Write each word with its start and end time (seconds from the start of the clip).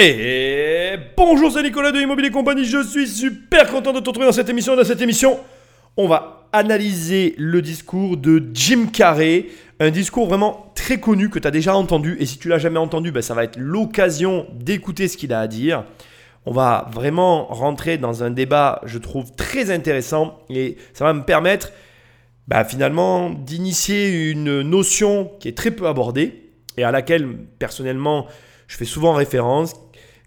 Et 0.00 0.92
bonjour, 1.16 1.50
c'est 1.50 1.60
Nicolas 1.60 1.90
de 1.90 1.98
Immobilier 1.98 2.30
Compagnie. 2.30 2.64
Je 2.64 2.84
suis 2.84 3.08
super 3.08 3.68
content 3.68 3.92
de 3.92 3.98
te 3.98 4.08
retrouver 4.08 4.28
dans 4.28 4.32
cette 4.32 4.48
émission. 4.48 4.76
Dans 4.76 4.84
cette 4.84 5.00
émission, 5.00 5.40
on 5.96 6.06
va 6.06 6.48
analyser 6.52 7.34
le 7.36 7.60
discours 7.60 8.16
de 8.16 8.40
Jim 8.54 8.86
Carrey. 8.92 9.46
Un 9.80 9.90
discours 9.90 10.28
vraiment 10.28 10.70
très 10.76 11.00
connu 11.00 11.30
que 11.30 11.40
tu 11.40 11.48
as 11.48 11.50
déjà 11.50 11.74
entendu. 11.74 12.16
Et 12.20 12.26
si 12.26 12.38
tu 12.38 12.46
l'as 12.46 12.58
jamais 12.58 12.78
entendu, 12.78 13.10
ben, 13.10 13.22
ça 13.22 13.34
va 13.34 13.42
être 13.42 13.56
l'occasion 13.58 14.46
d'écouter 14.54 15.08
ce 15.08 15.16
qu'il 15.16 15.32
a 15.32 15.40
à 15.40 15.48
dire. 15.48 15.82
On 16.46 16.52
va 16.52 16.88
vraiment 16.92 17.46
rentrer 17.46 17.98
dans 17.98 18.22
un 18.22 18.30
débat, 18.30 18.80
je 18.84 18.98
trouve, 18.98 19.32
très 19.34 19.72
intéressant. 19.72 20.38
Et 20.48 20.76
ça 20.92 21.06
va 21.06 21.12
me 21.12 21.24
permettre 21.24 21.72
ben, 22.46 22.62
finalement 22.62 23.30
d'initier 23.30 24.30
une 24.30 24.62
notion 24.62 25.32
qui 25.40 25.48
est 25.48 25.56
très 25.56 25.72
peu 25.72 25.88
abordée 25.88 26.52
et 26.76 26.84
à 26.84 26.92
laquelle 26.92 27.36
personnellement 27.58 28.28
je 28.68 28.76
fais 28.76 28.84
souvent 28.84 29.14
référence, 29.14 29.74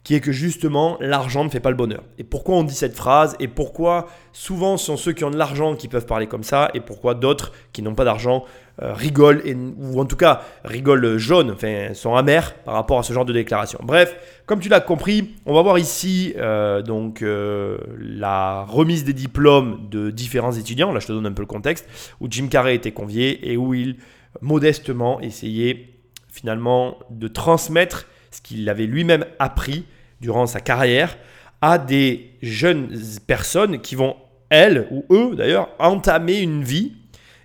qui 0.04 0.15
est 0.15 0.20
que 0.20 0.31
justement 0.31 0.97
l'argent 0.99 1.43
ne 1.43 1.49
fait 1.49 1.59
pas 1.59 1.69
le 1.69 1.75
bonheur. 1.75 2.04
Et 2.18 2.23
pourquoi 2.23 2.55
on 2.55 2.64
dit 2.64 2.73
cette 2.73 2.96
phrase 2.96 3.36
et 3.39 3.47
pourquoi 3.47 4.07
souvent 4.33 4.78
ce 4.78 4.87
sont 4.87 4.97
ceux 4.97 5.11
qui 5.11 5.23
ont 5.23 5.29
de 5.29 5.37
l'argent 5.37 5.75
qui 5.75 5.87
peuvent 5.87 6.07
parler 6.07 6.25
comme 6.25 6.43
ça 6.43 6.71
et 6.73 6.79
pourquoi 6.79 7.14
d'autres 7.14 7.51
qui 7.71 7.82
n'ont 7.83 7.93
pas 7.93 8.06
d'argent 8.06 8.43
euh, 8.82 8.93
rigolent 8.93 9.42
et, 9.45 9.54
ou 9.54 10.00
en 10.00 10.06
tout 10.06 10.15
cas 10.15 10.42
rigolent 10.64 11.19
jaune, 11.19 11.51
enfin 11.51 11.93
sont 11.93 12.15
amers 12.15 12.56
par 12.64 12.73
rapport 12.73 12.97
à 12.97 13.04
ce 13.04 13.14
genre 13.14 13.25
de 13.25 13.33
déclaration. 13.33 13.79
Bref, 13.83 14.15
comme 14.47 14.59
tu 14.59 14.69
l'as 14.69 14.79
compris, 14.79 15.36
on 15.45 15.54
va 15.54 15.61
voir 15.61 15.78
ici 15.78 16.33
euh, 16.37 16.81
donc 16.81 17.21
euh, 17.21 17.78
la 18.00 18.64
remise 18.64 19.04
des 19.04 19.14
diplômes 19.14 19.87
de 19.92 20.09
différents 20.09 20.54
étudiants. 20.54 20.92
Là, 20.92 21.00
je 21.00 21.07
te 21.07 21.11
donne 21.11 21.28
un 21.28 21.33
peu 21.33 21.43
le 21.43 21.47
contexte 21.47 21.87
où 22.20 22.28
Jim 22.29 22.47
Carrey 22.50 22.73
était 22.73 22.92
convié 22.92 23.51
et 23.51 23.57
où 23.57 23.75
il 23.75 23.97
modestement 24.42 25.20
essayait 25.20 25.89
finalement 26.31 26.97
de 27.11 27.28
transmettre 27.28 28.07
ce 28.32 28.42
qu'il 28.42 28.68
avait 28.70 28.86
lui-même 28.86 29.26
appris 29.40 29.86
durant 30.21 30.48
sa 30.48 30.60
carrière 30.60 31.18
à 31.62 31.78
des 31.78 32.31
jeunes 32.42 32.90
personnes 33.28 33.82
qui 33.82 33.96
vont, 33.96 34.16
elles 34.50 34.88
ou 34.90 35.06
eux 35.12 35.36
d'ailleurs, 35.36 35.70
entamer 35.80 36.40
une 36.40 36.64
vie 36.64 36.94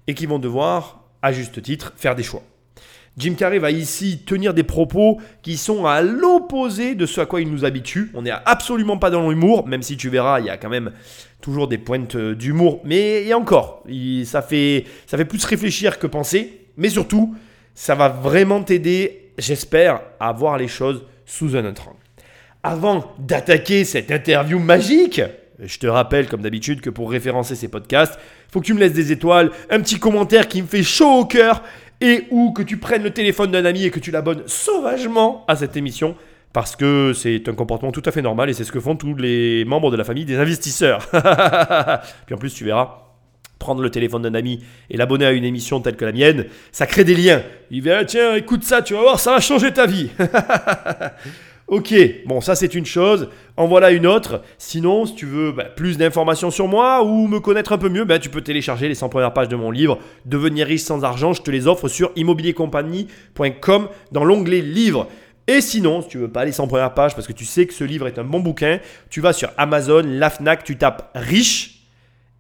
et 0.07 0.15
qui 0.15 0.27
vont 0.27 0.39
devoir, 0.39 1.05
à 1.23 1.33
juste 1.33 1.61
titre, 1.61 1.93
faire 1.97 2.15
des 2.15 2.23
choix. 2.23 2.43
Jim 3.19 3.35
Carrey 3.35 3.59
va 3.59 3.71
ici 3.71 4.23
tenir 4.27 4.53
des 4.53 4.63
propos 4.63 5.19
qui 5.41 5.57
sont 5.57 5.87
à 5.87 6.03
l'opposé 6.03 6.95
de 6.95 7.07
ce 7.07 7.23
à 7.23 7.27
quoi 7.27 7.41
il 7.41 7.51
nous 7.51 7.65
habitue. 7.65 8.11
On 8.13 8.23
n'est 8.23 8.31
absolument 8.31 8.99
pas 8.99 9.09
dans 9.09 9.29
l'humour, 9.29 9.67
même 9.67 9.83
si 9.83 9.97
tu 9.97 10.11
verras, 10.11 10.41
il 10.41 10.47
y 10.47 10.51
a 10.51 10.59
quand 10.59 10.69
même 10.69 10.93
toujours 11.41 11.67
des 11.67 11.79
pointes 11.79 12.17
d'humour. 12.17 12.83
Mais 12.85 13.33
a 13.33 13.39
encore, 13.39 13.85
ça, 14.25 14.43
fait, 14.43 14.85
ça 15.07 15.17
fait 15.17 15.25
plus 15.25 15.43
réfléchir 15.45 15.99
que 15.99 16.07
penser. 16.07 16.67
Mais 16.77 16.91
surtout, 16.91 17.35
ça 17.75 17.95
va 17.95 18.11
vraiment 18.11 18.63
t'aider 18.63 19.26
j'espère, 19.39 20.01
à 20.21 20.33
voir 20.33 20.59
les 20.59 20.69
choses 20.69 21.05
sous 21.25 21.57
un 21.57 21.65
autre 21.65 21.89
angle. 21.89 21.97
Avant 22.63 23.15
d'attaquer 23.19 23.85
cette 23.85 24.11
interview 24.11 24.59
magique, 24.59 25.21
je 25.59 25.79
te 25.79 25.87
rappelle, 25.87 26.29
comme 26.29 26.43
d'habitude, 26.43 26.81
que 26.81 26.91
pour 26.91 27.11
référencer 27.11 27.55
ces 27.55 27.69
podcasts, 27.69 28.19
il 28.49 28.53
faut 28.53 28.61
que 28.61 28.67
tu 28.67 28.75
me 28.75 28.81
laisses 28.81 28.93
des 28.93 29.13
étoiles, 29.13 29.51
un 29.71 29.81
petit 29.81 29.99
commentaire 29.99 30.49
qui 30.49 30.63
me 30.63 30.67
fait 30.67 30.83
chaud 30.83 31.21
au 31.21 31.25
cœur, 31.25 31.63
et 32.01 32.25
ou 32.31 32.53
que 32.53 32.63
tu 32.63 32.77
prennes 32.77 33.03
le 33.03 33.11
téléphone 33.11 33.51
d'un 33.51 33.65
ami 33.65 33.85
et 33.85 33.91
que 33.91 34.01
tu 34.01 34.11
l'abonnes 34.11 34.43
sauvagement 34.47 35.45
à 35.49 35.57
cette 35.57 35.77
émission, 35.77 36.15
parce 36.53 36.77
que 36.77 37.13
c'est 37.15 37.49
un 37.49 37.55
comportement 37.55 37.93
tout 37.93 38.03
à 38.05 38.11
fait 38.11 38.23
normal 38.23 38.51
et 38.51 38.53
c'est 38.53 38.65
ce 38.65 38.73
que 38.73 38.81
font 38.81 38.97
tous 38.97 39.15
les 39.15 39.65
membres 39.65 39.91
de 39.91 39.97
la 39.97 40.05
famille 40.05 40.25
des 40.25 40.37
investisseurs. 40.37 41.07
Puis 42.27 42.35
en 42.35 42.39
plus, 42.39 42.55
tu 42.55 42.65
verras, 42.65 43.06
prendre 43.59 43.83
le 43.83 43.91
téléphone 43.91 44.23
d'un 44.23 44.35
ami 44.35 44.61
et 44.91 44.97
l'abonner 44.97 45.27
à 45.27 45.33
une 45.33 45.45
émission 45.45 45.81
telle 45.81 45.97
que 45.97 46.05
la 46.05 46.13
mienne, 46.13 46.47
ça 46.73 46.87
crée 46.87 47.05
des 47.05 47.15
liens. 47.15 47.43
Il 47.71 47.83
va, 47.83 47.99
ah, 47.99 48.05
tiens, 48.05 48.35
écoute 48.35 48.65
ça, 48.65 48.83
tu 48.83 48.95
vas 48.95 49.01
voir, 49.01 49.21
ça 49.21 49.33
va 49.33 49.41
changer 49.41 49.73
ta 49.73 49.87
vie. 49.87 50.11
ok, 51.67 51.95
bon, 52.27 52.41
ça 52.41 52.55
c'est 52.55 52.75
une 52.75 52.87
chose. 52.87 53.29
En 53.57 53.67
voilà 53.67 53.91
une 53.91 54.07
autre. 54.07 54.43
Sinon, 54.59 55.07
si 55.07 55.15
tu 55.15 55.27
veux 55.27 55.53
bah, 55.53 55.65
plus 55.65 55.97
d'informations 55.97 56.51
sur 56.51 56.69
moi 56.69 57.03
ou 57.03 57.27
me 57.27 57.41
connaître 57.41 57.73
un 57.73 57.79
peu 57.79 57.89
mieux, 57.89 58.05
bah, 58.05 58.19
tu 58.19 58.29
peux 58.29 58.43
télécharger 58.43 58.89
les 58.89 58.95
100 58.95 59.09
premières 59.09 59.33
pages 59.33 59.49
de 59.49 59.57
mon 59.57 59.71
livre 59.71 59.99
Devenir 60.27 60.67
riche 60.67 60.83
sans 60.83 61.05
argent. 61.05 61.33
Je 61.33 61.43
te 61.43 61.51
les 61.51 61.67
offre 61.67 61.89
sur 61.89 62.13
immobiliercompagnie.com 62.17 63.89
dans 64.13 64.25
l'onglet 64.25 64.61
livres. 64.61 65.09
Et 65.49 65.61
sinon, 65.61 66.03
si 66.03 66.09
tu 66.09 66.19
veux 66.19 66.31
pas 66.31 66.45
les 66.45 66.53
100 66.53 66.67
premières 66.67 66.93
pages 66.93 67.15
parce 67.15 67.27
que 67.27 67.33
tu 67.33 67.45
sais 67.45 67.67
que 67.67 67.73
ce 67.73 67.85
livre 67.85 68.09
est 68.09 68.19
un 68.19 68.25
bon 68.25 68.41
bouquin, 68.41 68.81
tu 69.11 69.21
vas 69.21 69.33
sur 69.33 69.49
Amazon, 69.57 70.03
la 70.05 70.29
Fnac, 70.29 70.65
tu 70.65 70.77
tapes 70.77 71.11
riche 71.15 71.76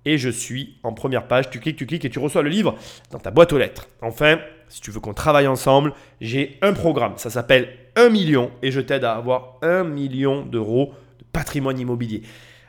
et 0.06 0.17
je 0.17 0.31
suis 0.31 0.78
en 0.83 0.94
première 0.94 1.27
page. 1.27 1.50
Tu 1.50 1.61
cliques, 1.61 1.77
tu 1.77 1.84
cliques 1.84 2.06
et 2.06 2.11
tu 2.11 2.19
reçois 2.19 2.43
le 2.43 2.49
livre 2.49 2.77
dans 3.11 3.19
ta 3.19 3.31
boîte 3.31 3.53
aux 3.53 3.59
lettres. 3.59 3.89
Enfin, 4.00 4.39
si 4.69 4.81
tu 4.81 4.91
veux 4.91 5.00
qu'on 5.00 5.12
travaille 5.12 5.49
ensemble, 5.49 5.93
j'ai 6.22 6.56
un 6.62 6.72
programme. 6.72 7.15
Ça 7.17 7.28
s'appelle 7.28 7.69
1 7.97 8.09
million 8.09 8.50
et 8.62 8.71
je 8.71 8.81
t'aide 8.81 9.05
à 9.05 9.15
avoir 9.15 9.59
1 9.62 9.84
million 9.84 10.43
d'euros 10.47 10.94
de 11.19 11.25
patrimoine 11.33 11.78
immobilier. 11.78 12.22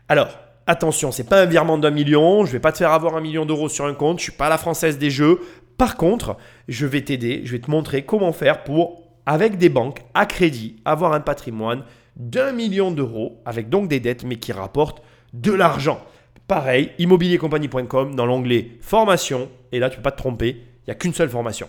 Alors, 0.10 0.30
attention, 0.66 1.12
c'est 1.12 1.30
pas 1.30 1.42
un 1.42 1.46
virement 1.46 1.78
d'un 1.78 1.92
million. 1.92 2.44
Je 2.44 2.52
vais 2.52 2.60
pas 2.60 2.72
te 2.72 2.80
faire 2.80 2.92
avoir 2.92 3.16
un 3.16 3.22
million 3.22 3.46
d'euros 3.46 3.70
sur 3.70 3.86
un 3.86 3.94
compte. 3.94 4.18
Je 4.18 4.24
suis 4.24 4.32
pas 4.32 4.50
la 4.50 4.58
française 4.58 4.98
des 4.98 5.12
jeux. 5.12 5.40
Par 5.78 5.96
contre, 5.96 6.38
je 6.68 6.88
vais 6.88 7.02
t'aider. 7.02 7.42
Je 7.46 7.52
vais 7.52 7.60
te 7.60 7.70
montrer 7.70 8.04
comment 8.04 8.34
faire 8.34 8.64
pour, 8.64 9.04
avec 9.28 9.58
des 9.58 9.70
banques 9.70 10.02
à 10.16 10.26
crédit, 10.26 10.78
avoir 10.86 11.14
un 11.14 11.20
patrimoine 11.20 11.84
d'un 12.16 12.52
million 12.52 12.90
d'euros 12.90 13.42
avec 13.46 13.70
donc 13.70 13.88
des 13.88 14.00
dettes 14.00 14.24
mais 14.24 14.38
qui 14.38 14.52
rapportent 14.52 15.04
de 15.34 15.52
l'argent. 15.52 16.02
Pareil, 16.48 16.92
immobiliercompagnie.com 16.98 18.16
dans 18.16 18.26
l'onglet 18.26 18.78
formation. 18.80 19.50
Et 19.74 19.80
là, 19.80 19.90
tu 19.90 19.96
ne 19.96 19.98
peux 19.98 20.04
pas 20.04 20.12
te 20.12 20.18
tromper, 20.18 20.50
il 20.52 20.88
n'y 20.88 20.92
a 20.92 20.96
qu'une 20.96 21.14
seule 21.14 21.30
formation. 21.30 21.68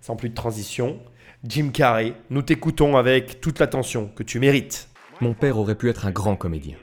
Sans 0.00 0.16
plus 0.16 0.30
de 0.30 0.34
transition, 0.34 0.98
Jim 1.44 1.70
Carrey, 1.72 2.14
nous 2.28 2.42
t'écoutons 2.42 2.96
avec 2.96 3.40
toute 3.40 3.60
l'attention 3.60 4.08
que 4.08 4.24
tu 4.24 4.40
mérites. 4.40 4.88
Mon 5.20 5.32
père 5.32 5.58
aurait 5.58 5.76
pu 5.76 5.88
être 5.88 6.06
un 6.06 6.10
grand 6.10 6.34
comédien, 6.34 6.76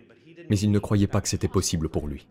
mais 0.49 0.57
il 0.57 0.71
ne 0.71 0.79
croyait 0.79 1.07
pas 1.07 1.19
que 1.19 1.27
c'était 1.27 1.49
possible 1.49 1.89
pour 1.89 2.07
lui. 2.07 2.29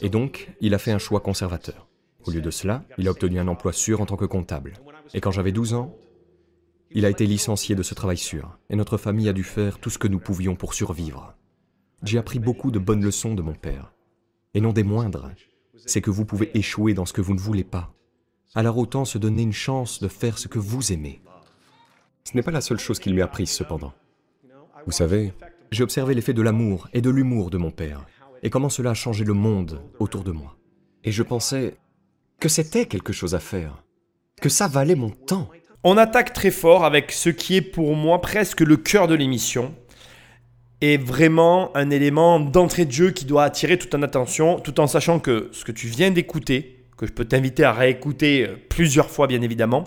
Et 0.00 0.10
donc, 0.10 0.52
il 0.60 0.74
a 0.74 0.78
fait 0.78 0.92
un 0.92 0.98
choix 0.98 1.18
conservateur. 1.18 1.88
Au 2.24 2.30
lieu 2.30 2.40
de 2.40 2.50
cela, 2.50 2.84
il 2.98 3.08
a 3.08 3.10
obtenu 3.10 3.40
un 3.40 3.48
emploi 3.48 3.72
sûr 3.72 4.00
en 4.00 4.06
tant 4.06 4.16
que 4.16 4.26
comptable. 4.26 4.74
Et 5.12 5.20
quand 5.20 5.32
j'avais 5.32 5.52
12 5.52 5.74
ans, 5.74 5.96
il 6.92 7.04
a 7.04 7.10
été 7.10 7.26
licencié 7.26 7.74
de 7.74 7.82
ce 7.82 7.94
travail 7.94 8.16
sûr, 8.16 8.58
et 8.70 8.76
notre 8.76 8.96
famille 8.96 9.28
a 9.28 9.32
dû 9.32 9.42
faire 9.42 9.80
tout 9.80 9.90
ce 9.90 9.98
que 9.98 10.06
nous 10.06 10.20
pouvions 10.20 10.54
pour 10.54 10.72
survivre. 10.72 11.34
J'ai 12.04 12.18
appris 12.18 12.38
beaucoup 12.38 12.70
de 12.70 12.78
bonnes 12.78 13.02
leçons 13.02 13.34
de 13.34 13.42
mon 13.42 13.54
père, 13.54 13.92
et 14.56 14.60
non 14.62 14.72
des 14.72 14.84
moindres, 14.84 15.32
c'est 15.84 16.00
que 16.00 16.10
vous 16.10 16.24
pouvez 16.24 16.50
échouer 16.56 16.94
dans 16.94 17.04
ce 17.04 17.12
que 17.12 17.20
vous 17.20 17.34
ne 17.34 17.38
voulez 17.38 17.62
pas. 17.62 17.92
Alors 18.54 18.78
autant 18.78 19.04
se 19.04 19.18
donner 19.18 19.42
une 19.42 19.52
chance 19.52 20.00
de 20.00 20.08
faire 20.08 20.38
ce 20.38 20.48
que 20.48 20.58
vous 20.58 20.94
aimez. 20.94 21.20
Ce 22.24 22.34
n'est 22.34 22.42
pas 22.42 22.50
la 22.52 22.62
seule 22.62 22.78
chose 22.78 22.98
qu'il 22.98 23.14
m'ait 23.14 23.20
apprise 23.20 23.50
cependant. 23.50 23.92
Vous 24.86 24.92
savez, 24.92 25.34
j'ai 25.70 25.82
observé 25.82 26.14
l'effet 26.14 26.32
de 26.32 26.40
l'amour 26.40 26.88
et 26.94 27.02
de 27.02 27.10
l'humour 27.10 27.50
de 27.50 27.58
mon 27.58 27.70
père, 27.70 28.06
et 28.42 28.48
comment 28.48 28.70
cela 28.70 28.92
a 28.92 28.94
changé 28.94 29.26
le 29.26 29.34
monde 29.34 29.82
autour 29.98 30.24
de 30.24 30.32
moi. 30.32 30.56
Et 31.04 31.12
je 31.12 31.22
pensais 31.22 31.76
que 32.40 32.48
c'était 32.48 32.86
quelque 32.86 33.12
chose 33.12 33.34
à 33.34 33.40
faire, 33.40 33.84
que 34.40 34.48
ça 34.48 34.68
valait 34.68 34.94
mon 34.94 35.10
temps. 35.10 35.50
On 35.84 35.98
attaque 35.98 36.32
très 36.32 36.50
fort 36.50 36.86
avec 36.86 37.12
ce 37.12 37.28
qui 37.28 37.56
est 37.56 37.60
pour 37.60 37.94
moi 37.94 38.22
presque 38.22 38.62
le 38.62 38.78
cœur 38.78 39.06
de 39.06 39.14
l'émission, 39.14 39.74
est 40.80 41.02
vraiment 41.02 41.74
un 41.76 41.90
élément 41.90 42.38
d'entrée 42.38 42.84
de 42.84 42.92
jeu 42.92 43.10
qui 43.10 43.24
doit 43.24 43.44
attirer 43.44 43.78
toute 43.78 43.90
ton 43.90 44.02
attention, 44.02 44.60
tout 44.60 44.78
en 44.80 44.86
sachant 44.86 45.18
que 45.18 45.48
ce 45.52 45.64
que 45.64 45.72
tu 45.72 45.86
viens 45.86 46.10
d'écouter, 46.10 46.84
que 46.96 47.06
je 47.06 47.12
peux 47.12 47.24
t'inviter 47.24 47.64
à 47.64 47.72
réécouter 47.72 48.46
euh, 48.46 48.56
plusieurs 48.68 49.10
fois 49.10 49.26
bien 49.26 49.42
évidemment, 49.42 49.84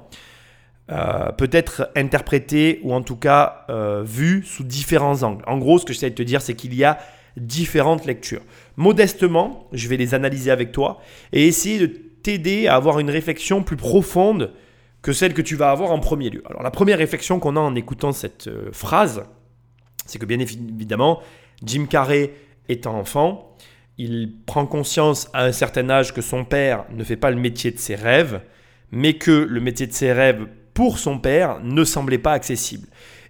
euh, 0.91 1.31
peut 1.31 1.49
être 1.51 1.91
interprété 1.95 2.79
ou 2.83 2.93
en 2.93 3.01
tout 3.01 3.15
cas 3.15 3.65
euh, 3.69 4.03
vu 4.03 4.43
sous 4.43 4.63
différents 4.63 5.21
angles. 5.21 5.43
En 5.45 5.59
gros, 5.59 5.77
ce 5.77 5.85
que 5.85 5.93
j'essaie 5.93 6.09
de 6.09 6.15
te 6.15 6.23
dire, 6.23 6.41
c'est 6.41 6.55
qu'il 6.55 6.73
y 6.73 6.83
a 6.83 6.97
différentes 7.37 8.05
lectures. 8.05 8.41
Modestement, 8.75 9.67
je 9.71 9.87
vais 9.87 9.97
les 9.97 10.15
analyser 10.15 10.49
avec 10.49 10.71
toi 10.71 10.99
et 11.31 11.47
essayer 11.47 11.79
de 11.79 11.85
t'aider 11.87 12.67
à 12.67 12.75
avoir 12.75 12.99
une 12.99 13.11
réflexion 13.11 13.61
plus 13.61 13.77
profonde 13.77 14.51
que 15.03 15.13
celle 15.13 15.33
que 15.33 15.43
tu 15.43 15.55
vas 15.55 15.69
avoir 15.69 15.91
en 15.91 15.99
premier 15.99 16.31
lieu. 16.31 16.43
Alors 16.49 16.63
la 16.63 16.71
première 16.71 16.97
réflexion 16.97 17.39
qu'on 17.39 17.55
a 17.55 17.59
en 17.59 17.75
écoutant 17.75 18.11
cette 18.11 18.49
phrase, 18.73 19.23
c'est 20.09 20.19
que 20.19 20.25
bien 20.25 20.39
évidemment, 20.39 21.21
Jim 21.63 21.85
Carrey 21.89 22.31
étant 22.67 22.97
enfant, 22.97 23.55
il 23.97 24.33
prend 24.45 24.65
conscience 24.65 25.29
à 25.33 25.43
un 25.43 25.51
certain 25.51 25.89
âge 25.89 26.13
que 26.13 26.21
son 26.21 26.45
père 26.45 26.85
ne 26.91 27.03
fait 27.03 27.17
pas 27.17 27.31
le 27.31 27.37
métier 27.37 27.71
de 27.71 27.79
ses 27.79 27.95
rêves, 27.95 28.41
mais 28.91 29.13
que 29.13 29.31
le 29.31 29.59
métier 29.59 29.87
de 29.87 29.93
ses 29.93 30.13
rêves 30.13 30.47
pour 30.73 30.97
son 30.97 31.19
père 31.19 31.59
ne 31.61 31.83
semblait 31.83 32.17
pas 32.17 32.31
accessible. 32.31 32.87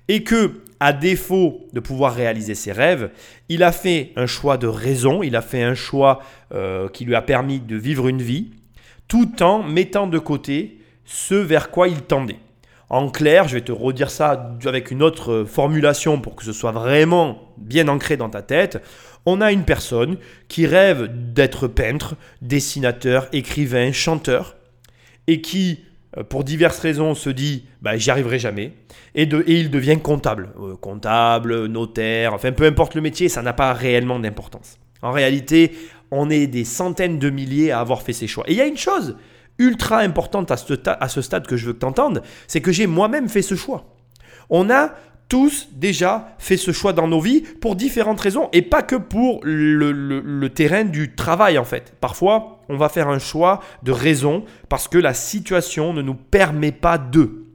Et 0.08 0.24
que, 0.24 0.64
à 0.80 0.94
défaut 0.94 1.68
de 1.74 1.80
pouvoir 1.80 2.14
réaliser 2.14 2.56
ses 2.56 2.72
rêves, 2.72 3.10
il 3.50 3.64
a 3.64 3.72
fait 3.72 4.14
un 4.16 4.28
choix 4.28 4.58
de 4.58 4.68
raison, 4.68 5.24
il 5.24 5.36
a 5.36 5.42
fait 5.42 5.64
un 5.64 5.74
choix 5.74 6.22
euh, 6.54 6.88
qui 6.88 7.04
lui 7.06 7.16
a 7.16 7.22
permis 7.22 7.60
de 7.60 7.76
vivre 7.76 8.08
une 8.08 8.22
vie, 8.22 8.52
tout 9.08 9.42
en 9.42 9.64
mettant 9.64 10.08
de 10.08 10.20
côté 10.20 10.80
ce 11.04 11.34
vers 11.34 11.72
quoi 11.72 11.88
il 11.88 12.04
tendait. 12.04 12.40
En 12.90 13.10
clair, 13.10 13.48
je 13.48 13.56
vais 13.56 13.62
te 13.62 13.72
redire 13.72 14.10
ça 14.10 14.56
avec 14.66 14.90
une 14.90 15.04
autre 15.04 15.46
formulation 15.48 16.20
pour 16.20 16.36
que 16.36 16.44
ce 16.44 16.54
soit 16.54 16.72
vraiment 16.72 17.54
bien 17.58 17.88
ancré 17.88 18.18
dans 18.18 18.30
ta 18.30 18.42
tête. 18.42 18.82
On 19.26 19.42
a 19.42 19.52
une 19.52 19.64
personne 19.64 20.18
qui 20.48 20.66
rêve 20.66 21.08
d'être 21.34 21.68
peintre, 21.68 22.16
dessinateur, 22.42 23.28
écrivain, 23.32 23.92
chanteur, 23.92 24.56
et 25.28 25.42
qui 25.42 25.84
euh, 26.18 26.24
pour 26.24 26.44
diverses 26.44 26.80
raisons, 26.80 27.14
se 27.14 27.30
dit 27.30 27.66
bah, 27.82 27.98
j'y 27.98 28.10
arriverai 28.10 28.40
jamais. 28.40 28.74
Et 29.16 29.24
il 29.48 29.70
devient 29.70 30.00
comptable. 30.02 30.50
Euh, 30.60 30.76
comptable, 30.76 31.68
notaire, 31.68 32.34
enfin 32.34 32.52
peu 32.52 32.66
importe 32.66 32.96
le 32.96 33.02
métier, 33.02 33.30
ça 33.30 33.42
n'a 33.42 33.54
pas 33.54 33.74
réellement 33.74 34.20
d'importance. 34.20 34.78
En 35.02 35.12
réalité, 35.12 35.72
on 36.12 36.30
est 36.30 36.48
des 36.48 36.66
centaines 36.66 37.20
de 37.20 37.30
milliers 37.30 37.72
à 37.72 37.80
avoir 37.80 38.02
fait 38.02 38.14
ces 38.14 38.28
choix. 38.28 38.44
Et 38.48 38.54
il 38.54 38.58
y 38.58 38.62
a 38.62 38.66
une 38.66 38.78
chose 38.78 39.16
ultra 39.60 40.00
importante 40.00 40.52
à 40.52 40.58
ce, 40.58 41.22
stade 41.22 41.46
que 41.46 41.58
je 41.58 41.68
veux 41.68 41.74
que 41.74 41.80
tu 41.80 41.86
entendes, 41.86 42.24
c'est 42.48 42.62
que 42.62 42.72
j'ai 42.72 42.88
moi-même 42.88 43.30
fait 43.30 43.42
ce 43.42 43.56
choix. 43.56 43.86
On 44.50 44.70
a 44.70 44.94
tous 45.28 45.70
déjà 45.74 46.36
fait 46.40 46.58
ce 46.58 46.72
choix 46.72 46.92
dans 46.92 47.08
nos 47.08 47.22
vies 47.22 47.42
pour 47.42 47.76
différentes 47.76 48.20
raisons 48.20 48.50
et 48.52 48.64
pas 48.64 48.82
que 48.82 48.96
pour 48.96 49.42
le, 49.44 50.48
terrain 50.48 50.84
du 50.84 51.14
travail 51.14 51.60
en 51.60 51.64
fait. 51.64 51.94
Parfois, 52.02 52.62
on 52.68 52.78
va 52.78 52.90
faire 52.90 53.08
un 53.08 53.20
choix 53.20 53.62
de 53.84 53.92
raison 53.92 54.44
parce 54.70 54.88
que 54.88 54.98
la 54.98 55.14
situation 55.14 55.94
ne 55.94 56.02
nous 56.02 56.16
permet 56.16 56.72
pas 56.72 56.98
de. 56.98 57.46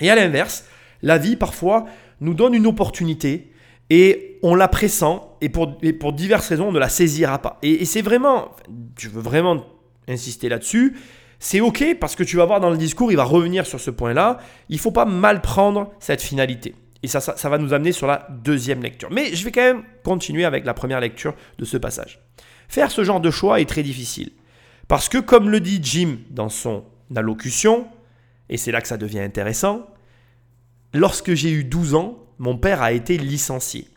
Et 0.00 0.10
à 0.10 0.14
l'inverse, 0.14 0.64
la 1.02 1.18
vie 1.18 1.36
parfois 1.36 1.84
nous 2.22 2.32
donne 2.32 2.54
une 2.54 2.66
opportunité 2.66 3.52
et 3.90 4.38
on 4.42 4.54
la 4.54 4.68
pressent 4.68 5.36
et 5.42 5.50
pour, 5.50 5.76
pour 5.98 6.12
diverses 6.14 6.48
raisons 6.48 6.68
on 6.68 6.72
ne 6.72 6.78
la 6.78 6.88
saisira 6.88 7.38
pas. 7.38 7.58
Et, 7.62 7.82
et 7.82 7.84
c'est 7.84 8.02
vraiment, 8.02 8.54
je 8.98 9.10
veux 9.10 9.20
vraiment 9.20 9.66
insister 10.08 10.48
là-dessus, 10.48 10.96
c'est 11.42 11.60
ok 11.60 11.96
parce 11.98 12.14
que 12.14 12.22
tu 12.22 12.36
vas 12.36 12.44
voir 12.44 12.60
dans 12.60 12.70
le 12.70 12.76
discours, 12.76 13.10
il 13.10 13.16
va 13.16 13.24
revenir 13.24 13.66
sur 13.66 13.80
ce 13.80 13.90
point-là. 13.90 14.38
Il 14.68 14.76
ne 14.76 14.80
faut 14.80 14.90
pas 14.90 15.06
mal 15.06 15.40
prendre 15.40 15.90
cette 15.98 16.20
finalité. 16.20 16.74
Et 17.02 17.08
ça, 17.08 17.20
ça, 17.20 17.48
va 17.48 17.56
nous 17.56 17.72
amener 17.72 17.92
sur 17.92 18.06
la 18.06 18.28
deuxième 18.28 18.82
lecture. 18.82 19.08
Mais 19.10 19.34
je 19.34 19.42
vais 19.42 19.50
quand 19.50 19.62
même 19.62 19.82
continuer 20.04 20.44
avec 20.44 20.66
la 20.66 20.74
première 20.74 21.00
lecture 21.00 21.34
de 21.58 21.64
ce 21.64 21.78
passage. 21.78 22.20
Faire 22.68 22.90
ce 22.90 23.04
genre 23.04 23.20
de 23.20 23.30
choix 23.30 23.58
est 23.58 23.68
très 23.68 23.82
difficile. 23.82 24.32
Parce 24.86 25.08
que 25.08 25.16
comme 25.16 25.48
le 25.48 25.60
dit 25.60 25.80
Jim 25.82 26.18
dans 26.28 26.50
son 26.50 26.84
allocution, 27.16 27.88
et 28.50 28.58
c'est 28.58 28.70
là 28.70 28.82
que 28.82 28.88
ça 28.88 28.98
devient 28.98 29.20
intéressant, 29.20 29.86
lorsque 30.92 31.32
j'ai 31.32 31.50
eu 31.50 31.64
12 31.64 31.94
ans, 31.94 32.18
mon 32.38 32.58
père 32.58 32.82
a 32.82 32.92
été 32.92 33.16
licencié. 33.16 33.88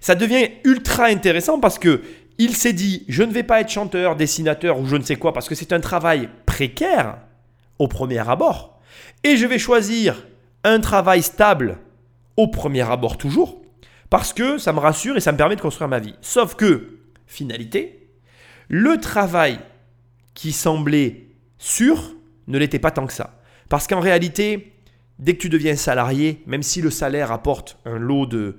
Ça 0.00 0.14
devient 0.14 0.50
ultra 0.64 1.06
intéressant 1.06 1.58
parce 1.58 1.78
que 1.78 2.02
il 2.38 2.56
s'est 2.56 2.72
dit 2.72 3.04
je 3.08 3.22
ne 3.22 3.32
vais 3.32 3.42
pas 3.42 3.60
être 3.60 3.70
chanteur, 3.70 4.16
dessinateur 4.16 4.78
ou 4.78 4.86
je 4.86 4.96
ne 4.96 5.02
sais 5.02 5.16
quoi 5.16 5.32
parce 5.32 5.48
que 5.48 5.54
c'est 5.54 5.72
un 5.72 5.80
travail 5.80 6.28
précaire 6.46 7.18
au 7.78 7.88
premier 7.88 8.28
abord 8.28 8.80
et 9.24 9.36
je 9.36 9.46
vais 9.46 9.58
choisir 9.58 10.26
un 10.64 10.80
travail 10.80 11.22
stable 11.22 11.78
au 12.36 12.48
premier 12.48 12.82
abord 12.82 13.18
toujours, 13.18 13.62
parce 14.10 14.32
que 14.32 14.58
ça 14.58 14.72
me 14.72 14.78
rassure 14.78 15.16
et 15.16 15.20
ça 15.20 15.32
me 15.32 15.36
permet 15.36 15.56
de 15.56 15.60
construire 15.60 15.88
ma 15.88 15.98
vie. 15.98 16.14
Sauf 16.20 16.54
que, 16.54 16.98
finalité, 17.26 18.08
le 18.68 18.98
travail 18.98 19.58
qui 20.34 20.52
semblait 20.52 21.26
sûr 21.58 22.14
ne 22.48 22.58
l'était 22.58 22.78
pas 22.78 22.90
tant 22.90 23.06
que 23.06 23.12
ça. 23.12 23.40
Parce 23.68 23.86
qu'en 23.86 24.00
réalité, 24.00 24.72
dès 25.18 25.34
que 25.34 25.42
tu 25.42 25.48
deviens 25.48 25.76
salarié, 25.76 26.42
même 26.46 26.62
si 26.62 26.82
le 26.82 26.90
salaire 26.90 27.32
apporte 27.32 27.78
un 27.84 27.98
lot 27.98 28.26
de, 28.26 28.58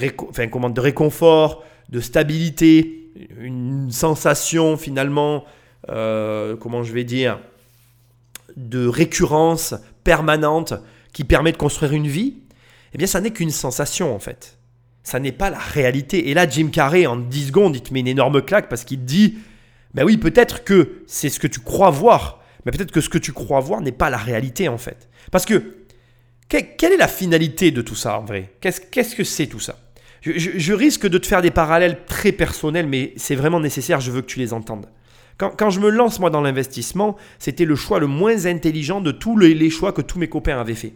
de 0.00 0.80
réconfort, 0.80 1.64
de 1.92 2.00
stabilité, 2.00 3.10
une 3.38 3.90
sensation 3.92 4.76
finalement, 4.78 5.44
euh, 5.90 6.56
comment 6.56 6.82
je 6.82 6.92
vais 6.92 7.04
dire, 7.04 7.38
de 8.56 8.86
récurrence 8.86 9.74
permanente 10.02 10.72
qui 11.12 11.24
permet 11.24 11.52
de 11.52 11.58
construire 11.58 11.92
une 11.92 12.08
vie, 12.08 12.38
eh 12.94 12.98
bien 12.98 13.06
ça 13.06 13.20
n'est 13.20 13.30
qu'une 13.30 13.50
sensation 13.50 14.14
en 14.14 14.18
fait. 14.18 14.58
Ça 15.04 15.20
n'est 15.20 15.32
pas 15.32 15.50
la 15.50 15.58
réalité. 15.58 16.30
Et 16.30 16.34
là, 16.34 16.48
Jim 16.48 16.68
Carrey, 16.72 17.06
en 17.06 17.16
10 17.16 17.48
secondes, 17.48 17.76
il 17.76 17.82
te 17.82 17.92
met 17.92 18.00
une 18.00 18.08
énorme 18.08 18.40
claque 18.40 18.68
parce 18.68 18.84
qu'il 18.84 19.00
te 19.00 19.04
dit, 19.04 19.38
ben 19.94 20.04
oui, 20.04 20.16
peut-être 20.16 20.64
que 20.64 21.02
c'est 21.06 21.28
ce 21.28 21.40
que 21.40 21.46
tu 21.46 21.60
crois 21.60 21.90
voir, 21.90 22.42
mais 22.64 22.72
peut-être 22.72 22.92
que 22.92 23.00
ce 23.00 23.10
que 23.10 23.18
tu 23.18 23.32
crois 23.32 23.60
voir 23.60 23.82
n'est 23.82 23.92
pas 23.92 24.08
la 24.08 24.16
réalité 24.16 24.68
en 24.68 24.78
fait. 24.78 25.08
Parce 25.30 25.44
que, 25.44 25.76
quelle 26.48 26.92
est 26.92 26.98
la 26.98 27.08
finalité 27.08 27.70
de 27.70 27.82
tout 27.82 27.94
ça 27.94 28.18
en 28.18 28.24
vrai? 28.24 28.52
Qu'est-ce 28.60 29.16
que 29.16 29.24
c'est 29.24 29.46
tout 29.46 29.60
ça? 29.60 29.78
Je, 30.22 30.72
risque 30.72 31.06
de 31.06 31.18
te 31.18 31.26
faire 31.26 31.42
des 31.42 31.50
parallèles 31.50 31.98
très 32.06 32.32
personnels, 32.32 32.86
mais 32.86 33.12
c'est 33.16 33.34
vraiment 33.34 33.60
nécessaire, 33.60 34.00
je 34.00 34.10
veux 34.10 34.22
que 34.22 34.26
tu 34.26 34.38
les 34.38 34.52
entendes. 34.52 34.86
Quand, 35.38 35.70
je 35.70 35.80
me 35.80 35.90
lance 35.90 36.20
moi 36.20 36.30
dans 36.30 36.40
l'investissement, 36.40 37.16
c'était 37.40 37.64
le 37.64 37.74
choix 37.74 37.98
le 37.98 38.06
moins 38.06 38.46
intelligent 38.46 39.00
de 39.00 39.10
tous 39.10 39.36
les 39.36 39.70
choix 39.70 39.90
que 39.90 40.02
tous 40.02 40.18
mes 40.18 40.28
copains 40.28 40.60
avaient 40.60 40.74
fait. 40.74 40.92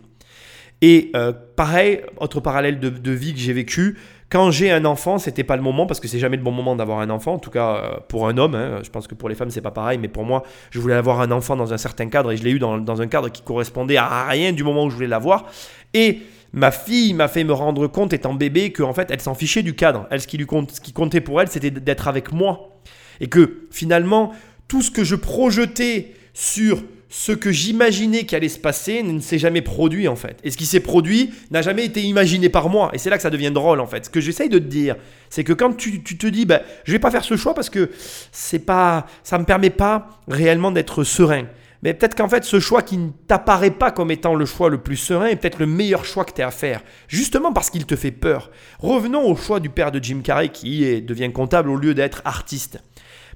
Et 0.82 1.10
euh, 1.16 1.32
pareil, 1.32 2.02
autre 2.18 2.40
parallèle 2.40 2.78
de, 2.78 3.10
vie 3.10 3.32
que 3.32 3.40
j'ai 3.40 3.54
vécu, 3.54 3.96
quand 4.28 4.50
j'ai 4.50 4.70
un 4.70 4.84
enfant, 4.84 5.18
c'était 5.18 5.44
pas 5.44 5.56
le 5.56 5.62
moment 5.62 5.86
parce 5.86 6.00
que 6.00 6.08
c'est 6.08 6.18
jamais 6.18 6.36
le 6.36 6.42
bon 6.42 6.52
moment 6.52 6.76
d'avoir 6.76 7.00
un 7.00 7.10
enfant, 7.10 7.34
en 7.34 7.38
tout 7.38 7.50
cas 7.50 7.76
euh, 7.76 7.96
pour 8.08 8.28
un 8.28 8.36
homme. 8.36 8.54
Hein. 8.54 8.80
je 8.82 8.90
pense 8.90 9.06
que 9.06 9.14
pour 9.14 9.28
les 9.28 9.34
femmes 9.34 9.50
c'est 9.50 9.62
pas 9.62 9.70
pareil, 9.70 9.98
mais 9.98 10.08
pour 10.08 10.24
moi, 10.24 10.42
je 10.70 10.78
voulais 10.78 10.94
avoir 10.94 11.20
un 11.20 11.30
enfant 11.30 11.56
dans 11.56 11.72
un 11.72 11.78
certain 11.78 12.08
cadre 12.08 12.30
et 12.32 12.36
je 12.36 12.44
l'ai 12.44 12.50
eu 12.50 12.58
dans, 12.58 12.78
dans, 12.78 13.00
un 13.00 13.06
cadre 13.06 13.30
qui 13.30 13.42
correspondait 13.42 13.96
à 13.96 14.26
rien 14.26 14.52
du 14.52 14.64
moment 14.64 14.84
où 14.84 14.90
je 14.90 14.96
voulais 14.96 15.06
l'avoir. 15.06 15.46
Et 15.94 16.20
ma 16.56 16.72
fille 16.72 17.14
m'a 17.14 17.28
fait 17.28 17.44
me 17.44 17.52
rendre 17.52 17.86
compte, 17.86 18.12
étant 18.12 18.34
bébé, 18.34 18.72
qu'en 18.72 18.94
fait 18.94 19.08
elle 19.10 19.20
s'en 19.20 19.34
fichait 19.34 19.62
du 19.62 19.74
cadre. 19.74 20.08
Elle, 20.10 20.20
ce 20.20 20.26
qui, 20.26 20.38
lui 20.38 20.46
compte, 20.46 20.72
ce 20.72 20.80
qui 20.80 20.92
comptait 20.92 21.20
pour 21.20 21.40
elle, 21.40 21.48
c'était 21.48 21.70
d'être 21.70 22.08
avec 22.08 22.32
moi. 22.32 22.80
Et 23.20 23.28
que 23.28 23.66
finalement, 23.70 24.32
tout 24.66 24.82
ce 24.82 24.90
que 24.90 25.04
je 25.04 25.14
projetais 25.14 26.14
sur 26.34 26.82
ce 27.08 27.32
que 27.32 27.52
j'imaginais 27.52 28.24
qui 28.24 28.34
allait 28.34 28.48
se 28.48 28.58
passer 28.58 29.02
ne 29.02 29.20
s'est 29.20 29.38
jamais 29.38 29.62
produit 29.62 30.08
en 30.08 30.16
fait. 30.16 30.38
Et 30.42 30.50
ce 30.50 30.56
qui 30.56 30.66
s'est 30.66 30.80
produit 30.80 31.30
n'a 31.50 31.62
jamais 31.62 31.84
été 31.84 32.02
imaginé 32.02 32.48
par 32.48 32.68
moi. 32.68 32.90
Et 32.92 32.98
c'est 32.98 33.10
là 33.10 33.16
que 33.16 33.22
ça 33.22 33.30
devient 33.30 33.52
drôle 33.52 33.80
en 33.80 33.86
fait. 33.86 34.06
Ce 34.06 34.10
que 34.10 34.20
j'essaye 34.20 34.48
de 34.48 34.58
te 34.58 34.64
dire, 34.64 34.96
c'est 35.30 35.44
que 35.44 35.52
quand 35.52 35.74
tu, 35.76 36.02
te 36.02 36.26
dis, 36.26 36.46
bah, 36.46 36.62
je 36.84 36.92
vais 36.92 36.98
pas 36.98 37.10
faire 37.10 37.24
ce 37.24 37.36
choix 37.36 37.54
parce 37.54 37.70
que 37.70 37.90
c'est 38.32 38.58
pas, 38.58 39.06
ça 39.22 39.38
me 39.38 39.44
permet 39.44 39.70
pas 39.70 40.20
réellement 40.26 40.72
d'être 40.72 41.04
serein. 41.04 41.44
Mais 41.86 41.94
peut-être 41.94 42.16
qu'en 42.16 42.28
fait, 42.28 42.42
ce 42.42 42.58
choix 42.58 42.82
qui 42.82 42.96
ne 42.96 43.10
t'apparaît 43.28 43.70
pas 43.70 43.92
comme 43.92 44.10
étant 44.10 44.34
le 44.34 44.44
choix 44.44 44.70
le 44.70 44.78
plus 44.78 44.96
serein 44.96 45.26
est 45.26 45.36
peut-être 45.36 45.60
le 45.60 45.66
meilleur 45.66 46.04
choix 46.04 46.24
que 46.24 46.32
tu 46.32 46.42
as 46.42 46.48
à 46.48 46.50
faire, 46.50 46.82
justement 47.06 47.52
parce 47.52 47.70
qu'il 47.70 47.86
te 47.86 47.94
fait 47.94 48.10
peur. 48.10 48.50
Revenons 48.80 49.24
au 49.24 49.36
choix 49.36 49.60
du 49.60 49.70
père 49.70 49.92
de 49.92 50.02
Jim 50.02 50.20
Carrey 50.24 50.48
qui 50.48 51.00
devient 51.00 51.30
comptable 51.32 51.70
au 51.70 51.76
lieu 51.76 51.94
d'être 51.94 52.22
artiste. 52.24 52.82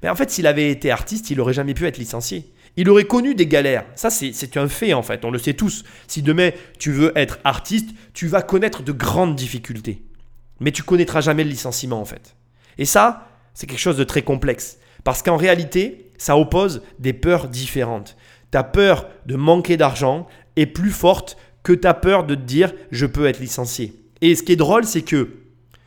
Mais 0.03 0.09
en 0.09 0.17
fait, 0.17 0.33
s'il 0.33 0.49
avait 0.49 0.69
été 0.69 0.91
artiste, 0.91 1.31
il 1.31 1.37
n'aurait 1.37 1.53
jamais 1.53 1.75
pu 1.75 1.87
être 1.87 1.99
licencié. 1.99 2.53
Il 2.77 2.91
aurait 2.91 3.05
connu 3.05 3.37
des 3.37 3.47
galères. 3.47 3.85
Ça, 3.95 4.11
c'est 4.11 4.57
un 4.57 4.67
fait 4.67 4.95
en 4.95 5.03
fait. 5.03 5.25
On 5.25 5.31
le 5.31 5.39
sait 5.39 5.55
tous. 5.55 5.85
Si 6.09 6.21
demain 6.21 6.51
tu 6.81 6.91
veux 6.91 7.13
être 7.15 7.39
artiste, 7.45 7.91
tu 8.15 8.27
vas 8.27 8.43
connaître 8.43 8.83
de 8.83 8.91
grandes 8.91 9.37
difficultés. 9.37 10.03
Mais 10.59 10.73
tu 10.73 10.83
connaîtras 10.83 11.21
jamais 11.21 11.45
le 11.45 11.51
licenciement 11.51 12.01
en 12.01 12.05
fait. 12.05 12.35
Et 12.79 12.85
ça, 12.85 13.29
c'est 13.55 13.69
quelque 13.69 13.79
chose 13.79 13.97
de 13.97 14.03
très 14.03 14.23
complexe. 14.23 14.79
Parce 15.05 15.23
qu'en 15.23 15.37
réalité, 15.37 16.11
ça 16.19 16.37
oppose 16.37 16.83
des 16.99 17.15
peurs 17.15 17.49
différentes. 17.49 18.17
Ta 18.51 18.63
peur 18.63 19.09
de 19.27 19.37
manquer 19.37 19.77
d'argent 19.77 20.27
est 20.57 20.67
plus 20.67 20.91
forte 20.91 21.37
que 21.63 21.73
ta 21.73 21.95
peur 21.95 22.25
de 22.25 22.35
te 22.35 22.41
dire 22.41 22.73
je 22.91 23.07
peux 23.07 23.27
être 23.27 23.41
licencié. 23.41 23.95
Et 24.21 24.35
ce 24.35 24.43
qui 24.43 24.53
est 24.53 24.57
drôle, 24.57 24.85
c'est 24.85 25.03
que 25.03 25.37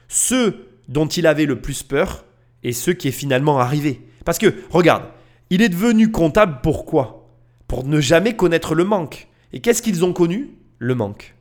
ceux 0.07 0.67
dont 0.87 1.07
il 1.07 1.27
avait 1.27 1.45
le 1.45 1.59
plus 1.59 1.83
peur 1.83 2.25
est 2.63 2.71
ceux 2.71 2.93
qui 2.93 3.07
est 3.07 3.11
finalement 3.11 3.59
arrivé. 3.59 4.01
Parce 4.25 4.37
que, 4.37 4.53
regarde, 4.69 5.03
il 5.49 5.61
est 5.61 5.69
devenu 5.69 6.11
comptable 6.11 6.59
pourquoi 6.63 7.29
Pour 7.67 7.83
ne 7.85 7.99
jamais 7.99 8.35
connaître 8.35 8.75
le 8.75 8.83
manque. 8.85 9.27
Et 9.51 9.59
qu'est-ce 9.59 9.81
qu'ils 9.81 10.05
ont 10.05 10.13
connu? 10.13 10.51
Le 10.79 10.95
manque. 10.95 11.35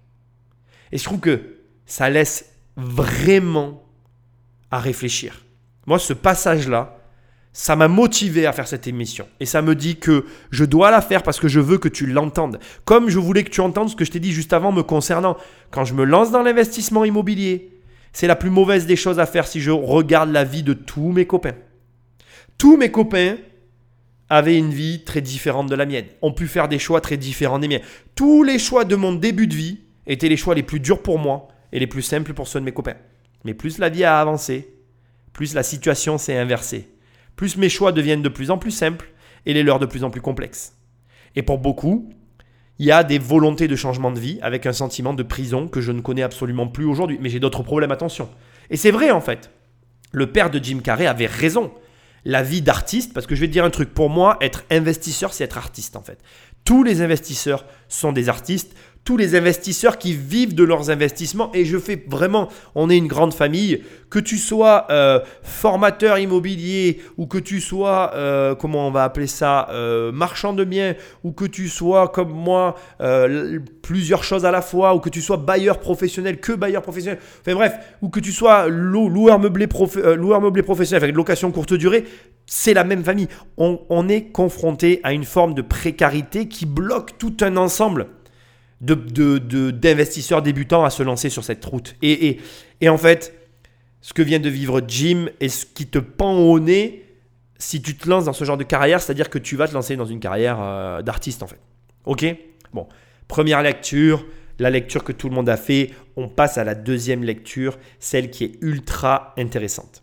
Et 0.91 0.99
je 0.99 1.05
trouve 1.05 1.21
que 1.21 1.57
ça 1.87 2.11
laisse 2.11 2.53
vraiment 2.77 3.83
à 4.71 4.79
réfléchir. 4.79 5.45
Moi, 5.87 5.99
ce 5.99 6.13
passage-là, 6.13 6.99
ça 7.53 7.77
m'a 7.77 7.89
motivé 7.89 8.47
à 8.47 8.53
faire 8.53 8.67
cette 8.67 8.87
émission. 8.87 9.29
Et 9.39 9.47
ça 9.47 9.61
me 9.61 9.75
dit 9.75 9.97
que 9.97 10.25
je 10.51 10.65
dois 10.65 10.91
la 10.91 11.03
faire 11.03 11.23
parce 11.23 11.39
que 11.39 11.49
je 11.49 11.61
veux 11.61 11.79
que 11.79 11.89
tu 11.89 12.07
l'entendes. 12.07 12.59
Comme 12.85 13.11
je 13.11 13.19
voulais 13.19 13.45
que 13.45 13.51
tu 13.51 13.61
entendes 13.61 13.91
ce 13.91 13.97
que 13.97 14.05
je 14.05 14.11
t'ai 14.11 14.21
dit 14.21 14.33
juste 14.33 14.55
avant 14.55 14.73
me 14.73 14.83
concernant. 14.83 15.37
Quand 15.71 15.85
je 15.85 15.95
me 15.95 16.05
lance 16.05 16.31
dans 16.31 16.43
l'investissement 16.43 17.05
immobilier, 17.05 17.71
c'est 18.13 18.27
la 18.27 18.37
plus 18.37 18.51
mauvaise 18.51 18.87
des 18.87 18.97
choses 18.97 19.19
à 19.19 19.27
faire 19.27 19.47
si 19.47 19.61
je 19.61 19.71
regarde 19.71 20.31
la 20.31 20.45
vie 20.45 20.63
de 20.63 20.73
tous 20.73 21.13
mes 21.13 21.27
copains. 21.27 21.55
Tous 22.57 22.77
mes 22.77 22.91
copains 22.91 23.37
avaient 24.31 24.57
une 24.57 24.73
vie 24.73 25.05
très 25.05 25.21
différente 25.21 25.69
de 25.69 25.75
la 25.75 25.85
mienne, 25.85 26.07
ont 26.23 26.33
pu 26.33 26.47
faire 26.47 26.69
des 26.69 26.79
choix 26.79 27.03
très 27.03 27.19
différents 27.19 27.59
des 27.59 27.69
miens. 27.69 27.81
Tous 28.15 28.43
les 28.43 28.59
choix 28.59 28.85
de 28.85 28.97
mon 28.97 29.13
début 29.13 29.47
de 29.47 29.55
vie 29.55 29.81
étaient 30.07 30.29
les 30.29 30.39
choix 30.39 30.55
les 30.55 30.63
plus 30.63 30.81
durs 30.81 31.03
pour 31.03 31.19
moi 31.19 31.49
et 31.71 31.79
les 31.79 31.87
plus 31.87 32.03
simples 32.03 32.33
pour 32.33 32.49
ceux 32.49 32.61
de 32.61 32.65
mes 32.65 32.73
copains. 32.73 32.97
Mais 33.45 33.53
plus 33.53 33.77
la 33.77 33.91
vie 33.91 34.05
a 34.05 34.21
avancé, 34.21 34.73
plus 35.35 35.55
la 35.55 35.63
situation 35.63 36.17
s'est 36.17 36.37
inversée. 36.37 36.89
Plus 37.37 37.57
mes 37.57 37.69
choix 37.69 37.93
deviennent 37.93 38.23
de 38.23 38.29
plus 38.29 38.51
en 38.51 38.59
plus 38.59 38.71
simples 38.71 39.13
et 39.47 39.55
les 39.55 39.63
leurs 39.63 39.79
de 39.79 39.87
plus 39.87 40.05
en 40.05 40.11
plus 40.11 40.21
complexes. 40.21 40.77
Et 41.35 41.43
pour 41.43 41.59
beaucoup, 41.59 42.11
il 42.79 42.87
y 42.87 42.93
a 42.93 43.05
des 43.05 43.19
volontés 43.19 43.69
de 43.69 43.77
changement 43.77 44.11
de 44.11 44.19
vie 44.19 44.39
avec 44.43 44.67
un 44.67 44.73
sentiment 44.73 45.15
de 45.15 45.23
prison 45.23 45.69
que 45.69 45.81
je 45.81 45.93
ne 45.93 46.01
connais 46.01 46.23
absolument 46.23 46.69
plus 46.69 46.85
aujourd'hui. 46.85 47.19
Mais 47.21 47.29
j'ai 47.29 47.41
d'autres 47.41 47.63
problèmes, 47.63 47.93
attention. 47.93 48.29
Et 48.71 48.77
c'est 48.77 48.91
vrai 48.91 49.11
en 49.11 49.21
fait. 49.21 49.51
Le 50.13 50.31
père 50.31 50.51
de 50.51 50.63
Jim 50.63 50.81
Carrey 50.83 51.07
avait 51.07 51.27
raison 51.27 51.73
la 52.25 52.43
vie 52.43 52.63
d'artiste, 52.63 53.13
parce 53.13 53.27
que 53.27 53.35
je 53.35 53.41
vais 53.41 53.49
te 53.49 53.53
dire 53.53 53.65
un 53.65 53.71
truc, 53.71 53.93
pour 53.93 54.09
moi, 54.09 54.37
être 54.41 54.65
investisseur, 54.71 55.33
c'est 55.33 55.45
être 55.45 55.59
artiste 55.59 55.97
en 55.97 56.03
fait. 56.03 56.19
Tous 56.65 56.85
les 56.85 57.03
investisseurs 57.03 57.65
sont 57.89 58.13
des 58.13 58.29
artistes, 58.29 58.77
tous 59.05 59.17
les 59.17 59.35
investisseurs 59.35 59.99
qui 59.99 60.15
vivent 60.15 60.55
de 60.55 60.63
leurs 60.63 60.91
investissements. 60.91 61.51
Et 61.55 61.65
je 61.65 61.79
fais 61.79 62.05
vraiment, 62.07 62.49
on 62.75 62.89
est 62.89 62.97
une 62.97 63.09
grande 63.09 63.35
famille. 63.35 63.83
Que 64.11 64.19
tu 64.19 64.37
sois 64.37 64.87
euh, 64.91 65.21
formateur 65.43 66.19
immobilier 66.19 67.01
ou 67.17 67.27
que 67.27 67.39
tu 67.39 67.61
sois, 67.61 68.13
euh, 68.15 68.55
comment 68.55 68.87
on 68.87 68.91
va 68.91 69.05
appeler 69.05 69.27
ça, 69.27 69.69
euh, 69.71 70.13
marchand 70.13 70.53
de 70.53 70.65
biens 70.65 70.95
ou 71.25 71.33
que 71.33 71.47
tu 71.47 71.69
sois 71.69 72.09
comme 72.09 72.31
moi, 72.31 72.77
plusieurs 73.83 74.23
choses 74.23 74.45
à 74.45 74.51
la 74.51 74.63
fois 74.63 74.95
ou 74.95 75.01
que 75.01 75.09
tu 75.09 75.21
sois 75.21 75.37
bailleur 75.37 75.81
professionnel, 75.81 76.39
que 76.39 76.53
bailleur 76.53 76.83
professionnel. 76.83 77.19
Enfin 77.41 77.55
bref, 77.55 77.75
ou 78.03 78.09
que 78.09 78.21
tu 78.21 78.33
sois 78.33 78.69
loueur 78.69 79.39
meublé, 79.39 79.67
loueur 80.17 80.41
meublé 80.41 80.63
professionnel 80.63 81.03
avec 81.03 81.17
location 81.17 81.51
courte 81.51 81.75
durée. 81.75 82.05
C'est 82.47 82.75
la 82.75 82.85
même 82.85 83.03
famille. 83.03 83.29
On, 83.57 83.81
on 83.89 84.09
est 84.09 84.27
confronté 84.27 85.01
à 85.03 85.13
une 85.13 85.25
forme 85.25 85.55
de 85.55 85.63
précarité 85.63 86.47
qui 86.49 86.67
bloque 86.67 87.19
tout 87.19 87.37
un 87.41 87.57
ensemble 87.57 88.07
d'investisseurs 88.83 90.43
de, 90.43 90.47
débutants 90.47 90.85
à 90.85 90.91
se 90.91 91.03
lancer 91.03 91.31
sur 91.31 91.45
cette 91.45 91.65
route. 91.65 91.95
Et, 92.03 92.39
et, 92.81 92.89
en 92.89 92.99
fait, 92.99 93.35
ce 94.01 94.13
que 94.13 94.23
vient 94.23 94.41
de 94.41 94.49
vivre 94.49 94.83
Jim 94.87 95.27
et 95.41 95.49
ce 95.49 95.65
qui 95.65 95.87
te 95.87 95.99
pend 95.99 96.35
au 96.35 96.59
nez 96.59 97.05
si 97.59 97.81
tu 97.81 97.97
te 97.97 98.09
lances 98.09 98.25
dans 98.25 98.33
ce 98.33 98.45
genre 98.45 98.57
de 98.57 98.65
carrière, 98.65 99.01
c'est-à-dire 99.01 99.31
que 99.31 99.39
tu 99.39 99.55
vas 99.55 99.69
te 99.69 99.73
lancer 99.73 99.95
dans 99.95 100.05
une 100.05 100.19
carrière 100.19 100.59
euh, 100.61 101.01
d'artiste 101.01 101.45
en 101.45 101.47
fait. 101.47 101.61
Ok? 102.07 102.27
Bon, 102.73 102.89
première 103.29 103.63
lecture, 103.63 104.27
la 104.59 104.71
lecture 104.71 105.05
que 105.05 105.13
tout 105.13 105.29
le 105.29 105.35
monde 105.35 105.49
a 105.49 105.57
fait. 105.57 105.91
On 106.17 106.29
passe 106.29 106.59
à 106.59 106.65
la 106.65 106.75
deuxième 106.75 107.23
lecture, 107.23 107.79
celle 108.01 108.31
qui 108.31 108.45
est 108.45 108.59
ultra 108.63 109.33
intéressante. 109.39 110.03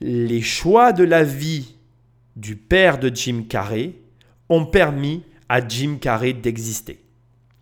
Les 0.00 0.42
choix 0.42 0.92
de 0.92 1.04
la 1.04 1.24
vie 1.24 1.76
du 2.36 2.56
père 2.56 2.98
de 2.98 3.10
Jim 3.14 3.44
Carrey 3.48 3.92
ont 4.50 4.66
permis 4.66 5.22
à 5.48 5.66
Jim 5.66 5.96
Carrey 5.98 6.34
d'exister. 6.34 7.05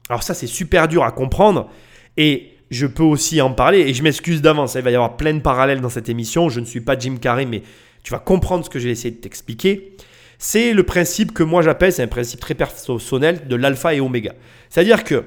Alors 0.08 0.22
ça, 0.22 0.34
c'est 0.34 0.46
super 0.46 0.88
dur 0.88 1.04
à 1.04 1.12
comprendre 1.12 1.68
et 2.16 2.50
je 2.70 2.86
peux 2.86 3.02
aussi 3.02 3.40
en 3.40 3.52
parler 3.52 3.80
et 3.80 3.94
je 3.94 4.02
m'excuse 4.02 4.42
d'avance, 4.42 4.74
il 4.74 4.82
va 4.82 4.90
y 4.90 4.94
avoir 4.94 5.16
plein 5.16 5.34
de 5.34 5.40
parallèles 5.40 5.80
dans 5.80 5.88
cette 5.88 6.08
émission. 6.08 6.48
Je 6.48 6.60
ne 6.60 6.64
suis 6.64 6.80
pas 6.80 6.98
Jim 6.98 7.16
Carrey, 7.20 7.46
mais 7.46 7.62
tu 8.02 8.12
vas 8.12 8.18
comprendre 8.18 8.64
ce 8.64 8.70
que 8.70 8.78
j'ai 8.78 8.90
essayé 8.90 9.14
de 9.14 9.20
t'expliquer. 9.20 9.96
C'est 10.38 10.74
le 10.74 10.82
principe 10.82 11.32
que 11.32 11.42
moi 11.42 11.62
j'appelle, 11.62 11.92
c'est 11.92 12.02
un 12.02 12.08
principe 12.08 12.40
très 12.40 12.54
personnel 12.54 13.48
de 13.48 13.56
l'alpha 13.56 13.94
et 13.94 14.00
oméga. 14.00 14.34
C'est-à-dire 14.68 15.04
que, 15.04 15.24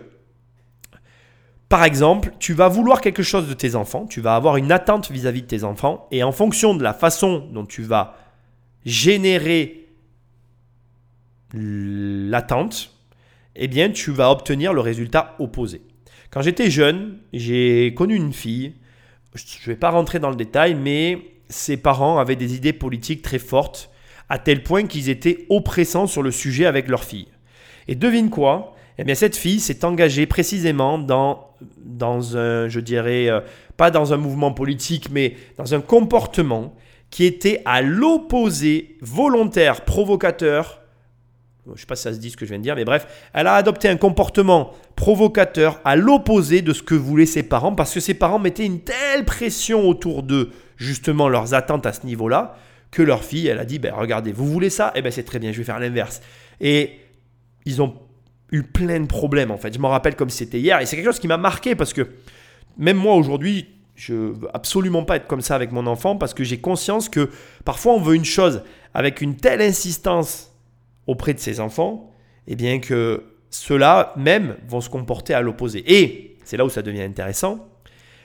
par 1.69 1.83
exemple, 1.83 2.31
tu 2.39 2.53
vas 2.53 2.67
vouloir 2.67 3.01
quelque 3.01 3.23
chose 3.23 3.47
de 3.47 3.53
tes 3.53 3.75
enfants, 3.75 4.05
tu 4.05 4.21
vas 4.21 4.35
avoir 4.35 4.57
une 4.57 4.71
attente 4.71 5.09
vis-à-vis 5.11 5.39
-vis 5.39 5.43
de 5.43 5.47
tes 5.47 5.63
enfants, 5.63 6.07
et 6.11 6.23
en 6.23 6.31
fonction 6.31 6.75
de 6.75 6.83
la 6.83 6.93
façon 6.93 7.47
dont 7.51 7.65
tu 7.65 7.83
vas 7.83 8.15
générer 8.85 9.87
l'attente, 11.53 12.96
eh 13.57 13.67
bien, 13.67 13.89
tu 13.89 14.11
vas 14.11 14.31
obtenir 14.31 14.73
le 14.73 14.81
résultat 14.81 15.35
opposé. 15.39 15.81
Quand 16.29 16.41
j'étais 16.41 16.69
jeune, 16.69 17.17
j'ai 17.33 17.93
connu 17.95 18.15
une 18.15 18.33
fille, 18.33 18.73
je 19.35 19.43
ne 19.69 19.73
vais 19.73 19.79
pas 19.79 19.89
rentrer 19.89 20.19
dans 20.19 20.29
le 20.29 20.35
détail, 20.35 20.75
mais 20.75 21.19
ses 21.49 21.77
parents 21.77 22.19
avaient 22.19 22.35
des 22.35 22.55
idées 22.55 22.73
politiques 22.73 23.21
très 23.21 23.39
fortes, 23.39 23.89
à 24.29 24.39
tel 24.39 24.63
point 24.63 24.83
qu'ils 24.83 25.09
étaient 25.09 25.45
oppressants 25.49 26.07
sur 26.07 26.21
le 26.21 26.31
sujet 26.31 26.65
avec 26.65 26.87
leur 26.87 27.03
fille. 27.03 27.27
Et 27.87 27.95
devine 27.95 28.29
quoi? 28.29 28.75
Eh 28.97 29.03
bien, 29.03 29.15
cette 29.15 29.35
fille 29.35 29.59
s'est 29.59 29.85
engagée 29.85 30.25
précisément 30.25 30.97
dans, 30.97 31.51
dans 31.77 32.35
un, 32.35 32.67
je 32.67 32.79
dirais, 32.79 33.29
euh, 33.29 33.41
pas 33.77 33.91
dans 33.91 34.13
un 34.13 34.17
mouvement 34.17 34.51
politique, 34.51 35.09
mais 35.11 35.35
dans 35.57 35.75
un 35.75 35.81
comportement 35.81 36.75
qui 37.09 37.23
était 37.23 37.61
à 37.65 37.81
l'opposé 37.81 38.97
volontaire, 39.01 39.85
provocateur 39.85 40.81
je 41.67 41.71
ne 41.73 41.77
sais 41.77 41.85
pas 41.85 41.95
si 41.95 42.03
ça 42.03 42.13
se 42.13 42.19
dit 42.19 42.29
ce 42.29 42.37
que 42.37 42.45
je 42.45 42.49
viens 42.49 42.59
de 42.59 42.63
dire, 42.63 42.75
mais 42.75 42.85
bref, 42.85 43.07
elle 43.33 43.47
a 43.47 43.55
adopté 43.55 43.89
un 43.89 43.97
comportement 43.97 44.73
provocateur 44.95 45.79
à 45.83 45.95
l'opposé 45.95 46.61
de 46.61 46.73
ce 46.73 46.81
que 46.81 46.95
voulaient 46.95 47.25
ses 47.25 47.43
parents, 47.43 47.73
parce 47.73 47.93
que 47.93 47.99
ses 47.99 48.13
parents 48.13 48.39
mettaient 48.39 48.65
une 48.65 48.81
telle 48.81 49.25
pression 49.25 49.87
autour 49.87 50.23
de 50.23 50.49
justement 50.77 51.29
leurs 51.29 51.53
attentes 51.53 51.85
à 51.85 51.93
ce 51.93 52.05
niveau-là, 52.05 52.55
que 52.91 53.01
leur 53.01 53.23
fille, 53.23 53.47
elle 53.47 53.59
a 53.59 53.65
dit, 53.65 53.79
ben, 53.79 53.93
regardez, 53.93 54.31
vous 54.31 54.47
voulez 54.47 54.69
ça? 54.69 54.91
Eh 54.95 55.01
ben 55.01 55.11
c'est 55.11 55.23
très 55.23 55.39
bien, 55.39 55.51
je 55.51 55.57
vais 55.57 55.63
faire 55.63 55.79
l'inverse. 55.79 56.21
Et 56.61 56.99
ils 57.65 57.81
ont 57.81 57.95
eu 58.51 58.63
plein 58.63 58.99
de 58.99 59.07
problèmes, 59.07 59.51
en 59.51 59.57
fait. 59.57 59.73
Je 59.73 59.79
m'en 59.79 59.89
rappelle 59.89 60.15
comme 60.15 60.29
c'était 60.29 60.59
hier, 60.59 60.79
et 60.79 60.85
c'est 60.85 60.95
quelque 60.95 61.05
chose 61.07 61.19
qui 61.19 61.27
m'a 61.27 61.37
marqué, 61.37 61.75
parce 61.75 61.93
que 61.93 62.07
même 62.77 62.97
moi, 62.97 63.15
aujourd'hui, 63.15 63.67
je 63.95 64.13
veux 64.13 64.47
absolument 64.53 65.03
pas 65.03 65.17
être 65.17 65.27
comme 65.27 65.41
ça 65.41 65.55
avec 65.55 65.71
mon 65.71 65.87
enfant, 65.87 66.15
parce 66.15 66.33
que 66.33 66.43
j'ai 66.43 66.59
conscience 66.59 67.09
que 67.09 67.29
parfois 67.65 67.93
on 67.93 67.99
veut 67.99 68.15
une 68.15 68.25
chose 68.25 68.61
avec 68.93 69.21
une 69.21 69.35
telle 69.35 69.61
insistance 69.61 70.53
auprès 71.07 71.33
de 71.33 71.39
ses 71.39 71.59
enfants, 71.59 72.11
eh 72.47 72.55
bien 72.55 72.79
que 72.79 73.23
ceux-là 73.49 74.13
même 74.17 74.55
vont 74.67 74.81
se 74.81 74.89
comporter 74.89 75.33
à 75.33 75.41
l'opposé. 75.41 75.83
Et 75.87 76.37
c'est 76.43 76.57
là 76.57 76.65
où 76.65 76.69
ça 76.69 76.81
devient 76.81 77.01
intéressant. 77.01 77.67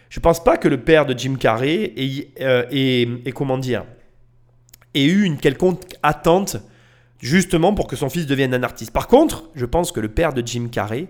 Je 0.08 0.18
ne 0.18 0.22
pense 0.22 0.44
pas 0.44 0.56
que 0.56 0.68
le 0.68 0.82
père 0.82 1.06
de 1.06 1.18
Jim 1.18 1.36
Carrey 1.40 1.92
ait, 1.96 2.28
euh, 2.40 3.16
comment 3.34 3.56
dire, 3.56 3.84
ait 4.94 5.04
eu 5.04 5.22
une 5.24 5.38
quelconque 5.38 5.80
attente 6.02 6.58
justement 7.18 7.72
pour 7.72 7.86
que 7.86 7.96
son 7.96 8.10
fils 8.10 8.26
devienne 8.26 8.52
un 8.52 8.62
artiste. 8.62 8.90
Par 8.92 9.06
contre, 9.06 9.44
je 9.54 9.64
pense 9.64 9.90
que 9.92 10.00
le 10.00 10.08
père 10.08 10.34
de 10.34 10.46
Jim 10.46 10.68
Carrey 10.70 11.06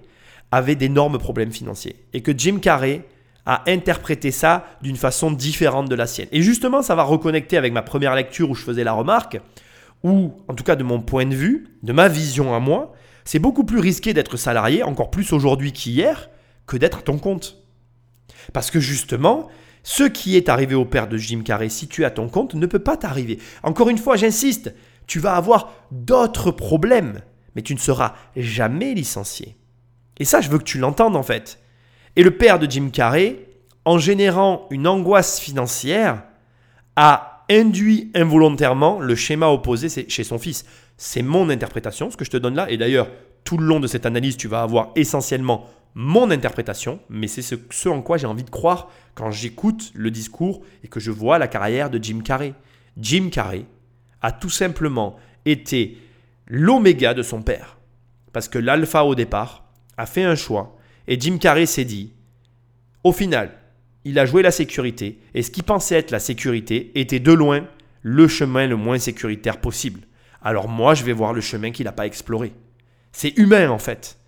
avait 0.53 0.77
d'énormes 0.77 1.19
problèmes 1.19 1.51
financiers 1.51 1.97
et 2.13 2.21
que 2.21 2.33
Jim 2.37 2.59
Carrey 2.61 3.03
a 3.45 3.69
interprété 3.69 4.31
ça 4.31 4.67
d'une 4.83 4.97
façon 4.97 5.33
différente 5.33 5.89
de 5.89 5.95
la 5.95 6.07
sienne. 6.07 6.29
Et 6.31 6.43
justement, 6.43 6.83
ça 6.83 6.95
va 6.95 7.03
reconnecter 7.03 7.57
avec 7.57 7.73
ma 7.73 7.83
première 7.83 8.15
lecture 8.15 8.51
où 8.51 8.55
je 8.55 8.63
faisais 8.63 8.85
la 8.85 8.93
remarque 8.93 9.41
ou 10.03 10.33
en 10.49 10.55
tout 10.55 10.65
cas 10.65 10.77
de 10.77 10.85
mon 10.85 11.01
point 11.01 11.27
de 11.27 11.35
vue, 11.35 11.69
de 11.83 11.93
ma 11.93 12.09
vision 12.09 12.55
à 12.55 12.61
moi, 12.61 12.93
c'est 13.25 13.39
beaucoup 13.39 13.65
plus 13.65 13.79
risqué 13.79 14.15
d'être 14.15 14.37
salarié, 14.37 14.83
encore 14.83 15.11
plus 15.11 15.33
aujourd'hui 15.33 15.73
qu'hier, 15.73 16.31
que 16.67 16.77
d'être 16.77 16.99
à 16.99 17.03
ton 17.03 17.19
compte. 17.19 17.59
Parce 18.53 18.71
que 18.71 18.81
justement, 18.81 19.49
ce 19.83 20.05
qui 20.05 20.37
est 20.37 20.49
arrivé 20.49 20.75
au 20.75 20.85
père 20.85 21.09
de 21.09 21.17
Jim 21.17 21.43
Carrey, 21.45 21.69
si 21.69 21.89
tu 21.89 22.03
es 22.03 22.05
à 22.05 22.11
ton 22.11 22.29
compte, 22.29 22.55
ne 22.55 22.67
peut 22.67 22.79
pas 22.79 22.97
t'arriver. 22.97 23.39
Encore 23.63 23.89
une 23.89 23.99
fois, 23.99 24.17
j'insiste, 24.17 24.75
tu 25.07 25.19
vas 25.19 25.37
avoir 25.37 25.73
d'autres 25.91 26.51
problèmes, 26.51 27.21
mais 27.55 27.63
tu 27.63 27.75
ne 27.75 27.79
seras 27.79 28.15
jamais 28.37 28.95
licencié. 28.95 29.57
Et 30.19 30.25
ça, 30.25 30.41
je 30.41 30.51
veux 30.51 30.59
que 30.59 30.65
tu 30.65 30.79
l'entendes 30.79 31.17
en 31.17 31.23
fait. 31.23 31.61
Et 32.17 32.23
le 32.23 32.37
père 32.37 32.59
de 32.59 32.71
Jim 32.71 32.91
Carrey, 32.93 33.49
en 33.85 33.99
générant 33.99 34.67
une 34.71 34.87
angoisse 34.87 35.41
financière, 35.41 36.23
a 36.97 37.32
induit 37.51 38.11
involontairement 38.15 39.01
le 39.01 39.15
schéma 39.15 39.49
opposé 39.49 39.89
chez 40.09 40.25
son 40.25 40.39
fils. 40.39 40.65
C'est 40.97 41.23
mon 41.23 41.51
interprétation, 41.51 42.11
ce 42.11 42.17
que 42.17 42.25
je 42.25 42.31
te 42.31 42.37
donne 42.37 42.55
là. 42.55 42.71
Et 42.71 42.77
d'ailleurs, 42.77 43.09
tout 43.45 43.59
le 43.59 43.67
long 43.67 43.81
de 43.81 43.87
cette 43.87 44.07
analyse, 44.07 44.37
tu 44.37 44.49
vas 44.49 44.63
avoir 44.63 44.91
essentiellement 44.97 45.67
mon 45.95 46.31
interprétation, 46.31 47.01
mais 47.11 47.27
c'est 47.27 47.43
ce, 47.43 47.89
en 47.89 48.01
quoi 48.01 48.17
j'ai 48.17 48.27
envie 48.27 48.45
de 48.45 48.51
croire 48.51 48.91
quand 49.15 49.31
j'écoute 49.31 49.91
le 49.95 50.11
discours 50.11 50.63
et 50.83 50.89
que 50.89 51.01
je 51.01 51.11
vois 51.11 51.39
la 51.39 51.49
carrière 51.49 51.91
de 51.91 52.03
Jim 52.03 52.21
Carrey. 52.25 52.55
Jim 52.97 53.29
Carrey 53.31 53.67
a 54.23 54.33
tout 54.33 54.51
simplement 54.51 55.17
été 55.45 55.99
l'oméga 56.47 57.15
de 57.15 57.23
son 57.23 57.43
père. 57.43 57.79
Parce 58.33 58.49
que 58.49 58.59
l'alpha 58.59 59.05
au 59.05 59.15
départ 59.15 59.65
a 59.99 60.07
fait 60.07 60.25
un 60.25 60.35
choix 60.35 60.77
et 61.07 61.21
Jim 61.21 61.37
Carrey 61.39 61.67
s'est 61.67 61.85
dit, 61.85 62.15
au 63.05 63.13
final, 63.13 63.51
il 64.05 64.19
a 64.19 64.27
joué 64.27 64.43
la 64.43 64.51
sécurité, 64.51 65.19
et 65.35 65.43
ce 65.43 65.51
qui 65.51 65.63
pensait 65.63 65.97
être 65.97 66.11
la 66.11 66.19
sécurité 66.19 66.91
était 66.95 67.21
de 67.21 67.33
loin 67.33 67.67
le 68.03 68.27
chemin 68.29 68.67
le 68.67 68.77
moins 68.77 68.99
sécuritaire 68.99 69.61
possible. 69.61 70.01
Alors 70.43 70.69
moi, 70.69 70.95
je 70.95 71.05
vais 71.05 71.13
voir 71.13 71.33
le 71.33 71.41
chemin 71.41 71.71
qu'il 71.71 71.85
n'a 71.85 71.93
pas 71.93 72.07
exploré. 72.07 72.53
C'est 73.13 73.37
humain 73.39 73.71
en 73.71 73.79
fait. 73.79 74.19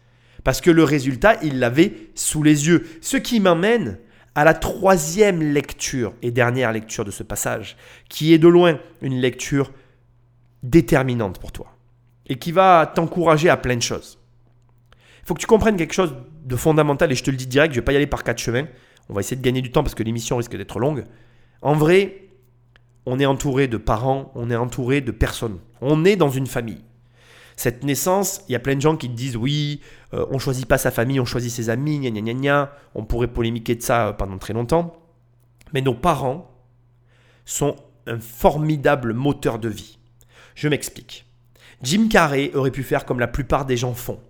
Parce 0.45 0.61
que 0.61 0.71
le 0.71 0.85
résultat, 0.85 1.39
il 1.43 1.59
l'avait 1.59 2.11
sous 2.15 2.43
les 2.43 2.69
yeux. 2.69 2.87
Ce 3.01 3.17
qui 3.17 3.41
m'emmène 3.41 3.99
à 4.35 4.45
la 4.45 4.55
troisième 4.55 5.43
lecture 5.43 6.13
et 6.23 6.31
dernière 6.31 6.73
lecture 6.73 7.05
de 7.05 7.11
ce 7.11 7.23
passage, 7.23 7.77
qui 8.09 8.33
est 8.33 8.39
de 8.39 8.49
loin 8.49 8.79
une 9.01 9.21
lecture 9.21 9.73
déterminante 10.63 11.39
pour 11.39 11.53
toi 11.53 11.77
et 12.27 12.37
qui 12.37 12.53
va 12.53 12.91
t'encourager 12.95 13.49
à 13.49 13.57
plein 13.57 13.77
de 13.77 13.83
choses. 13.83 14.19
Il 15.23 15.27
faut 15.27 15.35
que 15.35 15.41
tu 15.41 15.47
comprennes 15.47 15.77
quelque 15.77 15.95
chose 15.95 16.15
de 16.45 16.57
fondamental 16.57 17.11
et 17.11 17.15
je 17.15 17.23
te 17.23 17.31
le 17.31 17.37
dis 17.37 17.47
direct, 17.47 17.73
je 17.73 17.79
ne 17.79 17.83
vais 17.83 17.85
pas 17.85 17.93
y 17.93 17.97
aller 17.97 18.07
par 18.07 18.25
quatre 18.25 18.39
chemins. 18.39 18.67
On 19.09 19.15
va 19.15 19.21
essayer 19.21 19.37
de 19.37 19.43
gagner 19.43 19.63
du 19.63 19.71
temps 19.71 19.83
parce 19.83 19.95
que 19.95 20.03
l'émission 20.03 20.37
risque 20.37 20.57
d'être 20.57 20.79
longue. 20.79 21.05
En 21.63 21.75
vrai, 21.75 22.29
on 23.07 23.19
est 23.19 23.27
entouré 23.27 23.69
de 23.69 23.77
parents, 23.77 24.33
on 24.35 24.51
est 24.51 24.57
entouré 24.57 25.01
de 25.01 25.11
personnes. 25.11 25.59
On 25.81 26.05
est 26.05 26.17
dans 26.17 26.31
une 26.31 26.47
famille. 26.47 26.83
Cette 27.57 27.85
naissance, 27.85 28.43
il 28.49 28.53
y 28.53 28.57
a 28.57 28.61
plein 28.61 28.75
de 28.75 28.81
gens 28.81 28.97
qui 28.97 29.09
disent 29.09 29.37
oui, 29.37 29.81
euh, 30.13 30.27
on 30.31 30.39
choisit 30.39 30.67
pas 30.67 30.79
sa 30.79 30.91
famille, 30.91 31.21
on 31.21 31.25
choisit 31.25 31.53
ses 31.53 31.71
amis, 31.71 32.01
gna 32.01 32.11
gna 32.11 32.21
gna 32.21 32.35
gna. 32.35 32.73
On 32.95 33.05
pourrait 33.05 33.29
polémiquer 33.29 33.77
de 33.77 33.83
ça 33.83 34.09
euh, 34.09 34.13
pendant 34.13 34.39
très 34.39 34.55
longtemps. 34.55 34.97
Mais 35.73 35.81
nos 35.81 35.95
parents 35.95 36.51
sont 37.45 37.77
un 38.07 38.19
formidable 38.19 39.13
moteur 39.13 39.59
de 39.59 39.69
vie. 39.69 39.99
Je 40.55 40.69
m'explique. 40.69 41.27
Jim 41.83 42.09
Carrey 42.09 42.51
aurait 42.55 42.71
pu 42.71 42.83
faire 42.83 43.05
comme 43.05 43.21
la 43.21 43.29
plupart 43.29 43.67
des 43.67 43.77
gens 43.77 43.95
font. 43.95 44.21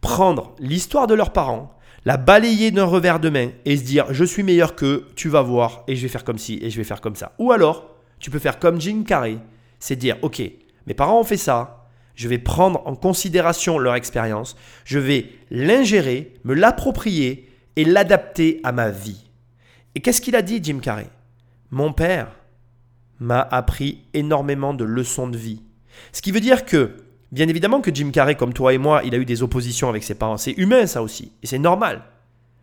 Prendre 0.00 0.54
l'histoire 0.58 1.06
de 1.06 1.14
leurs 1.14 1.32
parents, 1.32 1.76
la 2.04 2.16
balayer 2.16 2.70
d'un 2.70 2.84
revers 2.84 3.20
de 3.20 3.28
main 3.28 3.50
et 3.64 3.76
se 3.76 3.84
dire 3.84 4.12
je 4.12 4.24
suis 4.24 4.42
meilleur 4.42 4.74
que 4.74 5.06
tu 5.14 5.28
vas 5.28 5.42
voir 5.42 5.84
et 5.86 5.96
je 5.96 6.02
vais 6.02 6.08
faire 6.08 6.24
comme 6.24 6.38
ci 6.38 6.58
et 6.62 6.70
je 6.70 6.76
vais 6.76 6.84
faire 6.84 7.00
comme 7.00 7.16
ça. 7.16 7.32
Ou 7.38 7.52
alors, 7.52 7.96
tu 8.18 8.30
peux 8.30 8.38
faire 8.38 8.58
comme 8.58 8.80
Jim 8.80 9.04
Carrey, 9.06 9.38
c'est 9.78 9.96
dire 9.96 10.16
ok, 10.22 10.42
mes 10.86 10.94
parents 10.94 11.20
ont 11.20 11.24
fait 11.24 11.36
ça, 11.36 11.82
Je 12.14 12.28
vais 12.28 12.38
prendre 12.38 12.86
en 12.86 12.94
considération 12.94 13.78
leur 13.78 13.94
expérience, 13.94 14.56
je 14.84 14.98
vais 14.98 15.30
l'ingérer, 15.50 16.34
me 16.44 16.54
l'approprier 16.54 17.50
et 17.76 17.84
l'adapter 17.84 18.60
à 18.64 18.72
ma 18.72 18.90
vie. 18.90 19.30
Et 19.94 20.00
qu'est-ce 20.00 20.20
qu'il 20.20 20.36
a 20.36 20.42
dit, 20.42 20.60
Jim 20.62 20.78
Carrey? 20.80 21.08
Mon 21.70 21.92
père 21.92 22.28
m'a 23.18 23.40
appris 23.40 24.04
énormément 24.14 24.74
de 24.74 24.84
leçons 24.84 25.28
de 25.28 25.38
vie. 25.38 25.62
Ce 26.12 26.22
qui 26.22 26.32
veut 26.32 26.40
dire 26.40 26.64
que, 26.64 26.96
bien 27.32 27.48
évidemment 27.48 27.80
que 27.80 27.92
Jim 27.92 28.10
Carrey, 28.12 28.36
comme 28.36 28.52
toi 28.52 28.74
et 28.74 28.78
moi, 28.78 29.02
il 29.04 29.14
a 29.14 29.18
eu 29.18 29.24
des 29.24 29.42
oppositions 29.42 29.88
avec 29.88 30.04
ses 30.04 30.14
parents. 30.14 30.36
C'est 30.36 30.52
humain 30.52 30.86
ça 30.86 31.02
aussi, 31.02 31.32
et 31.42 31.46
c'est 31.46 31.58
normal. 31.58 32.02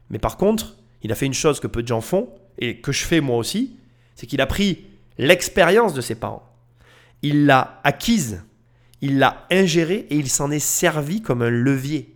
Mais 0.09 0.19
par 0.19 0.37
contre, 0.37 0.77
il 1.01 1.11
a 1.11 1.15
fait 1.15 1.25
une 1.25 1.33
chose 1.33 1.59
que 1.59 1.67
peu 1.67 1.81
de 1.81 1.87
gens 1.87 2.01
font, 2.01 2.29
et 2.59 2.79
que 2.79 2.91
je 2.91 3.05
fais 3.05 3.19
moi 3.19 3.37
aussi, 3.37 3.75
c'est 4.15 4.27
qu'il 4.27 4.41
a 4.41 4.45
pris 4.45 4.85
l'expérience 5.17 5.93
de 5.93 6.01
ses 6.01 6.15
parents. 6.15 6.43
Il 7.21 7.45
l'a 7.45 7.81
acquise, 7.83 8.43
il 9.01 9.17
l'a 9.17 9.45
ingérée 9.51 10.07
et 10.09 10.15
il 10.15 10.29
s'en 10.29 10.51
est 10.51 10.59
servi 10.59 11.21
comme 11.21 11.41
un 11.41 11.49
levier. 11.49 12.15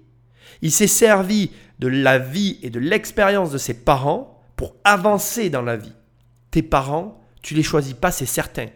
Il 0.62 0.72
s'est 0.72 0.88
servi 0.88 1.52
de 1.80 1.88
la 1.88 2.20
vie 2.20 2.60
et 2.62 2.70
de 2.70 2.80
l'expérience 2.80 3.52
de 3.52 3.58
ses 3.58 3.74
parents 3.74 4.42
pour 4.56 4.76
avancer 4.84 5.50
dans 5.50 5.62
la 5.62 5.76
vie. 5.76 5.94
Tes 6.52 6.62
parents, 6.62 7.22
tu 7.42 7.54
les 7.54 7.64
choisis 7.64 7.94
pas, 7.94 8.12
c'est 8.12 8.26
certain. 8.26 8.68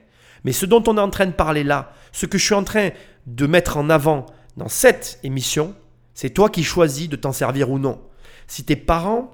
Mais 0.44 0.52
ce 0.52 0.66
dont 0.66 0.84
on 0.88 0.98
est 0.98 1.02
en 1.02 1.10
train 1.10 1.26
de 1.26 1.32
parler 1.32 1.64
là, 1.64 1.94
ce 2.12 2.26
que 2.26 2.38
je 2.38 2.46
suis 2.46 2.54
en 2.54 2.64
train 2.64 2.90
de 3.28 3.46
mettre 3.46 3.78
en 3.78 3.90
avant 3.90 4.26
dans 4.56 4.70
cette 4.70 5.20
émission, 5.22 5.76
c'est 6.14 6.32
toi 6.32 6.50
qui 6.50 6.64
choisis 6.64 7.10
de 7.10 7.16
t'en 7.16 7.34
servir 7.34 7.70
ou 7.70 7.78
non. 7.78 8.02
Si 8.48 8.64
tes 8.64 8.76
parents 8.76 9.30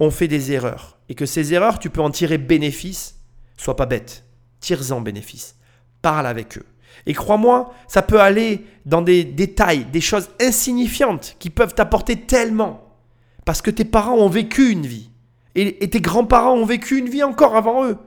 ont 0.00 0.10
fait 0.10 0.26
des 0.26 0.52
erreurs 0.52 0.98
et 1.08 1.14
que 1.14 1.26
ces 1.26 1.54
erreurs, 1.54 1.78
tu 1.78 1.90
peux 1.90 2.00
en 2.00 2.10
tirer 2.10 2.38
bénéfice, 2.38 3.20
sois 3.56 3.76
pas 3.76 3.86
bête. 3.86 4.24
Tire-en 4.60 5.00
bénéfice. 5.00 5.56
Parle 6.02 6.26
avec 6.26 6.58
eux. 6.58 6.66
Et 7.04 7.12
crois-moi, 7.12 7.74
ça 7.88 8.02
peut 8.02 8.20
aller 8.20 8.64
dans 8.86 9.02
des 9.02 9.22
détails, 9.22 9.84
des 9.84 10.00
choses 10.00 10.30
insignifiantes 10.40 11.36
qui 11.38 11.50
peuvent 11.50 11.74
t'apporter 11.74 12.16
tellement. 12.16 12.96
Parce 13.44 13.60
que 13.62 13.70
tes 13.70 13.84
parents 13.84 14.16
ont 14.16 14.30
vécu 14.30 14.70
une 14.70 14.86
vie. 14.86 15.10
Et, 15.54 15.84
et 15.84 15.90
tes 15.90 16.00
grands-parents 16.00 16.54
ont 16.54 16.64
vécu 16.64 16.98
une 16.98 17.08
vie 17.08 17.22
encore 17.22 17.54
avant 17.54 17.84
eux. 17.84 17.98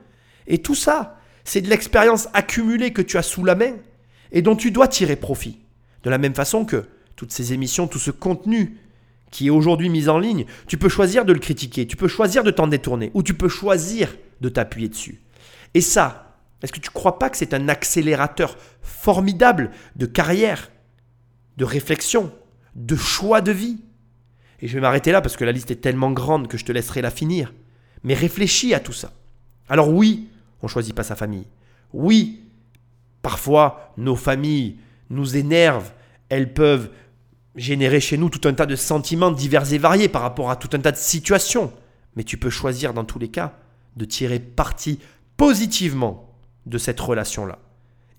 Et 0.48 0.58
tout 0.58 0.76
ça, 0.76 1.18
c'est 1.44 1.62
de 1.62 1.70
l'expérience 1.70 2.28
accumulée 2.34 2.92
que 2.92 3.02
tu 3.02 3.18
as 3.18 3.24
sous 3.24 3.46
la 3.46 3.56
main 3.56 3.76
et 4.32 4.42
dont 4.42 4.56
tu 4.56 4.72
dois 4.72 4.88
tirer 4.88 5.16
profit. 5.16 5.60
De 6.04 6.10
la 6.10 6.18
même 6.18 6.36
façon 6.36 6.66
que 6.66 6.86
toutes 7.16 7.32
ces 7.32 7.54
émissions, 7.54 7.88
tout 7.88 8.00
ce 8.00 8.12
contenu 8.12 8.78
qui 9.32 9.48
est 9.48 9.52
aujourd'hui 9.52 9.90
mis 9.90 10.10
en 10.10 10.18
ligne, 10.18 10.46
tu 10.68 10.78
peux 10.78 10.90
choisir 10.90 11.26
de 11.26 11.34
le 11.34 11.40
critiquer, 11.40 11.86
tu 11.86 11.98
peux 11.98 12.08
choisir 12.08 12.44
de 12.44 12.52
t'en 12.52 12.68
détourner, 12.68 13.12
ou 13.14 13.24
tu 13.24 13.34
peux 13.34 13.50
choisir 13.50 14.16
de 14.42 14.50
t'appuyer 14.50 14.90
dessus. 14.90 15.22
Et 15.74 15.82
ça, 15.82 16.38
est-ce 16.64 16.74
que 16.74 16.80
tu 16.80 16.90
ne 16.90 16.94
crois 16.94 17.20
pas 17.20 17.30
que 17.30 17.38
c'est 17.38 17.54
un 17.54 17.70
accélérateur 17.70 18.58
formidable 18.82 19.72
de 19.96 20.06
carrière, 20.06 20.72
de 21.58 21.66
réflexion, 21.66 22.32
de 22.76 22.96
choix 22.96 23.42
de 23.42 23.52
vie? 23.52 23.78
Et 24.62 24.68
je 24.68 24.74
vais 24.74 24.82
m'arrêter 24.82 25.12
là 25.12 25.22
parce 25.22 25.38
que 25.38 25.46
la 25.46 25.52
liste 25.52 25.72
est 25.72 25.82
tellement 25.82 26.12
grande 26.12 26.48
que 26.48 26.58
je 26.58 26.66
te 26.66 26.72
laisserai 26.72 27.02
la 27.02 27.12
finir. 27.12 27.54
Mais 28.04 28.14
réfléchis 28.14 28.74
à 28.74 28.80
tout 28.80 28.94
ça. 28.94 29.12
Alors 29.70 29.90
oui, 29.90 30.30
on 30.62 30.66
ne 30.66 30.72
choisit 30.72 30.96
pas 30.96 31.04
sa 31.04 31.16
famille. 31.16 31.46
Oui, 31.94 32.42
parfois 33.22 33.94
nos 33.98 34.16
familles 34.16 34.78
nous 35.10 35.38
énervent, 35.38 35.92
elles 36.30 36.54
peuvent 36.54 36.90
générer 37.56 38.00
chez 38.00 38.18
nous 38.18 38.30
tout 38.30 38.48
un 38.48 38.54
tas 38.54 38.66
de 38.66 38.76
sentiments 38.76 39.32
divers 39.32 39.72
et 39.74 39.78
variés 39.78 40.08
par 40.08 40.22
rapport 40.22 40.50
à 40.50 40.56
tout 40.56 40.70
un 40.74 40.80
tas 40.80 40.92
de 40.92 40.98
situations. 40.98 41.74
Mais 42.16 42.24
tu 42.24 42.38
peux 42.38 42.50
choisir 42.50 42.94
dans 42.94 43.06
tous 43.06 43.20
les 43.20 43.30
cas 43.30 43.54
de 43.96 44.06
tirer 44.06 44.40
parti 44.40 45.00
positivement 45.38 46.34
de 46.66 46.78
cette 46.78 47.00
relation-là. 47.00 47.60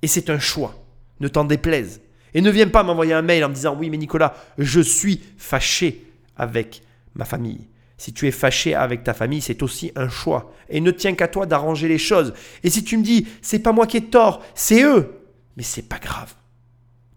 Et 0.03 0.07
c'est 0.07 0.31
un 0.31 0.39
choix. 0.39 0.75
Ne 1.21 1.29
t'en 1.29 1.45
déplaise. 1.45 2.01
Et 2.35 2.41
ne 2.41 2.51
viens 2.51 2.69
pas 2.69 2.83
m'envoyer 2.83 3.13
un 3.13 3.23
mail 3.23 3.45
en 3.45 3.49
me 3.49 3.55
disant 3.55 3.77
oui 3.79 3.91
mais 3.91 3.97
Nicolas, 3.97 4.35
je 4.59 4.81
suis 4.81 5.21
fâché 5.37 6.07
avec 6.37 6.83
ma 7.15 7.25
famille. 7.25 7.70
Si 8.01 8.15
tu 8.15 8.27
es 8.27 8.31
fâché 8.31 8.75
avec 8.75 9.05
ta 9.05 9.13
famille, 9.13 9.43
c'est 9.43 9.63
aussi 9.63 9.93
un 9.95 10.09
choix. 10.09 10.55
Et 10.71 10.81
ne 10.81 10.91
tient 10.91 11.13
qu'à 11.13 11.29
toi 11.29 11.45
d'arranger 11.45 11.87
les 11.87 11.99
choses. 11.99 12.33
Et 12.65 12.71
si 12.71 12.83
tu 12.83 12.97
me 12.97 13.03
dis, 13.03 13.29
c'est 13.43 13.59
pas 13.59 13.73
moi 13.73 13.87
qui 13.87 13.99
ai 13.99 14.05
tort, 14.05 14.43
c'est 14.55 14.83
eux, 14.83 15.21
mais 15.59 15.63
c'est 15.63 15.87
pas 15.87 15.99
grave. 15.99 16.33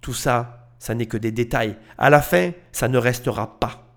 Tout 0.02 0.14
ça, 0.14 0.74
ça 0.80 0.94
n'est 0.94 1.06
que 1.06 1.16
des 1.16 1.32
détails. 1.32 1.78
À 1.98 2.10
la 2.10 2.22
fin, 2.22 2.52
ça 2.74 2.90
ne 2.90 2.98
restera 2.98 3.62
pas. 3.62 3.96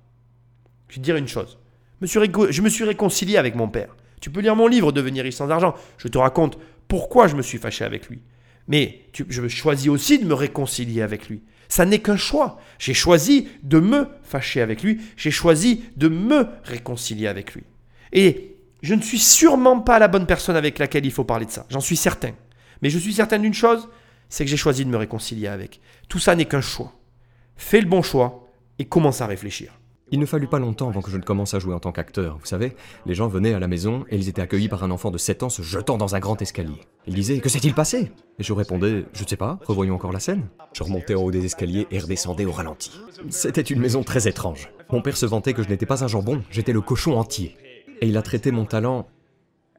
Je 0.87 0.95
vais 0.95 1.01
te 1.01 1.05
dire 1.05 1.17
une 1.17 1.27
chose. 1.27 1.59
Je 2.03 2.63
me 2.63 2.69
suis 2.69 2.85
réconcilié 2.85 3.37
avec 3.37 3.57
mon 3.57 3.67
père. 3.67 3.97
Tu 4.21 4.31
peux 4.31 4.41
lire 4.41 4.55
mon 4.55 4.69
livre 4.69 4.93
Devenir 4.93 5.25
riche 5.25 5.35
sans 5.35 5.51
argent. 5.51 5.75
Je 5.99 6.07
te 6.07 6.19
raconte 6.19 6.57
pourquoi 6.87 7.27
je 7.27 7.35
me 7.35 7.43
suis 7.43 7.59
fâché 7.59 7.85
avec 7.85 8.09
lui. 8.09 8.23
Mais 8.69 9.01
je 9.29 9.49
choisis 9.49 9.89
aussi 9.89 10.21
de 10.21 10.25
me 10.25 10.35
réconcilier 10.35 11.03
avec 11.03 11.29
lui. 11.29 11.43
Ça 11.69 11.85
n'est 11.85 12.01
qu'un 12.01 12.17
choix. 12.17 12.61
J'ai 12.79 12.95
choisi 12.95 13.49
de 13.63 13.79
me 13.79 14.09
fâcher 14.23 14.61
avec 14.61 14.83
lui. 14.83 15.01
J'ai 15.17 15.31
choisi 15.31 15.85
de 15.97 16.09
me 16.09 16.47
réconcilier 16.65 17.27
avec 17.27 17.55
lui. 17.55 17.65
Et 18.13 18.57
je 18.83 18.95
ne 18.95 19.03
suis 19.03 19.19
sûrement 19.19 19.81
pas 19.81 19.99
la 19.99 20.09
bonne 20.09 20.27
personne 20.27 20.57
avec 20.57 20.79
laquelle 20.79 21.07
il 21.07 21.13
faut 21.13 21.25
parler 21.25 21.47
de 21.47 21.51
ça. 21.51 21.67
J'en 21.71 21.81
suis 21.81 21.97
certain. 21.97 22.33
Mais 22.83 22.91
je 22.91 22.99
suis 22.99 23.15
certain 23.15 23.39
d'une 23.39 23.55
chose, 23.55 23.89
c'est 24.29 24.45
que 24.45 24.51
j'ai 24.51 24.57
choisi 24.57 24.85
de 24.85 24.91
me 24.91 24.97
réconcilier 24.97 25.49
avec. 25.49 25.81
Tout 26.09 26.19
ça 26.19 26.35
n'est 26.35 26.45
qu'un 26.45 26.61
choix. 26.61 26.93
Fais 27.57 27.81
le 27.81 27.89
bon 27.89 28.03
choix 28.03 28.49
et 28.79 28.85
commence 28.85 29.21
à 29.21 29.27
réfléchir. 29.27 29.76
Il 30.13 30.21
ne 30.21 30.27
fallut 30.27 30.47
pas 30.47 30.61
longtemps 30.61 30.89
avant 30.89 31.03
que 31.03 31.11
je 31.11 31.17
ne 31.17 31.23
commence 31.23 31.55
à 31.55 31.59
jouer 31.59 31.75
en 31.75 31.81
tant 31.81 31.91
qu'acteur. 31.91 32.39
Vous 32.39 32.47
savez, 32.47 32.77
les 33.07 33.15
gens 33.15 33.27
venaient 33.27 33.55
à 33.55 33.59
la 33.59 33.67
maison 33.67 34.05
et 34.09 34.17
ils 34.17 34.29
étaient 34.29 34.41
accueillis 34.41 34.69
par 34.69 34.85
un 34.85 34.93
enfant 34.93 35.11
de 35.11 35.19
7 35.19 35.43
ans 35.43 35.49
se 35.49 35.63
jetant 35.63 35.99
dans 35.99 36.15
un 36.15 36.21
grand 36.21 36.41
escalier. 36.41 36.81
Ils 37.09 37.15
disaient 37.15 37.41
Que 37.41 37.49
s'est-il 37.49 37.75
passé? 37.75 38.13
Et 38.39 38.45
je 38.45 38.53
répondais 38.53 39.05
Je 39.13 39.25
ne 39.25 39.29
sais 39.29 39.37
pas, 39.37 39.59
revoyons 39.65 39.97
encore 39.97 40.13
la 40.13 40.21
scène. 40.21 40.47
Je 40.75 40.85
remontais 40.85 41.17
en 41.17 41.23
haut 41.23 41.33
des 41.33 41.45
escaliers 41.45 41.89
et 41.91 41.99
redescendais 41.99 42.45
au 42.45 42.53
ralenti. 42.53 42.93
C'était 43.31 43.63
une 43.63 43.81
maison 43.81 44.05
très 44.05 44.29
étrange. 44.29 44.71
Mon 44.93 45.03
père 45.03 45.17
se 45.17 45.27
vantait 45.27 45.55
que 45.55 45.65
je 45.65 45.69
n'étais 45.69 45.87
pas 45.87 46.05
un 46.05 46.09
jambon, 46.09 46.41
j'étais 46.51 46.73
le 46.73 46.81
cochon 46.81 47.19
entier. 47.19 47.57
Et 48.01 48.07
il 48.07 48.17
a 48.17 48.23
traité 48.23 48.53
mon 48.53 48.65
talent 48.65 49.09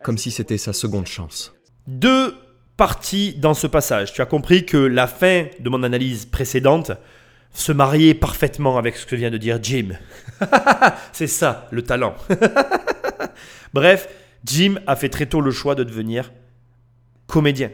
comme 0.03 0.17
si 0.17 0.31
c'était 0.31 0.57
sa 0.57 0.73
seconde 0.73 1.07
chance. 1.07 1.55
Deux 1.87 2.35
parties 2.75 3.33
dans 3.33 3.53
ce 3.53 3.65
passage. 3.65 4.11
Tu 4.11 4.21
as 4.21 4.25
compris 4.25 4.65
que 4.65 4.77
la 4.77 5.07
fin 5.07 5.45
de 5.59 5.69
mon 5.69 5.83
analyse 5.83 6.25
précédente 6.25 6.91
se 7.53 7.71
marier 7.71 8.13
parfaitement 8.13 8.77
avec 8.77 8.95
ce 8.97 9.05
que 9.05 9.15
vient 9.15 9.31
de 9.31 9.38
dire 9.38 9.60
Jim. 9.62 9.89
c'est 11.12 11.27
ça, 11.27 11.67
le 11.71 11.81
talent. 11.81 12.15
Bref, 13.73 14.10
Jim 14.45 14.75
a 14.88 14.95
fait 14.95 15.10
très 15.10 15.25
tôt 15.25 15.41
le 15.41 15.51
choix 15.51 15.75
de 15.75 15.83
devenir 15.83 16.31
comédien. 17.25 17.71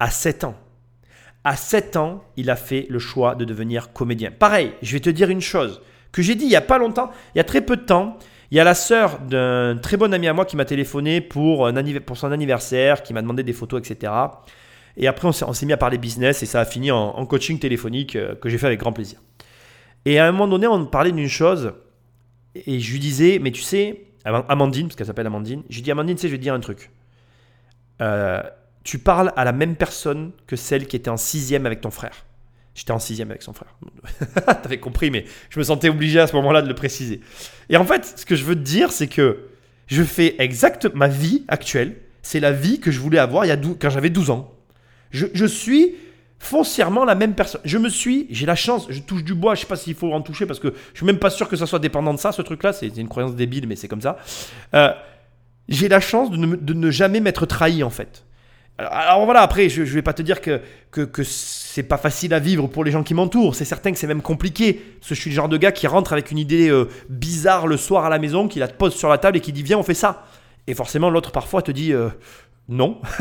À 0.00 0.10
7 0.10 0.44
ans. 0.44 0.56
À 1.44 1.56
7 1.56 1.96
ans, 1.96 2.24
il 2.36 2.50
a 2.50 2.56
fait 2.56 2.86
le 2.90 2.98
choix 2.98 3.34
de 3.34 3.44
devenir 3.44 3.92
comédien. 3.92 4.30
Pareil, 4.30 4.72
je 4.82 4.92
vais 4.92 5.00
te 5.00 5.10
dire 5.10 5.30
une 5.30 5.40
chose 5.40 5.80
que 6.12 6.22
j'ai 6.22 6.34
dit 6.34 6.44
il 6.44 6.48
n'y 6.48 6.56
a 6.56 6.60
pas 6.60 6.78
longtemps, 6.78 7.10
il 7.34 7.38
y 7.38 7.40
a 7.40 7.44
très 7.44 7.62
peu 7.62 7.76
de 7.76 7.82
temps. 7.82 8.18
Il 8.50 8.56
y 8.56 8.60
a 8.60 8.64
la 8.64 8.74
sœur 8.74 9.18
d'un 9.20 9.78
très 9.78 9.96
bon 9.96 10.12
ami 10.12 10.28
à 10.28 10.34
moi 10.34 10.44
qui 10.44 10.58
m'a 10.58 10.66
téléphoné 10.66 11.22
pour 11.22 11.66
son 12.14 12.32
anniversaire, 12.32 13.02
qui 13.02 13.14
m'a 13.14 13.22
demandé 13.22 13.42
des 13.42 13.54
photos, 13.54 13.80
etc. 13.80 14.12
Et 14.96 15.06
après, 15.06 15.28
on 15.28 15.52
s'est 15.52 15.66
mis 15.66 15.72
à 15.72 15.76
parler 15.76 15.98
business 15.98 16.42
et 16.42 16.46
ça 16.46 16.60
a 16.60 16.64
fini 16.64 16.90
en, 16.90 17.24
coaching 17.26 17.58
téléphonique 17.58 18.16
euh, 18.16 18.34
que 18.34 18.48
j'ai 18.48 18.58
fait 18.58 18.66
avec 18.66 18.80
grand 18.80 18.92
plaisir. 18.92 19.20
Et 20.04 20.18
à 20.18 20.26
un 20.26 20.32
moment 20.32 20.48
donné, 20.48 20.66
on 20.66 20.84
parlait 20.86 21.12
d'une 21.12 21.28
chose 21.28 21.72
et 22.54 22.80
je 22.80 22.92
lui 22.92 22.98
disais, 22.98 23.38
mais 23.40 23.50
tu 23.50 23.62
sais, 23.62 24.04
Amandine, 24.24 24.88
parce 24.88 24.96
qu'elle 24.96 25.06
s'appelle 25.06 25.26
Amandine, 25.26 25.62
je 25.68 25.76
lui 25.76 25.82
dis, 25.82 25.90
Amandine, 25.90 26.16
tu 26.16 26.22
sais, 26.22 26.28
je 26.28 26.32
vais 26.32 26.38
te 26.38 26.42
dire 26.42 26.54
un 26.54 26.60
truc. 26.60 26.90
Euh, 28.00 28.42
tu 28.84 28.98
parles 28.98 29.32
à 29.36 29.44
la 29.44 29.52
même 29.52 29.76
personne 29.76 30.32
que 30.46 30.56
celle 30.56 30.86
qui 30.86 30.96
était 30.96 31.10
en 31.10 31.16
sixième 31.16 31.66
avec 31.66 31.80
ton 31.80 31.90
frère. 31.90 32.26
J'étais 32.74 32.92
en 32.92 32.98
sixième 32.98 33.30
avec 33.30 33.42
son 33.42 33.52
frère. 33.52 33.76
T'avais 34.62 34.80
compris, 34.80 35.10
mais 35.10 35.24
je 35.50 35.58
me 35.58 35.64
sentais 35.64 35.88
obligé 35.88 36.20
à 36.20 36.26
ce 36.26 36.34
moment-là 36.36 36.62
de 36.62 36.68
le 36.68 36.74
préciser. 36.74 37.20
Et 37.68 37.76
en 37.76 37.84
fait, 37.84 38.14
ce 38.16 38.26
que 38.26 38.34
je 38.34 38.44
veux 38.44 38.54
te 38.54 38.60
dire, 38.60 38.92
c'est 38.92 39.08
que 39.08 39.48
je 39.86 40.02
fais 40.02 40.36
exact 40.38 40.86
ma 40.94 41.06
vie 41.06 41.44
actuelle. 41.48 41.96
C'est 42.22 42.40
la 42.40 42.52
vie 42.52 42.80
que 42.80 42.90
je 42.90 42.98
voulais 42.98 43.18
avoir 43.18 43.44
quand 43.78 43.90
j'avais 43.90 44.10
12 44.10 44.30
ans. 44.30 44.54
Je, 45.12 45.46
suis 45.46 45.94
foncièrement 46.38 47.04
la 47.04 47.14
même 47.14 47.34
personne. 47.34 47.60
Je 47.64 47.78
me 47.78 47.88
suis, 47.88 48.26
j'ai 48.30 48.46
la 48.46 48.56
chance, 48.56 48.86
je 48.88 49.00
touche 49.00 49.22
du 49.22 49.34
bois, 49.34 49.54
je 49.54 49.60
sais 49.60 49.66
pas 49.66 49.76
s'il 49.76 49.94
faut 49.94 50.12
en 50.12 50.22
toucher 50.22 50.46
parce 50.46 50.58
que 50.58 50.74
je 50.92 50.98
suis 50.98 51.06
même 51.06 51.18
pas 51.18 51.30
sûr 51.30 51.48
que 51.48 51.56
ça 51.56 51.66
soit 51.66 51.78
dépendant 51.78 52.14
de 52.14 52.18
ça, 52.18 52.32
ce 52.32 52.42
truc-là, 52.42 52.72
c'est 52.72 52.88
une 52.88 53.08
croyance 53.08 53.36
débile, 53.36 53.66
mais 53.68 53.76
c'est 53.76 53.88
comme 53.88 54.00
ça. 54.00 54.18
Euh, 54.74 54.90
j'ai 55.68 55.88
la 55.88 56.00
chance 56.00 56.30
de 56.30 56.36
ne, 56.74 56.90
jamais 56.90 57.20
m'être 57.20 57.46
trahi 57.46 57.82
en 57.82 57.90
fait. 57.90 58.24
Alors, 58.78 59.26
voilà, 59.26 59.42
après, 59.42 59.68
je, 59.68 59.82
ne 59.82 59.86
vais 59.86 60.02
pas 60.02 60.14
te 60.14 60.22
dire 60.22 60.40
que, 60.40 60.60
que, 60.90 61.02
que 61.02 61.22
c'est 61.22 61.82
pas 61.82 61.98
facile 61.98 62.32
à 62.34 62.38
vivre 62.38 62.66
pour 62.66 62.84
les 62.84 62.90
gens 62.90 63.02
qui 63.02 63.14
m'entourent. 63.14 63.54
C'est 63.54 63.66
certain 63.66 63.92
que 63.92 63.98
c'est 63.98 64.06
même 64.06 64.22
compliqué. 64.22 64.82
Je 65.04 65.14
suis 65.14 65.30
le 65.30 65.36
genre 65.36 65.48
de 65.48 65.58
gars 65.58 65.72
qui 65.72 65.86
rentre 65.86 66.12
avec 66.12 66.30
une 66.30 66.38
idée 66.38 66.68
euh, 66.68 66.88
bizarre 67.08 67.66
le 67.66 67.76
soir 67.76 68.06
à 68.06 68.08
la 68.08 68.18
maison, 68.18 68.48
qui 68.48 68.58
la 68.58 68.68
pose 68.68 68.94
sur 68.94 69.10
la 69.10 69.18
table 69.18 69.36
et 69.36 69.40
qui 69.40 69.52
dit 69.52 69.62
Viens, 69.62 69.78
on 69.78 69.82
fait 69.82 69.94
ça. 69.94 70.26
Et 70.66 70.74
forcément, 70.74 71.10
l'autre 71.10 71.32
parfois 71.32 71.62
te 71.62 71.70
dit 71.70 71.92
euh, 71.92 72.08
non. 72.68 73.00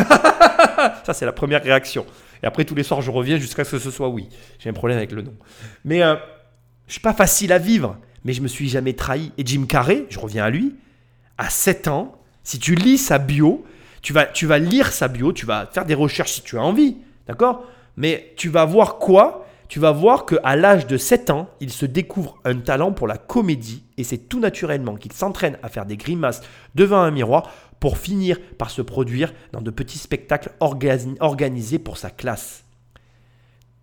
ça, 1.03 1.13
c'est 1.13 1.25
la 1.25 1.33
première 1.33 1.63
réaction. 1.63 2.05
Et 2.43 2.45
après, 2.45 2.65
tous 2.65 2.75
les 2.75 2.83
soirs, 2.83 3.01
je 3.01 3.11
reviens 3.11 3.37
jusqu'à 3.37 3.63
ce 3.63 3.71
que 3.71 3.79
ce 3.79 3.91
soit 3.91 4.09
oui. 4.09 4.29
J'ai 4.59 4.69
un 4.69 4.73
problème 4.73 4.97
avec 4.97 5.11
le 5.11 5.21
non. 5.21 5.33
Mais 5.85 6.01
euh, 6.03 6.15
je 6.87 6.93
suis 6.93 7.01
pas 7.01 7.13
facile 7.13 7.51
à 7.51 7.57
vivre, 7.57 7.97
mais 8.23 8.33
je 8.33 8.41
me 8.41 8.47
suis 8.47 8.69
jamais 8.69 8.93
trahi. 8.93 9.31
Et 9.37 9.45
Jim 9.45 9.65
Carrey, 9.67 10.05
je 10.09 10.19
reviens 10.19 10.45
à 10.45 10.49
lui, 10.49 10.75
à 11.37 11.49
7 11.49 11.87
ans, 11.87 12.21
si 12.43 12.59
tu 12.59 12.75
lis 12.75 12.97
sa 12.97 13.17
bio, 13.17 13.65
tu 14.01 14.13
vas, 14.13 14.25
tu 14.25 14.47
vas 14.47 14.57
lire 14.57 14.91
sa 14.91 15.07
bio, 15.07 15.31
tu 15.31 15.45
vas 15.45 15.67
faire 15.67 15.85
des 15.85 15.93
recherches 15.93 16.33
si 16.33 16.41
tu 16.41 16.57
as 16.57 16.63
envie, 16.63 16.97
d'accord? 17.27 17.65
Mais 17.97 18.33
tu 18.35 18.49
vas 18.49 18.65
voir 18.65 18.97
quoi? 18.97 19.47
Tu 19.67 19.79
vas 19.79 19.91
voir 19.91 20.25
qu'à 20.25 20.55
l'âge 20.55 20.85
de 20.85 20.97
7 20.97 21.29
ans, 21.29 21.49
il 21.61 21.71
se 21.71 21.85
découvre 21.85 22.37
un 22.43 22.55
talent 22.55 22.91
pour 22.91 23.07
la 23.07 23.17
comédie 23.17 23.83
et 23.97 24.03
c'est 24.03 24.17
tout 24.17 24.39
naturellement 24.39 24.95
qu'il 24.95 25.13
s'entraîne 25.13 25.57
à 25.63 25.69
faire 25.69 25.85
des 25.85 25.95
grimaces 25.95 26.41
devant 26.75 26.99
un 26.99 27.11
miroir 27.11 27.49
pour 27.81 27.97
finir 27.97 28.39
par 28.57 28.69
se 28.69 28.81
produire 28.81 29.33
dans 29.51 29.61
de 29.61 29.71
petits 29.71 29.97
spectacles 29.97 30.51
organisés 30.59 31.79
pour 31.79 31.97
sa 31.97 32.11
classe. 32.11 32.63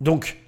Donc, 0.00 0.38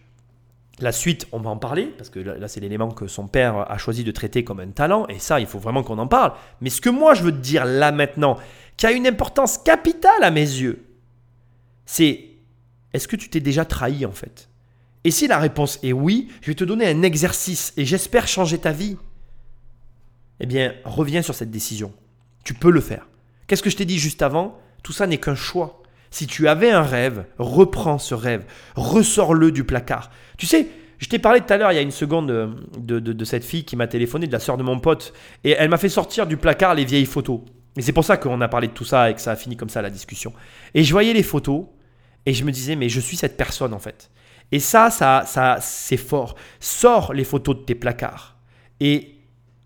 la 0.78 0.92
suite, 0.92 1.26
on 1.32 1.40
va 1.40 1.50
en 1.50 1.56
parler, 1.56 1.86
parce 1.98 2.10
que 2.10 2.20
là, 2.20 2.46
c'est 2.46 2.60
l'élément 2.60 2.92
que 2.92 3.08
son 3.08 3.26
père 3.26 3.70
a 3.70 3.76
choisi 3.76 4.04
de 4.04 4.12
traiter 4.12 4.44
comme 4.44 4.60
un 4.60 4.70
talent, 4.70 5.06
et 5.08 5.18
ça, 5.18 5.40
il 5.40 5.46
faut 5.46 5.58
vraiment 5.58 5.82
qu'on 5.82 5.98
en 5.98 6.06
parle. 6.06 6.32
Mais 6.60 6.70
ce 6.70 6.80
que 6.80 6.88
moi, 6.88 7.12
je 7.14 7.24
veux 7.24 7.32
te 7.32 7.38
dire 7.38 7.64
là 7.64 7.90
maintenant, 7.90 8.38
qui 8.76 8.86
a 8.86 8.92
une 8.92 9.06
importance 9.06 9.58
capitale 9.58 10.22
à 10.22 10.30
mes 10.30 10.40
yeux, 10.40 10.86
c'est 11.84 12.28
est-ce 12.92 13.08
que 13.08 13.16
tu 13.16 13.28
t'es 13.28 13.40
déjà 13.40 13.64
trahi 13.64 14.06
en 14.06 14.12
fait? 14.12 14.48
Et 15.02 15.10
si 15.10 15.26
la 15.26 15.38
réponse 15.38 15.80
est 15.82 15.92
oui, 15.92 16.28
je 16.40 16.46
vais 16.46 16.54
te 16.54 16.64
donner 16.64 16.86
un 16.86 17.02
exercice, 17.02 17.72
et 17.76 17.84
j'espère 17.84 18.28
changer 18.28 18.58
ta 18.58 18.70
vie. 18.70 18.96
Eh 20.38 20.46
bien, 20.46 20.72
reviens 20.84 21.20
sur 21.20 21.34
cette 21.34 21.50
décision. 21.50 21.92
Tu 22.44 22.54
peux 22.54 22.70
le 22.70 22.80
faire. 22.80 23.08
Qu'est-ce 23.50 23.64
que 23.64 23.70
je 23.70 23.76
t'ai 23.76 23.84
dit 23.84 23.98
juste 23.98 24.22
avant? 24.22 24.56
Tout 24.84 24.92
ça 24.92 25.08
n'est 25.08 25.18
qu'un 25.18 25.34
choix. 25.34 25.82
Si 26.12 26.28
tu 26.28 26.46
avais 26.46 26.70
un 26.70 26.84
rêve, 26.84 27.24
reprends 27.36 27.98
ce 27.98 28.14
rêve, 28.14 28.44
ressors-le 28.76 29.50
du 29.50 29.64
placard. 29.64 30.12
Tu 30.38 30.46
sais, 30.46 30.68
je 30.98 31.08
t'ai 31.08 31.18
parlé 31.18 31.40
tout 31.40 31.52
à 31.52 31.56
l'heure, 31.56 31.72
il 31.72 31.74
y 31.74 31.78
a 31.78 31.82
une 31.82 31.90
seconde, 31.90 32.28
de, 32.78 33.24
cette 33.24 33.44
fille 33.44 33.64
qui 33.64 33.74
m'a 33.74 33.88
téléphoné, 33.88 34.28
de 34.28 34.32
la 34.32 34.38
soeur 34.38 34.56
de 34.56 34.62
mon 34.62 34.78
pote, 34.78 35.12
et 35.42 35.50
elle 35.50 35.68
m'a 35.68 35.78
fait 35.78 35.88
sortir 35.88 36.28
du 36.28 36.36
placard 36.36 36.76
les 36.76 36.84
vieilles 36.84 37.06
photos. 37.06 37.40
Et 37.76 37.82
c'est 37.82 37.92
pour 37.92 38.04
ça 38.04 38.16
qu'on 38.18 38.40
a 38.40 38.46
parlé 38.46 38.68
de 38.68 38.72
tout 38.72 38.84
ça 38.84 39.10
et 39.10 39.14
que 39.14 39.20
ça 39.20 39.32
a 39.32 39.36
fini 39.36 39.56
comme 39.56 39.68
ça 39.68 39.82
la 39.82 39.90
discussion. 39.90 40.32
Et 40.74 40.84
je 40.84 40.92
voyais 40.92 41.12
les 41.12 41.24
photos, 41.24 41.64
et 42.26 42.34
je 42.34 42.44
me 42.44 42.52
disais, 42.52 42.76
mais 42.76 42.88
je 42.88 43.00
suis 43.00 43.16
cette 43.16 43.36
personne 43.36 43.74
en 43.74 43.80
fait. 43.80 44.12
Et 44.52 44.60
ça, 44.60 44.90
ça, 44.90 45.24
ça 45.26 45.58
c'est 45.60 45.96
fort. 45.96 46.36
Sors 46.60 47.12
les 47.14 47.24
photos 47.24 47.56
de 47.56 47.62
tes 47.62 47.74
placards 47.74 48.36
et 48.78 49.16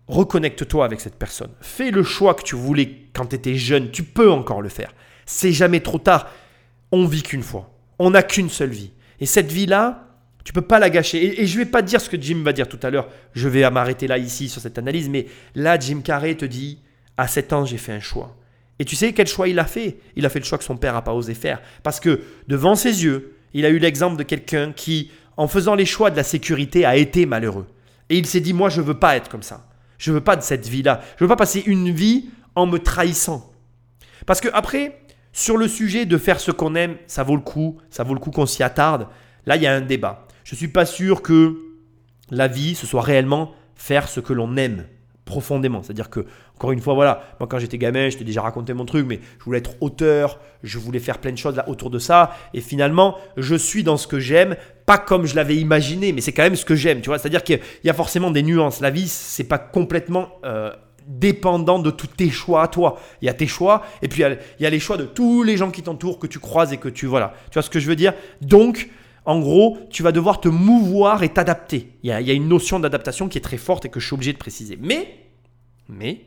reconnecte-toi 0.07 0.85
avec 0.85 1.01
cette 1.01 1.15
personne. 1.15 1.51
Fais 1.61 1.91
le 1.91 2.03
choix 2.03 2.33
que 2.33 2.43
tu 2.43 2.55
voulais 2.55 3.09
quand 3.13 3.27
tu 3.27 3.35
étais 3.35 3.55
jeune, 3.55 3.91
tu 3.91 4.03
peux 4.03 4.31
encore 4.31 4.61
le 4.61 4.69
faire. 4.69 4.93
C'est 5.25 5.51
jamais 5.51 5.79
trop 5.79 5.97
tard. 5.97 6.29
On 6.91 7.05
vit 7.05 7.23
qu'une 7.23 7.43
fois. 7.43 7.71
On 7.97 8.11
n'a 8.11 8.23
qu'une 8.23 8.49
seule 8.49 8.69
vie. 8.69 8.91
Et 9.19 9.25
cette 9.25 9.51
vie-là, 9.51 10.05
tu 10.43 10.53
peux 10.53 10.61
pas 10.61 10.79
la 10.79 10.89
gâcher. 10.89 11.41
Et, 11.41 11.47
je 11.47 11.57
vais 11.57 11.65
pas 11.65 11.81
dire 11.81 11.99
ce 11.99 12.09
que 12.09 12.21
Jim 12.21 12.41
va 12.43 12.53
dire 12.53 12.67
tout 12.67 12.79
à 12.83 12.89
l'heure. 12.89 13.07
Je 13.33 13.47
vais 13.47 13.69
m'arrêter 13.71 14.07
là, 14.07 14.17
ici, 14.17 14.47
sur 14.47 14.61
cette 14.61 14.77
analyse. 14.77 15.09
Mais 15.09 15.25
là, 15.55 15.79
Jim 15.79 16.01
Carrey 16.03 16.35
te 16.35 16.45
dit, 16.45 16.79
à 17.17 17.27
7 17.27 17.53
ans, 17.53 17.65
j'ai 17.65 17.77
fait 17.77 17.93
un 17.93 17.99
choix. 17.99 18.37
Et 18.77 18.85
tu 18.85 18.95
sais 18.95 19.13
quel 19.13 19.27
choix 19.27 19.47
il 19.47 19.57
a 19.57 19.65
fait? 19.65 19.97
Il 20.15 20.25
a 20.25 20.29
fait 20.29 20.39
le 20.39 20.45
choix 20.45 20.57
que 20.57 20.63
son 20.63 20.77
père 20.77 20.93
n'a 20.93 21.01
pas 21.01 21.13
osé 21.13 21.33
faire. 21.33 21.61
Parce 21.81 21.99
que 21.99 22.21
devant 22.47 22.75
ses 22.75 23.03
yeux, 23.03 23.35
il 23.53 23.65
a 23.65 23.69
eu 23.69 23.79
l'exemple 23.79 24.17
de 24.17 24.23
quelqu'un 24.23 24.73
qui, 24.73 25.11
en 25.37 25.47
faisant 25.47 25.75
les 25.75 25.85
choix 25.85 26.11
de 26.11 26.17
la 26.17 26.23
sécurité, 26.23 26.85
a 26.85 26.97
été 26.97 27.25
malheureux. 27.25 27.65
Et 28.09 28.17
il 28.17 28.25
s'est 28.25 28.41
dit, 28.41 28.53
moi, 28.53 28.69
je 28.69 28.81
veux 28.81 28.99
pas 28.99 29.15
être 29.15 29.29
comme 29.29 29.43
ça. 29.43 29.65
Je 29.97 30.11
veux 30.11 30.21
pas 30.21 30.35
de 30.35 30.41
cette 30.41 30.67
vie-là. 30.67 31.01
Je 31.17 31.23
veux 31.23 31.27
pas 31.27 31.35
passer 31.35 31.63
une 31.65 31.91
vie 31.91 32.29
en 32.55 32.65
me 32.65 32.79
trahissant. 32.79 33.51
Parce 34.25 34.41
que 34.41 34.49
après, 34.53 35.01
sur 35.33 35.57
le 35.57 35.67
sujet 35.67 36.05
de 36.05 36.17
faire 36.17 36.39
ce 36.39 36.51
qu'on 36.51 36.75
aime, 36.75 36.95
ça 37.07 37.23
vaut 37.23 37.35
le 37.35 37.41
coup, 37.41 37.77
ça 37.89 38.03
vaut 38.03 38.13
le 38.13 38.19
coup 38.19 38.31
qu'on 38.31 38.45
s'y 38.45 38.63
attarde. 38.63 39.07
Là, 39.45 39.55
il 39.55 39.61
y 39.61 39.67
a 39.67 39.73
un 39.73 39.81
débat. 39.81 40.27
Je 40.43 40.55
ne 40.55 40.57
suis 40.57 40.67
pas 40.67 40.85
sûr 40.85 41.21
que 41.21 41.57
la 42.31 42.47
vie, 42.47 42.75
ce 42.75 42.87
soit 42.87 43.01
réellement 43.01 43.53
faire 43.75 44.07
ce 44.07 44.19
que 44.19 44.33
l'on 44.33 44.57
aime 44.57 44.85
profondément. 45.25 45.81
C'est-à-dire 45.83 46.09
que, 46.09 46.25
encore 46.55 46.71
une 46.71 46.79
fois, 46.79 46.93
voilà, 46.93 47.23
moi 47.39 47.47
quand 47.47 47.59
j'étais 47.59 47.77
gamin, 47.77 48.09
je 48.09 48.17
t'ai 48.17 48.23
déjà 48.23 48.41
raconté 48.41 48.73
mon 48.73 48.85
truc, 48.85 49.05
mais 49.07 49.19
je 49.39 49.43
voulais 49.43 49.57
être 49.57 49.75
auteur, 49.81 50.39
je 50.63 50.77
voulais 50.77 50.99
faire 50.99 51.17
plein 51.17 51.31
de 51.31 51.37
choses 51.37 51.55
là, 51.55 51.67
autour 51.67 51.89
de 51.89 51.99
ça, 51.99 52.35
et 52.53 52.61
finalement, 52.61 53.17
je 53.35 53.55
suis 53.55 53.83
dans 53.83 53.97
ce 53.97 54.07
que 54.07 54.19
j'aime, 54.19 54.55
pas 54.85 54.99
comme 54.99 55.25
je 55.25 55.35
l'avais 55.35 55.57
imaginé, 55.57 56.13
mais 56.13 56.21
c'est 56.21 56.31
quand 56.31 56.43
même 56.43 56.55
ce 56.55 56.65
que 56.65 56.75
j'aime, 56.75 57.01
tu 57.01 57.09
vois. 57.09 57.17
C'est-à-dire 57.17 57.43
qu'il 57.43 57.59
y 57.83 57.89
a 57.89 57.93
forcément 57.93 58.29
des 58.29 58.43
nuances. 58.43 58.81
La 58.81 58.91
vie, 58.91 59.07
c'est 59.07 59.43
pas 59.43 59.57
complètement 59.57 60.29
euh, 60.45 60.71
dépendant 61.07 61.79
de 61.79 61.89
tous 61.89 62.07
tes 62.07 62.29
choix 62.29 62.61
à 62.63 62.67
toi. 62.67 62.99
Il 63.21 63.25
y 63.25 63.29
a 63.29 63.33
tes 63.33 63.47
choix, 63.47 63.83
et 64.03 64.07
puis 64.07 64.21
il 64.21 64.63
y 64.63 64.65
a, 64.65 64.69
les 64.69 64.79
choix 64.79 64.97
de 64.97 65.05
tous 65.05 65.41
les 65.41 65.57
gens 65.57 65.71
qui 65.71 65.81
t'entourent, 65.81 66.19
que 66.19 66.27
tu 66.27 66.39
croises 66.39 66.71
et 66.71 66.77
que 66.77 66.89
tu. 66.89 67.07
Voilà. 67.07 67.33
Tu 67.49 67.55
vois 67.55 67.63
ce 67.63 67.69
que 67.69 67.79
je 67.79 67.87
veux 67.87 67.95
dire? 67.95 68.13
Donc, 68.41 68.89
en 69.25 69.39
gros, 69.39 69.77
tu 69.89 70.03
vas 70.03 70.11
devoir 70.11 70.39
te 70.39 70.47
mouvoir 70.47 71.23
et 71.23 71.29
t'adapter. 71.29 71.91
Il 72.03 72.09
y, 72.09 72.11
a, 72.11 72.33
une 72.33 72.47
notion 72.47 72.79
d'adaptation 72.79 73.27
qui 73.27 73.37
est 73.37 73.41
très 73.41 73.57
forte 73.57 73.85
et 73.85 73.89
que 73.89 73.99
je 73.99 74.05
suis 74.05 74.13
obligé 74.13 74.33
de 74.33 74.37
préciser. 74.37 74.77
Mais, 74.79 75.27
mais, 75.89 76.25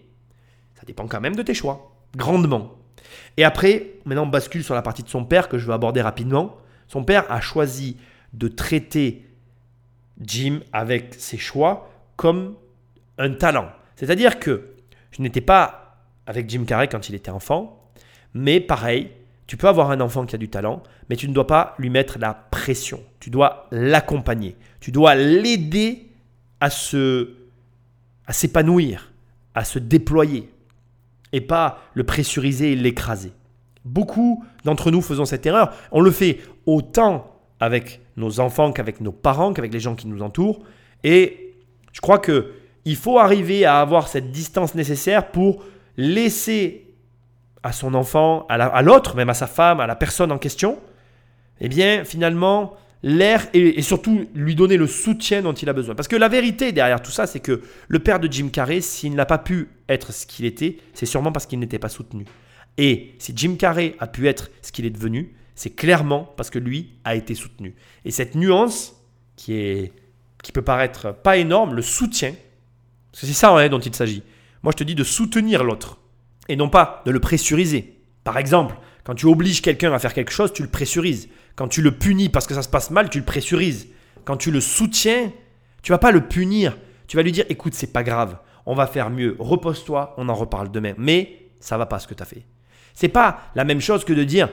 ça 0.75 0.83
dépend 0.85 1.07
quand 1.07 1.21
même 1.21 1.37
de 1.37 1.43
tes 1.43 1.55
choix, 1.55 1.93
grandement. 2.17 2.75
Et 3.37 3.45
après, 3.45 3.93
maintenant, 4.05 4.25
on 4.25 4.29
bascule 4.29 4.65
sur 4.65 4.75
la 4.75 4.83
partie 4.83 5.05
de 5.05 5.09
son 5.09 5.25
père 5.25 5.49
que 5.49 5.59
je 5.59 5.67
vais 5.67 5.73
aborder 5.73 6.03
rapidement. 6.03 6.57
Son 6.89 7.05
père 7.05 7.31
a 7.31 7.41
choisi 7.41 7.97
de 8.33 8.49
traiter 8.49 9.25
Jim 10.21 10.61
avec 10.73 11.15
ses 11.17 11.39
choix 11.39 11.89
comme 12.17 12.57
un 13.17 13.31
talent. 13.31 13.69
C'est-à-dire 13.95 14.41
que 14.41 14.75
je 15.13 15.23
n'étais 15.23 15.41
pas 15.41 16.03
avec 16.27 16.51
Jim 16.51 16.65
Carrey 16.65 16.89
quand 16.89 17.09
il 17.09 17.15
était 17.15 17.31
enfant, 17.31 17.91
mais 18.35 18.61
pareil, 18.61 19.11
tu 19.49 19.57
peux 19.57 19.67
avoir 19.67 19.91
un 19.91 20.01
enfant 20.01 20.27
qui 20.27 20.35
a 20.35 20.39
du 20.39 20.51
talent, 20.51 20.83
mais 21.09 21.17
tu 21.17 21.27
ne 21.27 21.33
dois 21.33 21.47
pas 21.47 21.75
lui 21.79 21.89
mettre 21.89 22.19
la 22.19 22.35
pression. 22.35 23.01
Tu 23.19 23.31
dois 23.31 23.67
l'accompagner. 23.71 24.57
Tu 24.79 24.93
dois 24.93 25.15
l'aider 25.15 26.11
à 26.61 26.69
s'épanouir, 28.29 29.11
à 29.55 29.65
se 29.65 29.79
déployer 29.79 30.51
et 31.33 31.41
pas 31.41 31.79
le 31.95 32.05
pressuriser 32.05 32.73
et 32.73 32.77
l'écraser. 32.77 33.33
Beaucoup 33.87 34.45
d'entre 34.65 34.91
nous 34.91 35.01
faisons 35.01 35.25
cette 35.25 35.47
erreur. 35.47 35.73
On 35.93 36.03
le 36.03 36.11
fait 36.11 36.41
autant 36.67 37.35
avec 37.59 38.03
nos 38.19 38.41
enfants 38.41 38.71
qu'avec 38.71 39.01
nos 39.01 39.13
parents, 39.13 39.55
qu'avec 39.55 39.73
les 39.73 39.81
gens 39.81 39.95
qui 39.95 40.09
nous 40.09 40.21
entourent. 40.21 40.61
Et 41.05 41.55
je 41.93 42.03
crois 42.03 42.19
que 42.19 42.53
il 42.85 42.97
faut 42.97 43.19
arriver 43.19 43.65
à 43.65 43.81
avoir 43.81 44.09
cette 44.09 44.31
distance 44.31 44.75
nécessaire 44.75 45.31
pour 45.31 45.65
laisser 45.97 46.88
à 47.69 47.73
son 47.73 47.93
enfant, 47.93 48.47
à 48.49 48.83
l'autre, 48.83 49.15
même 49.15 49.29
à 49.29 49.35
sa 49.35 49.47
femme, 49.47 49.79
à 49.79 49.87
la 49.87 49.95
personne 49.95 50.33
en 50.33 50.39
question, 50.39 50.79
eh 51.61 51.69
bien 51.69 52.03
finalement 52.03 52.75
l'air 53.03 53.47
et, 53.53 53.83
surtout 53.83 54.27
lui 54.35 54.55
donner 54.55 54.79
le 54.79 54.87
soutien 54.87 55.43
dont 55.43 55.53
il 55.53 55.69
a 55.69 55.75
besoin. 55.75 55.95
Parce 55.95 56.09
que 56.09 56.17
la 56.17 56.29
vérité 56.29 56.73
derrière 56.73 57.03
tout 57.03 57.11
ça, 57.11 57.27
c'est 57.27 57.41
que 57.41 57.61
le 57.87 57.99
père 57.99 58.21
de 58.21 58.33
Jim 58.33 58.49
Carrey, 58.49 58.81
s'il 58.81 59.15
n'a 59.15 59.27
pas 59.27 59.37
pu 59.37 59.69
être 59.89 60.13
ce 60.13 60.27
qu'il 60.27 60.47
était, 60.47 60.79
c'est 60.95 61.05
sûrement 61.05 61.31
parce 61.31 61.45
qu'il 61.45 61.59
n'était 61.59 61.79
pas 61.79 61.91
soutenu. 61.91 62.25
Et 62.79 63.15
si 63.19 63.35
Jim 63.37 63.57
Carrey 63.59 63.95
a 64.01 64.07
pu 64.07 64.29
être 64.29 64.51
ce 64.63 64.73
qu'il 64.73 64.87
est 64.87 64.91
devenu, 64.91 65.35
c'est 65.55 65.71
clairement 65.71 66.33
parce 66.37 66.49
que 66.49 66.59
lui 66.59 66.95
a 67.05 67.17
été 67.17 67.35
soutenu. 67.35 67.75
Et 68.07 68.11
cette 68.11 68.35
nuance 68.35 68.97
qui 69.37 69.55
est 69.55 69.93
qui 70.43 70.53
peut 70.53 70.63
paraître 70.63 71.13
pas 71.13 71.37
énorme, 71.37 71.75
le 71.75 71.83
soutien, 71.83 72.33
c'est 73.13 73.27
ça 73.27 73.51
hein, 73.51 73.69
dont 73.69 73.81
il 73.81 73.95
s'agit. 73.95 74.23
Moi, 74.63 74.73
je 74.73 74.79
te 74.79 74.85
dis 74.85 74.95
de 74.95 75.05
soutenir 75.05 75.65
l'autre 75.65 75.99
et 76.49 76.57
non 76.57 76.69
pas 76.69 77.03
de 77.07 77.11
le 77.11 77.21
pressuriser. 77.21 78.01
Par 78.25 78.39
exemple, 78.39 78.77
quand 79.05 79.15
tu 79.15 79.27
obliges 79.27 79.63
quelqu'un 79.63 79.93
à 79.93 79.99
faire 79.99 80.15
quelque 80.15 80.33
chose, 80.33 80.53
tu 80.53 80.63
le 80.63 80.69
pressurises. 80.69 81.29
Quand 81.57 81.69
tu 81.69 81.83
le 81.83 81.93
punis 81.93 82.29
parce 82.29 82.47
que 82.47 82.55
ça 82.55 82.63
se 82.63 82.69
passe 82.69 82.91
mal, 82.91 83.11
tu 83.11 83.19
le 83.19 83.25
pressurises. 83.25 83.89
Quand 84.25 84.37
tu 84.37 84.51
le 84.51 84.61
soutiens, 84.61 85.33
tu 85.83 85.93
vas 85.93 85.99
pas 85.99 86.11
le 86.11 86.27
punir. 86.29 86.77
Tu 87.07 87.17
vas 87.17 87.23
lui 87.23 87.33
dire 87.33 87.47
écoute, 87.49 87.75
c'est 87.75 87.93
pas 87.93 88.03
grave, 88.03 88.39
on 88.67 88.75
va 88.75 88.87
faire 88.87 89.09
mieux, 89.09 89.35
repose-toi, 89.39 90.15
on 90.19 90.29
en 90.29 90.35
reparle 90.35 90.71
demain. 90.71 90.93
Mais 90.99 91.51
ça 91.61 91.79
va 91.79 91.87
pas 91.87 91.99
ce 91.99 92.07
que 92.07 92.15
tu 92.15 92.23
as 92.23 92.27
fait. 92.27 92.45
C'est 92.93 93.09
pas 93.09 93.51
la 93.55 93.65
même 93.65 93.81
chose 93.81 94.05
que 94.05 94.13
de 94.13 94.25
dire 94.25 94.51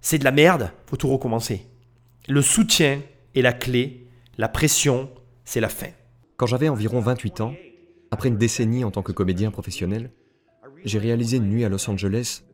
c'est 0.00 0.18
de 0.18 0.24
la 0.24 0.32
merde, 0.32 0.72
faut 0.86 0.96
tout 0.96 1.08
recommencer. 1.08 1.66
Le 2.28 2.42
soutien 2.42 3.00
est 3.34 3.42
la 3.42 3.52
clé, 3.52 4.08
la 4.38 4.48
pression, 4.48 5.10
c'est 5.44 5.60
la 5.60 5.68
fin. 5.68 5.88
Quand 6.36 6.46
j'avais 6.46 6.68
environ 6.68 7.00
28 7.00 7.40
ans, 7.40 7.54
après 8.10 8.28
une 8.28 8.36
décennie 8.36 8.84
en 8.84 8.90
tant 8.90 9.02
que 9.02 9.12
comédien 9.12 9.50
professionnel, 9.50 10.10
j'ai 10.86 10.98
réalisé 11.00 11.36
une 11.38 11.48
nuit 11.48 11.64
à 11.64 11.68
Los 11.68 11.90
Angeles 11.90 12.44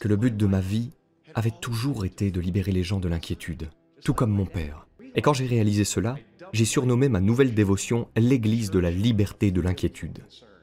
que 0.00 0.08
le 0.08 0.16
but 0.16 0.36
de 0.36 0.46
ma 0.46 0.60
vie 0.60 0.92
avait 1.34 1.50
toujours 1.50 2.04
été 2.04 2.30
de 2.30 2.40
libérer 2.40 2.70
les 2.70 2.84
gens 2.84 3.00
de 3.00 3.08
l'inquiétude, 3.08 3.70
tout 4.04 4.14
comme 4.14 4.30
mon 4.30 4.46
père. 4.46 4.86
Et 5.16 5.20
quand 5.20 5.34
j'ai 5.34 5.46
réalisé 5.46 5.84
cela, 5.84 6.16
j'ai 6.52 6.64
surnommé 6.64 7.08
ma 7.08 7.20
nouvelle 7.20 7.54
dévotion 7.54 8.08
l'Église 8.16 8.70
de 8.70 8.78
la 8.78 8.90
liberté 8.90 9.50
de 9.50 9.60
l'inquiétude, 9.60 10.20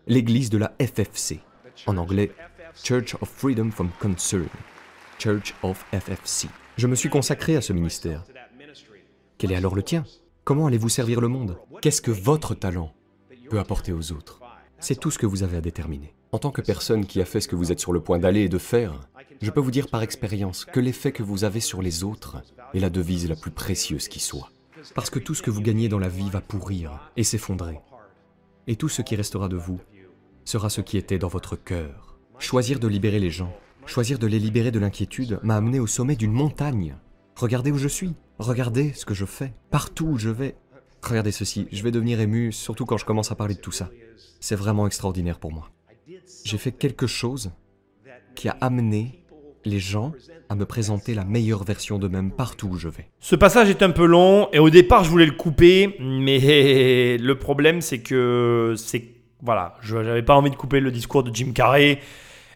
l'Église 0.08 0.50
de 0.50 0.58
la 0.58 0.74
FFC, 0.80 1.42
en 1.88 1.98
anglais 1.98 2.32
Church 2.84 3.16
of 3.22 3.30
Freedom 3.30 3.70
from 3.70 3.90
Concern, 4.00 4.48
Church 5.20 5.54
of 5.62 5.86
FFC. 5.92 6.48
Je 6.78 6.88
me 6.88 6.96
suis 6.96 7.10
consacré 7.10 7.58
à 7.58 7.62
ce 7.62 7.74
ministère. 7.74 8.24
Quel 9.38 9.52
est 9.52 9.56
alors 9.56 9.76
le 9.76 9.84
tien? 9.84 10.06
Comment 10.46 10.68
allez-vous 10.68 10.90
servir 10.90 11.20
le 11.20 11.28
monde? 11.28 11.58
Qu'est-ce 11.82 12.02
que 12.02 12.12
votre 12.12 12.56
talent 12.56 12.94
peut 13.50 13.60
apporter 13.60 13.92
aux 13.92 14.14
autres? 14.14 14.42
C'est 14.80 15.00
tout 15.00 15.12
ce 15.12 15.20
que 15.20 15.26
vous 15.26 15.44
avez 15.44 15.58
à 15.58 15.62
déterminer. 15.62 16.14
En 16.32 16.40
tant 16.40 16.52
que 16.52 16.62
personne 16.62 17.06
qui 17.06 17.22
a 17.22 17.26
fait 17.26 17.42
ce 17.42 17.48
que 17.48 17.56
vous 17.56 17.72
êtes 17.72 17.80
sur 17.80 17.94
le 17.94 18.02
point 18.02 18.20
d'aller 18.20 18.42
et 18.42 18.50
de 18.50 18.58
faire, 18.58 19.00
je 19.42 19.50
peux 19.50 19.60
vous 19.60 19.72
dire 19.72 19.88
par 19.88 20.04
expérience 20.04 20.66
que 20.66 20.80
l'effet 20.80 21.12
que 21.12 21.24
vous 21.24 21.44
avez 21.44 21.60
sur 21.60 21.82
les 21.82 22.04
autres 22.04 22.38
est 22.74 22.80
la 22.80 22.90
devise 22.90 23.28
la 23.28 23.36
plus 23.36 23.52
précieuse 23.52 24.08
qui 24.08 24.20
soit. 24.20 24.52
Parce 24.96 25.10
que 25.10 25.20
tout 25.20 25.34
ce 25.34 25.42
que 25.42 25.52
vous 25.52 25.62
gagnez 25.62 25.90
dans 25.90 26.00
la 26.00 26.08
vie 26.08 26.30
va 26.30 26.42
pourrir 26.42 27.12
et 27.18 27.24
s'effondrer. 27.24 27.80
Et 28.68 28.76
tout 28.76 28.90
ce 28.90 29.02
qui 29.02 29.16
restera 29.16 29.50
de 29.50 29.58
vous 29.58 29.80
sera 30.46 30.70
ce 30.70 30.82
qui 30.82 30.98
était 30.98 31.18
dans 31.18 31.28
votre 31.28 31.56
cœur. 31.56 32.18
Choisir 32.38 32.80
de 32.80 32.88
libérer 32.88 33.20
les 33.20 33.32
gens, 33.32 33.54
choisir 33.86 34.20
de 34.20 34.28
les 34.28 34.40
libérer 34.40 34.72
de 34.72 34.80
l'inquiétude 34.80 35.40
m'a 35.44 35.56
amené 35.56 35.80
au 35.80 35.88
sommet 35.88 36.16
d'une 36.16 36.32
montagne 36.32 36.96
Regardez 37.40 37.72
où 37.72 37.78
je 37.78 37.88
suis. 37.88 38.16
Regardez 38.38 38.92
ce 38.92 39.06
que 39.06 39.14
je 39.14 39.24
fais. 39.24 39.54
Partout 39.72 40.08
où 40.08 40.18
je 40.18 40.30
vais. 40.30 40.58
Regardez 41.02 41.32
ceci. 41.32 41.70
Je 41.72 41.82
vais 41.84 41.92
devenir 41.92 42.20
ému, 42.20 42.52
surtout 42.52 42.86
quand 42.86 42.98
je 42.98 43.06
commence 43.06 43.32
à 43.32 43.36
parler 43.36 43.56
de 43.56 43.62
tout 43.62 43.72
ça. 43.72 43.90
C'est 44.42 44.58
vraiment 44.58 44.86
extraordinaire 44.86 45.40
pour 45.40 45.54
moi. 45.54 45.72
J'ai 46.46 46.58
fait 46.58 46.72
quelque 46.72 47.08
chose 47.08 47.52
qui 48.36 48.48
a 48.48 48.58
amené 48.62 49.24
les 49.66 49.80
gens 49.80 50.14
à 50.48 50.56
me 50.56 50.66
présenter 50.66 51.14
la 51.14 51.26
meilleure 51.26 51.64
version 51.64 52.00
d'eux-mêmes 52.00 52.32
partout 52.32 52.68
où 52.68 52.78
je 52.78 52.88
vais. 52.88 53.10
Ce 53.20 53.36
passage 53.36 53.70
est 53.70 53.84
un 53.84 53.92
peu 53.92 54.06
long 54.06 54.50
et 54.54 54.60
au 54.60 54.70
départ 54.70 55.04
je 55.04 55.10
voulais 55.10 55.26
le 55.26 55.34
couper, 55.34 55.96
mais 56.00 57.18
le 57.20 57.34
problème 57.36 57.82
c'est 57.82 58.00
que 58.00 58.74
c'est 58.78 59.04
voilà, 59.42 59.78
je 59.82 59.98
n'avais 59.98 60.24
pas 60.24 60.36
envie 60.36 60.50
de 60.50 60.56
couper 60.56 60.80
le 60.80 60.92
discours 60.92 61.24
de 61.24 61.34
Jim 61.34 61.52
Carrey 61.54 62.00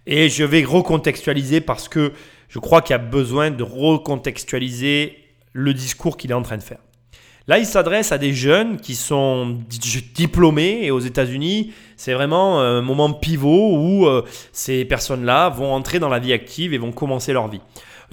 et 0.05 0.29
je 0.29 0.43
vais 0.43 0.63
recontextualiser 0.63 1.61
parce 1.61 1.87
que 1.87 2.11
je 2.49 2.59
crois 2.59 2.81
qu'il 2.81 2.93
y 2.93 2.95
a 2.95 2.99
besoin 2.99 3.51
de 3.51 3.63
recontextualiser 3.63 5.17
le 5.53 5.73
discours 5.73 6.17
qu'il 6.17 6.31
est 6.31 6.35
en 6.35 6.41
train 6.41 6.57
de 6.57 6.63
faire. 6.63 6.79
Là, 7.45 7.57
il 7.57 7.65
s'adresse 7.65 8.13
à 8.13 8.17
des 8.17 8.31
jeunes 8.31 8.79
qui 8.79 8.95
sont 8.95 9.57
diplômés 10.15 10.79
et 10.83 10.91
aux 10.91 11.01
États-Unis, 11.01 11.73
c'est 11.97 12.13
vraiment 12.13 12.61
un 12.61 12.81
moment 12.81 13.11
pivot 13.11 13.75
où 13.75 14.05
euh, 14.05 14.23
ces 14.53 14.85
personnes-là 14.85 15.49
vont 15.49 15.73
entrer 15.73 15.99
dans 15.99 16.07
la 16.07 16.19
vie 16.19 16.31
active 16.31 16.73
et 16.73 16.77
vont 16.77 16.93
commencer 16.93 17.33
leur 17.33 17.49
vie. 17.49 17.59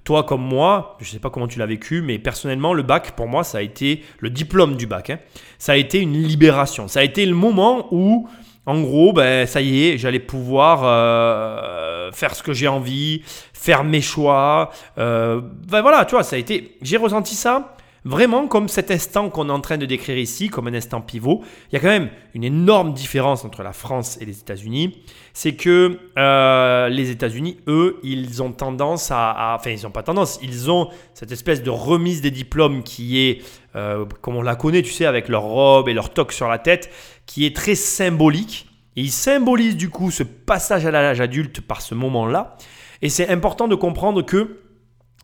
Toi 0.02 0.24
comme 0.24 0.42
moi, 0.42 0.96
je 0.98 1.06
ne 1.06 1.10
sais 1.12 1.18
pas 1.20 1.30
comment 1.30 1.46
tu 1.46 1.60
l'as 1.60 1.66
vécu, 1.66 2.02
mais 2.02 2.18
personnellement, 2.18 2.74
le 2.74 2.82
bac, 2.82 3.12
pour 3.12 3.28
moi, 3.28 3.44
ça 3.44 3.58
a 3.58 3.62
été 3.62 4.02
le 4.18 4.30
diplôme 4.30 4.76
du 4.76 4.88
bac. 4.88 5.10
Hein. 5.10 5.20
Ça 5.58 5.72
a 5.72 5.76
été 5.76 6.00
une 6.00 6.20
libération. 6.20 6.88
Ça 6.88 6.98
a 6.98 7.02
été 7.04 7.24
le 7.24 7.34
moment 7.34 7.86
où, 7.92 8.28
en 8.66 8.80
gros, 8.80 9.12
ben, 9.12 9.46
ça 9.46 9.60
y 9.60 9.84
est, 9.84 9.98
j'allais 9.98 10.18
pouvoir 10.18 10.80
euh, 10.82 12.10
faire 12.10 12.34
ce 12.34 12.42
que 12.42 12.52
j'ai 12.52 12.66
envie, 12.66 13.22
faire 13.52 13.84
mes 13.84 14.00
choix. 14.00 14.70
Euh, 14.98 15.40
ben 15.68 15.82
voilà, 15.82 16.04
tu 16.04 16.16
vois, 16.16 16.24
ça 16.24 16.34
a 16.34 16.38
été. 16.40 16.76
J'ai 16.82 16.96
ressenti 16.96 17.36
ça 17.36 17.76
Vraiment 18.04 18.48
comme 18.48 18.68
cet 18.68 18.90
instant 18.90 19.28
qu'on 19.28 19.50
est 19.50 19.52
en 19.52 19.60
train 19.60 19.76
de 19.76 19.84
décrire 19.84 20.16
ici, 20.16 20.48
comme 20.48 20.66
un 20.68 20.74
instant 20.74 21.02
pivot, 21.02 21.42
il 21.70 21.74
y 21.74 21.76
a 21.76 21.80
quand 21.80 21.88
même 21.88 22.08
une 22.32 22.44
énorme 22.44 22.94
différence 22.94 23.44
entre 23.44 23.62
la 23.62 23.74
France 23.74 24.16
et 24.22 24.24
les 24.24 24.38
États-Unis. 24.38 25.02
C'est 25.34 25.54
que 25.54 25.98
euh, 26.18 26.88
les 26.88 27.10
États-Unis, 27.10 27.58
eux, 27.66 28.00
ils 28.02 28.42
ont 28.42 28.52
tendance 28.52 29.10
à, 29.10 29.56
Enfin, 29.58 29.70
ils 29.70 29.82
n'ont 29.82 29.90
pas 29.90 30.02
tendance, 30.02 30.38
ils 30.42 30.70
ont 30.70 30.88
cette 31.12 31.30
espèce 31.30 31.62
de 31.62 31.68
remise 31.68 32.22
des 32.22 32.30
diplômes 32.30 32.82
qui 32.82 33.20
est, 33.20 33.42
euh, 33.76 34.06
comme 34.22 34.36
on 34.36 34.42
la 34.42 34.56
connaît, 34.56 34.82
tu 34.82 34.92
sais, 34.92 35.04
avec 35.04 35.28
leur 35.28 35.42
robe 35.42 35.88
et 35.88 35.92
leur 35.92 36.10
toque 36.10 36.32
sur 36.32 36.48
la 36.48 36.58
tête, 36.58 36.90
qui 37.26 37.44
est 37.44 37.54
très 37.54 37.74
symbolique. 37.74 38.66
Et 38.96 39.02
ils 39.02 39.12
symbolisent 39.12 39.76
du 39.76 39.90
coup 39.90 40.10
ce 40.10 40.22
passage 40.22 40.86
à 40.86 40.90
l'âge 40.90 41.20
adulte 41.20 41.60
par 41.60 41.82
ce 41.82 41.94
moment-là. 41.94 42.56
Et 43.02 43.10
c'est 43.10 43.28
important 43.28 43.68
de 43.68 43.74
comprendre 43.74 44.22
que, 44.22 44.60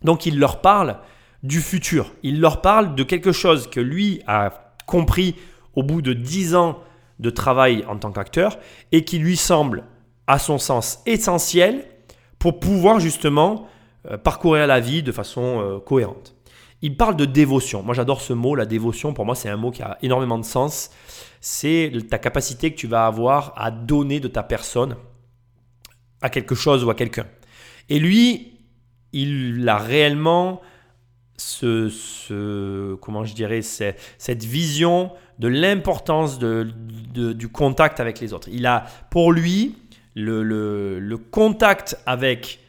donc, 0.03 0.27
ils 0.27 0.39
leur 0.39 0.61
parlent 0.61 0.99
du 1.47 1.61
futur. 1.61 2.13
Il 2.23 2.41
leur 2.41 2.61
parle 2.61 2.95
de 2.95 3.03
quelque 3.03 3.33
chose 3.33 3.69
que 3.69 3.81
lui 3.81 4.23
a 4.27 4.75
compris 4.87 5.37
au 5.75 5.83
bout 5.83 6.03
de 6.03 6.13
10 6.13 6.55
ans 6.55 6.81
de 7.19 7.31
travail 7.31 7.85
en 7.89 7.97
tant 7.97 8.13
qu'acteur 8.13 8.59
et 8.93 9.05
qui 9.05 9.19
lui 9.19 9.37
semble, 9.37 9.85
à 10.27 10.39
son 10.39 10.59
sens, 10.59 11.01
essentiel 11.07 11.85
pour 12.39 12.61
pouvoir 12.61 13.01
justement 13.01 13.67
euh, 14.11 14.19
parcourir 14.19 14.67
la 14.67 14.81
vie 14.81 15.03
de 15.03 15.13
façon 15.13 15.61
euh, 15.61 15.79
cohérente. 15.79 16.35
Il 16.83 16.97
parle 16.97 17.17
de 17.17 17.25
dévotion. 17.25 17.83
Moi 17.83 17.95
j'adore 17.95 18.21
ce 18.21 18.33
mot, 18.33 18.55
la 18.55 18.67
dévotion, 18.67 19.15
pour 19.15 19.25
moi 19.25 19.35
c'est 19.35 19.49
un 19.49 19.57
mot 19.57 19.71
qui 19.71 19.83
a 19.83 19.99
énormément 20.03 20.39
de 20.39 20.45
sens. 20.45 20.91
C'est 21.41 21.93
ta 22.11 22.19
capacité 22.19 22.71
que 22.71 22.77
tu 22.77 22.87
vas 22.87 23.07
avoir 23.07 23.55
à 23.57 23.71
donner 23.71 24.21
de 24.21 24.29
ta 24.29 24.43
personne 24.43 24.97
à 26.21 26.29
quelque 26.29 26.55
chose 26.55 26.85
ou 26.85 26.91
à 26.91 26.95
quelqu'un. 26.95 27.27
Et 27.89 27.99
lui, 27.99 28.59
il 29.13 29.67
a 29.69 29.79
réellement 29.79 30.61
ce, 31.37 32.95
comment 32.97 33.25
je 33.25 33.35
dirais, 33.35 33.63
cette 33.63 34.45
vision 34.45 35.11
de 35.39 35.49
l'importance 35.49 36.39
de, 36.39 36.73
du 37.15 37.49
contact 37.49 38.01
avec 38.01 38.21
les 38.21 38.33
autres. 38.33 38.49
Il 38.51 38.67
a, 38.67 38.85
pour 39.11 39.33
lui, 39.33 39.75
le, 40.15 40.43
le, 40.43 41.17
contact 41.19 41.99
avec 42.07 42.61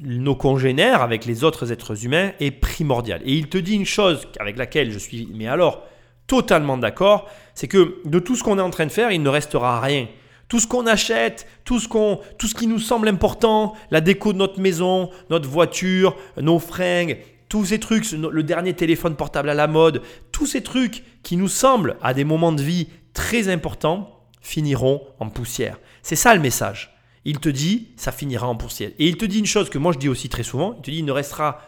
nos 0.00 0.36
congénères, 0.36 1.02
avec 1.02 1.24
les 1.24 1.42
autres 1.42 1.72
êtres 1.72 2.04
humains, 2.04 2.32
est 2.40 2.52
primordial. 2.52 3.20
Et 3.24 3.34
il 3.34 3.48
te 3.48 3.58
dit 3.58 3.74
une 3.74 3.86
chose 3.86 4.28
avec 4.38 4.56
laquelle 4.56 4.92
je 4.92 4.98
suis, 4.98 5.28
mais 5.34 5.48
alors, 5.48 5.84
totalement 6.26 6.78
d'accord, 6.78 7.28
c'est 7.54 7.68
que 7.68 8.00
de 8.04 8.18
tout 8.18 8.36
ce 8.36 8.42
qu'on 8.42 8.58
est 8.58 8.62
en 8.62 8.70
train 8.70 8.86
de 8.86 8.92
faire, 8.92 9.10
il 9.10 9.22
ne 9.22 9.28
restera 9.28 9.80
rien. 9.80 10.06
Tout 10.48 10.60
ce 10.60 10.66
qu'on 10.66 10.86
achète, 10.86 11.48
tout 11.64 11.80
ce, 11.80 11.88
qu'on, 11.88 12.20
tout 12.38 12.46
ce 12.46 12.54
qui 12.54 12.66
nous 12.66 12.78
semble 12.78 13.08
important, 13.08 13.74
la 13.90 14.00
déco 14.00 14.32
de 14.32 14.38
notre 14.38 14.60
maison, 14.60 15.10
notre 15.30 15.48
voiture, 15.48 16.16
nos 16.36 16.58
fringues, 16.58 17.18
tous 17.54 17.66
ces 17.66 17.78
trucs, 17.78 18.10
le 18.10 18.42
dernier 18.42 18.74
téléphone 18.74 19.14
portable 19.14 19.48
à 19.48 19.54
la 19.54 19.68
mode, 19.68 20.02
tous 20.32 20.44
ces 20.44 20.64
trucs 20.64 21.04
qui 21.22 21.36
nous 21.36 21.46
semblent 21.46 21.96
à 22.02 22.12
des 22.12 22.24
moments 22.24 22.50
de 22.50 22.60
vie 22.60 22.88
très 23.12 23.48
importants 23.48 24.24
finiront 24.40 25.06
en 25.20 25.28
poussière. 25.28 25.78
C'est 26.02 26.16
ça 26.16 26.34
le 26.34 26.40
message. 26.40 26.98
Il 27.24 27.38
te 27.38 27.48
dit, 27.48 27.90
ça 27.94 28.10
finira 28.10 28.48
en 28.48 28.56
poussière. 28.56 28.90
Et 28.98 29.06
il 29.06 29.16
te 29.16 29.24
dit 29.24 29.38
une 29.38 29.46
chose 29.46 29.70
que 29.70 29.78
moi 29.78 29.92
je 29.92 30.00
dis 30.00 30.08
aussi 30.08 30.28
très 30.28 30.42
souvent, 30.42 30.74
il 30.78 30.82
te 30.82 30.90
dit, 30.90 30.98
il 30.98 31.04
ne 31.04 31.12
restera 31.12 31.60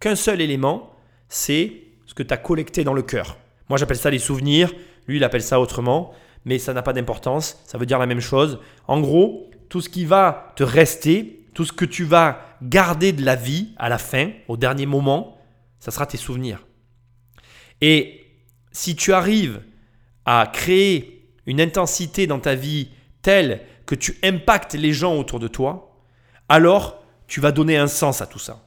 qu'un 0.00 0.16
seul 0.16 0.40
élément, 0.40 0.94
c'est 1.28 1.74
ce 2.06 2.14
que 2.14 2.22
tu 2.22 2.32
as 2.32 2.38
collecté 2.38 2.82
dans 2.82 2.94
le 2.94 3.02
cœur. 3.02 3.36
Moi 3.68 3.76
j'appelle 3.76 3.98
ça 3.98 4.08
les 4.08 4.18
souvenirs, 4.18 4.72
lui 5.08 5.18
il 5.18 5.24
appelle 5.24 5.42
ça 5.42 5.60
autrement, 5.60 6.14
mais 6.46 6.58
ça 6.58 6.72
n'a 6.72 6.80
pas 6.80 6.94
d'importance, 6.94 7.60
ça 7.66 7.76
veut 7.76 7.84
dire 7.84 7.98
la 7.98 8.06
même 8.06 8.20
chose. 8.20 8.60
En 8.88 8.98
gros, 8.98 9.50
tout 9.68 9.82
ce 9.82 9.90
qui 9.90 10.06
va 10.06 10.54
te 10.56 10.64
rester, 10.64 11.43
tout 11.54 11.64
ce 11.64 11.72
que 11.72 11.84
tu 11.84 12.04
vas 12.04 12.58
garder 12.62 13.12
de 13.12 13.24
la 13.24 13.36
vie 13.36 13.74
à 13.78 13.88
la 13.88 13.98
fin, 13.98 14.30
au 14.48 14.56
dernier 14.56 14.86
moment, 14.86 15.38
ça 15.78 15.90
sera 15.90 16.06
tes 16.06 16.16
souvenirs. 16.16 16.66
Et 17.80 18.20
si 18.72 18.96
tu 18.96 19.12
arrives 19.12 19.62
à 20.24 20.50
créer 20.52 21.30
une 21.46 21.60
intensité 21.60 22.26
dans 22.26 22.40
ta 22.40 22.54
vie 22.54 22.88
telle 23.22 23.62
que 23.86 23.94
tu 23.94 24.18
impactes 24.22 24.74
les 24.74 24.92
gens 24.92 25.16
autour 25.16 25.38
de 25.38 25.48
toi, 25.48 26.00
alors 26.48 27.02
tu 27.26 27.40
vas 27.40 27.52
donner 27.52 27.76
un 27.76 27.86
sens 27.86 28.20
à 28.20 28.26
tout 28.26 28.38
ça. 28.38 28.66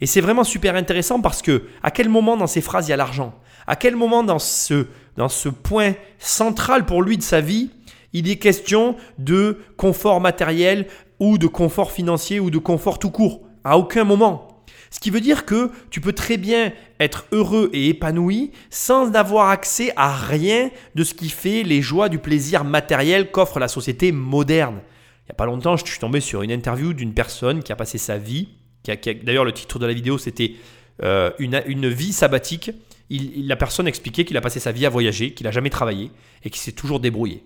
Et 0.00 0.06
c'est 0.06 0.20
vraiment 0.20 0.44
super 0.44 0.76
intéressant 0.76 1.20
parce 1.20 1.42
que 1.42 1.64
à 1.82 1.90
quel 1.90 2.08
moment 2.08 2.36
dans 2.36 2.46
ces 2.46 2.60
phrases 2.60 2.86
il 2.86 2.90
y 2.90 2.94
a 2.94 2.96
l'argent? 2.96 3.34
À 3.66 3.76
quel 3.76 3.96
moment 3.96 4.22
dans 4.22 4.38
ce, 4.38 4.86
dans 5.16 5.28
ce 5.28 5.48
point 5.48 5.94
central 6.18 6.86
pour 6.86 7.02
lui 7.02 7.16
de 7.18 7.22
sa 7.22 7.40
vie, 7.40 7.70
il 8.12 8.30
est 8.30 8.36
question 8.36 8.96
de 9.18 9.58
confort 9.76 10.20
matériel, 10.20 10.86
ou 11.20 11.38
de 11.38 11.46
confort 11.46 11.92
financier 11.92 12.40
ou 12.40 12.50
de 12.50 12.58
confort 12.58 12.98
tout 12.98 13.10
court. 13.10 13.42
À 13.64 13.78
aucun 13.78 14.04
moment. 14.04 14.48
Ce 14.90 15.00
qui 15.00 15.10
veut 15.10 15.20
dire 15.20 15.44
que 15.44 15.70
tu 15.90 16.00
peux 16.00 16.12
très 16.12 16.36
bien 16.36 16.72
être 17.00 17.26
heureux 17.32 17.70
et 17.72 17.88
épanoui 17.88 18.52
sans 18.70 19.12
avoir 19.14 19.50
accès 19.50 19.92
à 19.96 20.14
rien 20.14 20.70
de 20.94 21.04
ce 21.04 21.14
qui 21.14 21.28
fait 21.28 21.62
les 21.62 21.82
joies 21.82 22.08
du 22.08 22.18
plaisir 22.18 22.64
matériel 22.64 23.30
qu'offre 23.30 23.58
la 23.58 23.68
société 23.68 24.12
moderne. 24.12 24.80
Il 25.24 25.28
n'y 25.28 25.32
a 25.32 25.34
pas 25.34 25.46
longtemps, 25.46 25.76
je 25.76 25.84
suis 25.84 25.98
tombé 25.98 26.20
sur 26.20 26.42
une 26.42 26.50
interview 26.50 26.94
d'une 26.94 27.12
personne 27.12 27.62
qui 27.62 27.72
a 27.72 27.76
passé 27.76 27.98
sa 27.98 28.16
vie, 28.16 28.48
qui 28.82 29.14
d'ailleurs 29.22 29.44
le 29.44 29.52
titre 29.52 29.78
de 29.78 29.84
la 29.84 29.92
vidéo 29.92 30.16
c'était 30.16 30.54
euh, 31.02 31.30
une, 31.38 31.88
vie 31.88 32.12
sabbatique. 32.12 32.70
la 33.10 33.56
personne 33.56 33.86
expliquait 33.86 34.24
qu'il 34.24 34.36
a 34.36 34.40
passé 34.40 34.58
sa 34.58 34.72
vie 34.72 34.86
à 34.86 34.90
voyager, 34.90 35.34
qu'il 35.34 35.44
n'a 35.44 35.50
jamais 35.50 35.70
travaillé 35.70 36.10
et 36.44 36.50
qu'il 36.50 36.60
s'est 36.60 36.72
toujours 36.72 36.98
débrouillé. 36.98 37.44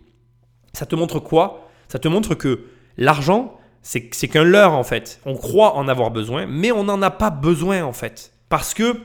Ça 0.73 0.87
te 0.87 0.95
montre 0.95 1.19
quoi? 1.19 1.69
Ça 1.89 1.99
te 1.99 2.09
montre 2.09 2.35
que 2.35 2.67
l'argent, 2.97 3.59
c'est 3.83 4.29
qu'un 4.29 4.45
leurre 4.45 4.75
en 4.75 4.85
fait. 4.85 5.21
On 5.27 5.35
croit 5.35 5.77
en 5.77 5.89
avoir 5.89 6.11
besoin, 6.11 6.47
mais 6.47 6.73
on 6.73 6.85
n'en 6.85 7.03
a 7.03 7.11
pas 7.11 7.31
besoin 7.31 7.83
en 7.83 7.93
fait. 7.93 8.33
Parce 8.49 8.75
que 8.75 9.01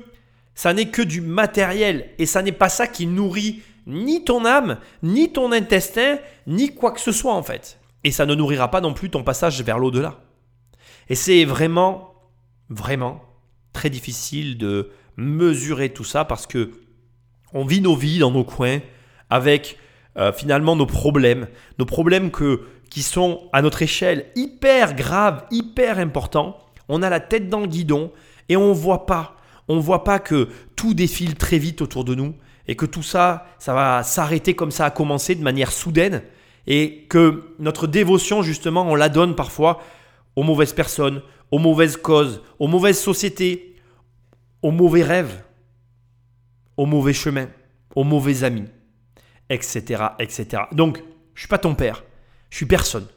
ça 0.53 0.73
n'est 0.73 0.89
que 0.89 1.01
du 1.01 1.21
matériel 1.21 2.09
et 2.19 2.25
ça 2.25 2.41
n'est 2.41 2.51
pas 2.51 2.69
ça 2.69 2.87
qui 2.87 3.07
nourrit 3.07 3.61
ni 3.87 4.23
ton 4.23 4.45
âme, 4.45 4.79
ni 5.01 5.31
ton 5.31 5.51
intestin, 5.51 6.17
ni 6.45 6.73
quoi 6.73 6.91
que 6.91 6.99
ce 6.99 7.11
soit 7.11 7.33
en 7.33 7.43
fait. 7.43 7.79
Et 8.03 8.11
ça 8.11 8.25
ne 8.25 8.35
nourrira 8.35 8.69
pas 8.69 8.81
non 8.81 8.93
plus 8.93 9.09
ton 9.09 9.23
passage 9.23 9.61
vers 9.63 9.79
l'au-delà. 9.79 10.19
Et 11.09 11.15
c'est 11.15 11.45
vraiment, 11.45 12.13
vraiment 12.69 13.21
très 13.73 13.89
difficile 13.89 14.57
de 14.57 14.91
mesurer 15.15 15.89
tout 15.89 16.03
ça 16.03 16.25
parce 16.25 16.45
que 16.45 16.71
on 17.53 17.65
vit 17.65 17.81
nos 17.81 17.95
vies 17.95 18.19
dans 18.19 18.31
nos 18.31 18.43
coins 18.43 18.79
avec 19.29 19.77
euh, 20.17 20.33
finalement 20.33 20.75
nos 20.75 20.85
problèmes, 20.85 21.47
nos 21.79 21.85
problèmes 21.85 22.31
que 22.31 22.61
qui 22.89 23.03
sont 23.03 23.49
à 23.53 23.61
notre 23.61 23.81
échelle 23.81 24.27
hyper 24.35 24.95
graves, 24.95 25.45
hyper 25.51 25.99
importants. 25.99 26.57
On 26.89 27.01
a 27.01 27.09
la 27.09 27.19
tête 27.19 27.49
dans 27.49 27.59
le 27.59 27.67
guidon 27.67 28.11
et 28.49 28.57
on 28.57 28.69
ne 28.69 28.73
voit 28.73 29.05
pas. 29.05 29.35
On 29.67 29.79
voit 29.79 30.03
pas 30.03 30.19
que 30.19 30.49
tout 30.75 30.93
défile 30.93 31.35
très 31.35 31.57
vite 31.57 31.81
autour 31.81 32.05
de 32.05 32.15
nous 32.15 32.33
et 32.67 32.75
que 32.75 32.85
tout 32.85 33.03
ça, 33.03 33.45
ça 33.59 33.73
va 33.73 34.03
s'arrêter 34.03 34.53
comme 34.53 34.71
ça 34.71 34.85
a 34.85 34.91
commencé 34.91 35.35
de 35.35 35.43
manière 35.43 35.71
soudaine 35.71 36.21
et 36.67 37.05
que 37.09 37.55
notre 37.59 37.87
dévotion, 37.87 38.41
justement, 38.41 38.83
on 38.83 38.95
la 38.95 39.09
donne 39.09 39.35
parfois 39.35 39.81
aux 40.35 40.43
mauvaises 40.43 40.73
personnes, 40.73 41.21
aux 41.51 41.59
mauvaises 41.59 41.97
causes, 41.97 42.41
aux 42.59 42.67
mauvaises 42.67 42.99
sociétés, 42.99 43.75
aux 44.61 44.71
mauvais 44.71 45.03
rêves, 45.03 45.43
aux 46.75 46.85
mauvais 46.85 47.13
chemins, 47.13 47.47
aux 47.95 48.03
mauvais 48.03 48.43
amis, 48.43 48.65
etc. 49.49 50.03
etc. 50.19 50.63
Donc, 50.73 51.01
je 51.33 51.41
suis 51.41 51.47
pas 51.47 51.57
ton 51.57 51.73
père. 51.73 52.03
Je 52.49 52.57
suis 52.57 52.65
personne. 52.65 53.07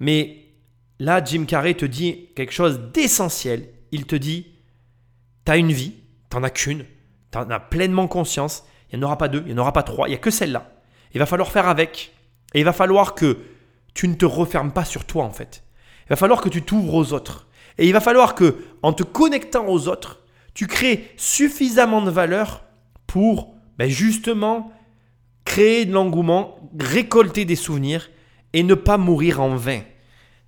Mais 0.00 0.46
là, 0.98 1.22
Jim 1.24 1.44
Carrey 1.46 1.74
te 1.74 1.84
dit 1.84 2.28
quelque 2.34 2.52
chose 2.52 2.80
d'essentiel. 2.92 3.68
Il 3.90 4.06
te 4.06 4.16
dit, 4.16 4.46
tu 5.44 5.52
as 5.52 5.56
une 5.56 5.72
vie, 5.72 5.94
T'en 6.28 6.42
as 6.42 6.50
qu'une, 6.50 6.84
t'en 7.30 7.48
as 7.48 7.60
pleinement 7.60 8.06
conscience. 8.06 8.64
Il 8.92 8.98
n'y 8.98 9.04
en 9.04 9.08
aura 9.08 9.18
pas 9.18 9.28
deux, 9.28 9.42
il 9.46 9.54
n'y 9.54 9.58
en 9.58 9.62
aura 9.62 9.72
pas 9.72 9.82
trois, 9.82 10.08
il 10.08 10.10
n'y 10.10 10.16
a 10.16 10.20
que 10.20 10.30
celle-là. 10.30 10.70
Il 11.14 11.18
va 11.18 11.26
falloir 11.26 11.50
faire 11.50 11.68
avec. 11.68 12.14
Et 12.54 12.60
il 12.60 12.64
va 12.64 12.72
falloir 12.72 13.14
que 13.14 13.38
tu 13.94 14.08
ne 14.08 14.14
te 14.14 14.24
refermes 14.24 14.72
pas 14.72 14.84
sur 14.84 15.04
toi 15.04 15.24
en 15.24 15.32
fait. 15.32 15.62
Il 16.06 16.10
va 16.10 16.16
falloir 16.16 16.40
que 16.40 16.48
tu 16.48 16.62
t'ouvres 16.62 16.94
aux 16.94 17.12
autres. 17.12 17.46
Et 17.78 17.86
il 17.86 17.92
va 17.92 18.00
falloir 18.00 18.34
que, 18.34 18.56
en 18.82 18.92
te 18.92 19.02
connectant 19.02 19.66
aux 19.68 19.88
autres, 19.88 20.20
tu 20.54 20.66
crées 20.66 21.12
suffisamment 21.16 22.02
de 22.02 22.10
valeur 22.10 22.64
pour 23.06 23.54
ben, 23.78 23.88
justement 23.88 24.72
créer 25.44 25.84
de 25.84 25.92
l'engouement, 25.92 26.58
récolter 26.78 27.44
des 27.44 27.56
souvenirs 27.56 28.10
et 28.58 28.64
ne 28.64 28.74
pas 28.74 28.98
mourir 28.98 29.40
en 29.40 29.54
vain. 29.54 29.82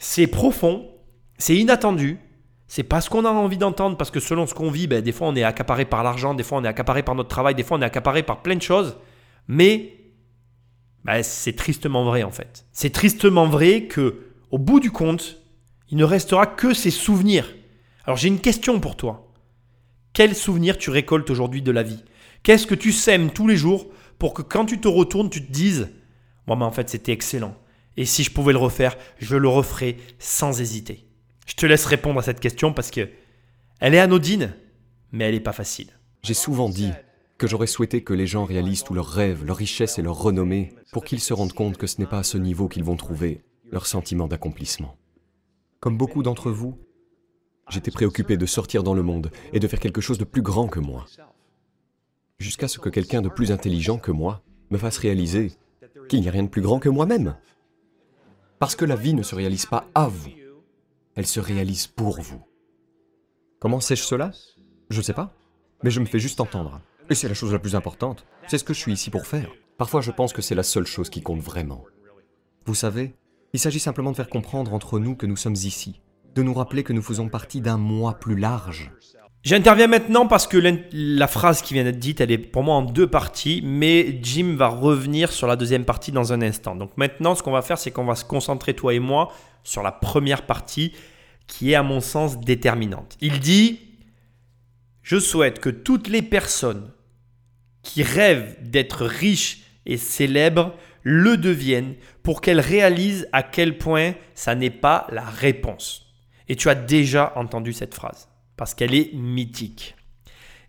C'est 0.00 0.26
profond, 0.26 0.90
c'est 1.38 1.56
inattendu, 1.56 2.18
c'est 2.66 2.82
pas 2.82 3.00
ce 3.00 3.08
qu'on 3.08 3.24
a 3.24 3.30
envie 3.30 3.56
d'entendre 3.56 3.96
parce 3.96 4.10
que 4.10 4.18
selon 4.18 4.48
ce 4.48 4.54
qu'on 4.54 4.70
vit, 4.70 4.88
ben, 4.88 5.00
des 5.00 5.12
fois 5.12 5.28
on 5.28 5.36
est 5.36 5.44
accaparé 5.44 5.84
par 5.84 6.02
l'argent, 6.02 6.34
des 6.34 6.42
fois 6.42 6.58
on 6.58 6.64
est 6.64 6.68
accaparé 6.68 7.04
par 7.04 7.14
notre 7.14 7.28
travail, 7.28 7.54
des 7.54 7.62
fois 7.62 7.78
on 7.78 7.82
est 7.82 7.84
accaparé 7.84 8.24
par 8.24 8.42
plein 8.42 8.56
de 8.56 8.62
choses. 8.62 8.96
Mais 9.46 9.94
ben, 11.04 11.22
c'est 11.22 11.54
tristement 11.54 12.02
vrai 12.04 12.24
en 12.24 12.32
fait. 12.32 12.66
C'est 12.72 12.90
tristement 12.90 13.46
vrai 13.46 13.84
que 13.84 14.26
au 14.50 14.58
bout 14.58 14.80
du 14.80 14.90
compte, 14.90 15.38
il 15.88 15.96
ne 15.96 16.04
restera 16.04 16.46
que 16.46 16.74
ces 16.74 16.90
souvenirs. 16.90 17.54
Alors 18.06 18.16
j'ai 18.16 18.28
une 18.28 18.40
question 18.40 18.80
pour 18.80 18.96
toi. 18.96 19.32
Quels 20.12 20.34
souvenirs 20.34 20.78
tu 20.78 20.90
récoltes 20.90 21.30
aujourd'hui 21.30 21.62
de 21.62 21.70
la 21.70 21.84
vie? 21.84 22.02
Qu'est-ce 22.42 22.66
que 22.66 22.74
tu 22.74 22.90
sèmes 22.90 23.30
tous 23.30 23.46
les 23.46 23.56
jours 23.56 23.86
pour 24.18 24.34
que 24.34 24.42
quand 24.42 24.66
tu 24.66 24.80
te 24.80 24.88
retournes, 24.88 25.30
tu 25.30 25.46
te 25.46 25.52
dises 25.52 25.90
Moi, 26.48 26.56
mais 26.56 26.64
en 26.64 26.72
fait, 26.72 26.88
c'était 26.88 27.12
excellent. 27.12 27.54
Et 27.96 28.05
si 28.05 28.22
je 28.22 28.31
pouvais 28.31 28.53
le 28.53 28.59
refaire, 28.59 28.96
je 29.18 29.37
le 29.37 29.48
referais 29.48 29.96
sans 30.18 30.61
hésiter. 30.61 31.07
Je 31.46 31.55
te 31.55 31.66
laisse 31.66 31.85
répondre 31.85 32.20
à 32.20 32.22
cette 32.22 32.40
question 32.40 32.72
parce 32.72 32.90
que 32.90 33.09
elle 33.81 33.94
est 33.94 33.98
anodine, 33.98 34.55
mais 35.12 35.24
elle 35.24 35.35
n'est 35.35 35.40
pas 35.40 35.53
facile. 35.53 35.88
J'ai 36.22 36.35
souvent 36.35 36.68
dit 36.68 36.92
que 37.38 37.46
j'aurais 37.46 37.66
souhaité 37.66 38.05
que 38.05 38.12
les 38.12 38.26
gens 38.26 38.44
réalisent 38.44 38.85
tous 38.85 38.92
leurs 38.92 39.09
rêves, 39.09 39.44
leur 39.44 39.57
richesse 39.57 39.98
et 39.98 40.03
leur 40.03 40.16
renommée 40.16 40.74
pour 40.92 41.05
qu'ils 41.05 41.20
se 41.20 41.33
rendent 41.33 41.55
compte 41.55 41.79
que 41.79 41.87
ce 41.87 41.98
n'est 41.98 42.07
pas 42.07 42.18
à 42.18 42.22
ce 42.22 42.37
niveau 42.37 42.68
qu'ils 42.68 42.85
vont 42.85 42.96
trouver 42.96 43.42
leur 43.70 43.87
sentiment 43.87 44.29
d'accomplissement. 44.29 44.96
Comme 45.81 45.96
beaucoup 45.96 46.22
d'entre 46.22 46.50
vous, 46.50 46.79
j'étais 47.70 47.90
préoccupé 47.90 48.37
de 48.37 48.44
sortir 48.44 48.83
dans 48.83 48.92
le 48.92 49.03
monde 49.03 49.31
et 49.55 49.61
de 49.61 49.66
faire 49.66 49.81
quelque 49.81 50.03
chose 50.03 50.18
de 50.18 50.24
plus 50.24 50.42
grand 50.42 50.68
que 50.68 50.81
moi. 50.81 51.07
Jusqu'à 52.38 52.68
ce 52.68 52.79
que 52.79 52.90
quelqu'un 52.90 53.22
de 53.22 53.31
plus 53.31 53.53
intelligent 53.53 53.98
que 53.98 54.11
moi 54.11 54.42
me 54.70 54.76
fasse 54.79 54.98
réaliser 54.98 55.53
qu'il 56.09 56.20
n'y 56.20 56.29
a 56.29 56.33
rien 56.33 56.42
de 56.42 56.48
plus 56.48 56.62
grand 56.62 56.79
que 56.79 56.88
moi-même. 56.88 57.37
Parce 58.60 58.76
que 58.76 58.84
la 58.84 58.94
vie 58.94 59.14
ne 59.14 59.22
se 59.22 59.34
réalise 59.34 59.64
pas 59.64 59.86
à 59.94 60.06
vous, 60.06 60.28
elle 61.14 61.26
se 61.26 61.40
réalise 61.40 61.86
pour 61.86 62.20
vous. 62.20 62.44
Comment 63.58 63.80
sais-je 63.80 64.02
cela? 64.02 64.32
Je 64.90 64.98
ne 64.98 65.02
sais 65.02 65.14
pas, 65.14 65.32
mais 65.82 65.90
je 65.90 65.98
me 65.98 66.04
fais 66.04 66.18
juste 66.18 66.42
entendre. 66.42 66.82
Et 67.08 67.14
c'est 67.14 67.26
la 67.26 67.32
chose 67.32 67.54
la 67.54 67.58
plus 67.58 67.74
importante. 67.74 68.26
C'est 68.48 68.58
ce 68.58 68.64
que 68.64 68.74
je 68.74 68.78
suis 68.78 68.92
ici 68.92 69.08
pour 69.08 69.26
faire. 69.26 69.50
Parfois, 69.78 70.02
je 70.02 70.10
pense 70.10 70.34
que 70.34 70.42
c'est 70.42 70.54
la 70.54 70.62
seule 70.62 70.86
chose 70.86 71.08
qui 71.08 71.22
compte 71.22 71.40
vraiment. 71.40 71.86
Vous 72.66 72.74
savez, 72.74 73.14
il 73.54 73.58
s'agit 73.58 73.80
simplement 73.80 74.10
de 74.10 74.16
faire 74.16 74.28
comprendre 74.28 74.74
entre 74.74 74.98
nous 74.98 75.16
que 75.16 75.24
nous 75.24 75.38
sommes 75.38 75.54
ici, 75.54 76.02
de 76.34 76.42
nous 76.42 76.52
rappeler 76.52 76.84
que 76.84 76.92
nous 76.92 77.00
faisons 77.00 77.30
partie 77.30 77.62
d'un 77.62 77.78
moi 77.78 78.12
plus 78.12 78.36
large. 78.36 78.92
J'interviens 79.42 79.87
maintenant 79.87 80.26
parce 80.26 80.46
que 80.46 80.59
la 80.92 81.26
phrase 81.26 81.62
qui 81.62 81.72
vient 81.72 81.85
d'être 81.85 81.98
dite, 81.98 82.20
elle 82.20 82.31
est 82.31 82.38
pour 82.38 82.62
moi 82.62 82.74
en 82.74 82.83
deux 82.83 83.07
parties, 83.07 83.62
mais 83.64 84.18
Jim 84.22 84.55
va 84.57 84.68
revenir 84.68 85.33
sur 85.33 85.46
la 85.46 85.57
deuxième 85.57 85.87
partie 85.87 86.12
dans 86.12 86.35
un 86.35 86.42
instant. 86.42 86.76
Donc 86.76 86.96
maintenant, 86.96 87.35
ce 87.35 87.42
qu'on 87.42 87.50
va 87.50 87.62
faire, 87.62 87.79
c'est 87.79 87.90
qu'on 87.90 88.05
va 88.05 88.16
se 88.16 88.24
concentrer, 88.24 88.74
toi 88.74 88.92
et 88.92 88.98
moi, 88.98 89.33
sur 89.64 89.83
la 89.83 89.92
première 89.92 90.42
partie 90.42 90.92
qui 91.46 91.72
est 91.72 91.74
à 91.74 91.83
mon 91.83 92.00
sens 92.00 92.38
déterminante. 92.38 93.16
Il 93.20 93.40
dit, 93.40 93.81
je 95.03 95.18
souhaite 95.18 95.59
que 95.59 95.70
toutes 95.70 96.09
les 96.09 96.22
personnes 96.22 96.90
qui 97.83 98.03
rêvent 98.03 98.57
d'être 98.62 99.05
riches 99.05 99.62
et 99.87 99.96
célèbres 99.96 100.74
le 101.03 101.37
deviennent 101.37 101.94
pour 102.22 102.40
qu'elles 102.40 102.61
réalisent 102.61 103.26
à 103.33 103.42
quel 103.42 103.79
point 103.79 104.12
ça 104.35 104.55
n'est 104.55 104.70
pas 104.70 105.07
la 105.11 105.24
réponse. 105.24 106.14
Et 106.48 106.57
tu 106.57 106.68
as 106.68 106.74
déjà 106.74 107.33
entendu 107.37 107.72
cette 107.72 107.94
phrase, 107.94 108.29
parce 108.60 108.74
qu'elle 108.74 108.94
est 108.94 109.14
mythique. 109.14 109.96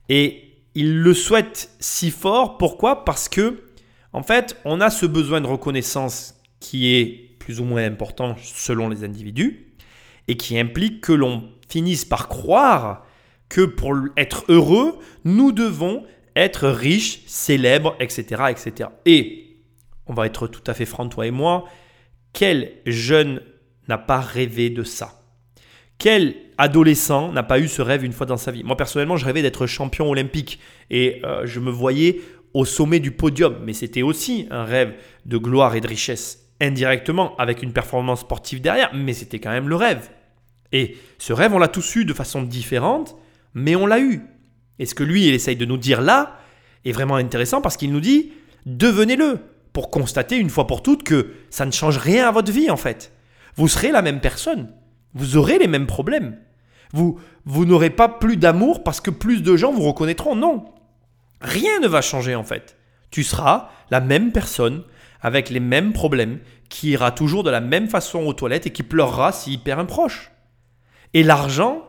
Et 0.08 0.54
il 0.75 0.99
le 0.99 1.13
souhaite 1.13 1.75
si 1.82 2.10
fort, 2.10 2.58
pourquoi? 2.58 3.04
Parce 3.04 3.27
que, 3.27 3.65
en 4.13 4.23
fait, 4.23 4.56
on 4.63 4.80
a 4.80 4.89
ce 4.89 5.06
besoin 5.06 5.41
de 5.41 5.47
reconnaissance 5.47 6.36
qui 6.62 6.95
est 6.95 7.36
plus 7.38 7.60
ou 7.60 7.65
moins 7.65 7.84
important 7.84 8.38
selon 8.41 8.88
les 8.88 9.04
individus, 9.04 9.73
et 10.30 10.38
qui 10.38 10.58
implique 10.58 11.01
que 11.01 11.12
l'on 11.12 11.49
finisse 11.67 12.06
par 12.06 12.30
croire 12.30 13.06
que 13.49 13.65
pour 13.65 13.93
être 14.15 14.45
heureux, 14.47 14.97
nous 15.25 15.51
devons 15.51 16.06
être 16.38 16.69
riches, 16.69 17.23
célèbres, 17.27 17.97
etc. 17.99 18.43
etc. 18.51 18.89
Et, 19.06 19.58
on 20.08 20.13
va 20.13 20.27
être 20.27 20.47
tout 20.47 20.63
à 20.65 20.73
fait 20.73 20.86
franc, 20.86 21.10
toi 21.10 21.27
et 21.27 21.32
moi, 21.32 21.65
quel 22.32 22.71
jeune 22.86 23.41
n'a 23.89 23.97
pas 23.97 24.21
rêvé 24.21 24.69
de 24.69 24.84
ça? 24.84 25.21
Quel 26.02 26.34
adolescent 26.58 27.32
n'a 27.32 27.44
pas 27.44 27.60
eu 27.60 27.68
ce 27.68 27.84
rêve 27.84 28.04
une 28.04 28.12
fois 28.12 28.26
dans 28.26 28.36
sa 28.36 28.50
vie? 28.50 28.64
Moi 28.64 28.76
personnellement, 28.76 29.18
je 29.18 29.26
rêvais 29.26 29.44
d'être 29.44 29.68
champion 29.68 30.10
olympique 30.10 30.60
et 30.90 31.22
euh, 31.24 31.46
je 31.46 31.60
me 31.60 31.70
voyais 31.70 32.22
au 32.56 32.66
sommet 32.66 33.00
du 33.00 33.12
podium, 33.12 33.58
mais 33.64 33.74
c'était 33.74 34.02
aussi 34.02 34.48
un 34.50 34.64
rêve 34.64 34.96
de 35.28 35.38
gloire 35.38 35.76
et 35.76 35.80
de 35.80 35.88
richesse 35.88 36.50
indirectement 36.60 37.38
avec 37.38 37.62
une 37.62 37.72
performance 37.72 38.22
sportive 38.22 38.62
derrière, 38.62 38.90
mais 38.96 39.14
c'était 39.14 39.38
quand 39.38 39.52
même 39.52 39.70
le 39.70 39.76
rêve. 39.76 40.10
Et 40.72 40.98
ce 41.20 41.34
rêve, 41.34 41.54
on 41.54 41.60
l'a 41.60 41.68
tous 41.68 41.96
eu 41.96 42.04
de 42.04 42.14
façon 42.16 42.42
différente, 42.42 43.16
mais 43.54 43.76
on 43.76 43.86
l'a 43.86 44.00
eu. 44.00 44.24
Et 44.80 44.88
ce 44.88 44.96
que 44.96 45.04
lui, 45.04 45.28
il 45.28 45.36
essaye 45.36 45.56
de 45.56 45.66
nous 45.66 45.78
dire 45.78 46.02
là, 46.02 46.40
est 46.84 46.94
vraiment 46.94 47.18
intéressant 47.18 47.62
parce 47.62 47.78
qu'il 47.78 47.92
nous 47.92 48.02
dit, 48.02 48.32
devenez-le, 48.66 49.38
pour 49.72 49.92
constater 49.92 50.38
une 50.38 50.50
fois 50.50 50.66
pour 50.66 50.82
toutes 50.82 51.04
que 51.04 51.34
ça 51.52 51.68
ne 51.68 51.72
change 51.72 52.00
rien 52.00 52.28
à 52.28 52.32
votre 52.32 52.52
vie 52.52 52.72
en 52.72 52.78
fait. 52.78 53.14
Vous 53.56 53.68
serez 53.68 53.92
la 53.92 54.02
même 54.02 54.20
personne, 54.20 54.74
vous 55.13 55.38
aurez 55.38 55.60
les 55.60 55.67
mêmes 55.67 55.88
problèmes. 55.88 56.38
Vous, 56.93 57.19
vous 57.45 57.65
n'aurez 57.65 57.89
pas 57.89 58.10
plus 58.10 58.38
d'amour 58.38 58.84
parce 58.84 59.02
que 59.02 59.12
plus 59.12 59.41
de 59.41 59.56
gens 59.56 59.71
vous 59.71 59.84
reconnaîtront, 59.84 60.36
non. 60.36 60.65
Rien 61.41 61.80
ne 61.80 61.88
va 61.88 62.02
changer 62.02 62.36
en 62.36 62.43
fait. 62.43 62.78
Tu 63.10 63.24
seras 63.24 63.69
la 63.89 64.00
même 64.00 64.32
personne 64.32 64.84
avec 65.21 65.50
les 65.50 65.60
mêmes 65.60 65.93
problèmes, 65.93 66.39
qui 66.69 66.89
ira 66.91 67.12
toujours 67.12 67.43
de 67.43 67.52
la 67.52 67.62
même 67.62 67.88
façon 67.88 68.26
aux 68.26 68.34
toilettes 68.34 68.65
et 68.65 68.71
qui 68.71 68.84
pleurera 68.84 69.32
s'il 69.32 69.60
perd 69.60 69.80
un 69.80 69.86
proche. 69.86 70.32
Et 71.13 71.21
l'argent 71.21 71.86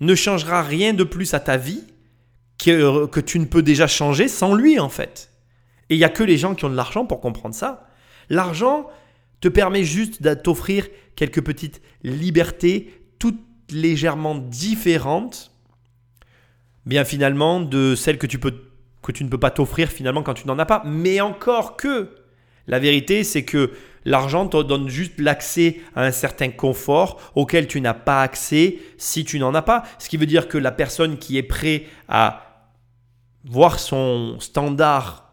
ne 0.00 0.14
changera 0.14 0.62
rien 0.62 0.92
de 0.92 1.04
plus 1.04 1.32
à 1.32 1.40
ta 1.40 1.56
vie 1.56 1.84
que, 2.62 3.06
que 3.06 3.20
tu 3.20 3.38
ne 3.38 3.46
peux 3.46 3.62
déjà 3.62 3.86
changer 3.86 4.28
sans 4.28 4.54
lui 4.54 4.78
en 4.78 4.88
fait. 4.88 5.30
Et 5.88 5.94
il 5.94 5.98
n'y 5.98 6.04
a 6.04 6.10
que 6.10 6.24
les 6.24 6.36
gens 6.36 6.54
qui 6.54 6.64
ont 6.64 6.70
de 6.70 6.76
l'argent 6.76 7.06
pour 7.06 7.20
comprendre 7.20 7.54
ça. 7.54 7.88
L'argent 8.28 8.88
te 9.40 9.48
permet 9.48 9.84
juste 9.84 10.20
de 10.22 10.34
t'offrir 10.34 10.86
quelques 11.16 11.42
petites 11.42 11.82
libertés 12.02 12.92
toutes 13.18 13.40
légèrement 13.70 14.36
différentes, 14.36 15.52
bien 16.84 17.04
finalement, 17.04 17.60
de 17.60 17.94
celles 17.94 18.18
que 18.18 18.26
tu, 18.26 18.38
que 18.38 19.12
tu 19.12 19.24
ne 19.24 19.28
peux 19.28 19.38
pas 19.38 19.50
t'offrir 19.50 19.88
finalement 19.88 20.22
quand 20.22 20.34
tu 20.34 20.46
n'en 20.46 20.58
as 20.58 20.66
pas. 20.66 20.82
Mais 20.86 21.20
encore 21.20 21.76
que, 21.76 22.10
la 22.68 22.78
vérité 22.78 23.24
c'est 23.24 23.44
que 23.44 23.72
L'argent 24.06 24.46
te 24.46 24.62
donne 24.62 24.88
juste 24.88 25.18
l'accès 25.18 25.80
à 25.96 26.04
un 26.04 26.12
certain 26.12 26.50
confort 26.50 27.20
auquel 27.34 27.66
tu 27.66 27.80
n'as 27.80 27.92
pas 27.92 28.22
accès 28.22 28.78
si 28.98 29.24
tu 29.24 29.40
n'en 29.40 29.52
as 29.52 29.62
pas. 29.62 29.82
Ce 29.98 30.08
qui 30.08 30.16
veut 30.16 30.26
dire 30.26 30.46
que 30.46 30.56
la 30.58 30.70
personne 30.70 31.18
qui 31.18 31.36
est 31.36 31.42
prêt 31.42 31.86
à 32.08 32.70
voir 33.44 33.80
son 33.80 34.38
standard 34.38 35.32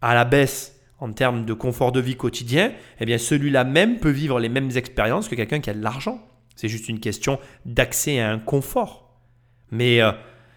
à 0.00 0.14
la 0.14 0.24
baisse 0.24 0.73
en 0.98 1.12
termes 1.12 1.44
de 1.44 1.52
confort 1.52 1.92
de 1.92 2.00
vie 2.00 2.16
quotidien, 2.16 2.72
eh 3.00 3.04
bien 3.04 3.18
celui-là 3.18 3.64
même 3.64 3.98
peut 3.98 4.10
vivre 4.10 4.40
les 4.40 4.48
mêmes 4.48 4.70
expériences 4.76 5.28
que 5.28 5.34
quelqu'un 5.34 5.60
qui 5.60 5.70
a 5.70 5.74
de 5.74 5.82
l'argent. 5.82 6.20
C'est 6.56 6.68
juste 6.68 6.88
une 6.88 7.00
question 7.00 7.38
d'accès 7.66 8.20
à 8.20 8.30
un 8.30 8.38
confort. 8.38 9.18
Mais 9.70 10.00
euh, 10.00 10.12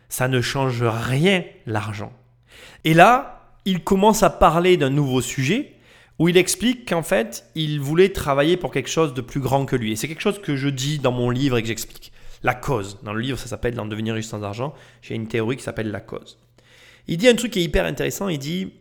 ça 0.10 0.28
ne 0.28 0.42
change 0.42 0.84
rien, 0.84 1.44
l'argent. 1.66 2.14
Et 2.84 2.94
là, 2.94 3.52
il 3.66 3.84
commence 3.84 4.24
à 4.24 4.30
parler 4.30 4.78
d'un 4.78 4.90
nouveau 4.90 5.22
sujet 5.22 5.74
où 6.20 6.30
il 6.30 6.38
explique 6.38 6.90
qu'en 6.90 7.04
fait, 7.04 7.46
il 7.56 7.80
voulait 7.80 8.10
travailler 8.10 8.58
pour 8.58 8.72
quelque 8.72 8.90
chose 8.90 9.14
de 9.14 9.22
plus 9.22 9.40
grand 9.40 9.66
que 9.66 9.76
lui. 9.76 9.92
Et 9.92 9.96
c'est 9.96 10.08
quelque 10.08 10.22
chose 10.22 10.42
que 10.42 10.56
je 10.56 10.70
dis 10.70 11.00
dans 11.00 11.12
mon 11.12 11.30
livre 11.30 11.58
et 11.58 11.62
que 11.62 11.68
j'explique. 11.68 12.12
La 12.44 12.54
cause. 12.54 13.00
Dans 13.04 13.14
le 13.14 13.20
livre, 13.20 13.38
ça 13.38 13.48
s'appelle 13.48 13.76
D'en 13.76 13.86
devenir 13.86 14.16
riche 14.16 14.26
sans 14.26 14.44
argent. 14.44 14.74
J'ai 15.02 15.16
une 15.16 15.28
théorie 15.28 15.58
qui 15.58 15.64
s'appelle 15.64 15.92
la 15.92 16.00
cause. 16.00 16.40
Il 17.08 17.18
dit 17.18 17.28
un 17.28 17.36
truc 17.36 17.52
qui 17.52 17.60
est 17.60 17.64
hyper 17.64 17.86
intéressant. 17.86 18.30
Il 18.30 18.40
dit 18.40 18.74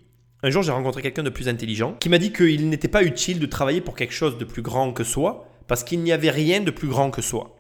Un 0.43 0.51
jour, 0.51 0.63
j'ai 0.63 0.73
rencontré 0.73 1.03
quelqu'un 1.03 1.23
de 1.23 1.31
plus 1.31 1.49
intelligent 1.49 1.95
qui 1.95 2.09
m'a 2.09 2.19
dit 2.19 2.33
qu'il 2.33 2.69
n'était 2.69 2.89
pas 2.89 3.03
utile 3.03 3.39
de 3.39 3.47
travailler 3.47 3.81
pour 3.81 3.97
quelque 3.97 4.15
chose 4.15 4.39
de 4.39 4.45
plus 4.45 4.63
grand 4.63 4.93
que 4.93 5.05
soi 5.05 5.49
parce 5.67 5.83
qu'il 5.83 6.01
n'y 6.01 6.13
avait 6.13 6.31
rien 6.31 6.61
de 6.61 6.71
plus 6.71 6.89
grand 6.89 7.11
que 7.11 7.23
soi. 7.23 7.57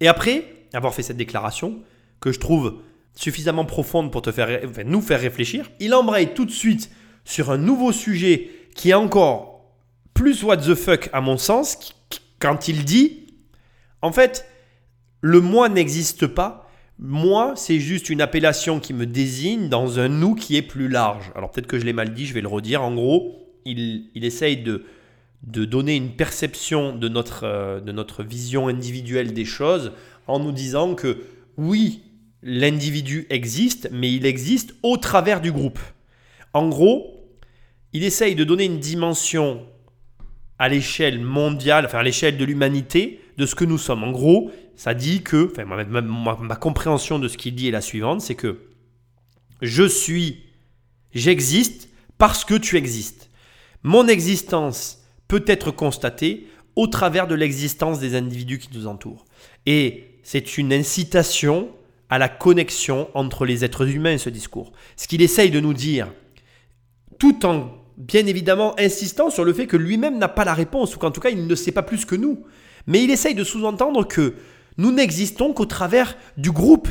Et 0.00 0.08
après 0.08 0.44
avoir 0.72 0.94
fait 0.94 1.02
cette 1.02 1.16
déclaration, 1.16 1.82
que 2.20 2.32
je 2.32 2.40
trouve 2.40 2.78
suffisamment 3.14 3.66
profonde 3.66 4.10
pour 4.10 4.22
te 4.22 4.32
faire, 4.32 4.60
nous 4.86 5.02
faire 5.02 5.20
réfléchir, 5.20 5.70
il 5.80 5.94
embraye 5.94 6.32
tout 6.34 6.46
de 6.46 6.50
suite 6.50 6.90
sur 7.24 7.50
un 7.50 7.58
nouveau 7.58 7.92
sujet 7.92 8.50
qui 8.74 8.90
est 8.90 8.94
encore 8.94 9.70
plus 10.14 10.42
what 10.42 10.58
the 10.58 10.74
fuck 10.74 11.10
à 11.12 11.20
mon 11.20 11.36
sens 11.36 11.94
quand 12.38 12.68
il 12.68 12.84
dit 12.84 13.26
en 14.00 14.12
fait 14.12 14.48
le 15.20 15.40
moi 15.40 15.68
n'existe 15.68 16.26
pas 16.26 16.61
Moi, 17.04 17.54
c'est 17.56 17.80
juste 17.80 18.10
une 18.10 18.20
appellation 18.20 18.78
qui 18.78 18.94
me 18.94 19.06
désigne 19.06 19.68
dans 19.68 19.98
un 19.98 20.08
nous 20.08 20.36
qui 20.36 20.56
est 20.56 20.62
plus 20.62 20.86
large. 20.86 21.32
Alors 21.34 21.50
peut-être 21.50 21.66
que 21.66 21.80
je 21.80 21.84
l'ai 21.84 21.92
mal 21.92 22.14
dit, 22.14 22.26
je 22.26 22.32
vais 22.32 22.40
le 22.40 22.46
redire. 22.46 22.80
En 22.82 22.94
gros, 22.94 23.42
il, 23.64 24.08
il 24.14 24.24
essaye 24.24 24.58
de, 24.58 24.84
de 25.42 25.64
donner 25.64 25.96
une 25.96 26.10
perception 26.10 26.94
de 26.94 27.08
notre, 27.08 27.42
euh, 27.42 27.80
de 27.80 27.90
notre 27.90 28.22
vision 28.22 28.68
individuelle 28.68 29.32
des 29.32 29.44
choses 29.44 29.90
en 30.28 30.38
nous 30.38 30.52
disant 30.52 30.94
que 30.94 31.24
oui, 31.56 32.02
l'individu 32.40 33.26
existe, 33.30 33.88
mais 33.90 34.12
il 34.12 34.24
existe 34.24 34.76
au 34.84 34.96
travers 34.96 35.40
du 35.40 35.50
groupe. 35.50 35.80
En 36.54 36.68
gros, 36.68 37.16
il 37.92 38.04
essaye 38.04 38.36
de 38.36 38.44
donner 38.44 38.66
une 38.66 38.78
dimension 38.78 39.66
à 40.60 40.68
l'échelle 40.68 41.18
mondiale, 41.18 41.84
enfin 41.84 41.98
à 41.98 42.02
l'échelle 42.04 42.36
de 42.36 42.44
l'humanité, 42.44 43.18
de 43.38 43.44
ce 43.44 43.56
que 43.56 43.64
nous 43.64 43.78
sommes. 43.78 44.04
En 44.04 44.12
gros, 44.12 44.52
ça 44.76 44.94
dit 44.94 45.22
que, 45.22 45.50
enfin, 45.50 45.64
ma, 45.64 46.56
compréhension 46.56 47.18
de 47.18 47.28
ce 47.28 47.36
qu'il 47.36 47.54
dit 47.54 47.68
est 47.68 47.72
la 47.72 47.80
suivante, 47.80 48.20
c'est 48.20 48.34
que 48.34 48.60
je 49.60 49.84
suis, 49.84 50.44
j'existe 51.14 51.88
parce 52.18 52.44
que 52.44 52.54
tu 52.54 52.76
existes. 52.76 53.30
Mon 53.82 54.08
existence 54.08 55.04
peut 55.28 55.44
être 55.46 55.70
constatée 55.70 56.48
au 56.76 56.86
travers 56.86 57.26
de 57.26 57.34
l'existence 57.34 57.98
des 57.98 58.14
individus 58.14 58.58
qui 58.58 58.70
nous 58.72 58.86
entourent. 58.86 59.24
Et 59.66 60.18
c'est 60.22 60.58
une 60.58 60.72
incitation 60.72 61.68
à 62.08 62.18
la 62.18 62.28
connexion 62.28 63.08
entre 63.14 63.44
les 63.46 63.64
êtres 63.64 63.88
humains, 63.88 64.18
ce 64.18 64.30
discours. 64.30 64.72
Ce 64.96 65.08
qu'il 65.08 65.22
essaye 65.22 65.50
de 65.50 65.60
nous 65.60 65.74
dire, 65.74 66.12
tout 67.18 67.46
en 67.46 67.70
bien 67.96 68.26
évidemment 68.26 68.78
insistant 68.78 69.30
sur 69.30 69.44
le 69.44 69.52
fait 69.52 69.66
que 69.66 69.76
lui-même 69.76 70.18
n'a 70.18 70.28
pas 70.28 70.44
la 70.44 70.54
réponse, 70.54 70.96
ou 70.96 70.98
qu'en 70.98 71.10
tout 71.10 71.20
cas 71.20 71.30
il 71.30 71.46
ne 71.46 71.54
sait 71.54 71.72
pas 71.72 71.82
plus 71.82 72.04
que 72.04 72.16
nous. 72.16 72.44
Mais 72.86 73.02
il 73.02 73.10
essaye 73.10 73.34
de 73.34 73.44
sous-entendre 73.44 74.06
que 74.06 74.34
nous 74.76 74.92
n'existons 74.92 75.52
qu'au 75.52 75.66
travers 75.66 76.16
du 76.36 76.50
groupe, 76.50 76.88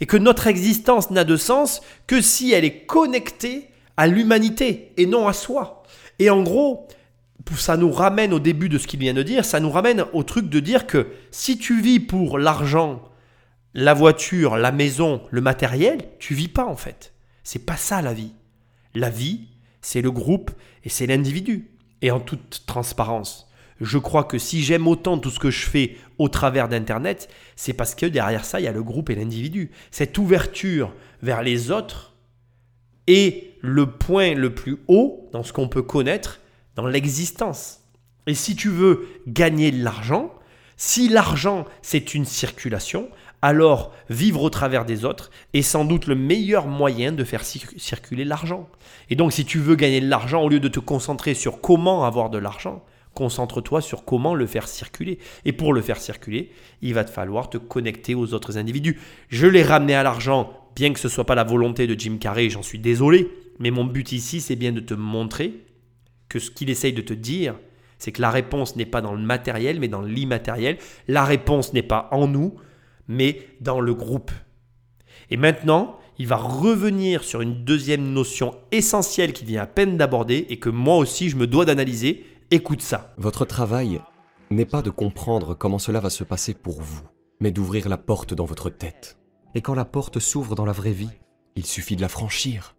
et 0.00 0.06
que 0.06 0.16
notre 0.16 0.46
existence 0.46 1.10
n'a 1.10 1.24
de 1.24 1.36
sens 1.36 1.80
que 2.06 2.20
si 2.20 2.52
elle 2.52 2.64
est 2.64 2.86
connectée 2.86 3.68
à 3.96 4.06
l'humanité 4.06 4.92
et 4.96 5.06
non 5.06 5.26
à 5.26 5.32
soi. 5.32 5.82
Et 6.18 6.30
en 6.30 6.42
gros, 6.42 6.88
ça 7.56 7.76
nous 7.76 7.90
ramène 7.90 8.32
au 8.32 8.38
début 8.38 8.68
de 8.68 8.78
ce 8.78 8.86
qu'il 8.86 9.00
vient 9.00 9.14
de 9.14 9.22
dire, 9.22 9.44
ça 9.44 9.60
nous 9.60 9.70
ramène 9.70 10.04
au 10.12 10.22
truc 10.22 10.48
de 10.48 10.60
dire 10.60 10.86
que 10.86 11.08
si 11.30 11.58
tu 11.58 11.80
vis 11.80 12.00
pour 12.00 12.38
l'argent, 12.38 13.02
la 13.74 13.94
voiture, 13.94 14.56
la 14.56 14.72
maison, 14.72 15.22
le 15.30 15.40
matériel, 15.40 15.98
tu 16.18 16.34
vis 16.34 16.48
pas 16.48 16.66
en 16.66 16.76
fait. 16.76 17.12
C'est 17.42 17.64
pas 17.64 17.76
ça 17.76 18.02
la 18.02 18.12
vie. 18.12 18.32
La 18.94 19.10
vie, 19.10 19.48
c'est 19.80 20.02
le 20.02 20.10
groupe 20.10 20.50
et 20.84 20.88
c'est 20.88 21.06
l'individu. 21.06 21.70
Et 22.02 22.10
en 22.10 22.20
toute 22.20 22.64
transparence, 22.66 23.47
je 23.80 23.98
crois 23.98 24.24
que 24.24 24.38
si 24.38 24.62
j'aime 24.62 24.86
autant 24.86 25.18
tout 25.18 25.30
ce 25.30 25.38
que 25.38 25.50
je 25.50 25.66
fais 25.66 25.96
au 26.18 26.28
travers 26.28 26.68
d'Internet, 26.68 27.28
c'est 27.56 27.72
parce 27.72 27.94
que 27.94 28.06
derrière 28.06 28.44
ça, 28.44 28.60
il 28.60 28.64
y 28.64 28.68
a 28.68 28.72
le 28.72 28.82
groupe 28.82 29.10
et 29.10 29.14
l'individu. 29.14 29.70
Cette 29.90 30.18
ouverture 30.18 30.92
vers 31.22 31.42
les 31.42 31.70
autres 31.70 32.14
est 33.06 33.54
le 33.60 33.86
point 33.86 34.34
le 34.34 34.54
plus 34.54 34.78
haut 34.88 35.28
dans 35.32 35.42
ce 35.42 35.52
qu'on 35.52 35.68
peut 35.68 35.82
connaître 35.82 36.40
dans 36.74 36.86
l'existence. 36.86 37.80
Et 38.26 38.34
si 38.34 38.56
tu 38.56 38.68
veux 38.68 39.08
gagner 39.26 39.70
de 39.70 39.82
l'argent, 39.82 40.34
si 40.76 41.08
l'argent 41.08 41.64
c'est 41.82 42.14
une 42.14 42.24
circulation, 42.24 43.08
alors 43.40 43.92
vivre 44.10 44.42
au 44.42 44.50
travers 44.50 44.84
des 44.84 45.04
autres 45.04 45.30
est 45.54 45.62
sans 45.62 45.84
doute 45.84 46.06
le 46.06 46.16
meilleur 46.16 46.66
moyen 46.66 47.12
de 47.12 47.24
faire 47.24 47.44
circuler 47.44 48.24
l'argent. 48.24 48.68
Et 49.10 49.16
donc 49.16 49.32
si 49.32 49.44
tu 49.44 49.58
veux 49.58 49.76
gagner 49.76 50.00
de 50.00 50.08
l'argent, 50.08 50.42
au 50.42 50.48
lieu 50.48 50.60
de 50.60 50.68
te 50.68 50.80
concentrer 50.80 51.34
sur 51.34 51.60
comment 51.60 52.04
avoir 52.04 52.30
de 52.30 52.38
l'argent, 52.38 52.84
concentre-toi 53.18 53.80
sur 53.80 54.04
comment 54.04 54.36
le 54.36 54.46
faire 54.46 54.68
circuler. 54.68 55.18
Et 55.44 55.52
pour 55.52 55.72
le 55.72 55.82
faire 55.82 56.00
circuler, 56.00 56.52
il 56.82 56.94
va 56.94 57.02
te 57.02 57.10
falloir 57.10 57.50
te 57.50 57.58
connecter 57.58 58.14
aux 58.14 58.32
autres 58.32 58.58
individus. 58.58 59.00
Je 59.28 59.48
l'ai 59.48 59.64
ramené 59.64 59.96
à 59.96 60.04
l'argent, 60.04 60.52
bien 60.76 60.92
que 60.92 61.00
ce 61.00 61.08
ne 61.08 61.12
soit 61.12 61.26
pas 61.26 61.34
la 61.34 61.42
volonté 61.42 61.88
de 61.88 61.98
Jim 61.98 62.18
Carrey, 62.20 62.48
j'en 62.48 62.62
suis 62.62 62.78
désolé, 62.78 63.28
mais 63.58 63.72
mon 63.72 63.84
but 63.84 64.12
ici, 64.12 64.40
c'est 64.40 64.54
bien 64.54 64.70
de 64.70 64.78
te 64.78 64.94
montrer 64.94 65.64
que 66.28 66.38
ce 66.38 66.52
qu'il 66.52 66.70
essaye 66.70 66.92
de 66.92 67.02
te 67.02 67.12
dire, 67.12 67.56
c'est 67.98 68.12
que 68.12 68.22
la 68.22 68.30
réponse 68.30 68.76
n'est 68.76 68.86
pas 68.86 69.00
dans 69.00 69.14
le 69.14 69.20
matériel, 69.20 69.80
mais 69.80 69.88
dans 69.88 70.02
l'immatériel. 70.02 70.78
La 71.08 71.24
réponse 71.24 71.72
n'est 71.72 71.82
pas 71.82 72.08
en 72.12 72.28
nous, 72.28 72.54
mais 73.08 73.40
dans 73.60 73.80
le 73.80 73.94
groupe. 73.94 74.30
Et 75.30 75.36
maintenant, 75.36 75.98
il 76.20 76.28
va 76.28 76.36
revenir 76.36 77.24
sur 77.24 77.40
une 77.40 77.64
deuxième 77.64 78.12
notion 78.12 78.54
essentielle 78.70 79.32
qu'il 79.32 79.48
vient 79.48 79.62
à 79.62 79.66
peine 79.66 79.96
d'aborder 79.96 80.46
et 80.50 80.58
que 80.58 80.68
moi 80.68 80.98
aussi 80.98 81.30
je 81.30 81.36
me 81.36 81.48
dois 81.48 81.64
d'analyser. 81.64 82.24
Écoute 82.50 82.80
ça. 82.80 83.12
Votre 83.18 83.44
travail 83.44 84.00
n'est 84.50 84.64
pas 84.64 84.80
de 84.80 84.88
comprendre 84.88 85.54
comment 85.54 85.78
cela 85.78 86.00
va 86.00 86.08
se 86.08 86.24
passer 86.24 86.54
pour 86.54 86.80
vous, 86.80 87.02
mais 87.40 87.50
d'ouvrir 87.50 87.90
la 87.90 87.98
porte 87.98 88.32
dans 88.32 88.46
votre 88.46 88.70
tête. 88.70 89.18
Et 89.54 89.60
quand 89.60 89.74
la 89.74 89.84
porte 89.84 90.18
s'ouvre 90.18 90.54
dans 90.54 90.64
la 90.64 90.72
vraie 90.72 90.92
vie, 90.92 91.10
il 91.56 91.66
suffit 91.66 91.94
de 91.94 92.00
la 92.00 92.08
franchir. 92.08 92.74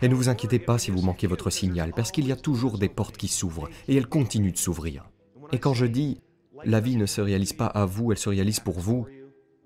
Et 0.00 0.06
ne 0.06 0.14
vous 0.14 0.28
inquiétez 0.28 0.60
pas 0.60 0.78
si 0.78 0.92
vous 0.92 1.02
manquez 1.02 1.26
votre 1.26 1.50
signal, 1.50 1.92
parce 1.92 2.12
qu'il 2.12 2.28
y 2.28 2.30
a 2.30 2.36
toujours 2.36 2.78
des 2.78 2.88
portes 2.88 3.16
qui 3.16 3.26
s'ouvrent, 3.26 3.68
et 3.88 3.96
elles 3.96 4.06
continuent 4.06 4.52
de 4.52 4.58
s'ouvrir. 4.58 5.10
Et 5.50 5.58
quand 5.58 5.74
je 5.74 5.86
dis⁇ 5.86 6.20
la 6.64 6.78
vie 6.78 6.96
ne 6.96 7.06
se 7.06 7.20
réalise 7.20 7.54
pas 7.54 7.66
à 7.66 7.84
vous, 7.84 8.12
elle 8.12 8.18
se 8.18 8.28
réalise 8.28 8.60
pour 8.60 8.78
vous⁇ 8.78 9.08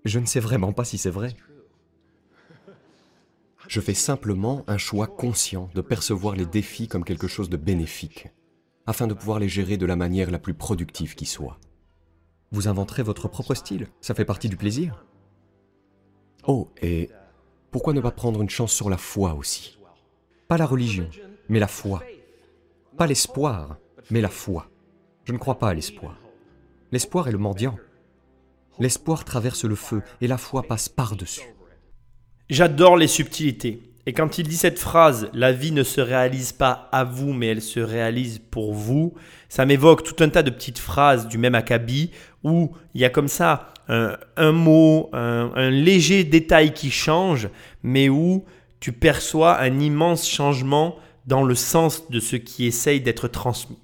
je 0.06 0.20
ne 0.20 0.26
sais 0.26 0.40
vraiment 0.40 0.72
pas 0.72 0.84
si 0.84 0.96
c'est 0.96 1.10
vrai. 1.10 1.36
Je 3.68 3.80
fais 3.82 3.92
simplement 3.92 4.64
un 4.68 4.78
choix 4.78 5.06
conscient 5.06 5.68
de 5.74 5.82
percevoir 5.82 6.34
les 6.34 6.46
défis 6.46 6.88
comme 6.88 7.04
quelque 7.04 7.28
chose 7.28 7.50
de 7.50 7.58
bénéfique, 7.58 8.28
afin 8.86 9.06
de 9.06 9.14
pouvoir 9.14 9.38
les 9.38 9.48
gérer 9.48 9.76
de 9.76 9.86
la 9.86 9.96
manière 9.96 10.30
la 10.30 10.38
plus 10.38 10.54
productive 10.54 11.14
qui 11.14 11.26
soit. 11.26 11.58
Vous 12.50 12.68
inventerez 12.68 13.02
votre 13.02 13.28
propre 13.28 13.54
style, 13.54 13.88
ça 14.00 14.14
fait 14.14 14.24
partie 14.24 14.48
du 14.48 14.56
plaisir. 14.56 15.04
Oh, 16.46 16.70
et 16.82 17.10
pourquoi 17.70 17.92
ne 17.92 18.00
pas 18.00 18.10
prendre 18.10 18.42
une 18.42 18.50
chance 18.50 18.72
sur 18.72 18.90
la 18.90 18.98
foi 18.98 19.34
aussi? 19.34 19.78
Pas 20.48 20.58
la 20.58 20.66
religion, 20.66 21.08
mais 21.48 21.58
la 21.58 21.68
foi. 21.68 22.02
Pas 22.96 23.06
l'espoir, 23.06 23.78
mais 24.10 24.20
la 24.20 24.28
foi. 24.28 24.68
Je 25.24 25.32
ne 25.32 25.38
crois 25.38 25.58
pas 25.58 25.70
à 25.70 25.74
l'espoir. 25.74 26.18
L'espoir 26.90 27.28
est 27.28 27.32
le 27.32 27.38
mendiant. 27.38 27.78
L'espoir 28.78 29.24
traverse 29.24 29.64
le 29.64 29.76
feu 29.76 30.02
et 30.20 30.26
la 30.26 30.36
foi 30.36 30.64
passe 30.64 30.88
par-dessus. 30.88 31.54
J'adore 32.50 32.96
les 32.96 33.06
subtilités. 33.06 33.91
Et 34.06 34.12
quand 34.12 34.38
il 34.38 34.48
dit 34.48 34.56
cette 34.56 34.80
phrase, 34.80 35.28
la 35.32 35.52
vie 35.52 35.70
ne 35.70 35.84
se 35.84 36.00
réalise 36.00 36.52
pas 36.52 36.88
à 36.90 37.04
vous, 37.04 37.32
mais 37.32 37.46
elle 37.46 37.62
se 37.62 37.78
réalise 37.78 38.40
pour 38.50 38.74
vous, 38.74 39.14
ça 39.48 39.64
m'évoque 39.64 40.02
tout 40.02 40.16
un 40.24 40.28
tas 40.28 40.42
de 40.42 40.50
petites 40.50 40.78
phrases 40.78 41.28
du 41.28 41.38
même 41.38 41.54
acabit 41.54 42.10
où 42.42 42.72
il 42.94 43.00
y 43.00 43.04
a 43.04 43.10
comme 43.10 43.28
ça 43.28 43.68
un, 43.88 44.52
mot, 44.52 45.10
un, 45.12 45.70
léger 45.70 46.24
détail 46.24 46.72
qui 46.72 46.90
change, 46.90 47.48
mais 47.82 48.08
où 48.08 48.44
tu 48.80 48.92
perçois 48.92 49.60
un 49.60 49.78
immense 49.78 50.28
changement 50.28 50.96
dans 51.26 51.42
le 51.44 51.54
sens 51.54 52.10
de 52.10 52.18
ce 52.18 52.36
qui 52.36 52.66
essaye 52.66 53.00
d'être 53.00 53.28
transmis. 53.28 53.78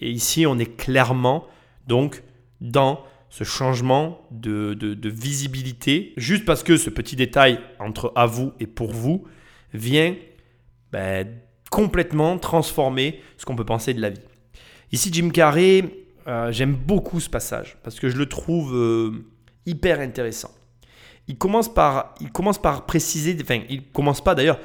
Et 0.00 0.10
ici, 0.10 0.46
on 0.46 0.58
est 0.58 0.76
clairement 0.76 1.46
donc 1.86 2.22
dans 2.60 3.00
ce 3.30 3.42
changement 3.42 4.20
de, 4.30 4.76
visibilité, 5.08 6.12
juste 6.16 6.44
parce 6.44 6.62
que 6.62 6.76
ce 6.76 6.90
petit 6.90 7.16
détail 7.16 7.58
entre 7.80 8.12
à 8.14 8.26
vous 8.26 8.52
et 8.60 8.66
pour 8.66 8.92
vous 8.92 9.24
vient 9.74 10.16
ben, 10.92 11.28
complètement 11.70 12.38
transformer 12.38 13.20
ce 13.36 13.44
qu'on 13.44 13.56
peut 13.56 13.64
penser 13.64 13.92
de 13.92 14.00
la 14.00 14.10
vie. 14.10 14.20
Ici, 14.92 15.10
Jim 15.12 15.30
Carrey, 15.30 15.84
euh, 16.26 16.52
j'aime 16.52 16.74
beaucoup 16.74 17.20
ce 17.20 17.28
passage 17.28 17.76
parce 17.82 17.98
que 18.00 18.08
je 18.08 18.16
le 18.16 18.26
trouve 18.26 18.74
euh, 18.74 19.26
hyper 19.66 20.00
intéressant. 20.00 20.50
Il 21.26 21.36
commence 21.36 21.72
par, 21.72 22.14
il 22.20 22.30
commence 22.30 22.60
par 22.60 22.86
préciser, 22.86 23.36
enfin, 23.42 23.62
il 23.68 23.82
commence 23.82 24.22
pas 24.22 24.34
d'ailleurs, 24.34 24.58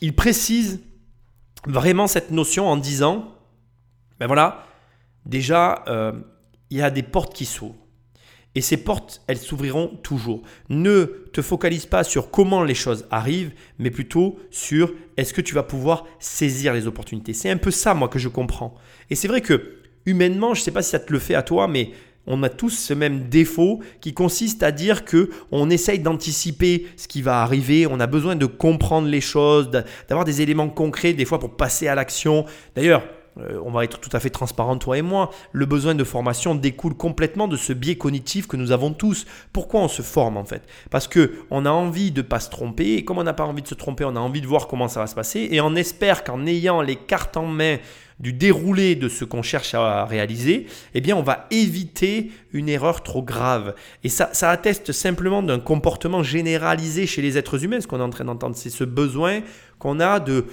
il 0.00 0.14
précise 0.14 0.80
vraiment 1.66 2.06
cette 2.06 2.30
notion 2.30 2.68
en 2.68 2.76
disant, 2.76 3.34
ben 4.18 4.26
voilà, 4.26 4.66
déjà, 5.26 5.84
euh, 5.86 6.12
il 6.70 6.78
y 6.78 6.82
a 6.82 6.90
des 6.90 7.02
portes 7.02 7.34
qui 7.34 7.44
s'ouvrent. 7.44 7.76
Et 8.54 8.60
ces 8.60 8.78
portes, 8.78 9.22
elles 9.26 9.38
s'ouvriront 9.38 9.98
toujours. 10.02 10.42
Ne 10.68 11.04
te 11.32 11.42
focalise 11.42 11.86
pas 11.86 12.02
sur 12.02 12.30
comment 12.30 12.64
les 12.64 12.74
choses 12.74 13.06
arrivent, 13.10 13.52
mais 13.78 13.90
plutôt 13.90 14.38
sur 14.50 14.92
est-ce 15.16 15.34
que 15.34 15.40
tu 15.40 15.54
vas 15.54 15.62
pouvoir 15.62 16.06
saisir 16.18 16.72
les 16.72 16.86
opportunités. 16.86 17.34
C'est 17.34 17.50
un 17.50 17.56
peu 17.56 17.70
ça, 17.70 17.94
moi, 17.94 18.08
que 18.08 18.18
je 18.18 18.28
comprends. 18.28 18.74
Et 19.10 19.14
c'est 19.14 19.28
vrai 19.28 19.42
que, 19.42 19.76
humainement, 20.06 20.54
je 20.54 20.60
ne 20.60 20.64
sais 20.64 20.70
pas 20.70 20.82
si 20.82 20.90
ça 20.90 20.98
te 20.98 21.12
le 21.12 21.18
fait 21.18 21.34
à 21.34 21.42
toi, 21.42 21.68
mais 21.68 21.92
on 22.26 22.42
a 22.42 22.48
tous 22.48 22.70
ce 22.70 22.94
même 22.94 23.28
défaut 23.28 23.80
qui 24.00 24.12
consiste 24.12 24.62
à 24.62 24.70
dire 24.70 25.04
que 25.04 25.30
on 25.50 25.70
essaye 25.70 25.98
d'anticiper 25.98 26.86
ce 26.96 27.08
qui 27.08 27.22
va 27.22 27.42
arriver, 27.42 27.86
on 27.86 28.00
a 28.00 28.06
besoin 28.06 28.36
de 28.36 28.46
comprendre 28.46 29.08
les 29.08 29.22
choses, 29.22 29.70
d'avoir 29.70 30.24
des 30.24 30.42
éléments 30.42 30.68
concrets 30.68 31.14
des 31.14 31.24
fois 31.24 31.38
pour 31.38 31.56
passer 31.56 31.88
à 31.88 31.94
l'action. 31.94 32.44
D'ailleurs, 32.76 33.02
on 33.64 33.70
va 33.70 33.84
être 33.84 34.00
tout 34.00 34.10
à 34.12 34.20
fait 34.20 34.30
transparent, 34.30 34.76
toi 34.78 34.98
et 34.98 35.02
moi, 35.02 35.30
le 35.52 35.66
besoin 35.66 35.94
de 35.94 36.04
formation 36.04 36.54
découle 36.54 36.94
complètement 36.94 37.48
de 37.48 37.56
ce 37.56 37.72
biais 37.72 37.96
cognitif 37.96 38.46
que 38.46 38.56
nous 38.56 38.72
avons 38.72 38.92
tous. 38.92 39.26
Pourquoi 39.52 39.80
on 39.80 39.88
se 39.88 40.02
forme 40.02 40.36
en 40.36 40.44
fait? 40.44 40.62
Parce 40.90 41.08
que 41.08 41.32
on 41.50 41.66
a 41.66 41.70
envie 41.70 42.10
de 42.10 42.22
ne 42.22 42.26
pas 42.26 42.40
se 42.40 42.50
tromper, 42.50 42.94
et 42.94 43.04
comme 43.04 43.18
on 43.18 43.24
n'a 43.24 43.34
pas 43.34 43.44
envie 43.44 43.62
de 43.62 43.68
se 43.68 43.74
tromper, 43.74 44.04
on 44.04 44.16
a 44.16 44.20
envie 44.20 44.40
de 44.40 44.46
voir 44.46 44.66
comment 44.66 44.88
ça 44.88 45.00
va 45.00 45.06
se 45.06 45.14
passer, 45.14 45.48
et 45.50 45.60
on 45.60 45.74
espère 45.74 46.24
qu'en 46.24 46.46
ayant 46.46 46.82
les 46.82 46.96
cartes 46.96 47.36
en 47.36 47.46
main 47.46 47.76
du 48.20 48.32
déroulé 48.32 48.96
de 48.96 49.08
ce 49.08 49.24
qu'on 49.24 49.42
cherche 49.42 49.74
à 49.74 50.04
réaliser, 50.04 50.66
eh 50.92 51.00
bien 51.00 51.16
on 51.16 51.22
va 51.22 51.46
éviter 51.52 52.32
une 52.52 52.68
erreur 52.68 53.04
trop 53.04 53.22
grave. 53.22 53.74
Et 54.02 54.08
ça, 54.08 54.30
ça 54.32 54.50
atteste 54.50 54.90
simplement 54.90 55.40
d'un 55.40 55.60
comportement 55.60 56.24
généralisé 56.24 57.06
chez 57.06 57.22
les 57.22 57.38
êtres 57.38 57.62
humains, 57.64 57.80
ce 57.80 57.86
qu'on 57.86 58.00
est 58.00 58.02
en 58.02 58.10
train 58.10 58.24
d'entendre, 58.24 58.56
c'est 58.56 58.70
ce 58.70 58.82
besoin 58.82 59.42
qu'on 59.78 60.00
a 60.00 60.18
de 60.18 60.46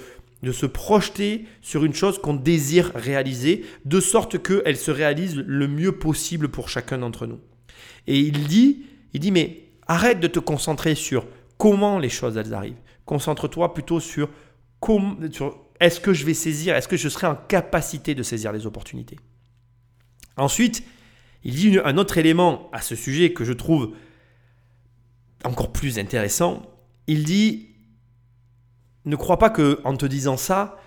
de 0.46 0.52
se 0.52 0.64
projeter 0.64 1.44
sur 1.60 1.84
une 1.84 1.92
chose 1.92 2.18
qu'on 2.18 2.34
désire 2.34 2.92
réaliser, 2.94 3.64
de 3.84 3.98
sorte 3.98 4.40
qu'elle 4.40 4.76
se 4.76 4.92
réalise 4.92 5.34
le 5.34 5.66
mieux 5.66 5.90
possible 5.90 6.48
pour 6.48 6.68
chacun 6.68 6.98
d'entre 6.98 7.26
nous. 7.26 7.40
Et 8.06 8.20
il 8.20 8.46
dit, 8.46 8.84
il 9.12 9.18
dit, 9.18 9.32
mais 9.32 9.64
arrête 9.88 10.20
de 10.20 10.28
te 10.28 10.38
concentrer 10.38 10.94
sur 10.94 11.26
comment 11.58 11.98
les 11.98 12.08
choses 12.08 12.38
arrivent. 12.38 12.80
Concentre-toi 13.06 13.74
plutôt 13.74 13.98
sur, 13.98 14.30
sur 15.32 15.58
est-ce 15.80 15.98
que 15.98 16.12
je 16.12 16.24
vais 16.24 16.34
saisir, 16.34 16.76
est-ce 16.76 16.86
que 16.86 16.96
je 16.96 17.08
serai 17.08 17.26
en 17.26 17.34
capacité 17.34 18.14
de 18.14 18.22
saisir 18.22 18.52
les 18.52 18.66
opportunités. 18.66 19.18
Ensuite, 20.36 20.84
il 21.42 21.54
dit 21.56 21.78
un 21.84 21.98
autre 21.98 22.18
élément 22.18 22.70
à 22.72 22.82
ce 22.82 22.94
sujet 22.94 23.32
que 23.32 23.44
je 23.44 23.52
trouve 23.52 23.96
encore 25.42 25.72
plus 25.72 25.98
intéressant. 25.98 26.62
Il 27.08 27.24
dit 27.24 27.70
ne 29.06 29.16
crois 29.16 29.38
pas 29.38 29.50
que 29.50 29.80
en 29.84 29.96
te 29.96 30.06
disant 30.06 30.36
ça, 30.36 30.78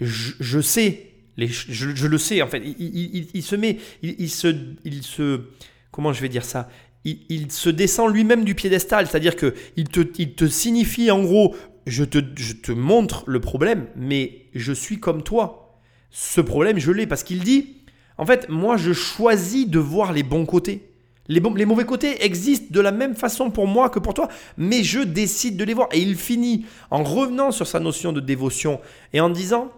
je, 0.00 0.60
sais, 0.60 1.10
je, 1.36 2.06
le 2.06 2.18
sais 2.18 2.40
en 2.40 2.46
fait. 2.46 2.62
Il, 2.64 3.42
se 3.42 3.56
met, 3.56 3.78
il, 4.02 4.30
se, 4.30 4.54
il 4.84 5.02
se, 5.02 5.42
comment 5.90 6.12
je 6.12 6.22
vais 6.22 6.28
dire 6.28 6.44
ça? 6.44 6.68
Il, 7.04 7.52
se 7.52 7.68
descend 7.68 8.12
lui-même 8.12 8.44
du 8.44 8.54
piédestal, 8.54 9.06
c'est-à-dire 9.06 9.36
que 9.36 9.54
il 9.76 9.88
te, 9.88 10.00
il 10.18 10.34
te 10.34 10.46
signifie 10.46 11.10
en 11.10 11.22
gros, 11.22 11.54
je 11.86 12.04
te, 12.04 12.18
je 12.36 12.54
te 12.54 12.72
montre 12.72 13.24
le 13.26 13.40
problème, 13.40 13.86
mais 13.96 14.46
je 14.54 14.72
suis 14.72 15.00
comme 15.00 15.22
toi. 15.22 15.80
Ce 16.10 16.40
problème, 16.40 16.78
je 16.78 16.92
l'ai 16.92 17.06
parce 17.06 17.24
qu'il 17.24 17.40
dit, 17.40 17.76
en 18.16 18.24
fait, 18.24 18.48
moi, 18.48 18.76
je 18.76 18.92
choisis 18.92 19.68
de 19.68 19.78
voir 19.78 20.12
les 20.12 20.22
bons 20.22 20.46
côtés. 20.46 20.93
Les, 21.28 21.40
mauvais 21.40 21.84
côtés 21.84 22.24
existent 22.24 22.66
de 22.70 22.80
la 22.80 22.92
même 22.92 23.14
façon 23.14 23.50
pour 23.50 23.66
moi 23.66 23.88
que 23.88 23.98
pour 23.98 24.12
toi, 24.12 24.28
mais 24.58 24.84
je 24.84 25.00
décide 25.00 25.56
de 25.56 25.64
les 25.64 25.72
voir. 25.72 25.88
Et 25.92 26.00
il 26.00 26.16
finit 26.16 26.66
en 26.90 27.02
revenant 27.02 27.50
sur 27.50 27.66
sa 27.66 27.80
notion 27.80 28.12
de 28.12 28.20
dévotion 28.20 28.80
et 29.12 29.20
en 29.20 29.30
disant, 29.30 29.70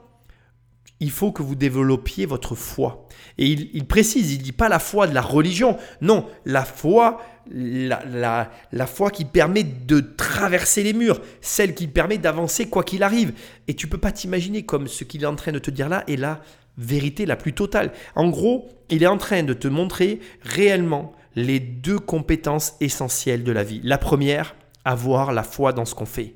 il 0.98 1.10
faut 1.10 1.30
que 1.30 1.42
vous 1.42 1.54
développiez 1.54 2.26
votre 2.26 2.54
foi. 2.54 3.06
Et 3.38 3.46
il, 3.46 3.86
précise, 3.86 4.32
il 4.32 4.38
ne 4.38 4.42
dit 4.42 4.52
pas 4.52 4.68
la 4.68 4.78
foi 4.78 5.06
de 5.06 5.14
la 5.14 5.20
religion, 5.20 5.76
non, 6.00 6.26
la 6.46 6.64
foi, 6.64 7.20
la, 7.50 8.50
la 8.72 8.86
foi 8.86 9.10
qui 9.10 9.24
permet 9.24 9.62
de 9.62 10.00
traverser 10.00 10.82
les 10.82 10.94
murs, 10.94 11.20
celle 11.40 11.74
qui 11.74 11.86
permet 11.86 12.18
d'avancer 12.18 12.68
quoi 12.68 12.82
qu'il 12.82 13.02
arrive. 13.02 13.34
Et 13.68 13.74
tu 13.74 13.86
peux 13.86 13.98
pas 13.98 14.10
t'imaginer 14.10 14.64
comme 14.64 14.88
ce 14.88 15.04
qu'il 15.04 15.22
est 15.22 15.26
en 15.26 15.36
train 15.36 15.52
de 15.52 15.58
te 15.58 15.70
dire 15.70 15.88
là 15.88 16.02
est 16.08 16.16
la 16.16 16.40
vérité 16.78 17.24
la 17.26 17.36
plus 17.36 17.52
totale. 17.52 17.92
En 18.14 18.28
gros, 18.28 18.68
il 18.90 19.02
est 19.02 19.06
en 19.06 19.18
train 19.18 19.42
de 19.42 19.52
te 19.52 19.68
montrer 19.68 20.20
réellement 20.42 21.12
les 21.36 21.60
deux 21.60 21.98
compétences 21.98 22.74
essentielles 22.80 23.44
de 23.44 23.52
la 23.52 23.62
vie. 23.62 23.80
La 23.84 23.98
première, 23.98 24.56
avoir 24.84 25.32
la 25.32 25.42
foi 25.42 25.72
dans 25.72 25.84
ce 25.84 25.94
qu'on 25.94 26.06
fait. 26.06 26.34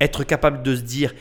Être 0.00 0.24
capable 0.24 0.62
de 0.62 0.74
se 0.74 0.82
dire, 0.82 1.14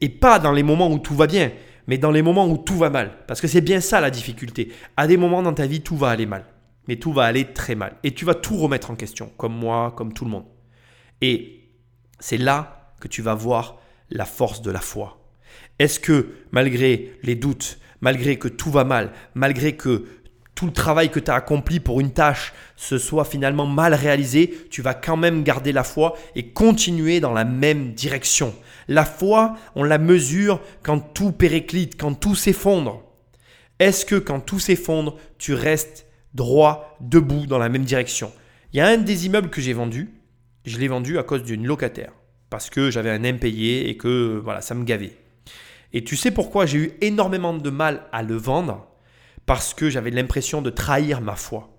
et 0.00 0.08
pas 0.08 0.38
dans 0.38 0.52
les 0.52 0.62
moments 0.62 0.90
où 0.90 0.98
tout 0.98 1.14
va 1.14 1.26
bien, 1.26 1.50
mais 1.88 1.98
dans 1.98 2.12
les 2.12 2.22
moments 2.22 2.46
où 2.46 2.56
tout 2.56 2.76
va 2.76 2.88
mal. 2.88 3.12
Parce 3.26 3.40
que 3.40 3.48
c'est 3.48 3.60
bien 3.60 3.80
ça 3.80 4.00
la 4.00 4.10
difficulté. 4.10 4.72
À 4.96 5.06
des 5.08 5.16
moments 5.16 5.42
dans 5.42 5.52
ta 5.52 5.66
vie, 5.66 5.80
tout 5.80 5.96
va 5.96 6.10
aller 6.10 6.26
mal. 6.26 6.44
Mais 6.86 6.96
tout 6.96 7.12
va 7.12 7.24
aller 7.24 7.52
très 7.52 7.74
mal. 7.74 7.96
Et 8.04 8.12
tu 8.12 8.24
vas 8.24 8.34
tout 8.34 8.56
remettre 8.56 8.90
en 8.90 8.96
question, 8.96 9.30
comme 9.36 9.54
moi, 9.54 9.92
comme 9.96 10.12
tout 10.12 10.24
le 10.24 10.30
monde. 10.30 10.46
Et 11.20 11.68
c'est 12.20 12.38
là 12.38 12.94
que 13.00 13.08
tu 13.08 13.22
vas 13.22 13.34
voir 13.34 13.78
la 14.08 14.24
force 14.24 14.62
de 14.62 14.70
la 14.70 14.80
foi. 14.80 15.20
Est-ce 15.78 15.98
que 15.98 16.28
malgré 16.52 17.18
les 17.22 17.34
doutes, 17.34 17.78
malgré 18.00 18.38
que 18.38 18.48
tout 18.48 18.70
va 18.70 18.84
mal, 18.84 19.12
malgré 19.34 19.76
que 19.76 20.04
tout 20.60 20.66
le 20.66 20.72
travail 20.72 21.08
que 21.08 21.20
tu 21.20 21.30
as 21.30 21.36
accompli 21.36 21.80
pour 21.80 22.00
une 22.00 22.12
tâche 22.12 22.52
se 22.76 22.98
soit 22.98 23.24
finalement 23.24 23.64
mal 23.64 23.94
réalisé, 23.94 24.58
tu 24.70 24.82
vas 24.82 24.92
quand 24.92 25.16
même 25.16 25.42
garder 25.42 25.72
la 25.72 25.84
foi 25.84 26.18
et 26.36 26.48
continuer 26.48 27.18
dans 27.18 27.32
la 27.32 27.46
même 27.46 27.94
direction. 27.94 28.54
La 28.86 29.06
foi, 29.06 29.56
on 29.74 29.84
la 29.84 29.96
mesure 29.96 30.60
quand 30.82 31.00
tout 31.14 31.32
périclite, 31.32 31.98
quand 31.98 32.12
tout 32.12 32.34
s'effondre. 32.34 33.02
Est-ce 33.78 34.04
que 34.04 34.16
quand 34.16 34.40
tout 34.40 34.58
s'effondre, 34.58 35.16
tu 35.38 35.54
restes 35.54 36.04
droit, 36.34 36.94
debout, 37.00 37.46
dans 37.46 37.56
la 37.56 37.70
même 37.70 37.84
direction? 37.84 38.30
Il 38.74 38.76
y 38.76 38.80
a 38.82 38.86
un 38.88 38.98
des 38.98 39.24
immeubles 39.24 39.48
que 39.48 39.62
j'ai 39.62 39.72
vendu, 39.72 40.10
je 40.66 40.76
l'ai 40.76 40.88
vendu 40.88 41.18
à 41.18 41.22
cause 41.22 41.42
d'une 41.42 41.66
locataire, 41.66 42.12
parce 42.50 42.68
que 42.68 42.90
j'avais 42.90 43.08
un 43.08 43.24
impayé 43.24 43.88
et 43.88 43.96
que 43.96 44.38
voilà, 44.44 44.60
ça 44.60 44.74
me 44.74 44.84
gavait. 44.84 45.16
Et 45.94 46.04
tu 46.04 46.16
sais 46.16 46.30
pourquoi 46.30 46.66
j'ai 46.66 46.78
eu 46.78 46.92
énormément 47.00 47.54
de 47.54 47.70
mal 47.70 48.02
à 48.12 48.22
le 48.22 48.36
vendre? 48.36 48.89
Parce 49.50 49.74
que 49.74 49.90
j'avais 49.90 50.12
l'impression 50.12 50.62
de 50.62 50.70
trahir 50.70 51.20
ma 51.20 51.34
foi. 51.34 51.70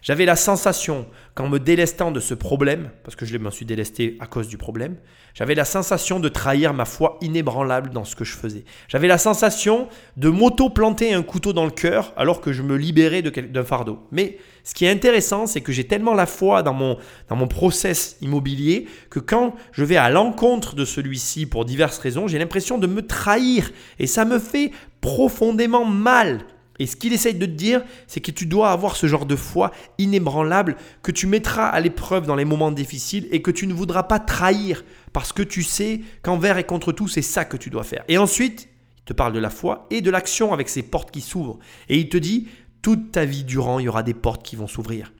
J'avais 0.00 0.24
la 0.24 0.36
sensation, 0.36 1.06
qu'en 1.34 1.50
me 1.50 1.58
délestant 1.58 2.12
de 2.12 2.18
ce 2.18 2.32
problème, 2.32 2.88
parce 3.04 3.14
que 3.14 3.26
je 3.26 3.36
me 3.36 3.50
suis 3.50 3.66
délesté 3.66 4.16
à 4.20 4.26
cause 4.26 4.48
du 4.48 4.56
problème, 4.56 4.96
j'avais 5.34 5.54
la 5.54 5.66
sensation 5.66 6.18
de 6.18 6.30
trahir 6.30 6.72
ma 6.72 6.86
foi 6.86 7.18
inébranlable 7.20 7.90
dans 7.90 8.06
ce 8.06 8.16
que 8.16 8.24
je 8.24 8.34
faisais. 8.34 8.64
J'avais 8.88 9.06
la 9.06 9.18
sensation 9.18 9.88
de 10.16 10.30
m'auto-planter 10.30 11.12
un 11.12 11.22
couteau 11.22 11.52
dans 11.52 11.66
le 11.66 11.70
cœur 11.70 12.14
alors 12.16 12.40
que 12.40 12.54
je 12.54 12.62
me 12.62 12.76
libérais 12.76 13.20
d'un 13.20 13.64
fardeau. 13.64 13.98
Mais 14.12 14.38
ce 14.64 14.72
qui 14.72 14.86
est 14.86 14.90
intéressant, 14.90 15.46
c'est 15.46 15.60
que 15.60 15.72
j'ai 15.72 15.86
tellement 15.86 16.14
la 16.14 16.24
foi 16.24 16.62
dans 16.62 16.72
mon, 16.72 16.96
dans 17.28 17.36
mon 17.36 17.48
process 17.48 18.16
immobilier 18.22 18.88
que 19.10 19.20
quand 19.20 19.54
je 19.72 19.84
vais 19.84 19.98
à 19.98 20.08
l'encontre 20.08 20.74
de 20.74 20.86
celui-ci 20.86 21.44
pour 21.44 21.66
diverses 21.66 21.98
raisons, 21.98 22.28
j'ai 22.28 22.38
l'impression 22.38 22.78
de 22.78 22.86
me 22.86 23.06
trahir. 23.06 23.72
Et 23.98 24.06
ça 24.06 24.24
me 24.24 24.38
fait 24.38 24.72
profondément 25.02 25.84
mal. 25.84 26.46
Et 26.80 26.86
ce 26.86 26.96
qu'il 26.96 27.12
essaye 27.12 27.34
de 27.34 27.44
te 27.44 27.50
dire, 27.50 27.82
c'est 28.06 28.20
que 28.20 28.30
tu 28.30 28.46
dois 28.46 28.70
avoir 28.70 28.96
ce 28.96 29.06
genre 29.06 29.26
de 29.26 29.36
foi 29.36 29.70
inébranlable 29.98 30.76
que 31.02 31.12
tu 31.12 31.26
mettras 31.26 31.66
à 31.66 31.78
l'épreuve 31.78 32.26
dans 32.26 32.36
les 32.36 32.46
moments 32.46 32.72
difficiles 32.72 33.28
et 33.30 33.42
que 33.42 33.50
tu 33.50 33.66
ne 33.66 33.74
voudras 33.74 34.04
pas 34.04 34.18
trahir 34.18 34.82
parce 35.12 35.34
que 35.34 35.42
tu 35.42 35.62
sais 35.62 36.00
qu'envers 36.22 36.56
et 36.56 36.64
contre 36.64 36.92
tout, 36.92 37.06
c'est 37.06 37.20
ça 37.20 37.44
que 37.44 37.58
tu 37.58 37.68
dois 37.68 37.84
faire. 37.84 38.02
Et 38.08 38.16
ensuite, 38.16 38.70
il 38.96 39.04
te 39.04 39.12
parle 39.12 39.34
de 39.34 39.38
la 39.38 39.50
foi 39.50 39.86
et 39.90 40.00
de 40.00 40.10
l'action 40.10 40.54
avec 40.54 40.70
ces 40.70 40.82
portes 40.82 41.10
qui 41.10 41.20
s'ouvrent. 41.20 41.58
Et 41.90 41.98
il 41.98 42.08
te 42.08 42.16
dit, 42.16 42.48
toute 42.80 43.12
ta 43.12 43.26
vie 43.26 43.44
durant, 43.44 43.78
il 43.78 43.84
y 43.84 43.88
aura 43.88 44.02
des 44.02 44.14
portes 44.14 44.42
qui 44.42 44.56
vont 44.56 44.66
s'ouvrir. 44.66 45.12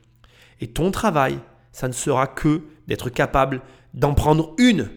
Et 0.62 0.68
ton 0.68 0.90
travail, 0.90 1.38
ça 1.72 1.88
ne 1.88 1.92
sera 1.92 2.26
que 2.26 2.62
d'être 2.88 3.10
capable 3.10 3.60
d'en 3.92 4.14
prendre 4.14 4.54
une. 4.56 4.88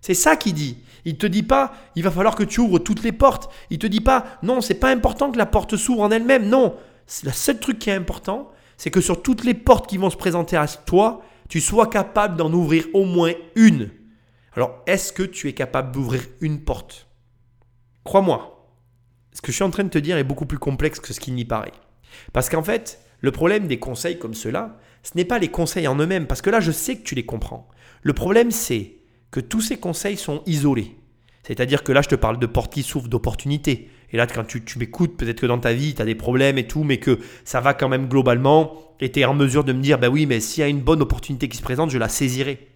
C'est 0.00 0.14
ça 0.14 0.36
qu'il 0.36 0.54
dit. 0.54 0.78
Il 1.04 1.18
te 1.18 1.26
dit 1.26 1.42
pas, 1.42 1.72
il 1.96 2.02
va 2.02 2.10
falloir 2.10 2.34
que 2.34 2.44
tu 2.44 2.60
ouvres 2.60 2.78
toutes 2.78 3.02
les 3.02 3.12
portes. 3.12 3.52
Il 3.70 3.78
te 3.78 3.86
dit 3.86 4.00
pas, 4.00 4.24
non, 4.42 4.60
c'est 4.60 4.74
pas 4.74 4.90
important 4.90 5.30
que 5.32 5.38
la 5.38 5.46
porte 5.46 5.76
s'ouvre 5.76 6.02
en 6.02 6.10
elle-même. 6.10 6.48
Non, 6.48 6.76
le 7.24 7.32
seul 7.32 7.58
truc 7.58 7.78
qui 7.78 7.90
est 7.90 7.94
important, 7.94 8.50
c'est 8.76 8.90
que 8.90 9.00
sur 9.00 9.22
toutes 9.22 9.44
les 9.44 9.54
portes 9.54 9.88
qui 9.88 9.98
vont 9.98 10.10
se 10.10 10.16
présenter 10.16 10.56
à 10.56 10.66
toi, 10.66 11.22
tu 11.48 11.60
sois 11.60 11.88
capable 11.88 12.36
d'en 12.36 12.52
ouvrir 12.52 12.86
au 12.94 13.04
moins 13.04 13.32
une. 13.56 13.90
Alors, 14.54 14.82
est-ce 14.86 15.12
que 15.12 15.22
tu 15.22 15.48
es 15.48 15.54
capable 15.54 15.92
d'ouvrir 15.92 16.22
une 16.40 16.60
porte? 16.60 17.08
Crois-moi, 18.04 18.68
ce 19.32 19.40
que 19.40 19.50
je 19.50 19.56
suis 19.56 19.64
en 19.64 19.70
train 19.70 19.84
de 19.84 19.88
te 19.88 19.98
dire 19.98 20.18
est 20.18 20.24
beaucoup 20.24 20.46
plus 20.46 20.58
complexe 20.58 21.00
que 21.00 21.12
ce 21.12 21.20
qu'il 21.20 21.34
n'y 21.34 21.44
paraît. 21.44 21.72
Parce 22.32 22.48
qu'en 22.48 22.62
fait, 22.62 23.00
le 23.20 23.32
problème 23.32 23.66
des 23.66 23.78
conseils 23.78 24.18
comme 24.18 24.34
cela, 24.34 24.78
ce 25.02 25.12
n'est 25.16 25.24
pas 25.24 25.38
les 25.38 25.48
conseils 25.48 25.88
en 25.88 25.96
eux-mêmes, 25.96 26.26
parce 26.26 26.42
que 26.42 26.50
là, 26.50 26.60
je 26.60 26.72
sais 26.72 26.96
que 26.96 27.02
tu 27.02 27.14
les 27.14 27.24
comprends. 27.24 27.68
Le 28.02 28.12
problème, 28.12 28.50
c'est 28.50 28.96
que 29.32 29.40
tous 29.40 29.62
ces 29.62 29.78
conseils 29.78 30.16
sont 30.16 30.42
isolés. 30.46 30.94
C'est-à-dire 31.42 31.82
que 31.82 31.90
là, 31.90 32.02
je 32.02 32.08
te 32.08 32.14
parle 32.14 32.38
de 32.38 32.46
portes 32.46 32.72
qui 32.72 32.84
s'ouvrent, 32.84 33.08
d'opportunités. 33.08 33.90
Et 34.12 34.16
là, 34.16 34.26
quand 34.26 34.44
tu, 34.44 34.62
m'écoutes, 34.78 35.16
peut-être 35.16 35.40
que 35.40 35.46
dans 35.46 35.58
ta 35.58 35.72
vie, 35.72 35.94
tu 35.94 36.02
as 36.02 36.04
des 36.04 36.14
problèmes 36.14 36.58
et 36.58 36.68
tout, 36.68 36.84
mais 36.84 36.98
que 36.98 37.18
ça 37.44 37.60
va 37.60 37.74
quand 37.74 37.88
même 37.88 38.08
globalement, 38.08 38.76
et 39.00 39.10
tu 39.10 39.20
es 39.20 39.24
en 39.24 39.34
mesure 39.34 39.64
de 39.64 39.72
me 39.72 39.82
dire, 39.82 39.98
bah 39.98 40.08
oui, 40.08 40.26
mais 40.26 40.38
s'il 40.38 40.60
y 40.60 40.64
a 40.64 40.68
une 40.68 40.82
bonne 40.82 41.02
opportunité 41.02 41.48
qui 41.48 41.56
se 41.56 41.62
présente, 41.62 41.90
je 41.90 41.98
la 41.98 42.08
saisirai. 42.08 42.68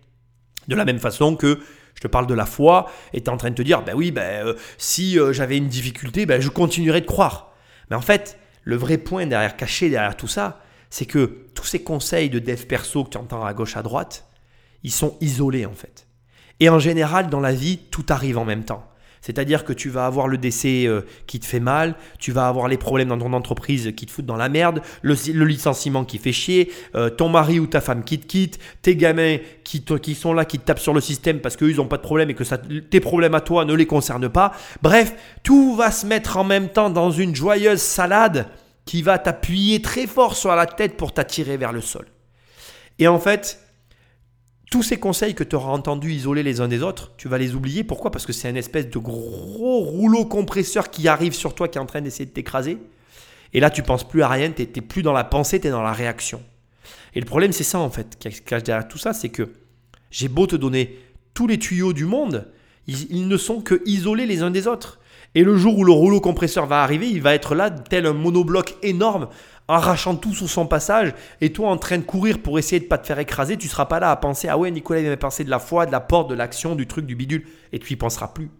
De 0.67 0.75
la 0.75 0.85
même 0.85 0.99
façon 0.99 1.37
que 1.37 1.61
je 1.95 2.01
te 2.01 2.09
parle 2.09 2.27
de 2.27 2.35
la 2.35 2.47
foi, 2.47 2.91
et 3.13 3.21
tu 3.21 3.27
es 3.27 3.29
en 3.29 3.37
train 3.37 3.51
de 3.51 3.55
te 3.55 3.63
dire, 3.63 3.83
bah 3.83 3.93
oui, 3.95 4.13
euh, 4.17 4.55
si 4.79 5.21
euh, 5.21 5.33
j'avais 5.33 5.59
une 5.59 5.69
difficulté, 5.69 6.27
bah, 6.27 6.41
je 6.41 6.49
continuerai 6.49 7.03
de 7.03 7.07
croire. 7.07 7.53
Mais 7.91 7.97
en 7.97 8.01
fait, 8.01 8.39
le 8.65 8.77
vrai 8.77 8.99
point 8.99 9.27
derrière, 9.27 9.57
caché 9.57 9.91
derrière 9.91 10.17
tout 10.17 10.27
ça, 10.27 10.61
c'est 10.91 11.07
que 11.07 11.47
tous 11.55 11.67
ces 11.67 11.83
conseils 11.83 12.31
de 12.31 12.39
dev 12.39 12.65
perso 12.65 13.05
que 13.05 13.11
tu 13.11 13.19
entends 13.19 13.45
à 13.45 13.53
gauche, 13.55 13.77
à 13.77 13.83
droite, 13.83 14.27
ils 14.83 14.91
sont 14.91 15.17
isolés 15.21 15.67
en 15.67 15.75
fait. 15.75 16.06
Et 16.61 16.69
en 16.69 16.79
général, 16.79 17.29
dans 17.29 17.41
la 17.41 17.53
vie, 17.53 17.79
tout 17.91 18.07
arrive 18.09 18.39
en 18.39 18.45
même 18.45 18.65
temps. 18.65 18.85
C'est-à-dire 19.27 19.65
que 19.65 19.73
tu 19.73 19.91
vas 19.91 20.07
avoir 20.07 20.29
le 20.29 20.39
décès 20.39 20.87
euh, 20.87 21.01
qui 21.27 21.41
te 21.41 21.47
fait 21.47 21.59
mal, 21.59 21.97
tu 22.21 22.31
vas 22.31 22.47
avoir 22.47 22.69
les 22.69 22.77
problèmes 22.77 23.09
dans 23.09 23.19
ton 23.19 23.33
entreprise 23.33 23.93
qui 23.97 24.07
te 24.07 24.13
foutent 24.13 24.25
dans 24.25 24.37
la 24.37 24.49
merde, 24.49 24.83
le, 25.03 25.15
licenciement 25.45 26.05
qui 26.05 26.19
fait 26.19 26.31
chier, 26.31 26.71
euh, 26.95 27.11
ton 27.11 27.29
mari 27.29 27.59
ou 27.59 27.67
ta 27.67 27.81
femme 27.81 28.05
qui 28.05 28.21
te 28.21 28.27
quitte, 28.27 28.61
tes 28.83 28.95
gamins 28.95 29.39
qui, 29.65 30.15
sont 30.15 30.33
là, 30.33 30.45
qui 30.45 30.61
te 30.61 30.65
tapent 30.65 30.79
sur 30.79 30.95
le 30.95 31.01
système 31.01 31.41
parce 31.41 31.57
qu'eux, 31.57 31.71
ils 31.71 31.79
n'ont 31.79 31.89
pas 31.89 31.97
de 31.97 32.03
problème 32.03 32.31
et 32.31 32.35
que 32.35 32.45
tes 32.79 33.01
problèmes 33.01 33.35
à 33.35 33.41
toi 33.41 33.65
ne 33.65 33.75
les 33.75 33.87
concernent 33.87 34.29
pas. 34.29 34.53
Bref, 34.81 35.15
tout 35.43 35.75
va 35.75 35.91
se 35.91 36.07
mettre 36.07 36.37
en 36.37 36.45
même 36.45 36.69
temps 36.69 36.89
dans 36.91 37.11
une 37.11 37.35
joyeuse 37.35 37.81
salade 37.81 38.47
qui 38.85 39.03
va 39.03 39.19
t'appuyer 39.19 39.83
très 39.83 40.07
fort 40.07 40.37
sur 40.37 40.55
la 40.55 40.67
tête 40.67 40.97
pour 40.97 41.13
t'attirer 41.13 41.57
vers 41.57 41.73
le 41.73 41.81
sol. 41.81 42.07
Et 43.01 43.09
en 43.09 43.19
fait, 43.19 43.66
tous 44.71 44.83
ces 44.83 44.99
conseils 44.99 45.35
que 45.35 45.45
tu 45.45 45.55
auras 45.57 45.71
entendus 45.71 46.13
isoler 46.13 46.43
les 46.43 46.61
uns 46.61 46.69
des 46.69 46.83
autres, 46.83 47.13
tu 47.17 47.29
vas 47.29 47.39
les 47.39 47.55
oublier. 47.55 47.85
Pourquoi? 47.85 48.11
Parce 48.11 48.27
que 48.27 48.33
c'est 48.33 48.49
un 48.49 48.55
espèce 48.57 48.91
de 48.91 48.99
gros 48.99 49.81
rouleau 49.81 50.25
compresseur 50.25 50.91
qui 50.91 51.07
arrive 51.09 51.35
sur 51.35 51.55
toi, 51.55 51.69
qui 51.69 51.79
est 51.79 51.81
en 51.81 51.87
train 51.87 52.01
d'essayer 52.01 52.27
de 52.27 52.31
t'écraser. 52.31 52.79
Et 53.53 53.61
là, 53.61 53.71
tu 53.71 53.83
penses 53.83 54.07
plus 54.07 54.23
à 54.23 54.29
rien, 54.29 54.51
tu 54.51 54.63
n'es 54.63 54.83
plus 54.83 55.03
dans 55.03 55.13
la 55.13 55.25
pensée, 55.25 55.61
tu 55.61 55.69
es 55.69 55.71
dans 55.71 55.83
la 55.83 55.93
réaction. 55.93 56.43
Et 57.15 57.21
le 57.21 57.27
problème, 57.27 57.53
c'est 57.53 57.65
ça 57.65 57.79
en 57.79 57.91
fait, 57.91 58.19
qui 58.19 58.31
cache 58.43 58.63
derrière 58.63 58.89
tout 58.89 58.99
ça, 58.99 59.13
c'est 59.13 59.31
que 59.31 59.51
j'ai 60.11 60.29
beau 60.29 60.47
te 60.47 60.57
donner 60.57 60.99
tous 61.33 61.47
les 61.47 61.59
tuyaux 61.59 61.93
du 61.93 62.05
monde, 62.05 62.49
ils, 62.87 63.27
ne 63.27 63.37
sont 63.37 63.61
que 63.61 63.83
isolés 63.85 64.27
les 64.27 64.43
uns 64.43 64.51
des 64.51 64.67
autres. 64.67 65.01
Et 65.35 65.43
le 65.43 65.57
jour 65.57 65.79
où 65.79 65.85
le 65.85 65.93
rouleau 65.93 66.21
compresseur 66.21 66.67
va 66.67 66.83
arriver, 66.83 67.09
il 67.09 67.21
va 67.21 67.35
être 67.35 67.55
là, 67.55 67.71
tel 67.71 68.07
un 68.07 68.13
monobloc 68.13 68.77
énorme, 68.83 69.29
arrachant 69.69 70.17
tout 70.17 70.33
sur 70.33 70.49
son 70.49 70.67
passage, 70.67 71.15
et 71.41 71.53
toi 71.53 71.71
en 71.71 71.77
train 71.77 71.99
de 71.99 72.05
courir 72.05 72.39
pour 72.41 72.59
essayer 72.59 72.81
de 72.81 72.87
pas 72.87 72.99
te 72.99 73.07
faire 73.07 73.19
écraser, 73.19 73.57
tu 73.57 73.69
seras 73.69 73.87
pas 73.87 74.01
là 74.01 74.11
à 74.11 74.17
penser 74.17 74.49
ah 74.49 74.59
ouais 74.59 74.71
Nicolas 74.71 75.01
il 75.01 75.07
avait 75.07 75.17
pensé 75.17 75.45
de 75.45 75.51
la 75.51 75.59
foi, 75.59 75.87
de 75.87 75.93
la 75.93 76.01
porte, 76.01 76.31
de 76.31 76.35
l'action, 76.35 76.75
du 76.75 76.87
truc, 76.87 77.07
du 77.07 77.17
bidule, 77.17 77.45
et 77.73 77.79
tu 77.79 77.93
y 77.93 77.97
penseras 77.97 78.29
plus. 78.29 78.51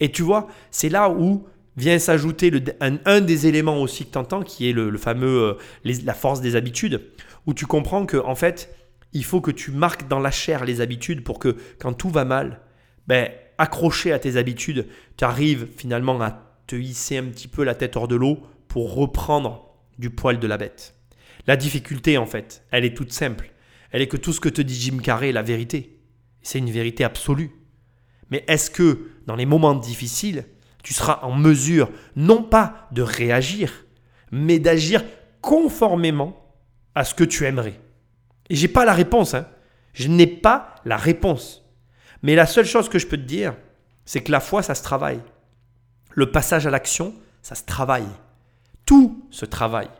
Et 0.00 0.10
tu 0.10 0.22
vois, 0.22 0.48
c'est 0.70 0.88
là 0.88 1.10
où 1.10 1.46
vient 1.76 1.98
s'ajouter 1.98 2.52
un, 2.80 3.20
des 3.20 3.46
éléments 3.46 3.80
aussi 3.80 4.06
que 4.06 4.12
tu 4.12 4.18
entends, 4.18 4.42
qui 4.42 4.68
est 4.68 4.72
le, 4.72 4.96
fameux 4.98 5.58
euh, 5.84 5.92
la 6.04 6.14
force 6.14 6.40
des 6.40 6.56
habitudes, 6.56 7.02
où 7.46 7.54
tu 7.54 7.66
comprends 7.66 8.06
que 8.06 8.16
en 8.16 8.34
fait 8.34 8.74
il 9.12 9.24
faut 9.24 9.40
que 9.40 9.50
tu 9.50 9.70
marques 9.70 10.08
dans 10.08 10.20
la 10.20 10.30
chair 10.30 10.64
les 10.64 10.80
habitudes 10.80 11.24
pour 11.24 11.38
que 11.38 11.56
quand 11.78 11.92
tout 11.92 12.10
va 12.10 12.24
mal, 12.24 12.60
ben 13.06 13.28
accroché 13.58 14.12
à 14.12 14.18
tes 14.18 14.36
habitudes, 14.36 14.86
tu 15.16 15.24
arrives 15.24 15.68
finalement 15.76 16.20
à 16.20 16.56
te 16.66 16.76
hisser 16.76 17.18
un 17.18 17.24
petit 17.24 17.48
peu 17.48 17.64
la 17.64 17.74
tête 17.74 17.96
hors 17.96 18.08
de 18.08 18.16
l'eau 18.16 18.38
pour 18.68 18.94
reprendre 18.94 19.69
du 20.00 20.10
poil 20.10 20.40
de 20.40 20.46
la 20.46 20.56
bête. 20.56 20.94
La 21.46 21.56
difficulté, 21.56 22.18
en 22.18 22.26
fait, 22.26 22.64
elle 22.70 22.84
est 22.84 22.96
toute 22.96 23.12
simple. 23.12 23.52
Elle 23.92 24.02
est 24.02 24.08
que 24.08 24.16
tout 24.16 24.32
ce 24.32 24.40
que 24.40 24.48
te 24.48 24.62
dit 24.62 24.74
Jim 24.74 24.98
Carrey 24.98 25.28
est 25.28 25.32
la 25.32 25.42
vérité. 25.42 26.00
C'est 26.42 26.58
une 26.58 26.70
vérité 26.70 27.04
absolue. 27.04 27.50
Mais 28.30 28.44
est-ce 28.48 28.70
que, 28.70 29.10
dans 29.26 29.36
les 29.36 29.46
moments 29.46 29.74
difficiles, 29.74 30.46
tu 30.82 30.94
seras 30.94 31.20
en 31.22 31.34
mesure, 31.34 31.90
non 32.16 32.42
pas 32.42 32.88
de 32.92 33.02
réagir, 33.02 33.84
mais 34.30 34.58
d'agir 34.58 35.04
conformément 35.40 36.54
à 36.94 37.04
ce 37.04 37.14
que 37.14 37.24
tu 37.24 37.44
aimerais? 37.44 37.78
Et 38.48 38.56
j'ai 38.56 38.68
pas 38.68 38.84
la 38.84 38.94
réponse. 38.94 39.34
Hein. 39.34 39.46
Je 39.92 40.08
n'ai 40.08 40.26
pas 40.26 40.74
la 40.84 40.96
réponse. 40.96 41.64
Mais 42.22 42.34
la 42.34 42.46
seule 42.46 42.66
chose 42.66 42.88
que 42.88 42.98
je 42.98 43.06
peux 43.06 43.16
te 43.16 43.22
dire, 43.22 43.54
c'est 44.04 44.22
que 44.22 44.32
la 44.32 44.40
foi, 44.40 44.62
ça 44.62 44.74
se 44.74 44.82
travaille. 44.82 45.20
Le 46.12 46.30
passage 46.30 46.66
à 46.66 46.70
l'action, 46.70 47.14
ça 47.42 47.54
se 47.54 47.64
travaille. 47.64 48.08
Tout 48.86 49.26
se 49.30 49.44
travaille. 49.44 49.90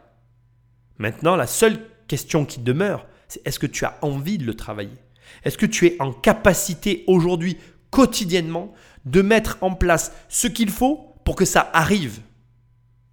Maintenant, 0.98 1.36
la 1.36 1.46
seule 1.46 1.78
question 2.08 2.44
qui 2.44 2.60
demeure, 2.60 3.06
c'est 3.28 3.46
est-ce 3.46 3.58
que 3.58 3.66
tu 3.66 3.84
as 3.84 3.98
envie 4.02 4.38
de 4.38 4.44
le 4.44 4.54
travailler? 4.54 4.98
Est-ce 5.44 5.58
que 5.58 5.66
tu 5.66 5.86
es 5.86 5.96
en 6.00 6.12
capacité 6.12 7.04
aujourd'hui, 7.06 7.56
quotidiennement, 7.90 8.72
de 9.04 9.22
mettre 9.22 9.58
en 9.60 9.74
place 9.74 10.12
ce 10.28 10.48
qu'il 10.48 10.70
faut 10.70 11.14
pour 11.24 11.36
que 11.36 11.44
ça 11.44 11.70
arrive? 11.72 12.20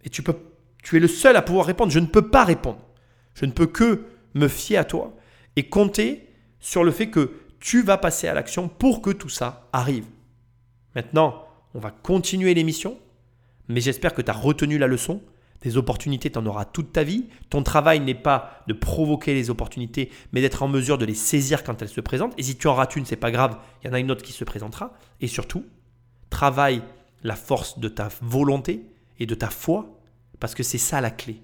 Et 0.03 0.09
tu, 0.09 0.23
tu 0.83 0.97
es 0.97 0.99
le 0.99 1.07
seul 1.07 1.35
à 1.35 1.41
pouvoir 1.41 1.65
répondre. 1.65 1.91
Je 1.91 1.99
ne 1.99 2.07
peux 2.07 2.29
pas 2.29 2.43
répondre. 2.43 2.79
Je 3.35 3.45
ne 3.45 3.51
peux 3.51 3.67
que 3.67 4.05
me 4.33 4.47
fier 4.47 4.77
à 4.77 4.83
toi 4.83 5.15
et 5.55 5.69
compter 5.69 6.29
sur 6.59 6.83
le 6.83 6.91
fait 6.91 7.09
que 7.09 7.33
tu 7.59 7.81
vas 7.81 7.97
passer 7.97 8.27
à 8.27 8.33
l'action 8.33 8.67
pour 8.67 9.01
que 9.01 9.09
tout 9.09 9.29
ça 9.29 9.69
arrive. 9.73 10.05
Maintenant, 10.95 11.45
on 11.73 11.79
va 11.79 11.91
continuer 11.91 12.53
l'émission, 12.53 12.97
mais 13.67 13.81
j'espère 13.81 14.13
que 14.13 14.21
tu 14.21 14.31
as 14.31 14.33
retenu 14.33 14.77
la 14.77 14.87
leçon 14.87 15.21
des 15.61 15.77
opportunités, 15.77 16.29
tu 16.29 16.37
en 16.37 16.45
auras 16.45 16.65
toute 16.65 16.93
ta 16.93 17.03
vie. 17.03 17.25
Ton 17.49 17.63
travail 17.63 17.99
n'est 17.99 18.15
pas 18.15 18.63
de 18.67 18.73
provoquer 18.73 19.33
les 19.33 19.49
opportunités, 19.49 20.11
mais 20.31 20.41
d'être 20.41 20.63
en 20.63 20.67
mesure 20.67 20.97
de 20.97 21.05
les 21.05 21.15
saisir 21.15 21.63
quand 21.63 21.81
elles 21.81 21.89
se 21.89 22.01
présentent. 22.01 22.33
Et 22.37 22.43
si 22.43 22.57
tu 22.57 22.67
en 22.67 22.75
rates 22.75 22.95
une, 22.95 23.05
c'est 23.05 23.15
pas 23.15 23.31
grave, 23.31 23.57
il 23.81 23.87
y 23.87 23.89
en 23.89 23.93
a 23.93 23.99
une 23.99 24.11
autre 24.11 24.23
qui 24.23 24.33
se 24.33 24.43
présentera. 24.43 24.93
Et 25.19 25.27
surtout, 25.27 25.65
travaille 26.29 26.83
la 27.23 27.35
force 27.35 27.79
de 27.79 27.89
ta 27.89 28.09
volonté 28.21 28.85
et 29.19 29.25
de 29.25 29.35
ta 29.35 29.49
foi, 29.49 29.99
parce 30.39 30.53
que 30.53 30.63
c'est 30.63 30.77
ça 30.77 31.01
la 31.01 31.09
clé. 31.09 31.41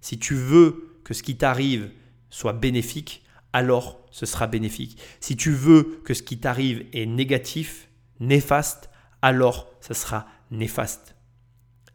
Si 0.00 0.18
tu 0.18 0.34
veux 0.34 1.00
que 1.04 1.14
ce 1.14 1.22
qui 1.22 1.36
t'arrive 1.36 1.90
soit 2.30 2.52
bénéfique, 2.52 3.24
alors 3.52 3.98
ce 4.10 4.26
sera 4.26 4.46
bénéfique. 4.46 5.00
Si 5.20 5.36
tu 5.36 5.52
veux 5.52 6.00
que 6.04 6.14
ce 6.14 6.22
qui 6.22 6.38
t'arrive 6.38 6.84
est 6.92 7.06
négatif, 7.06 7.88
néfaste, 8.20 8.90
alors 9.22 9.68
ce 9.80 9.94
sera 9.94 10.26
néfaste. 10.50 11.14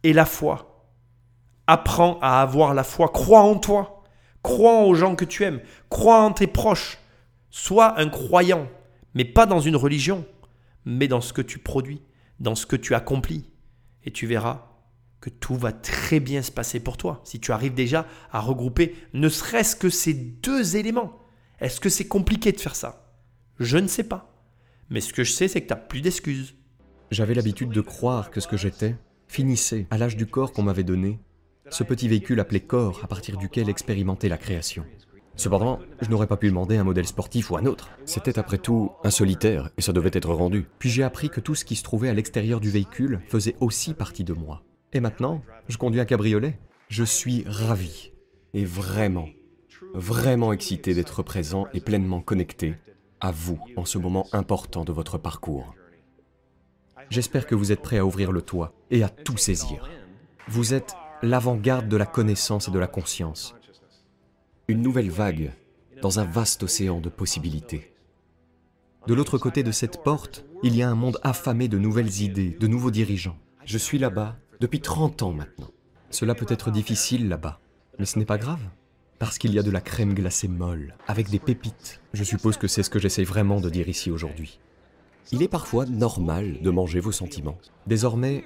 Et 0.02 0.12
la 0.12 0.24
foi, 0.26 0.73
Apprends 1.66 2.18
à 2.20 2.42
avoir 2.42 2.74
la 2.74 2.84
foi. 2.84 3.08
Crois 3.08 3.42
en 3.42 3.56
toi. 3.56 4.02
Crois 4.42 4.84
aux 4.84 4.94
gens 4.94 5.16
que 5.16 5.24
tu 5.24 5.44
aimes. 5.44 5.60
Crois 5.88 6.20
en 6.20 6.32
tes 6.32 6.46
proches. 6.46 6.98
Sois 7.50 8.00
un 8.00 8.08
croyant, 8.08 8.68
mais 9.14 9.24
pas 9.24 9.46
dans 9.46 9.60
une 9.60 9.76
religion, 9.76 10.26
mais 10.84 11.08
dans 11.08 11.20
ce 11.20 11.32
que 11.32 11.40
tu 11.40 11.58
produis, 11.58 12.02
dans 12.40 12.54
ce 12.54 12.66
que 12.66 12.76
tu 12.76 12.94
accomplis. 12.94 13.48
Et 14.04 14.10
tu 14.10 14.26
verras 14.26 14.66
que 15.20 15.30
tout 15.30 15.54
va 15.54 15.72
très 15.72 16.20
bien 16.20 16.42
se 16.42 16.50
passer 16.50 16.80
pour 16.80 16.98
toi 16.98 17.22
si 17.24 17.40
tu 17.40 17.52
arrives 17.52 17.72
déjà 17.72 18.06
à 18.30 18.40
regrouper 18.40 18.94
ne 19.14 19.30
serait-ce 19.30 19.76
que 19.76 19.88
ces 19.88 20.12
deux 20.12 20.76
éléments. 20.76 21.18
Est-ce 21.60 21.80
que 21.80 21.88
c'est 21.88 22.08
compliqué 22.08 22.52
de 22.52 22.60
faire 22.60 22.76
ça? 22.76 23.14
Je 23.58 23.78
ne 23.78 23.86
sais 23.86 24.04
pas. 24.04 24.34
Mais 24.90 25.00
ce 25.00 25.14
que 25.14 25.24
je 25.24 25.32
sais, 25.32 25.48
c'est 25.48 25.62
que 25.62 25.68
tu 25.68 25.72
n'as 25.72 25.80
plus 25.80 26.02
d'excuses. 26.02 26.56
J'avais 27.10 27.32
l'habitude 27.32 27.70
de 27.70 27.80
croire 27.80 28.30
que 28.30 28.40
ce 28.40 28.48
que 28.48 28.56
j'étais 28.58 28.96
finissait 29.28 29.86
à 29.90 29.96
l'âge 29.96 30.16
du 30.16 30.26
corps 30.26 30.52
qu'on 30.52 30.62
m'avait 30.62 30.84
donné 30.84 31.20
ce 31.70 31.84
petit 31.84 32.08
véhicule 32.08 32.40
appelé 32.40 32.60
corps 32.60 33.00
à 33.02 33.06
partir 33.06 33.36
duquel 33.36 33.68
expérimenter 33.68 34.28
la 34.28 34.38
création. 34.38 34.84
Cependant, 35.36 35.80
je 36.00 36.10
n'aurais 36.10 36.28
pas 36.28 36.36
pu 36.36 36.48
demander 36.48 36.76
un 36.76 36.84
modèle 36.84 37.06
sportif 37.06 37.50
ou 37.50 37.56
un 37.56 37.66
autre. 37.66 37.90
C'était 38.04 38.38
après 38.38 38.58
tout 38.58 38.92
un 39.02 39.10
solitaire 39.10 39.70
et 39.76 39.82
ça 39.82 39.92
devait 39.92 40.10
être 40.12 40.32
rendu. 40.32 40.66
Puis 40.78 40.90
j'ai 40.90 41.02
appris 41.02 41.28
que 41.28 41.40
tout 41.40 41.54
ce 41.54 41.64
qui 41.64 41.74
se 41.74 41.82
trouvait 41.82 42.08
à 42.08 42.14
l'extérieur 42.14 42.60
du 42.60 42.70
véhicule 42.70 43.20
faisait 43.28 43.56
aussi 43.60 43.94
partie 43.94 44.24
de 44.24 44.32
moi. 44.32 44.62
Et 44.92 45.00
maintenant, 45.00 45.42
je 45.68 45.76
conduis 45.76 46.00
un 46.00 46.04
cabriolet. 46.04 46.58
Je 46.88 47.02
suis 47.02 47.44
ravi 47.46 48.12
et 48.52 48.64
vraiment, 48.64 49.28
vraiment 49.94 50.52
excité 50.52 50.94
d'être 50.94 51.22
présent 51.24 51.66
et 51.74 51.80
pleinement 51.80 52.20
connecté 52.20 52.76
à 53.20 53.32
vous 53.32 53.58
en 53.76 53.84
ce 53.84 53.98
moment 53.98 54.26
important 54.32 54.84
de 54.84 54.92
votre 54.92 55.18
parcours. 55.18 55.74
J'espère 57.10 57.46
que 57.46 57.54
vous 57.54 57.72
êtes 57.72 57.82
prêts 57.82 57.98
à 57.98 58.06
ouvrir 58.06 58.30
le 58.30 58.42
toit 58.42 58.72
et 58.90 59.02
à 59.02 59.08
tout 59.08 59.36
saisir. 59.36 59.88
Vous 60.46 60.74
êtes 60.74 60.94
l'avant-garde 61.24 61.88
de 61.88 61.96
la 61.96 62.04
connaissance 62.04 62.68
et 62.68 62.70
de 62.70 62.78
la 62.78 62.86
conscience. 62.86 63.54
Une 64.68 64.82
nouvelle 64.82 65.10
vague 65.10 65.52
dans 66.02 66.20
un 66.20 66.24
vaste 66.24 66.62
océan 66.62 67.00
de 67.00 67.08
possibilités. 67.08 67.94
De 69.06 69.14
l'autre 69.14 69.38
côté 69.38 69.62
de 69.62 69.72
cette 69.72 70.02
porte, 70.02 70.44
il 70.62 70.76
y 70.76 70.82
a 70.82 70.88
un 70.88 70.94
monde 70.94 71.18
affamé 71.22 71.66
de 71.68 71.78
nouvelles 71.78 72.20
idées, 72.20 72.56
de 72.60 72.66
nouveaux 72.66 72.90
dirigeants. 72.90 73.38
Je 73.64 73.78
suis 73.78 73.98
là-bas 73.98 74.36
depuis 74.60 74.80
30 74.80 75.22
ans 75.22 75.32
maintenant. 75.32 75.70
Cela 76.10 76.34
peut 76.34 76.46
être 76.48 76.70
difficile 76.70 77.28
là-bas, 77.28 77.58
mais 77.98 78.04
ce 78.04 78.18
n'est 78.18 78.26
pas 78.26 78.38
grave, 78.38 78.62
parce 79.18 79.38
qu'il 79.38 79.54
y 79.54 79.58
a 79.58 79.62
de 79.62 79.70
la 79.70 79.80
crème 79.80 80.12
glacée 80.12 80.48
molle, 80.48 80.94
avec 81.06 81.30
des 81.30 81.38
pépites. 81.38 82.02
Je 82.12 82.24
suppose 82.24 82.58
que 82.58 82.68
c'est 82.68 82.82
ce 82.82 82.90
que 82.90 82.98
j'essaie 82.98 83.24
vraiment 83.24 83.60
de 83.60 83.70
dire 83.70 83.88
ici 83.88 84.10
aujourd'hui. 84.10 84.60
Il 85.32 85.42
est 85.42 85.48
parfois 85.48 85.86
normal 85.86 86.60
de 86.60 86.70
manger 86.70 87.00
vos 87.00 87.12
sentiments. 87.12 87.58
Désormais, 87.86 88.44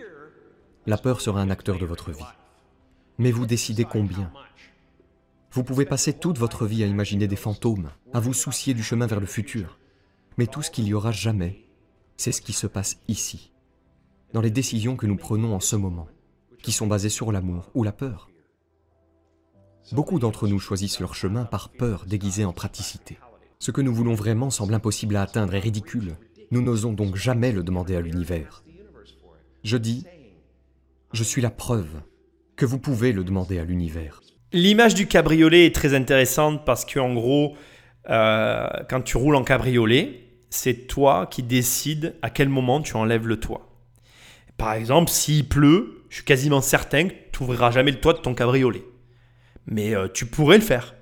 la 0.86 0.96
peur 0.96 1.20
sera 1.20 1.40
un 1.40 1.50
acteur 1.50 1.78
de 1.78 1.86
votre 1.86 2.12
vie 2.12 2.24
mais 3.18 3.32
vous 3.32 3.46
décidez 3.46 3.84
combien. 3.84 4.32
Vous 5.52 5.64
pouvez 5.64 5.84
passer 5.84 6.12
toute 6.12 6.38
votre 6.38 6.66
vie 6.66 6.84
à 6.84 6.86
imaginer 6.86 7.26
des 7.26 7.36
fantômes, 7.36 7.90
à 8.12 8.20
vous 8.20 8.34
soucier 8.34 8.74
du 8.74 8.82
chemin 8.82 9.06
vers 9.06 9.20
le 9.20 9.26
futur, 9.26 9.78
mais 10.36 10.46
tout 10.46 10.62
ce 10.62 10.70
qu'il 10.70 10.86
y 10.86 10.94
aura 10.94 11.10
jamais, 11.10 11.64
c'est 12.16 12.32
ce 12.32 12.42
qui 12.42 12.52
se 12.52 12.66
passe 12.66 12.98
ici, 13.08 13.52
dans 14.32 14.40
les 14.40 14.50
décisions 14.50 14.96
que 14.96 15.06
nous 15.06 15.16
prenons 15.16 15.54
en 15.54 15.60
ce 15.60 15.76
moment, 15.76 16.08
qui 16.62 16.72
sont 16.72 16.86
basées 16.86 17.08
sur 17.08 17.32
l'amour 17.32 17.70
ou 17.74 17.82
la 17.82 17.92
peur. 17.92 18.30
Beaucoup 19.92 20.18
d'entre 20.18 20.46
nous 20.46 20.58
choisissent 20.58 21.00
leur 21.00 21.14
chemin 21.14 21.44
par 21.44 21.70
peur 21.70 22.04
déguisée 22.06 22.44
en 22.44 22.52
praticité. 22.52 23.18
Ce 23.58 23.70
que 23.70 23.80
nous 23.80 23.94
voulons 23.94 24.14
vraiment 24.14 24.50
semble 24.50 24.74
impossible 24.74 25.16
à 25.16 25.22
atteindre 25.22 25.54
et 25.54 25.60
ridicule. 25.60 26.16
Nous 26.50 26.62
n'osons 26.62 26.92
donc 26.92 27.16
jamais 27.16 27.52
le 27.52 27.62
demander 27.62 27.96
à 27.96 28.00
l'univers. 28.00 28.62
Je 29.64 29.76
dis, 29.76 30.04
je 31.12 31.24
suis 31.24 31.42
la 31.42 31.50
preuve 31.50 32.02
que 32.58 32.66
vous 32.66 32.78
pouvez 32.78 33.12
le 33.12 33.24
demander 33.24 33.58
à 33.58 33.64
l'univers. 33.64 34.20
L'image 34.52 34.94
du 34.94 35.06
cabriolet 35.06 35.64
est 35.64 35.74
très 35.74 35.94
intéressante 35.94 36.64
parce 36.66 36.84
qu'en 36.84 37.14
gros, 37.14 37.56
euh, 38.10 38.68
quand 38.90 39.00
tu 39.00 39.16
roules 39.16 39.36
en 39.36 39.44
cabriolet, 39.44 40.24
c'est 40.50 40.88
toi 40.88 41.28
qui 41.30 41.42
décides 41.42 42.16
à 42.20 42.30
quel 42.30 42.48
moment 42.48 42.82
tu 42.82 42.96
enlèves 42.96 43.26
le 43.26 43.38
toit. 43.38 43.68
Par 44.56 44.72
exemple, 44.72 45.08
s'il 45.08 45.48
pleut, 45.48 46.02
je 46.08 46.16
suis 46.16 46.24
quasiment 46.24 46.60
certain 46.60 47.08
que 47.08 47.14
tu 47.32 47.42
n'ouvriras 47.42 47.70
jamais 47.70 47.92
le 47.92 48.00
toit 48.00 48.14
de 48.14 48.18
ton 48.18 48.34
cabriolet. 48.34 48.82
Mais 49.66 49.94
euh, 49.94 50.08
tu 50.12 50.26
pourrais 50.26 50.58
le 50.58 50.64
faire. 50.64 50.96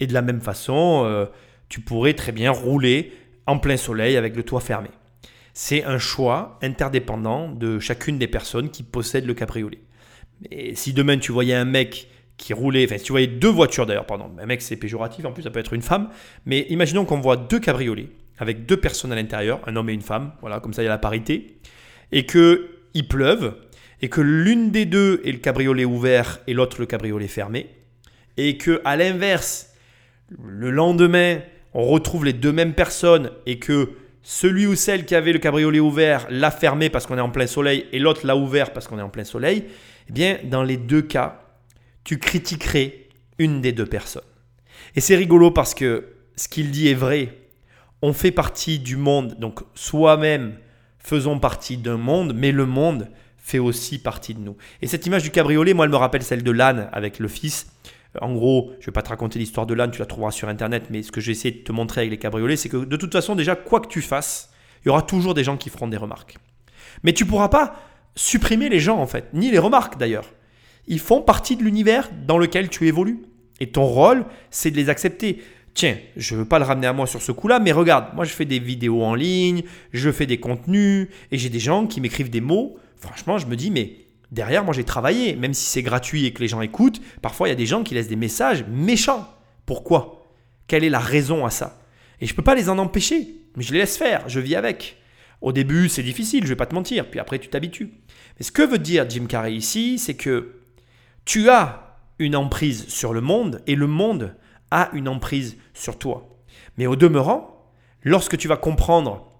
Et 0.00 0.06
de 0.06 0.12
la 0.12 0.22
même 0.22 0.42
façon, 0.42 1.04
euh, 1.06 1.24
tu 1.70 1.80
pourrais 1.80 2.12
très 2.12 2.32
bien 2.32 2.50
rouler 2.50 3.12
en 3.46 3.58
plein 3.58 3.78
soleil 3.78 4.18
avec 4.18 4.36
le 4.36 4.42
toit 4.42 4.60
fermé. 4.60 4.90
C'est 5.54 5.84
un 5.84 5.98
choix 5.98 6.58
interdépendant 6.60 7.48
de 7.48 7.78
chacune 7.78 8.18
des 8.18 8.26
personnes 8.26 8.70
qui 8.70 8.82
possèdent 8.82 9.26
le 9.26 9.34
cabriolet. 9.34 9.80
Et 10.50 10.74
si 10.74 10.92
demain 10.92 11.18
tu 11.18 11.32
voyais 11.32 11.54
un 11.54 11.64
mec 11.64 12.08
qui 12.36 12.52
roulait, 12.52 12.84
enfin 12.84 12.98
si 12.98 13.04
tu 13.04 13.12
voyais 13.12 13.26
deux 13.26 13.48
voitures 13.48 13.86
d'ailleurs, 13.86 14.06
pardon, 14.06 14.30
un 14.38 14.46
mec 14.46 14.62
c'est 14.62 14.76
péjoratif, 14.76 15.24
en 15.24 15.32
plus 15.32 15.42
ça 15.42 15.50
peut 15.50 15.60
être 15.60 15.72
une 15.72 15.82
femme, 15.82 16.08
mais 16.46 16.66
imaginons 16.68 17.04
qu'on 17.04 17.20
voit 17.20 17.36
deux 17.36 17.60
cabriolets 17.60 18.08
avec 18.38 18.66
deux 18.66 18.76
personnes 18.76 19.12
à 19.12 19.14
l'intérieur, 19.14 19.60
un 19.66 19.76
homme 19.76 19.88
et 19.90 19.92
une 19.92 20.02
femme, 20.02 20.32
voilà, 20.40 20.60
comme 20.60 20.72
ça 20.72 20.82
il 20.82 20.86
y 20.86 20.88
a 20.88 20.90
la 20.90 20.98
parité, 20.98 21.58
et 22.10 22.26
que 22.26 22.70
il 22.94 23.06
pleuve, 23.06 23.54
et 24.02 24.08
que 24.08 24.20
l'une 24.20 24.70
des 24.70 24.84
deux 24.84 25.20
est 25.24 25.32
le 25.32 25.38
cabriolet 25.38 25.84
ouvert 25.84 26.40
et 26.46 26.54
l'autre 26.54 26.80
le 26.80 26.86
cabriolet 26.86 27.28
fermé, 27.28 27.68
et 28.36 28.56
que 28.58 28.80
à 28.84 28.96
l'inverse, 28.96 29.72
le 30.42 30.70
lendemain, 30.70 31.38
on 31.72 31.84
retrouve 31.84 32.24
les 32.24 32.32
deux 32.32 32.52
mêmes 32.52 32.74
personnes 32.74 33.30
et 33.46 33.58
que 33.58 33.90
celui 34.22 34.66
ou 34.66 34.74
celle 34.74 35.04
qui 35.04 35.14
avait 35.14 35.32
le 35.32 35.38
cabriolet 35.38 35.80
ouvert 35.80 36.26
l'a 36.30 36.50
fermé 36.50 36.88
parce 36.88 37.06
qu'on 37.06 37.18
est 37.18 37.22
en 37.22 37.30
plein 37.30 37.46
soleil 37.46 37.86
et 37.92 37.98
l'autre 37.98 38.26
l'a 38.26 38.36
ouvert 38.36 38.72
parce 38.72 38.88
qu'on 38.88 38.98
est 38.98 39.02
en 39.02 39.10
plein 39.10 39.24
soleil, 39.24 39.64
eh 40.08 40.12
bien, 40.12 40.38
dans 40.44 40.62
les 40.62 40.76
deux 40.76 41.02
cas, 41.02 41.42
tu 42.04 42.18
critiquerais 42.18 43.08
une 43.38 43.60
des 43.60 43.72
deux 43.72 43.86
personnes. 43.86 44.22
Et 44.96 45.00
c'est 45.00 45.16
rigolo 45.16 45.50
parce 45.50 45.74
que 45.74 46.14
ce 46.36 46.48
qu'il 46.48 46.70
dit 46.70 46.88
est 46.88 46.94
vrai. 46.94 47.38
On 48.02 48.12
fait 48.12 48.32
partie 48.32 48.78
du 48.78 48.96
monde, 48.96 49.36
donc 49.38 49.60
soi-même 49.74 50.56
faisons 50.98 51.38
partie 51.38 51.76
d'un 51.76 51.98
monde, 51.98 52.32
mais 52.34 52.50
le 52.50 52.66
monde 52.66 53.08
fait 53.38 53.58
aussi 53.58 53.98
partie 53.98 54.34
de 54.34 54.40
nous. 54.40 54.56
Et 54.80 54.86
cette 54.86 55.04
image 55.06 55.22
du 55.22 55.30
cabriolet, 55.30 55.74
moi, 55.74 55.84
elle 55.84 55.90
me 55.90 55.96
rappelle 55.96 56.22
celle 56.22 56.42
de 56.42 56.50
l'âne 56.50 56.88
avec 56.92 57.18
le 57.18 57.28
fils. 57.28 57.66
En 58.20 58.32
gros, 58.32 58.70
je 58.78 58.82
ne 58.82 58.86
vais 58.86 58.92
pas 58.92 59.02
te 59.02 59.10
raconter 59.10 59.38
l'histoire 59.38 59.66
de 59.66 59.74
l'âne, 59.74 59.90
tu 59.90 59.98
la 59.98 60.06
trouveras 60.06 60.30
sur 60.30 60.48
Internet, 60.48 60.84
mais 60.88 61.02
ce 61.02 61.12
que 61.12 61.20
j'ai 61.20 61.32
essayé 61.32 61.54
de 61.54 61.62
te 61.62 61.72
montrer 61.72 62.02
avec 62.02 62.10
les 62.10 62.18
cabriolets, 62.18 62.56
c'est 62.56 62.70
que 62.70 62.78
de 62.78 62.96
toute 62.96 63.12
façon, 63.12 63.34
déjà, 63.34 63.54
quoi 63.54 63.80
que 63.80 63.88
tu 63.88 64.00
fasses, 64.00 64.50
il 64.82 64.88
y 64.88 64.90
aura 64.90 65.02
toujours 65.02 65.34
des 65.34 65.44
gens 65.44 65.56
qui 65.56 65.68
feront 65.68 65.88
des 65.88 65.96
remarques. 65.96 66.36
Mais 67.02 67.12
tu 67.12 67.26
pourras 67.26 67.48
pas 67.48 67.76
supprimer 68.16 68.68
les 68.68 68.80
gens, 68.80 68.98
en 68.98 69.06
fait, 69.06 69.28
ni 69.32 69.50
les 69.50 69.58
remarques 69.58 69.98
d'ailleurs. 69.98 70.32
Ils 70.86 71.00
font 71.00 71.22
partie 71.22 71.56
de 71.56 71.62
l'univers 71.62 72.10
dans 72.26 72.38
lequel 72.38 72.68
tu 72.68 72.86
évolues. 72.86 73.20
Et 73.60 73.68
ton 73.68 73.84
rôle, 73.84 74.26
c'est 74.50 74.70
de 74.70 74.76
les 74.76 74.88
accepter. 74.88 75.42
Tiens, 75.74 75.96
je 76.16 76.34
ne 76.34 76.40
veux 76.40 76.44
pas 76.44 76.58
le 76.58 76.64
ramener 76.64 76.86
à 76.86 76.92
moi 76.92 77.06
sur 77.06 77.20
ce 77.22 77.32
coup-là, 77.32 77.58
mais 77.58 77.72
regarde, 77.72 78.14
moi 78.14 78.24
je 78.24 78.32
fais 78.32 78.44
des 78.44 78.60
vidéos 78.60 79.02
en 79.02 79.14
ligne, 79.14 79.64
je 79.92 80.12
fais 80.12 80.26
des 80.26 80.38
contenus, 80.38 81.08
et 81.32 81.38
j'ai 81.38 81.48
des 81.48 81.58
gens 81.58 81.86
qui 81.86 82.00
m'écrivent 82.00 82.30
des 82.30 82.40
mots. 82.40 82.76
Franchement, 82.96 83.38
je 83.38 83.46
me 83.46 83.56
dis, 83.56 83.72
mais 83.72 83.96
derrière, 84.30 84.64
moi 84.64 84.72
j'ai 84.72 84.84
travaillé, 84.84 85.34
même 85.34 85.52
si 85.52 85.66
c'est 85.66 85.82
gratuit 85.82 86.26
et 86.26 86.32
que 86.32 86.40
les 86.40 86.48
gens 86.48 86.60
écoutent, 86.60 87.00
parfois 87.22 87.48
il 87.48 87.50
y 87.50 87.52
a 87.52 87.56
des 87.56 87.66
gens 87.66 87.82
qui 87.82 87.94
laissent 87.94 88.08
des 88.08 88.16
messages 88.16 88.64
méchants. 88.68 89.28
Pourquoi? 89.66 90.28
Quelle 90.68 90.84
est 90.84 90.90
la 90.90 91.00
raison 91.00 91.44
à 91.44 91.50
ça? 91.50 91.80
Et 92.20 92.26
je 92.26 92.32
ne 92.32 92.36
peux 92.36 92.42
pas 92.42 92.54
les 92.54 92.68
en 92.68 92.78
empêcher, 92.78 93.34
mais 93.56 93.64
je 93.64 93.72
les 93.72 93.80
laisse 93.80 93.96
faire, 93.96 94.28
je 94.28 94.38
vis 94.38 94.54
avec. 94.54 94.96
Au 95.44 95.52
début, 95.52 95.90
c'est 95.90 96.02
difficile, 96.02 96.44
je 96.44 96.48
vais 96.48 96.56
pas 96.56 96.64
te 96.64 96.74
mentir, 96.74 97.10
puis 97.10 97.20
après 97.20 97.38
tu 97.38 97.48
t'habitues. 97.48 97.92
Mais 98.38 98.46
ce 98.46 98.50
que 98.50 98.62
veut 98.62 98.78
dire 98.78 99.04
Jim 99.10 99.26
Carrey 99.26 99.54
ici, 99.54 99.98
c'est 99.98 100.14
que 100.14 100.54
tu 101.26 101.50
as 101.50 101.98
une 102.18 102.34
emprise 102.34 102.88
sur 102.88 103.12
le 103.12 103.20
monde 103.20 103.60
et 103.66 103.74
le 103.74 103.86
monde 103.86 104.34
a 104.70 104.88
une 104.94 105.06
emprise 105.06 105.58
sur 105.74 105.98
toi. 105.98 106.34
Mais 106.78 106.86
au 106.86 106.96
demeurant, 106.96 107.70
lorsque 108.02 108.38
tu 108.38 108.48
vas 108.48 108.56
comprendre 108.56 109.30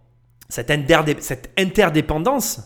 cette, 0.51 0.71
interdépendance, 0.71 2.61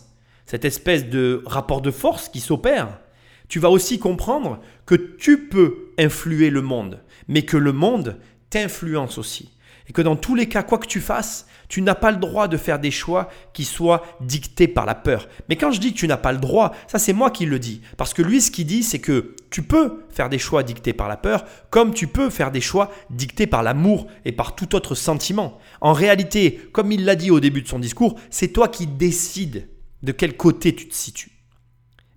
cette 0.45 0.65
espèce 0.65 1.09
de 1.09 1.41
rapport 1.45 1.79
de 1.79 1.91
force 1.91 2.27
qui 2.27 2.41
s'opère, 2.41 2.99
tu 3.47 3.59
vas 3.59 3.69
aussi 3.69 3.99
comprendre 3.99 4.59
que 4.85 4.95
tu 4.95 5.47
peux 5.47 5.93
influer 5.97 6.49
le 6.49 6.61
monde, 6.61 7.01
mais 7.29 7.43
que 7.43 7.55
le 7.55 7.71
monde 7.71 8.19
t'influence 8.49 9.17
aussi. 9.17 9.57
Et 9.89 9.93
que 9.93 10.01
dans 10.01 10.15
tous 10.15 10.35
les 10.35 10.47
cas, 10.47 10.61
quoi 10.61 10.77
que 10.77 10.87
tu 10.87 11.01
fasses, 11.01 11.47
tu 11.67 11.81
n'as 11.81 11.95
pas 11.95 12.11
le 12.11 12.17
droit 12.17 12.47
de 12.47 12.57
faire 12.57 12.79
des 12.79 12.91
choix 12.91 13.29
qui 13.53 13.65
soient 13.65 14.03
dictés 14.21 14.67
par 14.67 14.85
la 14.85 14.95
peur. 14.95 15.27
Mais 15.49 15.55
quand 15.55 15.71
je 15.71 15.79
dis 15.79 15.93
que 15.93 15.97
tu 15.97 16.07
n'as 16.07 16.17
pas 16.17 16.31
le 16.31 16.37
droit, 16.37 16.75
ça 16.87 16.99
c'est 16.99 17.13
moi 17.13 17.31
qui 17.31 17.45
le 17.45 17.59
dis. 17.59 17.81
Parce 17.97 18.13
que 18.13 18.21
lui, 18.21 18.39
ce 18.39 18.51
qu'il 18.51 18.67
dit, 18.67 18.83
c'est 18.83 18.99
que 18.99 19.35
tu 19.49 19.63
peux 19.63 20.05
faire 20.09 20.29
des 20.29 20.37
choix 20.37 20.61
dictés 20.63 20.93
par 20.93 21.07
la 21.07 21.17
peur, 21.17 21.43
comme 21.71 21.93
tu 21.93 22.07
peux 22.07 22.29
faire 22.29 22.51
des 22.51 22.61
choix 22.61 22.91
dictés 23.09 23.47
par 23.47 23.63
l'amour 23.63 24.07
et 24.25 24.31
par 24.31 24.55
tout 24.55 24.75
autre 24.75 24.93
sentiment. 24.93 25.57
En 25.81 25.93
réalité, 25.93 26.69
comme 26.71 26.91
il 26.91 27.03
l'a 27.03 27.15
dit 27.15 27.31
au 27.31 27.39
début 27.39 27.63
de 27.63 27.67
son 27.67 27.79
discours, 27.79 28.19
c'est 28.29 28.49
toi 28.49 28.67
qui 28.67 28.85
décides 28.85 29.69
de 30.03 30.11
quel 30.11 30.37
côté 30.37 30.73
tu 30.73 30.87
te 30.87 30.95
situes. 30.95 31.31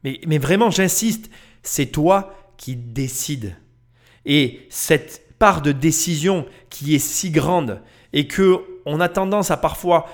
Mais, 0.05 0.21
mais 0.27 0.39
vraiment, 0.39 0.71
j'insiste, 0.71 1.31
c'est 1.63 1.87
toi 1.87 2.35
qui 2.57 2.77
décides. 2.77 3.57
Et 4.25 4.67
cette 4.71 5.22
de 5.51 5.73
décision 5.73 6.47
qui 6.71 6.95
est 6.95 7.01
si 7.01 7.31
grande 7.31 7.81
et 8.13 8.29
que 8.29 8.61
on 8.87 9.01
a 9.01 9.09
tendance 9.09 9.51
à 9.51 9.57
parfois 9.57 10.07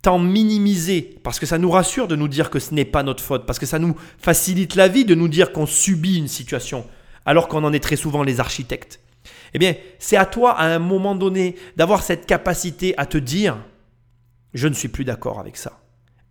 t'en 0.00 0.18
minimiser 0.18 1.18
parce 1.22 1.38
que 1.38 1.46
ça 1.46 1.58
nous 1.58 1.70
rassure 1.70 2.08
de 2.08 2.16
nous 2.16 2.28
dire 2.28 2.48
que 2.48 2.58
ce 2.58 2.74
n'est 2.74 2.86
pas 2.86 3.02
notre 3.02 3.22
faute, 3.22 3.44
parce 3.46 3.58
que 3.58 3.66
ça 3.66 3.78
nous 3.78 3.94
facilite 4.18 4.74
la 4.74 4.88
vie 4.88 5.04
de 5.04 5.14
nous 5.14 5.28
dire 5.28 5.52
qu'on 5.52 5.66
subit 5.66 6.16
une 6.16 6.28
situation 6.28 6.86
alors 7.26 7.48
qu'on 7.48 7.64
en 7.64 7.72
est 7.72 7.82
très 7.82 7.96
souvent 7.96 8.22
les 8.22 8.40
architectes. 8.40 9.00
Eh 9.54 9.58
bien, 9.58 9.74
c'est 9.98 10.16
à 10.16 10.24
toi 10.24 10.52
à 10.52 10.64
un 10.64 10.78
moment 10.78 11.14
donné 11.14 11.56
d'avoir 11.76 12.02
cette 12.02 12.26
capacité 12.26 12.94
à 12.96 13.04
te 13.04 13.18
dire 13.18 13.58
je 14.54 14.68
ne 14.68 14.74
suis 14.74 14.88
plus 14.88 15.04
d'accord 15.04 15.38
avec 15.38 15.56
ça 15.56 15.82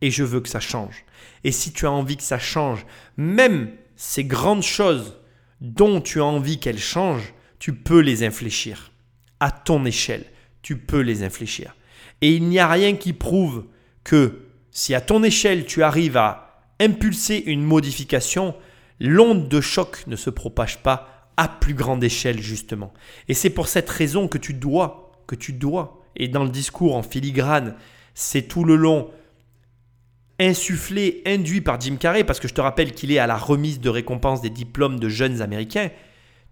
et 0.02 0.10
je 0.10 0.24
veux 0.24 0.42
que 0.42 0.50
ça 0.50 0.60
change. 0.60 1.06
Et 1.44 1.52
si 1.52 1.72
tu 1.72 1.86
as 1.86 1.92
envie 1.92 2.18
que 2.18 2.24
ça 2.24 2.40
change, 2.40 2.86
même 3.18 3.70
ces 3.96 4.24
grandes 4.24 4.64
choses 4.64 5.18
dont 5.62 6.02
tu 6.02 6.20
as 6.20 6.26
envie 6.26 6.60
qu'elles 6.60 6.80
changent, 6.80 7.34
tu 7.62 7.74
peux 7.74 8.00
les 8.00 8.24
infléchir. 8.24 8.92
À 9.40 9.52
ton 9.52 9.86
échelle, 9.86 10.26
tu 10.64 10.78
peux 10.78 11.02
les 11.02 11.22
infléchir. 11.22 11.76
Et 12.22 12.34
il 12.34 12.50
n'y 12.50 12.58
a 12.58 12.68
rien 12.68 12.96
qui 12.96 13.14
prouve 13.14 13.66
que 14.04 14.48
si 14.72 14.96
à 14.96 15.00
ton 15.00 15.24
échelle 15.24 15.68
tu 15.68 15.84
arrives 15.84 16.18
à 16.18 16.66
impulser 16.80 17.44
une 17.46 17.64
modification, 17.64 18.56
l'onde 19.00 19.48
de 19.48 19.62
choc 19.62 20.08
ne 20.08 20.16
se 20.16 20.32
propage 20.32 20.82
pas 20.82 21.30
à 21.38 21.48
plus 21.48 21.76
grande 21.76 22.04
échelle 22.04 22.42
justement. 22.42 22.94
Et 23.28 23.36
c'est 23.36 23.52
pour 23.52 23.68
cette 23.68 23.92
raison 23.92 24.28
que 24.28 24.40
tu 24.40 24.56
dois, 24.56 25.12
que 25.28 25.36
tu 25.36 25.54
dois, 25.54 26.04
et 26.16 26.28
dans 26.28 26.44
le 26.44 26.50
discours 26.50 26.96
en 26.96 27.04
filigrane, 27.04 27.76
c'est 28.16 28.48
tout 28.48 28.64
le 28.64 28.76
long 28.76 29.12
insufflé, 30.40 31.22
induit 31.28 31.62
par 31.62 31.80
Jim 31.80 31.98
Carrey, 32.00 32.24
parce 32.24 32.40
que 32.40 32.48
je 32.48 32.56
te 32.56 32.62
rappelle 32.62 32.94
qu'il 32.94 33.12
est 33.12 33.20
à 33.20 33.28
la 33.28 33.38
remise 33.38 33.80
de 33.80 33.90
récompense 33.90 34.42
des 34.42 34.50
diplômes 34.50 35.00
de 35.00 35.10
jeunes 35.10 35.44
Américains, 35.44 35.92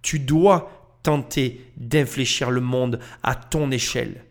tu 0.04 0.20
dois 0.20 0.79
tenter 1.04 1.66
d'infléchir 1.78 2.52
le 2.52 2.62
monde 2.62 3.00
à 3.24 3.36
ton 3.36 3.72
échelle, 3.72 4.26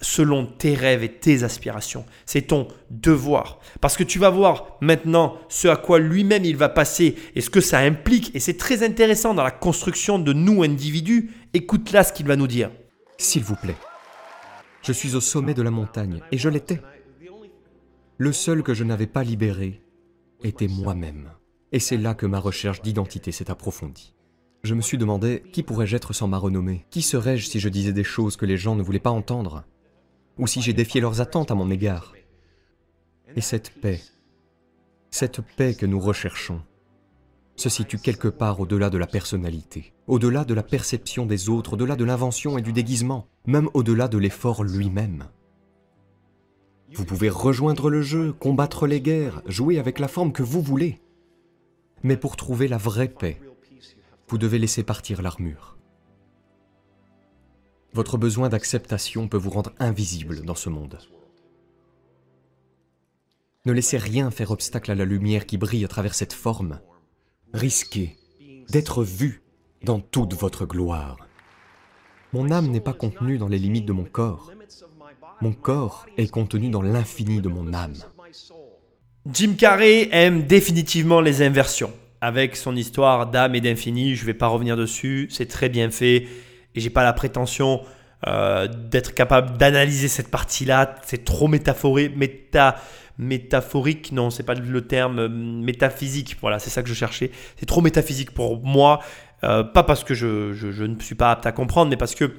selon 0.00 0.46
tes 0.46 0.74
rêves 0.74 1.02
et 1.02 1.12
tes 1.12 1.42
aspirations. 1.42 2.04
C'est 2.26 2.48
ton 2.48 2.68
devoir. 2.90 3.60
Parce 3.80 3.96
que 3.96 4.04
tu 4.04 4.18
vas 4.18 4.30
voir 4.30 4.76
maintenant 4.80 5.38
ce 5.48 5.68
à 5.68 5.76
quoi 5.76 5.98
lui-même 5.98 6.44
il 6.44 6.56
va 6.56 6.68
passer 6.68 7.16
et 7.34 7.40
ce 7.40 7.50
que 7.50 7.60
ça 7.60 7.78
implique. 7.80 8.34
Et 8.34 8.40
c'est 8.40 8.56
très 8.56 8.82
intéressant 8.82 9.34
dans 9.34 9.44
la 9.44 9.50
construction 9.50 10.18
de 10.18 10.32
nous 10.32 10.62
individus. 10.62 11.30
Écoute 11.54 11.92
là 11.92 12.04
ce 12.04 12.12
qu'il 12.12 12.26
va 12.26 12.36
nous 12.36 12.46
dire. 12.46 12.70
S'il 13.18 13.42
vous 13.42 13.56
plaît, 13.56 13.76
je 14.82 14.92
suis 14.92 15.14
au 15.14 15.20
sommet 15.20 15.54
de 15.54 15.62
la 15.62 15.70
montagne 15.70 16.22
et 16.32 16.38
je 16.38 16.48
l'étais. 16.48 16.80
Le 18.16 18.32
seul 18.32 18.62
que 18.62 18.74
je 18.74 18.84
n'avais 18.84 19.06
pas 19.06 19.24
libéré 19.24 19.82
était 20.42 20.68
moi-même. 20.68 21.30
Et 21.72 21.78
c'est 21.78 21.96
là 21.96 22.14
que 22.14 22.26
ma 22.26 22.38
recherche 22.38 22.82
d'identité 22.82 23.32
s'est 23.32 23.50
approfondie. 23.50 24.14
Je 24.62 24.74
me 24.74 24.82
suis 24.82 24.98
demandé 24.98 25.42
qui 25.52 25.62
pourrais-je 25.62 25.96
être 25.96 26.12
sans 26.12 26.28
ma 26.28 26.36
renommée? 26.36 26.84
Qui 26.90 27.00
serais-je 27.00 27.46
si 27.46 27.60
je 27.60 27.68
disais 27.68 27.94
des 27.94 28.04
choses 28.04 28.36
que 28.36 28.44
les 28.44 28.58
gens 28.58 28.76
ne 28.76 28.82
voulaient 28.82 28.98
pas 28.98 29.10
entendre? 29.10 29.64
Ou 30.38 30.46
si 30.46 30.60
j'ai 30.60 30.74
défié 30.74 31.00
leurs 31.00 31.20
attentes 31.22 31.50
à 31.50 31.54
mon 31.54 31.70
égard? 31.70 32.14
Et 33.36 33.40
cette 33.40 33.70
paix, 33.80 34.00
cette 35.10 35.40
paix 35.40 35.74
que 35.74 35.86
nous 35.86 36.00
recherchons, 36.00 36.60
se 37.56 37.68
situe 37.68 37.98
quelque 37.98 38.28
part 38.28 38.60
au-delà 38.60 38.90
de 38.90 38.98
la 38.98 39.06
personnalité, 39.06 39.92
au-delà 40.06 40.44
de 40.44 40.54
la 40.54 40.62
perception 40.62 41.26
des 41.26 41.48
autres, 41.48 41.74
au-delà 41.74 41.96
de 41.96 42.04
l'invention 42.04 42.58
et 42.58 42.62
du 42.62 42.72
déguisement, 42.72 43.26
même 43.46 43.68
au-delà 43.74 44.08
de 44.08 44.18
l'effort 44.18 44.64
lui-même. 44.64 45.24
Vous 46.94 47.04
pouvez 47.04 47.28
rejoindre 47.30 47.88
le 47.88 48.02
jeu, 48.02 48.32
combattre 48.32 48.86
les 48.86 49.00
guerres, 49.00 49.42
jouer 49.46 49.78
avec 49.78 49.98
la 49.98 50.08
forme 50.08 50.32
que 50.32 50.42
vous 50.42 50.60
voulez. 50.60 51.00
Mais 52.02 52.16
pour 52.16 52.36
trouver 52.36 52.66
la 52.66 52.78
vraie 52.78 53.08
paix, 53.08 53.40
vous 54.30 54.38
devez 54.38 54.60
laisser 54.60 54.84
partir 54.84 55.22
l'armure. 55.22 55.76
Votre 57.92 58.16
besoin 58.16 58.48
d'acceptation 58.48 59.26
peut 59.26 59.36
vous 59.36 59.50
rendre 59.50 59.72
invisible 59.80 60.42
dans 60.42 60.54
ce 60.54 60.68
monde. 60.68 60.98
Ne 63.66 63.72
laissez 63.72 63.98
rien 63.98 64.30
faire 64.30 64.52
obstacle 64.52 64.92
à 64.92 64.94
la 64.94 65.04
lumière 65.04 65.46
qui 65.46 65.58
brille 65.58 65.84
à 65.84 65.88
travers 65.88 66.14
cette 66.14 66.32
forme. 66.32 66.78
Risquez 67.52 68.16
d'être 68.68 69.02
vu 69.02 69.42
dans 69.82 69.98
toute 69.98 70.34
votre 70.34 70.64
gloire. 70.64 71.16
Mon 72.32 72.52
âme 72.52 72.68
n'est 72.68 72.80
pas 72.80 72.94
contenue 72.94 73.36
dans 73.36 73.48
les 73.48 73.58
limites 73.58 73.86
de 73.86 73.92
mon 73.92 74.04
corps. 74.04 74.52
Mon 75.40 75.52
corps 75.52 76.06
est 76.16 76.30
contenu 76.30 76.70
dans 76.70 76.82
l'infini 76.82 77.40
de 77.40 77.48
mon 77.48 77.74
âme. 77.74 77.96
Jim 79.26 79.54
Carrey 79.58 80.08
aime 80.12 80.46
définitivement 80.46 81.20
les 81.20 81.42
inversions. 81.42 81.92
Avec 82.20 82.56
son 82.56 82.76
histoire 82.76 83.26
d'âme 83.26 83.54
et 83.54 83.60
d'infini, 83.60 84.14
je 84.14 84.22
ne 84.22 84.26
vais 84.26 84.34
pas 84.34 84.48
revenir 84.48 84.76
dessus, 84.76 85.28
c'est 85.30 85.46
très 85.46 85.68
bien 85.68 85.90
fait 85.90 86.26
et 86.74 86.80
j'ai 86.80 86.90
pas 86.90 87.02
la 87.02 87.12
prétention 87.12 87.80
euh, 88.26 88.68
d'être 88.68 89.14
capable 89.14 89.56
d'analyser 89.56 90.08
cette 90.08 90.30
partie-là. 90.30 90.96
C'est 91.04 91.24
trop 91.24 91.48
métaphorique, 91.48 92.14
méta, 92.16 92.76
métaphorique, 93.18 94.12
non, 94.12 94.30
c'est 94.30 94.42
pas 94.42 94.54
le 94.54 94.80
terme 94.82 95.18
euh, 95.18 95.28
métaphysique. 95.28 96.36
Voilà, 96.40 96.58
c'est 96.58 96.70
ça 96.70 96.82
que 96.82 96.88
je 96.88 96.94
cherchais. 96.94 97.30
C'est 97.58 97.66
trop 97.66 97.80
métaphysique 97.80 98.32
pour 98.32 98.62
moi, 98.62 99.00
euh, 99.42 99.64
pas 99.64 99.82
parce 99.82 100.04
que 100.04 100.14
je, 100.14 100.52
je, 100.52 100.84
ne 100.84 101.00
suis 101.00 101.14
pas 101.14 101.30
apte 101.30 101.46
à 101.46 101.52
comprendre, 101.52 101.90
mais 101.90 101.96
parce 101.96 102.14
que 102.14 102.30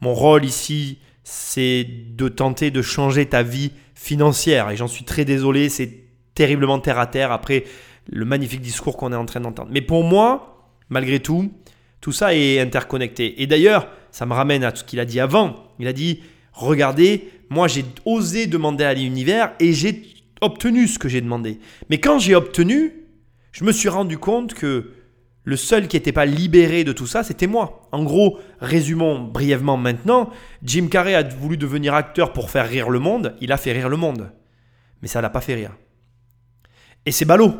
mon 0.00 0.14
rôle 0.14 0.44
ici, 0.44 0.98
c'est 1.24 1.84
de 1.84 2.28
tenter 2.28 2.70
de 2.70 2.82
changer 2.82 3.26
ta 3.26 3.42
vie 3.42 3.72
financière. 3.94 4.70
Et 4.70 4.76
j'en 4.76 4.88
suis 4.88 5.04
très 5.04 5.24
désolé, 5.24 5.68
c'est 5.68 6.04
terriblement 6.34 6.78
terre 6.78 6.98
à 6.98 7.06
terre 7.06 7.32
après 7.32 7.64
le 8.10 8.24
magnifique 8.24 8.60
discours 8.60 8.96
qu'on 8.96 9.12
est 9.12 9.16
en 9.16 9.26
train 9.26 9.40
d'entendre. 9.40 9.70
Mais 9.72 9.80
pour 9.80 10.04
moi, 10.04 10.70
malgré 10.88 11.20
tout, 11.20 11.50
tout 12.00 12.12
ça 12.12 12.34
est 12.34 12.60
interconnecté. 12.60 13.42
Et 13.42 13.46
d'ailleurs, 13.46 13.88
ça 14.10 14.26
me 14.26 14.34
ramène 14.34 14.64
à 14.64 14.74
ce 14.74 14.84
qu'il 14.84 15.00
a 15.00 15.04
dit 15.04 15.20
avant. 15.20 15.56
Il 15.78 15.88
a 15.88 15.92
dit, 15.92 16.20
regardez, 16.52 17.30
moi 17.50 17.68
j'ai 17.68 17.84
osé 18.04 18.46
demander 18.46 18.84
à 18.84 18.94
l'univers 18.94 19.52
et 19.60 19.72
j'ai 19.72 20.02
obtenu 20.40 20.86
ce 20.86 20.98
que 20.98 21.08
j'ai 21.08 21.20
demandé. 21.20 21.58
Mais 21.90 21.98
quand 21.98 22.18
j'ai 22.18 22.34
obtenu, 22.34 22.92
je 23.52 23.64
me 23.64 23.72
suis 23.72 23.88
rendu 23.88 24.18
compte 24.18 24.54
que 24.54 24.92
le 25.44 25.56
seul 25.56 25.88
qui 25.88 25.96
n'était 25.96 26.12
pas 26.12 26.26
libéré 26.26 26.84
de 26.84 26.92
tout 26.92 27.06
ça, 27.06 27.22
c'était 27.22 27.46
moi. 27.46 27.88
En 27.92 28.02
gros, 28.02 28.38
résumons 28.60 29.20
brièvement 29.20 29.76
maintenant, 29.76 30.30
Jim 30.62 30.88
Carrey 30.90 31.14
a 31.14 31.22
voulu 31.22 31.56
devenir 31.56 31.94
acteur 31.94 32.32
pour 32.32 32.50
faire 32.50 32.68
rire 32.68 32.88
le 32.88 32.98
monde, 32.98 33.36
il 33.40 33.52
a 33.52 33.58
fait 33.58 33.72
rire 33.72 33.88
le 33.88 33.96
monde. 33.96 34.32
Mais 35.02 35.08
ça 35.08 35.20
l'a 35.20 35.28
pas 35.28 35.42
fait 35.42 35.54
rire. 35.54 35.76
Et 37.04 37.12
c'est 37.12 37.26
ballot, 37.26 37.54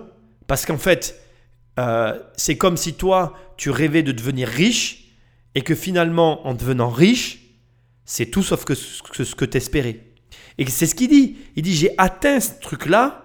parce 0.47 0.67
qu'en 0.67 0.79
fait, 0.79 1.21
euh, 1.79 2.19
c'est 2.37 2.57
comme 2.57 2.77
si 2.77 2.95
toi, 2.95 3.35
tu 3.57 3.71
rêvais 3.71 4.03
de 4.03 4.13
devenir 4.13 4.49
riche 4.49 5.15
et 5.55 5.63
que 5.63 5.75
finalement, 5.75 6.47
en 6.47 6.55
devenant 6.55 6.91
riche, 6.91 7.41
c'est 8.05 8.27
tout 8.27 8.43
sauf 8.43 8.65
que 8.65 8.75
ce 8.75 9.35
que 9.35 9.45
tu 9.45 9.57
espérais. 9.57 10.01
Et 10.59 10.67
c'est 10.67 10.87
ce 10.87 10.95
qu'il 10.95 11.09
dit. 11.09 11.37
Il 11.57 11.63
dit, 11.63 11.75
j'ai 11.75 11.95
atteint 11.99 12.41
ce 12.41 12.53
truc-là 12.61 13.25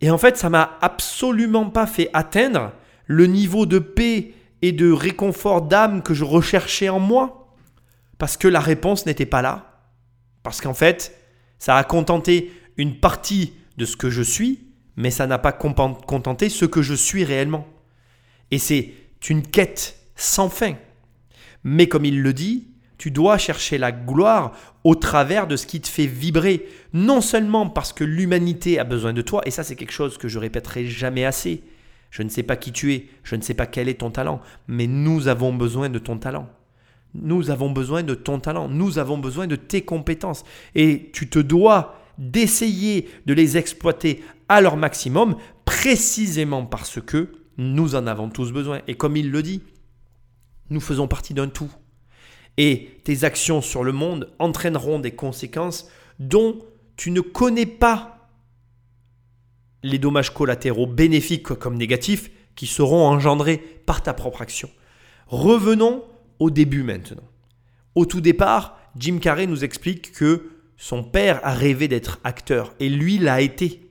et 0.00 0.10
en 0.10 0.18
fait, 0.18 0.36
ça 0.36 0.50
m'a 0.50 0.78
absolument 0.82 1.70
pas 1.70 1.86
fait 1.86 2.10
atteindre 2.12 2.72
le 3.06 3.26
niveau 3.26 3.66
de 3.66 3.78
paix 3.78 4.34
et 4.62 4.72
de 4.72 4.90
réconfort 4.90 5.62
d'âme 5.62 6.02
que 6.02 6.14
je 6.14 6.24
recherchais 6.24 6.88
en 6.88 7.00
moi. 7.00 7.54
Parce 8.18 8.36
que 8.36 8.48
la 8.48 8.60
réponse 8.60 9.06
n'était 9.06 9.26
pas 9.26 9.42
là. 9.42 9.82
Parce 10.42 10.60
qu'en 10.60 10.74
fait, 10.74 11.18
ça 11.58 11.76
a 11.76 11.84
contenté 11.84 12.52
une 12.76 13.00
partie 13.00 13.54
de 13.76 13.84
ce 13.84 13.96
que 13.96 14.10
je 14.10 14.22
suis, 14.22 14.68
mais 14.96 15.10
ça 15.10 15.26
n'a 15.26 15.38
pas 15.38 15.52
contenté 15.52 16.48
ce 16.48 16.64
que 16.64 16.82
je 16.82 16.94
suis 16.94 17.24
réellement. 17.24 17.66
Et 18.50 18.58
c'est 18.58 18.92
une 19.28 19.42
quête 19.42 19.98
sans 20.16 20.48
fin. 20.48 20.74
Mais 21.64 21.88
comme 21.88 22.04
il 22.04 22.22
le 22.22 22.32
dit, 22.32 22.68
tu 22.98 23.10
dois 23.10 23.38
chercher 23.38 23.78
la 23.78 23.90
gloire 23.90 24.52
au 24.84 24.94
travers 24.94 25.46
de 25.46 25.56
ce 25.56 25.66
qui 25.66 25.80
te 25.80 25.88
fait 25.88 26.06
vibrer, 26.06 26.66
non 26.92 27.20
seulement 27.20 27.68
parce 27.68 27.92
que 27.92 28.04
l'humanité 28.04 28.78
a 28.78 28.84
besoin 28.84 29.12
de 29.12 29.22
toi, 29.22 29.42
et 29.46 29.50
ça 29.50 29.64
c'est 29.64 29.76
quelque 29.76 29.92
chose 29.92 30.18
que 30.18 30.28
je 30.28 30.38
répéterai 30.38 30.86
jamais 30.86 31.24
assez. 31.24 31.62
Je 32.10 32.22
ne 32.22 32.28
sais 32.28 32.42
pas 32.44 32.56
qui 32.56 32.70
tu 32.70 32.94
es, 32.94 33.08
je 33.24 33.34
ne 33.34 33.40
sais 33.40 33.54
pas 33.54 33.66
quel 33.66 33.88
est 33.88 34.00
ton 34.00 34.10
talent, 34.10 34.40
mais 34.68 34.86
nous 34.86 35.26
avons 35.26 35.52
besoin 35.52 35.88
de 35.88 35.98
ton 35.98 36.18
talent. 36.18 36.48
Nous 37.14 37.50
avons 37.50 37.70
besoin 37.70 38.02
de 38.02 38.14
ton 38.14 38.40
talent, 38.40 38.68
nous 38.68 38.98
avons 38.98 39.18
besoin 39.18 39.46
de 39.46 39.56
tes 39.56 39.82
compétences. 39.82 40.44
Et 40.74 41.10
tu 41.12 41.28
te 41.28 41.38
dois 41.38 41.96
d'essayer 42.18 43.08
de 43.26 43.34
les 43.34 43.56
exploiter 43.56 44.22
à 44.48 44.60
leur 44.60 44.76
maximum, 44.76 45.36
précisément 45.64 46.66
parce 46.66 47.00
que 47.00 47.32
nous 47.56 47.94
en 47.94 48.06
avons 48.06 48.28
tous 48.28 48.52
besoin. 48.52 48.80
Et 48.86 48.94
comme 48.94 49.16
il 49.16 49.30
le 49.30 49.42
dit, 49.42 49.62
nous 50.70 50.80
faisons 50.80 51.08
partie 51.08 51.34
d'un 51.34 51.48
tout. 51.48 51.70
Et 52.56 53.00
tes 53.04 53.24
actions 53.24 53.60
sur 53.60 53.82
le 53.84 53.92
monde 53.92 54.32
entraîneront 54.38 55.00
des 55.00 55.12
conséquences 55.12 55.88
dont 56.18 56.58
tu 56.96 57.10
ne 57.10 57.20
connais 57.20 57.66
pas 57.66 58.28
les 59.82 59.98
dommages 59.98 60.32
collatéraux 60.32 60.86
bénéfiques 60.86 61.54
comme 61.54 61.76
négatifs 61.76 62.30
qui 62.54 62.66
seront 62.66 63.06
engendrés 63.06 63.58
par 63.58 64.02
ta 64.02 64.14
propre 64.14 64.42
action. 64.42 64.70
Revenons 65.26 66.04
au 66.38 66.50
début 66.50 66.82
maintenant. 66.82 67.28
Au 67.94 68.06
tout 68.06 68.20
départ, 68.20 68.78
Jim 68.96 69.18
Carrey 69.18 69.46
nous 69.46 69.64
explique 69.64 70.12
que 70.12 70.50
son 70.76 71.02
père 71.04 71.40
a 71.44 71.52
rêvé 71.52 71.88
d'être 71.88 72.20
acteur 72.24 72.74
et 72.80 72.88
lui 72.88 73.18
l'a 73.18 73.40
été. 73.40 73.83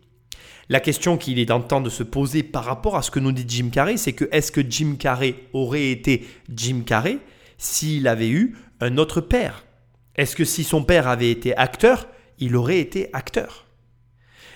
La 0.70 0.80
question 0.80 1.18
qu'il 1.18 1.40
est 1.40 1.52
en 1.52 1.62
temps 1.62 1.82
de 1.82 1.90
se 1.90 2.04
poser 2.04 2.42
par 2.42 2.64
rapport 2.64 2.96
à 2.96 3.02
ce 3.02 3.12
que 3.12 3.20
nous 3.20 3.32
dit 3.32 3.46
Jim 3.48 3.70
Carrey, 3.70 3.98
c'est 3.98 4.14
que 4.14 4.30
est-ce 4.32 4.52
que 4.52 4.62
Jim 4.68 4.96
Carrey 4.98 5.36
aurait 5.52 5.90
été 5.90 6.26
Jim 6.54 6.84
Carrey 6.86 7.20
s'il 7.58 8.08
avait 8.08 8.30
eu 8.30 8.56
un 8.80 8.98
autre 8.98 9.20
père? 9.22 9.66
Est-ce 10.16 10.36
que 10.36 10.46
si 10.46 10.64
son 10.64 10.84
père 10.84 11.08
avait 11.08 11.32
été 11.32 11.56
acteur, 11.58 12.08
il 12.40 12.56
aurait 12.56 12.80
été 12.80 13.10
acteur? 13.14 13.66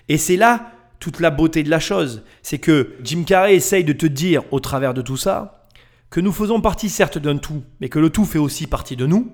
Et 0.07 0.17
c'est 0.17 0.37
là 0.37 0.71
toute 0.99 1.19
la 1.19 1.29
beauté 1.29 1.63
de 1.63 1.69
la 1.69 1.79
chose, 1.79 2.23
c'est 2.41 2.57
que 2.57 2.95
Jim 3.03 3.23
Carrey 3.23 3.55
essaye 3.55 3.83
de 3.83 3.93
te 3.93 4.05
dire 4.05 4.43
au 4.51 4.59
travers 4.59 4.93
de 4.93 5.01
tout 5.01 5.17
ça 5.17 5.65
que 6.09 6.21
nous 6.21 6.31
faisons 6.31 6.61
partie 6.61 6.89
certes 6.89 7.17
d'un 7.17 7.37
tout, 7.37 7.63
mais 7.81 7.89
que 7.89 7.99
le 7.99 8.09
tout 8.09 8.25
fait 8.25 8.39
aussi 8.39 8.65
partie 8.65 8.95
de 8.95 9.05
nous, 9.05 9.31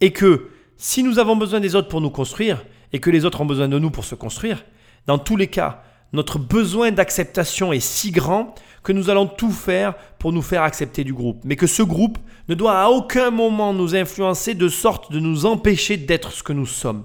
et 0.00 0.12
que 0.12 0.48
si 0.76 1.02
nous 1.02 1.18
avons 1.18 1.36
besoin 1.36 1.60
des 1.60 1.74
autres 1.74 1.88
pour 1.88 2.00
nous 2.00 2.10
construire, 2.10 2.64
et 2.92 2.98
que 2.98 3.10
les 3.10 3.24
autres 3.24 3.40
ont 3.42 3.46
besoin 3.46 3.68
de 3.68 3.78
nous 3.78 3.90
pour 3.90 4.04
se 4.04 4.14
construire, 4.14 4.64
dans 5.06 5.18
tous 5.18 5.36
les 5.36 5.48
cas, 5.48 5.82
notre 6.12 6.38
besoin 6.38 6.90
d'acceptation 6.90 7.72
est 7.72 7.80
si 7.80 8.10
grand 8.10 8.54
que 8.82 8.92
nous 8.92 9.10
allons 9.10 9.26
tout 9.26 9.50
faire 9.50 9.94
pour 10.18 10.32
nous 10.32 10.42
faire 10.42 10.62
accepter 10.62 11.04
du 11.04 11.12
groupe. 11.12 11.40
Mais 11.44 11.56
que 11.56 11.66
ce 11.66 11.82
groupe 11.82 12.18
ne 12.48 12.54
doit 12.54 12.80
à 12.80 12.88
aucun 12.88 13.30
moment 13.30 13.74
nous 13.74 13.94
influencer 13.94 14.54
de 14.54 14.68
sorte 14.68 15.12
de 15.12 15.20
nous 15.20 15.44
empêcher 15.44 15.96
d'être 15.96 16.32
ce 16.32 16.42
que 16.42 16.52
nous 16.52 16.66
sommes. 16.66 17.04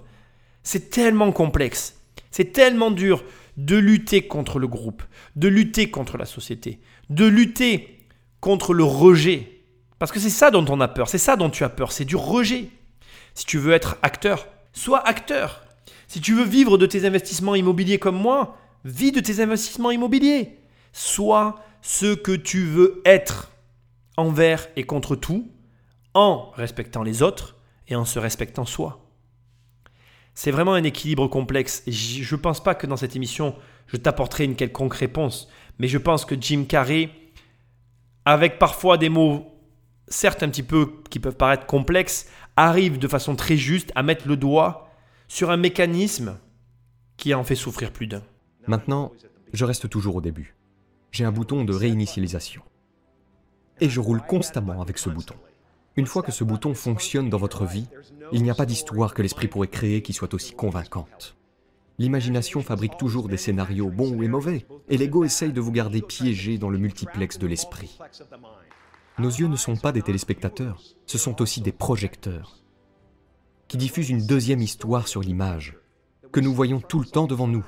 C'est 0.64 0.90
tellement 0.90 1.32
complexe, 1.32 2.00
c'est 2.32 2.54
tellement 2.54 2.92
dur 2.92 3.24
de 3.58 3.76
lutter 3.76 4.28
contre 4.28 4.60
le 4.60 4.68
groupe, 4.68 5.04
de 5.36 5.48
lutter 5.48 5.92
contre 5.92 6.18
la 6.18 6.26
société, 6.26 6.80
de 7.10 7.26
lutter 7.26 8.00
contre 8.40 8.74
le 8.74 8.86
rejet. 8.86 9.62
Parce 10.00 10.12
que 10.12 10.20
c'est 10.20 10.30
ça 10.30 10.52
dont 10.52 10.66
on 10.70 10.80
a 10.80 10.88
peur, 10.88 11.10
c'est 11.10 11.18
ça 11.18 11.36
dont 11.36 11.50
tu 11.50 11.64
as 11.64 11.70
peur, 11.70 11.92
c'est 11.92 12.06
du 12.06 12.16
rejet. 12.16 12.70
Si 13.36 13.46
tu 13.46 13.58
veux 13.58 13.74
être 13.74 13.98
acteur, 14.02 14.48
sois 14.72 15.06
acteur. 15.06 15.64
Si 16.08 16.22
tu 16.22 16.34
veux 16.34 16.46
vivre 16.46 16.78
de 16.78 16.86
tes 16.86 17.06
investissements 17.06 17.56
immobiliers 17.56 18.00
comme 18.00 18.18
moi, 18.18 18.58
Vis 18.86 19.12
de 19.12 19.20
tes 19.20 19.42
investissements 19.42 19.92
immobiliers. 19.92 20.60
Sois 20.92 21.60
ce 21.82 22.14
que 22.14 22.34
tu 22.34 22.66
veux 22.66 23.02
être 23.06 23.52
envers 24.18 24.68
et 24.76 24.84
contre 24.84 25.16
tout, 25.16 25.52
en 26.14 26.52
respectant 26.52 27.04
les 27.04 27.22
autres 27.22 27.56
et 27.88 27.96
en 27.96 28.06
se 28.06 28.20
respectant 28.20 28.66
soi. 28.66 29.00
C'est 30.36 30.52
vraiment 30.52 30.74
un 30.74 30.84
équilibre 30.84 31.28
complexe. 31.28 31.84
Je 31.88 32.36
ne 32.36 32.40
pense 32.40 32.64
pas 32.64 32.76
que 32.76 32.88
dans 32.88 32.98
cette 32.98 33.16
émission, 33.16 33.56
je 33.88 33.98
t'apporterai 33.98 34.46
une 34.46 34.56
quelconque 34.56 34.96
réponse, 34.96 35.50
mais 35.80 35.88
je 35.88 35.98
pense 35.98 36.26
que 36.26 36.36
Jim 36.40 36.66
Carrey, 36.68 37.10
avec 38.26 38.60
parfois 38.60 38.98
des 38.98 39.10
mots, 39.10 39.48
certes 40.08 40.44
un 40.44 40.50
petit 40.50 40.64
peu 40.64 41.02
qui 41.10 41.20
peuvent 41.20 41.38
paraître 41.38 41.66
complexes, 41.66 42.28
arrive 42.56 42.98
de 42.98 43.08
façon 43.08 43.36
très 43.36 43.58
juste 43.58 43.92
à 43.96 44.04
mettre 44.04 44.28
le 44.28 44.38
doigt 44.38 44.90
sur 45.28 45.52
un 45.52 45.58
mécanisme 45.58 46.40
qui 47.18 47.34
en 47.34 47.44
fait 47.44 47.56
souffrir 47.56 47.92
plus 47.92 48.08
d'un. 48.08 48.24
Maintenant, 48.68 49.12
je 49.52 49.66
reste 49.66 49.90
toujours 49.90 50.16
au 50.16 50.22
début. 50.22 50.56
J'ai 51.12 51.26
un 51.26 51.32
bouton 51.32 51.66
de 51.66 51.74
réinitialisation. 51.74 52.62
Et 53.82 53.90
je 53.90 54.00
roule 54.00 54.22
constamment 54.22 54.82
avec 54.82 54.98
ce 54.98 55.10
bouton. 55.10 55.36
Une 55.96 56.08
fois 56.08 56.24
que 56.24 56.32
ce 56.32 56.44
bouton 56.44 56.74
fonctionne 56.74 57.30
dans 57.30 57.38
votre 57.38 57.66
vie, 57.66 57.88
il 58.32 58.42
n'y 58.42 58.50
a 58.50 58.56
pas 58.56 58.66
d'histoire 58.66 59.14
que 59.14 59.22
l'esprit 59.22 59.48
pourrait 59.48 59.68
créer 59.68 60.02
qui 60.02 60.14
soit 60.14 60.34
aussi 60.34 60.54
convaincante. 60.54 61.36
L'imagination 62.00 62.62
fabrique 62.62 62.98
toujours 62.98 63.28
des 63.28 63.38
scénarios 63.38 63.90
bons 63.90 64.22
et 64.24 64.28
mauvais, 64.28 64.66
et 64.90 64.98
l'ego 64.98 65.24
essaye 65.24 65.54
de 65.54 65.62
vous 65.62 65.72
garder 65.72 66.02
piégé 66.02 66.58
dans 66.58 66.70
le 66.70 66.80
multiplex 66.80 67.38
de 67.38 67.46
l'esprit. 67.46 68.00
Nos 69.20 69.30
yeux 69.30 69.48
ne 69.48 69.56
sont 69.56 69.76
pas 69.76 69.92
des 69.92 70.02
téléspectateurs, 70.02 70.82
ce 71.06 71.20
sont 71.20 71.40
aussi 71.42 71.62
des 71.62 71.72
projecteurs, 71.72 72.64
qui 73.68 73.78
diffusent 73.78 74.10
une 74.10 74.26
deuxième 74.26 74.62
histoire 74.62 75.08
sur 75.08 75.22
l'image, 75.22 75.78
que 76.32 76.40
nous 76.40 76.54
voyons 76.54 76.82
tout 76.82 77.00
le 77.00 77.06
temps 77.06 77.28
devant 77.28 77.48
nous, 77.48 77.64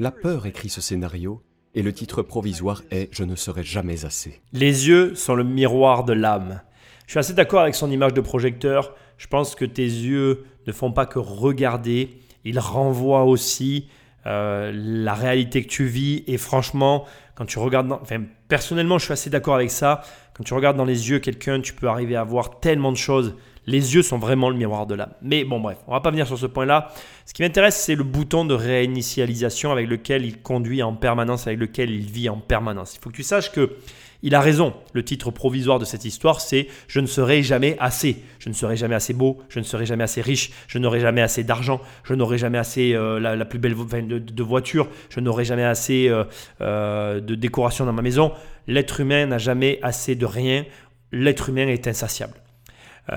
la 0.00 0.10
peur 0.10 0.46
écrit 0.46 0.70
ce 0.70 0.80
scénario 0.80 1.42
et 1.74 1.82
le 1.82 1.92
titre 1.92 2.22
provisoire 2.22 2.82
est 2.90 3.10
Je 3.12 3.22
ne 3.22 3.36
serai 3.36 3.62
jamais 3.62 4.06
assez. 4.06 4.40
Les 4.54 4.88
yeux 4.88 5.14
sont 5.14 5.34
le 5.34 5.44
miroir 5.44 6.04
de 6.04 6.14
l'âme. 6.14 6.62
Je 7.06 7.12
suis 7.12 7.18
assez 7.18 7.34
d'accord 7.34 7.60
avec 7.60 7.74
son 7.74 7.90
image 7.90 8.14
de 8.14 8.22
projecteur. 8.22 8.94
Je 9.18 9.26
pense 9.26 9.54
que 9.54 9.66
tes 9.66 9.84
yeux 9.84 10.44
ne 10.66 10.72
font 10.72 10.90
pas 10.90 11.04
que 11.04 11.18
regarder, 11.18 12.18
ils 12.44 12.58
renvoient 12.58 13.24
aussi 13.24 13.88
euh, 14.24 14.72
la 14.74 15.12
réalité 15.12 15.62
que 15.62 15.68
tu 15.68 15.84
vis. 15.84 16.24
Et 16.26 16.38
franchement, 16.38 17.04
quand 17.34 17.44
tu 17.44 17.58
regardes, 17.58 17.92
enfin, 17.92 18.22
personnellement, 18.48 18.96
je 18.96 19.04
suis 19.04 19.12
assez 19.12 19.28
d'accord 19.28 19.54
avec 19.54 19.70
ça. 19.70 20.00
Quand 20.32 20.44
tu 20.44 20.54
regardes 20.54 20.78
dans 20.78 20.86
les 20.86 21.10
yeux 21.10 21.18
quelqu'un, 21.18 21.60
tu 21.60 21.74
peux 21.74 21.88
arriver 21.88 22.16
à 22.16 22.24
voir 22.24 22.60
tellement 22.60 22.90
de 22.90 22.96
choses. 22.96 23.36
Les 23.66 23.94
yeux 23.94 24.02
sont 24.02 24.18
vraiment 24.18 24.50
le 24.50 24.56
miroir 24.56 24.86
de 24.86 24.94
l'âme. 24.94 25.12
Mais 25.22 25.44
bon, 25.44 25.60
bref, 25.60 25.78
on 25.86 25.92
va 25.92 26.00
pas 26.00 26.10
venir 26.10 26.26
sur 26.26 26.38
ce 26.38 26.46
point-là. 26.46 26.92
Ce 27.26 27.34
qui 27.34 27.42
m'intéresse, 27.42 27.76
c'est 27.76 27.94
le 27.94 28.04
bouton 28.04 28.44
de 28.44 28.54
réinitialisation 28.54 29.70
avec 29.70 29.88
lequel 29.88 30.24
il 30.24 30.40
conduit 30.40 30.82
en 30.82 30.94
permanence, 30.94 31.46
avec 31.46 31.60
lequel 31.60 31.90
il 31.90 32.06
vit 32.10 32.28
en 32.28 32.38
permanence. 32.38 32.96
Il 32.96 33.00
faut 33.00 33.10
que 33.10 33.16
tu 33.16 33.22
saches 33.22 33.52
que 33.52 33.76
il 34.22 34.34
a 34.34 34.40
raison. 34.40 34.74
Le 34.92 35.04
titre 35.04 35.30
provisoire 35.30 35.78
de 35.78 35.84
cette 35.84 36.04
histoire, 36.04 36.40
c'est 36.40 36.68
Je 36.88 37.00
ne 37.00 37.06
serai 37.06 37.42
jamais 37.42 37.76
assez. 37.78 38.22
Je 38.38 38.48
ne 38.48 38.54
serai 38.54 38.76
jamais 38.76 38.94
assez 38.94 39.14
beau, 39.14 39.38
je 39.48 39.58
ne 39.58 39.64
serai 39.64 39.86
jamais 39.86 40.04
assez 40.04 40.20
riche, 40.20 40.50
je 40.68 40.78
n'aurai 40.78 41.00
jamais 41.00 41.22
assez 41.22 41.44
d'argent, 41.44 41.80
je 42.04 42.14
n'aurai 42.14 42.38
jamais 42.38 42.58
assez 42.58 42.94
euh, 42.94 43.18
la, 43.20 43.44
plus 43.44 43.58
belle 43.58 43.74
de, 43.74 44.42
voiture, 44.42 44.88
je 45.10 45.20
n'aurai 45.20 45.44
jamais 45.44 45.64
assez 45.64 46.08
euh, 46.08 46.24
euh, 46.60 47.20
de 47.20 47.34
décoration 47.34 47.84
dans 47.84 47.92
ma 47.92 48.02
maison. 48.02 48.32
L'être 48.66 49.00
humain 49.00 49.26
n'a 49.26 49.38
jamais 49.38 49.78
assez 49.82 50.14
de 50.14 50.26
rien. 50.26 50.64
L'être 51.12 51.48
humain 51.48 51.68
est 51.68 51.86
insatiable. 51.88 52.34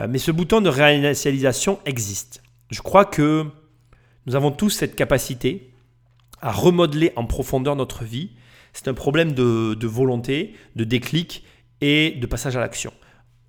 Mais 0.09 0.17
ce 0.17 0.31
bouton 0.31 0.61
de 0.61 0.69
réinitialisation 0.69 1.79
existe. 1.85 2.41
Je 2.71 2.81
crois 2.81 3.05
que 3.05 3.45
nous 4.25 4.35
avons 4.35 4.51
tous 4.51 4.69
cette 4.69 4.95
capacité 4.95 5.71
à 6.41 6.51
remodeler 6.51 7.13
en 7.15 7.25
profondeur 7.25 7.75
notre 7.75 8.03
vie 8.03 8.31
c'est 8.73 8.87
un 8.87 8.93
problème 8.93 9.33
de, 9.33 9.87
volonté, 9.87 10.55
de 10.75 10.83
déclic 10.83 11.43
et 11.79 12.11
de 12.11 12.25
passage 12.25 12.57
à 12.57 12.59
l'action. 12.59 12.91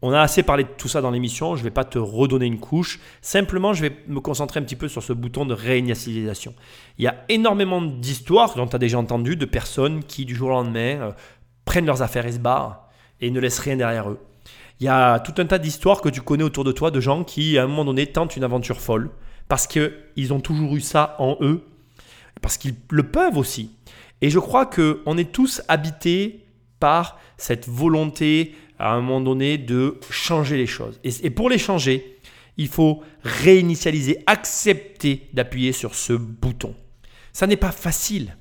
On 0.02 0.12
a 0.12 0.20
assez 0.20 0.42
parlé 0.42 0.64
de 0.64 0.68
tout 0.76 0.88
ça 0.88 1.00
dans 1.00 1.10
l'émission, 1.10 1.56
je 1.56 1.60
ne 1.60 1.64
vais 1.64 1.70
pas 1.70 1.84
te 1.84 1.98
redonner 1.98 2.44
une 2.44 2.60
couche. 2.60 3.00
Simplement, 3.22 3.72
je 3.72 3.80
vais 3.80 3.96
me 4.06 4.20
concentrer 4.20 4.60
un 4.60 4.62
petit 4.62 4.76
peu 4.76 4.86
sur 4.86 5.02
ce 5.02 5.14
bouton 5.14 5.46
de 5.46 5.54
réinitialisation. 5.54 6.54
Il 6.98 7.04
y 7.04 7.08
a 7.08 7.24
énormément 7.30 7.80
d'histoires 7.80 8.54
dont 8.54 8.66
tu 8.66 8.76
as 8.76 8.78
déjà 8.78 8.98
entendu 8.98 9.36
de 9.36 9.46
personnes 9.46 10.04
qui, 10.04 10.26
du 10.26 10.34
jour 10.34 10.48
au 10.48 10.52
lendemain, 10.52 11.00
euh, 11.00 11.12
prennent 11.64 11.86
leurs 11.86 12.02
affaires 12.02 12.26
et 12.26 12.32
se 12.32 12.38
barrent 12.38 12.90
et 13.22 13.30
ne 13.30 13.40
laissent 13.40 13.60
rien 13.60 13.76
derrière 13.76 14.10
eux. 14.10 14.18
Il 14.80 14.84
y 14.84 14.88
a 14.88 15.20
tout 15.20 15.34
un 15.38 15.46
tas 15.46 15.58
d'histoires 15.58 16.00
que 16.00 16.08
tu 16.08 16.20
connais 16.20 16.44
autour 16.44 16.64
de 16.64 16.72
toi 16.72 16.90
de 16.90 17.00
gens 17.00 17.24
qui, 17.24 17.58
à 17.58 17.64
un 17.64 17.66
moment 17.66 17.84
donné, 17.84 18.06
tentent 18.06 18.36
une 18.36 18.44
aventure 18.44 18.80
folle 18.80 19.10
parce 19.48 19.66
qu'ils 19.66 20.32
ont 20.32 20.40
toujours 20.40 20.74
eu 20.76 20.80
ça 20.80 21.16
en 21.18 21.36
eux, 21.40 21.64
parce 22.40 22.56
qu'ils 22.56 22.74
le 22.90 23.04
peuvent 23.04 23.36
aussi. 23.36 23.70
Et 24.20 24.30
je 24.30 24.38
crois 24.38 24.66
qu'on 24.66 25.18
est 25.18 25.32
tous 25.32 25.62
habités 25.68 26.46
par 26.80 27.18
cette 27.36 27.68
volonté 27.68 28.54
à 28.78 28.92
un 28.92 29.00
moment 29.00 29.20
donné 29.20 29.58
de 29.58 29.98
changer 30.10 30.56
les 30.56 30.66
choses. 30.66 31.00
Et, 31.04 31.30
pour 31.30 31.48
les 31.48 31.58
changer, 31.58 32.18
il 32.56 32.68
faut 32.68 33.02
réinitialiser, 33.22 34.22
accepter 34.26 35.28
d'appuyer 35.32 35.72
sur 35.72 35.94
ce 35.94 36.12
bouton. 36.12 36.74
Ça 37.32 37.46
n'est 37.46 37.56
pas 37.56 37.72
facile, 37.72 38.36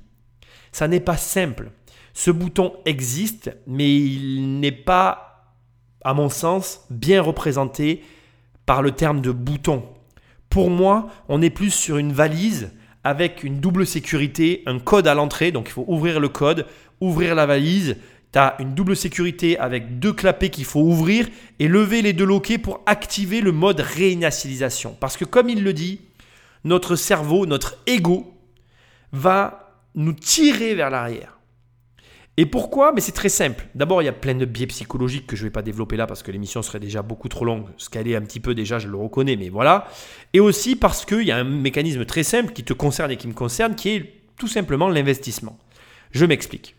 ça 0.72 0.88
n'est 0.88 1.00
pas 1.00 1.16
simple. 1.16 1.70
Ce 2.12 2.30
bouton 2.30 2.74
existe, 2.84 3.50
mais 3.66 3.94
il 3.94 4.60
n'est 4.60 4.72
pas, 4.72 5.33
à 6.04 6.14
mon 6.14 6.28
sens, 6.28 6.84
bien 6.90 7.20
représenté 7.22 8.02
par 8.66 8.82
le 8.82 8.92
terme 8.92 9.20
de 9.20 9.30
bouton. 9.30 9.84
Pour 10.48 10.70
moi, 10.70 11.08
on 11.28 11.42
est 11.42 11.50
plus 11.50 11.70
sur 11.70 11.98
une 11.98 12.12
valise 12.12 12.70
avec 13.02 13.44
une 13.44 13.60
double 13.60 13.86
sécurité, 13.86 14.62
un 14.66 14.78
code 14.78 15.06
à 15.06 15.14
l'entrée. 15.14 15.52
Donc 15.52 15.68
il 15.68 15.72
faut 15.72 15.84
ouvrir 15.88 16.20
le 16.20 16.28
code, 16.28 16.66
ouvrir 17.00 17.34
la 17.34 17.46
valise. 17.46 17.96
Tu 18.32 18.38
as 18.38 18.56
une 18.58 18.74
double 18.74 18.96
sécurité 18.96 19.58
avec 19.58 19.98
deux 19.98 20.12
clapets 20.12 20.50
qu'il 20.50 20.64
faut 20.64 20.80
ouvrir 20.80 21.28
et 21.58 21.68
lever 21.68 22.02
les 22.02 22.12
deux 22.12 22.24
loquets 22.24 22.58
pour 22.58 22.80
activer 22.86 23.40
le 23.40 23.52
mode 23.52 23.80
réinitialisation. 23.80 24.96
Parce 24.98 25.16
que 25.16 25.24
comme 25.24 25.48
il 25.48 25.62
le 25.62 25.72
dit, 25.72 26.00
notre 26.64 26.96
cerveau, 26.96 27.46
notre 27.46 27.78
ego 27.86 28.32
va 29.12 29.76
nous 29.94 30.14
tirer 30.14 30.74
vers 30.74 30.90
l'arrière. 30.90 31.33
Et 32.36 32.46
pourquoi? 32.46 32.92
Mais 32.92 33.00
c'est 33.00 33.12
très 33.12 33.28
simple. 33.28 33.68
D'abord, 33.74 34.02
il 34.02 34.06
y 34.06 34.08
a 34.08 34.12
plein 34.12 34.34
de 34.34 34.44
biais 34.44 34.66
psychologiques 34.66 35.26
que 35.26 35.36
je 35.36 35.42
ne 35.42 35.48
vais 35.48 35.52
pas 35.52 35.62
développer 35.62 35.96
là 35.96 36.06
parce 36.06 36.22
que 36.24 36.32
l'émission 36.32 36.62
serait 36.62 36.80
déjà 36.80 37.02
beaucoup 37.02 37.28
trop 37.28 37.44
longue. 37.44 37.66
Ce 37.76 37.88
qu'elle 37.88 38.08
est 38.08 38.16
un 38.16 38.22
petit 38.22 38.40
peu 38.40 38.54
déjà, 38.54 38.80
je 38.80 38.88
le 38.88 38.96
reconnais, 38.96 39.36
mais 39.36 39.50
voilà. 39.50 39.86
Et 40.32 40.40
aussi 40.40 40.74
parce 40.74 41.04
qu'il 41.04 41.22
y 41.22 41.30
a 41.30 41.36
un 41.36 41.44
mécanisme 41.44 42.04
très 42.04 42.24
simple 42.24 42.52
qui 42.52 42.64
te 42.64 42.72
concerne 42.72 43.12
et 43.12 43.16
qui 43.16 43.28
me 43.28 43.34
concerne, 43.34 43.76
qui 43.76 43.90
est 43.90 44.14
tout 44.36 44.48
simplement 44.48 44.88
l'investissement. 44.88 45.58
Je 46.10 46.26
m'explique. 46.26 46.74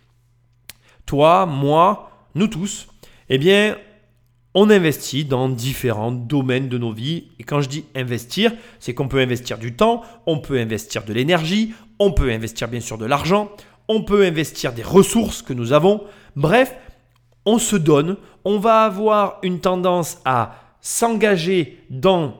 Toi, 1.05 1.45
moi, 1.45 2.11
nous 2.35 2.47
tous, 2.47 2.87
eh 3.29 3.37
bien, 3.37 3.77
on 4.55 4.69
investit 4.69 5.25
dans 5.25 5.49
différents 5.49 6.11
domaines 6.11 6.67
de 6.67 6.77
nos 6.77 6.91
vies. 6.91 7.29
Et 7.39 7.43
quand 7.43 7.61
je 7.61 7.69
dis 7.69 7.85
investir, 7.95 8.51
c'est 8.79 8.93
qu'on 8.93 9.07
peut 9.07 9.19
investir 9.19 9.57
du 9.57 9.73
temps, 9.75 10.01
on 10.25 10.39
peut 10.39 10.59
investir 10.59 11.05
de 11.05 11.13
l'énergie, 11.13 11.73
on 11.99 12.11
peut 12.11 12.31
investir 12.31 12.67
bien 12.67 12.79
sûr 12.79 12.97
de 12.97 13.05
l'argent, 13.05 13.51
on 13.87 14.03
peut 14.03 14.25
investir 14.25 14.73
des 14.73 14.83
ressources 14.83 15.41
que 15.41 15.53
nous 15.53 15.73
avons. 15.73 16.03
Bref, 16.35 16.75
on 17.45 17.59
se 17.59 17.75
donne, 17.75 18.17
on 18.43 18.59
va 18.59 18.83
avoir 18.83 19.39
une 19.43 19.59
tendance 19.59 20.19
à 20.25 20.55
s'engager 20.81 21.83
dans 21.89 22.35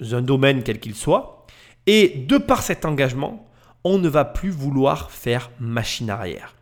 un 0.00 0.22
domaine 0.22 0.62
quel 0.62 0.80
qu'il 0.80 0.94
soit, 0.94 1.46
et 1.86 2.24
de 2.26 2.38
par 2.38 2.62
cet 2.62 2.84
engagement, 2.84 3.46
on 3.84 3.98
ne 3.98 4.08
va 4.08 4.24
plus 4.24 4.50
vouloir 4.50 5.10
faire 5.10 5.50
machine 5.58 6.10
arrière. 6.10 6.54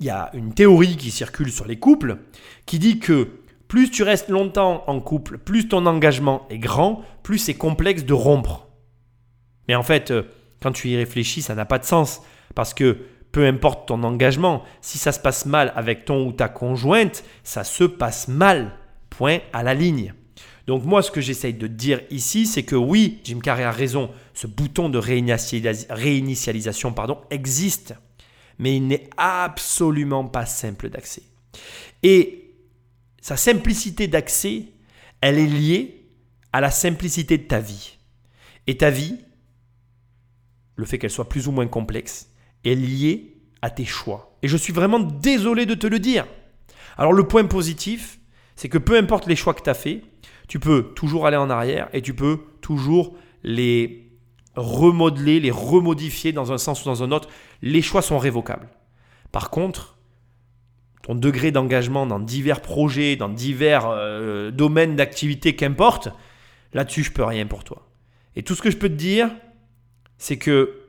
Il 0.00 0.06
y 0.06 0.10
a 0.10 0.30
une 0.34 0.54
théorie 0.54 0.96
qui 0.96 1.10
circule 1.10 1.52
sur 1.52 1.66
les 1.66 1.78
couples 1.78 2.18
qui 2.66 2.78
dit 2.78 2.98
que 2.98 3.28
plus 3.68 3.90
tu 3.90 4.02
restes 4.02 4.28
longtemps 4.28 4.84
en 4.86 5.00
couple, 5.00 5.38
plus 5.38 5.68
ton 5.68 5.86
engagement 5.86 6.46
est 6.50 6.58
grand, 6.58 7.02
plus 7.22 7.38
c'est 7.38 7.54
complexe 7.54 8.04
de 8.04 8.12
rompre. 8.12 8.66
Mais 9.68 9.74
en 9.74 9.82
fait, 9.82 10.10
euh, 10.10 10.24
quand 10.62 10.72
tu 10.72 10.88
y 10.88 10.96
réfléchis, 10.96 11.42
ça 11.42 11.54
n'a 11.54 11.64
pas 11.64 11.78
de 11.78 11.84
sens. 11.84 12.22
Parce 12.54 12.74
que 12.74 12.98
peu 13.32 13.46
importe 13.46 13.88
ton 13.88 14.02
engagement, 14.02 14.62
si 14.82 14.98
ça 14.98 15.10
se 15.10 15.18
passe 15.18 15.46
mal 15.46 15.72
avec 15.74 16.04
ton 16.04 16.26
ou 16.26 16.32
ta 16.32 16.48
conjointe, 16.48 17.24
ça 17.42 17.64
se 17.64 17.84
passe 17.84 18.28
mal. 18.28 18.78
Point 19.10 19.40
à 19.52 19.62
la 19.62 19.74
ligne. 19.74 20.14
Donc 20.66 20.84
moi, 20.84 21.02
ce 21.02 21.10
que 21.10 21.20
j'essaye 21.20 21.54
de 21.54 21.66
dire 21.66 22.00
ici, 22.10 22.46
c'est 22.46 22.62
que 22.62 22.76
oui, 22.76 23.20
Jim 23.24 23.40
Carrey 23.40 23.64
a 23.64 23.72
raison, 23.72 24.10
ce 24.32 24.46
bouton 24.46 24.88
de 24.88 24.98
réinitialisation 24.98 26.92
pardon, 26.92 27.20
existe, 27.30 27.94
mais 28.58 28.76
il 28.76 28.86
n'est 28.86 29.10
absolument 29.16 30.24
pas 30.24 30.46
simple 30.46 30.88
d'accès. 30.88 31.22
Et 32.02 32.54
sa 33.20 33.36
simplicité 33.36 34.08
d'accès, 34.08 34.66
elle 35.20 35.38
est 35.38 35.46
liée 35.46 36.06
à 36.52 36.60
la 36.60 36.70
simplicité 36.70 37.38
de 37.38 37.44
ta 37.44 37.60
vie. 37.60 37.98
Et 38.66 38.76
ta 38.76 38.90
vie, 38.90 39.18
le 40.76 40.84
fait 40.84 40.98
qu'elle 40.98 41.10
soit 41.10 41.28
plus 41.28 41.48
ou 41.48 41.52
moins 41.52 41.66
complexe, 41.66 42.31
est 42.64 42.74
lié 42.74 43.36
à 43.60 43.70
tes 43.70 43.84
choix. 43.84 44.36
Et 44.42 44.48
je 44.48 44.56
suis 44.56 44.72
vraiment 44.72 45.00
désolé 45.00 45.66
de 45.66 45.74
te 45.74 45.86
le 45.86 45.98
dire. 45.98 46.26
Alors 46.96 47.12
le 47.12 47.26
point 47.26 47.44
positif, 47.44 48.18
c'est 48.56 48.68
que 48.68 48.78
peu 48.78 48.96
importe 48.96 49.26
les 49.26 49.36
choix 49.36 49.54
que 49.54 49.62
tu 49.62 49.70
as 49.70 49.74
faits, 49.74 50.02
tu 50.48 50.58
peux 50.58 50.92
toujours 50.94 51.26
aller 51.26 51.36
en 51.36 51.50
arrière 51.50 51.88
et 51.92 52.02
tu 52.02 52.14
peux 52.14 52.40
toujours 52.60 53.16
les 53.42 54.10
remodeler, 54.54 55.40
les 55.40 55.50
remodifier 55.50 56.32
dans 56.32 56.52
un 56.52 56.58
sens 56.58 56.82
ou 56.82 56.84
dans 56.86 57.02
un 57.02 57.10
autre. 57.10 57.28
Les 57.62 57.82
choix 57.82 58.02
sont 58.02 58.18
révocables. 58.18 58.68
Par 59.30 59.50
contre, 59.50 59.96
ton 61.02 61.14
degré 61.14 61.50
d'engagement 61.50 62.06
dans 62.06 62.20
divers 62.20 62.60
projets, 62.60 63.16
dans 63.16 63.28
divers 63.28 63.88
euh, 63.88 64.50
domaines 64.50 64.94
d'activité, 64.94 65.56
qu'importe, 65.56 66.08
là-dessus, 66.74 67.02
je 67.02 67.12
peux 67.12 67.24
rien 67.24 67.46
pour 67.46 67.64
toi. 67.64 67.88
Et 68.36 68.42
tout 68.42 68.54
ce 68.54 68.62
que 68.62 68.70
je 68.70 68.76
peux 68.76 68.88
te 68.88 68.94
dire, 68.94 69.30
c'est 70.18 70.36
que 70.36 70.81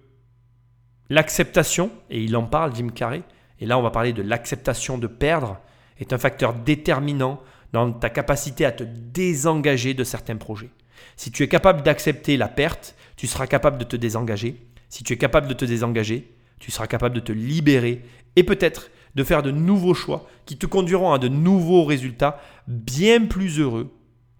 L'acceptation, 1.13 1.91
et 2.09 2.23
il 2.23 2.35
en 2.35 2.41
parle, 2.41 2.75
Jim 2.75 2.87
Carrey, 2.87 3.21
et 3.59 3.67
là 3.67 3.77
on 3.77 3.83
va 3.83 3.91
parler 3.91 4.13
de 4.13 4.23
l'acceptation 4.23 4.97
de 4.97 5.05
perdre, 5.05 5.59
est 5.99 6.11
un 6.11 6.17
facteur 6.17 6.55
déterminant 6.55 7.39
dans 7.71 7.91
ta 7.91 8.09
capacité 8.09 8.65
à 8.65 8.71
te 8.71 8.83
désengager 8.83 9.93
de 9.93 10.03
certains 10.03 10.37
projets. 10.37 10.71
Si 11.15 11.29
tu 11.29 11.43
es 11.43 11.47
capable 11.47 11.83
d'accepter 11.83 12.35
la 12.35 12.47
perte, 12.47 12.95
tu 13.15 13.27
seras 13.27 13.45
capable 13.45 13.77
de 13.77 13.83
te 13.83 13.95
désengager. 13.95 14.65
Si 14.89 15.03
tu 15.03 15.13
es 15.13 15.17
capable 15.17 15.47
de 15.47 15.53
te 15.53 15.65
désengager, 15.65 16.31
tu 16.57 16.71
seras 16.71 16.87
capable 16.87 17.13
de 17.13 17.19
te 17.19 17.31
libérer 17.31 18.01
et 18.35 18.43
peut-être 18.43 18.89
de 19.13 19.23
faire 19.23 19.43
de 19.43 19.51
nouveaux 19.51 19.93
choix 19.93 20.27
qui 20.47 20.57
te 20.57 20.65
conduiront 20.65 21.13
à 21.13 21.19
de 21.19 21.27
nouveaux 21.27 21.83
résultats 21.83 22.41
bien 22.65 23.27
plus 23.27 23.59
heureux 23.59 23.93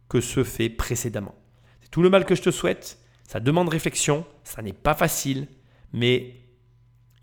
que 0.10 0.22
ceux 0.22 0.44
faits 0.44 0.76
précédemment. 0.76 1.36
C'est 1.84 1.92
tout 1.92 2.02
le 2.02 2.10
mal 2.10 2.26
que 2.26 2.34
je 2.34 2.42
te 2.42 2.50
souhaite. 2.50 2.98
Ça 3.28 3.40
demande 3.40 3.70
réflexion, 3.70 4.26
ça 4.44 4.64
n'est 4.64 4.74
pas 4.74 4.96
facile, 4.96 5.48
mais 5.92 6.43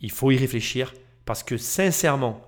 il 0.00 0.10
faut 0.10 0.30
y 0.30 0.36
réfléchir 0.36 0.94
parce 1.24 1.42
que 1.42 1.56
sincèrement, 1.56 2.40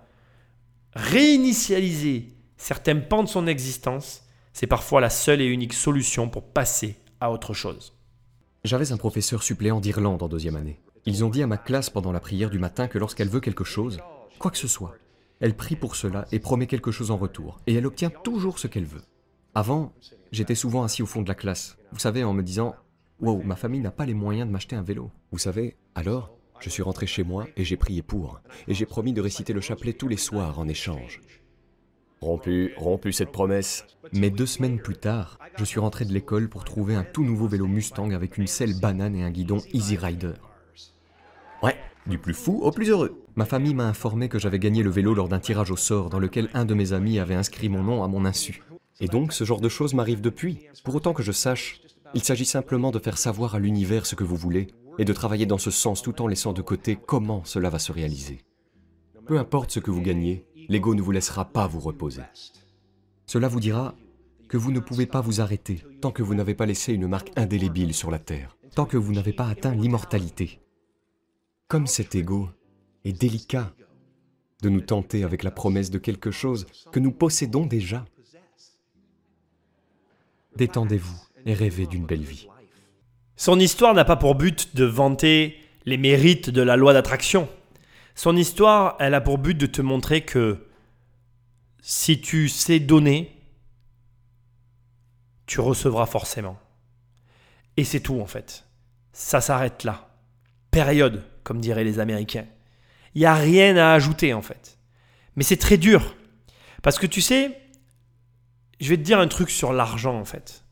réinitialiser 0.94 2.28
certains 2.56 2.96
pans 2.96 3.22
de 3.22 3.28
son 3.28 3.46
existence, 3.46 4.22
c'est 4.52 4.66
parfois 4.66 5.00
la 5.00 5.10
seule 5.10 5.40
et 5.40 5.46
unique 5.46 5.72
solution 5.72 6.28
pour 6.28 6.44
passer 6.44 6.96
à 7.20 7.30
autre 7.30 7.54
chose. 7.54 7.96
J'avais 8.64 8.92
un 8.92 8.96
professeur 8.96 9.42
suppléant 9.42 9.80
d'Irlande 9.80 10.22
en 10.22 10.28
deuxième 10.28 10.56
année. 10.56 10.80
Ils 11.04 11.24
ont 11.24 11.30
dit 11.30 11.42
à 11.42 11.46
ma 11.46 11.56
classe 11.56 11.90
pendant 11.90 12.12
la 12.12 12.20
prière 12.20 12.50
du 12.50 12.58
matin 12.58 12.86
que 12.86 12.98
lorsqu'elle 12.98 13.28
veut 13.28 13.40
quelque 13.40 13.64
chose, 13.64 13.98
quoi 14.38 14.50
que 14.50 14.58
ce 14.58 14.68
soit, 14.68 14.94
elle 15.40 15.56
prie 15.56 15.74
pour 15.74 15.96
cela 15.96 16.26
et 16.30 16.38
promet 16.38 16.68
quelque 16.68 16.92
chose 16.92 17.10
en 17.10 17.16
retour, 17.16 17.60
et 17.66 17.74
elle 17.74 17.86
obtient 17.86 18.10
toujours 18.10 18.60
ce 18.60 18.68
qu'elle 18.68 18.84
veut. 18.84 19.02
Avant, 19.54 19.92
j'étais 20.30 20.54
souvent 20.54 20.84
assis 20.84 21.02
au 21.02 21.06
fond 21.06 21.22
de 21.22 21.28
la 21.28 21.34
classe, 21.34 21.76
vous 21.90 21.98
savez, 21.98 22.22
en 22.22 22.32
me 22.32 22.42
disant 22.42 22.76
Wow, 23.20 23.42
ma 23.42 23.56
famille 23.56 23.80
n'a 23.80 23.90
pas 23.90 24.06
les 24.06 24.14
moyens 24.14 24.48
de 24.48 24.52
m'acheter 24.52 24.74
un 24.74 24.82
vélo. 24.82 25.10
Vous 25.30 25.38
savez, 25.38 25.76
alors, 25.94 26.36
je 26.62 26.70
suis 26.70 26.82
rentré 26.82 27.06
chez 27.06 27.24
moi 27.24 27.46
et 27.56 27.64
j'ai 27.64 27.76
prié 27.76 28.02
pour, 28.02 28.40
et 28.68 28.74
j'ai 28.74 28.86
promis 28.86 29.12
de 29.12 29.20
réciter 29.20 29.52
le 29.52 29.60
chapelet 29.60 29.92
tous 29.92 30.08
les 30.08 30.16
soirs 30.16 30.58
en 30.58 30.68
échange. 30.68 31.20
Rompu, 32.20 32.72
rompu 32.76 33.12
cette 33.12 33.32
promesse. 33.32 33.84
Mais 34.12 34.30
deux 34.30 34.46
semaines 34.46 34.78
plus 34.78 34.94
tard, 34.94 35.40
je 35.56 35.64
suis 35.64 35.80
rentré 35.80 36.04
de 36.04 36.12
l'école 36.12 36.48
pour 36.48 36.64
trouver 36.64 36.94
un 36.94 37.02
tout 37.02 37.24
nouveau 37.24 37.48
vélo 37.48 37.66
Mustang 37.66 38.12
avec 38.12 38.38
une 38.38 38.46
selle 38.46 38.78
banane 38.78 39.16
et 39.16 39.24
un 39.24 39.30
guidon 39.30 39.58
Easy 39.72 39.96
Rider. 39.96 40.34
Ouais, 41.64 41.76
du 42.06 42.18
plus 42.18 42.34
fou 42.34 42.60
au 42.62 42.70
plus 42.70 42.90
heureux. 42.90 43.24
Ma 43.34 43.44
famille 43.44 43.74
m'a 43.74 43.88
informé 43.88 44.28
que 44.28 44.38
j'avais 44.38 44.60
gagné 44.60 44.84
le 44.84 44.90
vélo 44.90 45.14
lors 45.14 45.28
d'un 45.28 45.40
tirage 45.40 45.72
au 45.72 45.76
sort 45.76 46.10
dans 46.10 46.20
lequel 46.20 46.48
un 46.54 46.64
de 46.64 46.74
mes 46.74 46.92
amis 46.92 47.18
avait 47.18 47.34
inscrit 47.34 47.68
mon 47.68 47.82
nom 47.82 48.04
à 48.04 48.08
mon 48.08 48.24
insu. 48.24 48.62
Et 49.00 49.08
donc 49.08 49.32
ce 49.32 49.42
genre 49.42 49.60
de 49.60 49.68
choses 49.68 49.94
m'arrive 49.94 50.20
depuis. 50.20 50.68
Pour 50.84 50.94
autant 50.94 51.14
que 51.14 51.24
je 51.24 51.32
sache, 51.32 51.80
il 52.14 52.22
s'agit 52.22 52.44
simplement 52.44 52.92
de 52.92 53.00
faire 53.00 53.18
savoir 53.18 53.56
à 53.56 53.58
l'univers 53.58 54.06
ce 54.06 54.14
que 54.14 54.22
vous 54.22 54.36
voulez 54.36 54.68
et 54.98 55.04
de 55.04 55.12
travailler 55.12 55.46
dans 55.46 55.58
ce 55.58 55.70
sens 55.70 56.02
tout 56.02 56.20
en 56.22 56.26
laissant 56.26 56.52
de 56.52 56.62
côté 56.62 56.96
comment 56.96 57.44
cela 57.44 57.70
va 57.70 57.78
se 57.78 57.92
réaliser. 57.92 58.40
Peu 59.26 59.38
importe 59.38 59.70
ce 59.70 59.80
que 59.80 59.90
vous 59.90 60.02
gagnez, 60.02 60.46
l'ego 60.68 60.94
ne 60.94 61.02
vous 61.02 61.12
laissera 61.12 61.44
pas 61.44 61.66
vous 61.66 61.80
reposer. 61.80 62.22
Cela 63.26 63.48
vous 63.48 63.60
dira 63.60 63.94
que 64.48 64.56
vous 64.56 64.72
ne 64.72 64.80
pouvez 64.80 65.06
pas 65.06 65.20
vous 65.20 65.40
arrêter 65.40 65.82
tant 66.00 66.10
que 66.10 66.22
vous 66.22 66.34
n'avez 66.34 66.54
pas 66.54 66.66
laissé 66.66 66.92
une 66.92 67.06
marque 67.06 67.32
indélébile 67.36 67.94
sur 67.94 68.10
la 68.10 68.18
Terre, 68.18 68.56
tant 68.74 68.84
que 68.84 68.96
vous 68.96 69.12
n'avez 69.12 69.32
pas 69.32 69.46
atteint 69.46 69.74
l'immortalité. 69.74 70.60
Comme 71.68 71.86
cet 71.86 72.14
ego 72.14 72.48
est 73.04 73.12
délicat 73.12 73.72
de 74.62 74.68
nous 74.68 74.80
tenter 74.80 75.24
avec 75.24 75.42
la 75.42 75.50
promesse 75.50 75.90
de 75.90 75.98
quelque 75.98 76.30
chose 76.30 76.66
que 76.92 77.00
nous 77.00 77.12
possédons 77.12 77.66
déjà. 77.66 78.04
Détendez-vous 80.56 81.20
et 81.46 81.54
rêvez 81.54 81.86
d'une 81.86 82.04
belle 82.06 82.22
vie. 82.22 82.48
Son 83.36 83.58
histoire 83.58 83.94
n'a 83.94 84.04
pas 84.04 84.16
pour 84.16 84.34
but 84.34 84.76
de 84.76 84.84
vanter 84.84 85.58
les 85.84 85.96
mérites 85.96 86.50
de 86.50 86.62
la 86.62 86.76
loi 86.76 86.92
d'attraction. 86.92 87.48
Son 88.14 88.36
histoire, 88.36 88.96
elle 89.00 89.14
a 89.14 89.20
pour 89.20 89.38
but 89.38 89.56
de 89.56 89.66
te 89.66 89.82
montrer 89.82 90.22
que 90.22 90.66
si 91.80 92.20
tu 92.20 92.48
sais 92.48 92.78
donner, 92.78 93.36
tu 95.46 95.60
recevras 95.60 96.06
forcément. 96.06 96.58
Et 97.76 97.84
c'est 97.84 98.00
tout 98.00 98.20
en 98.20 98.26
fait. 98.26 98.64
Ça 99.12 99.40
s'arrête 99.40 99.84
là. 99.84 100.08
Période, 100.70 101.24
comme 101.42 101.60
diraient 101.60 101.84
les 101.84 101.98
Américains. 101.98 102.46
Il 103.14 103.20
n'y 103.20 103.26
a 103.26 103.34
rien 103.34 103.76
à 103.76 103.92
ajouter 103.92 104.32
en 104.34 104.42
fait. 104.42 104.78
Mais 105.36 105.42
c'est 105.42 105.56
très 105.56 105.78
dur. 105.78 106.14
Parce 106.82 106.98
que 106.98 107.06
tu 107.06 107.20
sais, 107.20 107.58
je 108.80 108.88
vais 108.88 108.96
te 108.96 109.02
dire 109.02 109.18
un 109.18 109.28
truc 109.28 109.50
sur 109.50 109.72
l'argent 109.72 110.18
en 110.18 110.24
fait. 110.24 110.64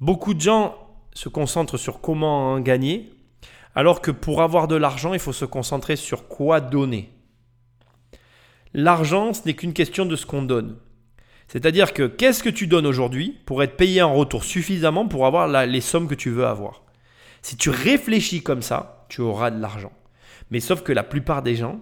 Beaucoup 0.00 0.34
de 0.34 0.40
gens 0.40 0.89
se 1.20 1.28
concentrent 1.28 1.76
sur 1.76 2.00
comment 2.00 2.54
en 2.54 2.60
gagner, 2.60 3.12
alors 3.74 4.00
que 4.00 4.10
pour 4.10 4.40
avoir 4.40 4.68
de 4.68 4.74
l'argent, 4.74 5.12
il 5.12 5.20
faut 5.20 5.34
se 5.34 5.44
concentrer 5.44 5.96
sur 5.96 6.28
quoi 6.28 6.62
donner. 6.62 7.10
L'argent, 8.72 9.34
ce 9.34 9.42
n'est 9.44 9.52
qu'une 9.52 9.74
question 9.74 10.06
de 10.06 10.16
ce 10.16 10.24
qu'on 10.24 10.40
donne. 10.40 10.78
C'est-à-dire 11.46 11.92
que 11.92 12.06
qu'est-ce 12.06 12.42
que 12.42 12.48
tu 12.48 12.66
donnes 12.66 12.86
aujourd'hui 12.86 13.38
pour 13.44 13.62
être 13.62 13.76
payé 13.76 14.00
en 14.00 14.14
retour 14.14 14.44
suffisamment 14.44 15.08
pour 15.08 15.26
avoir 15.26 15.46
les 15.66 15.80
sommes 15.82 16.08
que 16.08 16.14
tu 16.14 16.30
veux 16.30 16.46
avoir? 16.46 16.84
Si 17.42 17.58
tu 17.58 17.68
réfléchis 17.68 18.42
comme 18.42 18.62
ça, 18.62 19.04
tu 19.10 19.20
auras 19.20 19.50
de 19.50 19.60
l'argent. 19.60 19.92
Mais 20.50 20.60
sauf 20.60 20.82
que 20.82 20.92
la 20.92 21.02
plupart 21.02 21.42
des 21.42 21.54
gens 21.54 21.80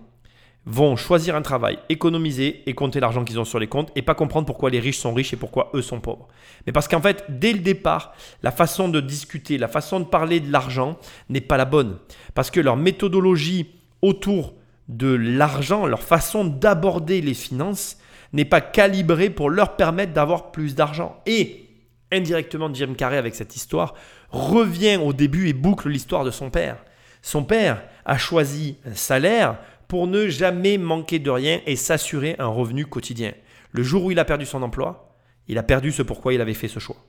vont 0.71 0.97
choisir 0.97 1.35
un 1.35 1.41
travail, 1.41 1.79
économiser 1.89 2.63
et 2.67 2.75
compter 2.75 3.01
l'argent 3.01 3.25
qu'ils 3.25 3.41
ont 3.41 3.47
sur 3.47 3.59
les 3.59 3.69
comptes 3.69 3.91
et 3.97 4.03
pas 4.03 4.15
comprendre 4.15 4.47
pourquoi 4.47 4.69
les 4.69 4.81
riches 4.81 4.99
sont 4.99 5.15
riches 5.15 5.33
et 5.33 5.37
pourquoi 5.37 5.71
eux 5.75 5.81
sont 5.81 5.99
pauvres. 5.99 6.29
Mais 6.67 6.73
parce 6.73 6.89
qu'en 6.89 7.01
fait, 7.01 7.25
dès 7.31 7.55
le 7.55 7.61
départ, 7.61 8.13
la 8.43 8.51
façon 8.51 8.91
de 8.91 9.01
discuter, 9.01 9.57
la 9.57 9.69
façon 9.69 9.99
de 9.99 10.05
parler 10.05 10.41
de 10.41 10.53
l'argent 10.53 10.99
n'est 11.31 11.41
pas 11.41 11.57
la 11.57 11.65
bonne. 11.65 11.97
Parce 12.35 12.51
que 12.51 12.61
leur 12.61 12.77
méthodologie 12.77 13.71
autour 14.03 14.55
de 14.89 15.09
l'argent, 15.09 15.87
leur 15.87 16.03
façon 16.03 16.45
d'aborder 16.45 17.23
les 17.23 17.35
finances 17.35 17.97
n'est 18.35 18.45
pas 18.45 18.61
calibrée 18.61 19.31
pour 19.31 19.49
leur 19.49 19.75
permettre 19.75 20.13
d'avoir 20.13 20.53
plus 20.53 20.75
d'argent. 20.75 21.19
Et 21.25 21.65
indirectement, 22.13 22.73
Jim 22.75 22.93
Carrey 22.95 23.17
avec 23.17 23.35
cette 23.35 23.57
histoire 23.57 23.95
revient 24.29 25.01
au 25.03 25.15
début 25.15 25.49
et 25.49 25.55
boucle 25.55 25.89
l'histoire 25.89 26.25
de 26.25 26.31
son 26.31 26.51
père. 26.51 26.77
Son 27.23 27.43
père 27.43 27.83
a 28.05 28.19
choisi 28.19 28.77
un 28.87 28.95
salaire 28.95 29.57
pour 29.89 30.07
ne 30.07 30.29
jamais 30.29 30.79
manquer 30.79 31.19
de 31.19 31.31
rien 31.31 31.61
et 31.67 31.75
s'assurer 31.75 32.37
un 32.39 32.47
revenu 32.47 32.87
quotidien. 32.87 33.33
Le 33.73 33.83
jour 33.83 34.05
où 34.05 34.11
il 34.11 34.19
a 34.19 34.25
perdu 34.25 34.47
son 34.47 34.63
emploi, 34.63 35.17
il 35.49 35.59
a 35.59 35.63
perdu 35.63 35.93
ce 35.93 36.03
pourquoi 36.03 36.35
il 36.35 36.41
avait 36.41 36.55
fait 36.55 36.69
ce 36.69 36.79
choix. 36.79 37.05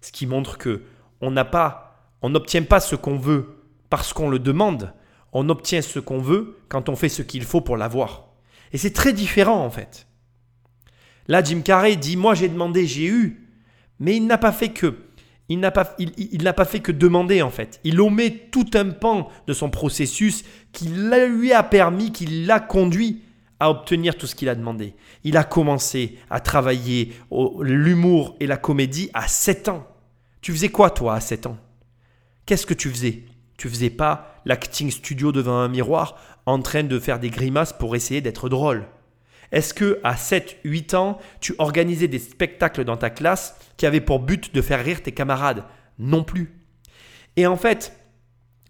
Ce 0.00 0.12
qui 0.12 0.26
montre 0.26 0.58
que 0.58 0.82
on 1.20 1.32
n'a 1.32 1.44
pas, 1.44 2.12
on 2.22 2.30
n'obtient 2.30 2.62
pas 2.62 2.78
ce 2.78 2.94
qu'on 2.94 3.18
veut 3.18 3.64
parce 3.90 4.12
qu'on 4.12 4.30
le 4.30 4.38
demande. 4.38 4.92
On 5.32 5.48
obtient 5.48 5.82
ce 5.82 5.98
qu'on 5.98 6.20
veut 6.20 6.56
quand 6.68 6.88
on 6.88 6.96
fait 6.96 7.08
ce 7.08 7.22
qu'il 7.22 7.42
faut 7.42 7.60
pour 7.60 7.76
l'avoir. 7.76 8.28
Et 8.72 8.78
c'est 8.78 8.92
très 8.92 9.12
différent 9.12 9.64
en 9.64 9.70
fait. 9.70 10.06
Là, 11.26 11.42
Jim 11.42 11.60
Carrey 11.62 11.96
dit 11.96 12.16
Moi 12.16 12.34
j'ai 12.34 12.48
demandé, 12.48 12.86
j'ai 12.86 13.06
eu. 13.06 13.48
Mais 13.98 14.16
il 14.16 14.26
n'a 14.26 14.38
pas 14.38 14.52
fait 14.52 14.68
que 14.68 14.94
il 15.48 15.60
n'a 15.60 15.70
pas, 15.70 16.64
fait 16.64 16.80
que 16.80 16.92
demander 16.92 17.40
en 17.42 17.50
fait. 17.50 17.80
Il 17.84 18.00
omet 18.00 18.30
tout 18.50 18.66
un 18.74 18.90
pan 18.90 19.28
de 19.46 19.52
son 19.52 19.70
processus 19.70 20.44
qui 20.72 20.88
lui 20.88 21.52
a 21.52 21.62
permis, 21.62 22.12
qui 22.12 22.26
l'a 22.26 22.60
conduit 22.60 23.22
à 23.60 23.70
obtenir 23.70 24.16
tout 24.16 24.26
ce 24.26 24.34
qu'il 24.34 24.48
a 24.48 24.54
demandé. 24.54 24.94
Il 25.24 25.36
a 25.36 25.44
commencé 25.44 26.18
à 26.30 26.40
travailler 26.40 27.14
l'humour 27.60 28.36
et 28.40 28.46
la 28.46 28.56
comédie 28.56 29.10
à 29.14 29.26
7 29.26 29.68
ans. 29.68 29.86
Tu 30.42 30.52
faisais 30.52 30.68
quoi 30.68 30.90
toi 30.90 31.14
à 31.14 31.20
7 31.20 31.46
ans? 31.46 31.58
Qu'est-ce 32.46 32.66
que 32.66 32.74
tu 32.74 32.90
faisais? 32.90 33.24
Tu 33.56 33.68
faisais 33.68 33.90
pas 33.90 34.40
l'acting 34.44 34.90
studio 34.90 35.32
devant 35.32 35.58
un 35.58 35.68
miroir 35.68 36.16
en 36.46 36.60
train 36.60 36.84
de 36.84 36.98
faire 36.98 37.18
des 37.18 37.30
grimaces 37.30 37.72
pour 37.72 37.96
essayer 37.96 38.20
d'être 38.20 38.48
drôle. 38.48 38.86
Est-ce 39.50 39.72
que 39.72 40.00
à 40.04 40.16
7 40.16 40.58
8 40.64 40.94
ans, 40.94 41.18
tu 41.40 41.54
organisais 41.58 42.08
des 42.08 42.18
spectacles 42.18 42.84
dans 42.84 42.96
ta 42.96 43.10
classe 43.10 43.56
qui 43.76 43.86
avaient 43.86 44.00
pour 44.00 44.20
but 44.20 44.54
de 44.54 44.62
faire 44.62 44.84
rire 44.84 45.02
tes 45.02 45.12
camarades 45.12 45.64
Non 45.98 46.24
plus? 46.24 46.52
Et 47.36 47.46
en 47.46 47.56
fait, 47.56 47.92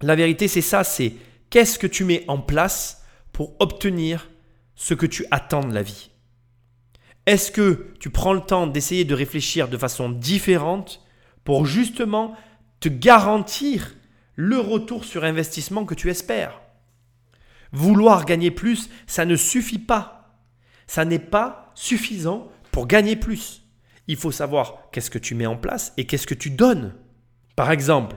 la 0.03 0.15
vérité 0.15 0.47
c'est 0.47 0.61
ça, 0.61 0.85
c'est 0.85 1.15
qu'est-ce 1.51 1.79
que 1.79 1.87
tu 1.87 2.05
mets 2.05 2.25
en 2.29 2.39
place 2.39 3.03
pour 3.33 3.55
obtenir 3.61 4.31
ce 4.75 4.95
que 4.95 5.07
tu 5.07 5.25
attends 5.31 5.65
de 5.65 5.75
la 5.75 5.83
vie? 5.83 6.11
Est-ce 7.27 7.51
que 7.51 7.93
tu 8.01 8.11
prends 8.11 8.33
le 8.33 8.41
temps 8.41 8.67
d'essayer 8.67 9.05
de 9.05 9.15
réfléchir 9.15 9.69
de 9.69 9.77
façon 9.77 10.09
différente 10.09 11.05
pour 11.45 11.67
justement 11.67 12.35
te 12.81 12.89
garantir 12.89 13.95
le 14.35 14.59
retour 14.59 15.05
sur 15.05 15.25
investissement 15.25 15.85
que 15.85 15.95
tu 15.95 16.09
espères? 16.09 16.61
Vouloir 17.73 18.25
gagner 18.25 18.51
plus, 18.51 18.89
ça 19.07 19.25
ne 19.25 19.37
suffit 19.37 19.79
pas 19.79 20.18
ça 20.89 21.05
n'est 21.05 21.21
pas 21.21 21.71
suffisant 21.77 22.49
pour 22.73 22.89
gagner 22.89 23.15
plus. 23.15 23.63
Il 24.09 24.17
faut 24.17 24.33
savoir 24.33 24.89
qu'est-ce 24.91 25.11
que 25.11 25.19
tu 25.19 25.37
mets 25.37 25.47
en 25.47 25.57
place 25.57 25.93
et 25.97 26.07
qu'est-ce 26.07 26.27
que 26.27 26.35
tu 26.35 26.51
donnes. 26.51 26.95
Par 27.55 27.71
exemple, 27.71 28.17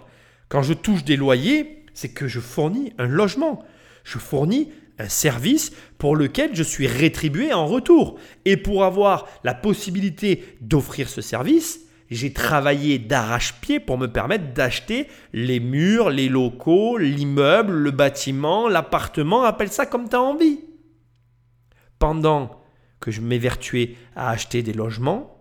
quand 0.49 0.63
je 0.63 0.73
touche 0.73 1.03
des 1.03 1.17
loyers, 1.17 1.85
c'est 1.93 2.13
que 2.13 2.27
je 2.27 2.39
fournis 2.39 2.93
un 2.97 3.07
logement. 3.07 3.63
Je 4.03 4.17
fournis 4.17 4.71
un 4.97 5.09
service 5.09 5.71
pour 5.97 6.15
lequel 6.15 6.55
je 6.55 6.63
suis 6.63 6.87
rétribué 6.87 7.53
en 7.53 7.65
retour. 7.65 8.17
Et 8.45 8.55
pour 8.55 8.85
avoir 8.85 9.27
la 9.43 9.53
possibilité 9.53 10.57
d'offrir 10.61 11.09
ce 11.09 11.21
service, 11.21 11.81
j'ai 12.09 12.33
travaillé 12.33 12.99
d'arrache-pied 12.99 13.79
pour 13.79 13.97
me 13.97 14.07
permettre 14.07 14.53
d'acheter 14.53 15.07
les 15.33 15.59
murs, 15.59 16.09
les 16.09 16.29
locaux, 16.29 16.97
l'immeuble, 16.97 17.73
le 17.73 17.91
bâtiment, 17.91 18.67
l'appartement, 18.67 19.43
appelle 19.43 19.71
ça 19.71 19.85
comme 19.85 20.07
tu 20.07 20.15
as 20.15 20.21
envie. 20.21 20.59
Pendant 21.99 22.60
que 23.01 23.11
je 23.11 23.19
m'évertuais 23.19 23.95
à 24.15 24.29
acheter 24.29 24.63
des 24.63 24.73
logements, 24.73 25.37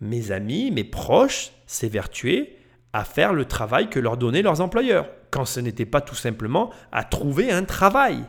mes 0.00 0.32
amis, 0.32 0.70
mes 0.70 0.84
proches 0.84 1.50
s'évertuaient 1.66 2.56
à 2.94 3.04
faire 3.04 3.34
le 3.34 3.44
travail 3.44 3.90
que 3.90 4.00
leur 4.00 4.16
donnaient 4.16 4.42
leurs 4.42 4.60
employeurs, 4.60 5.08
quand 5.30 5.44
ce 5.44 5.60
n'était 5.60 5.86
pas 5.86 6.00
tout 6.00 6.14
simplement 6.14 6.70
à 6.90 7.04
trouver 7.04 7.50
un 7.50 7.64
travail. 7.64 8.24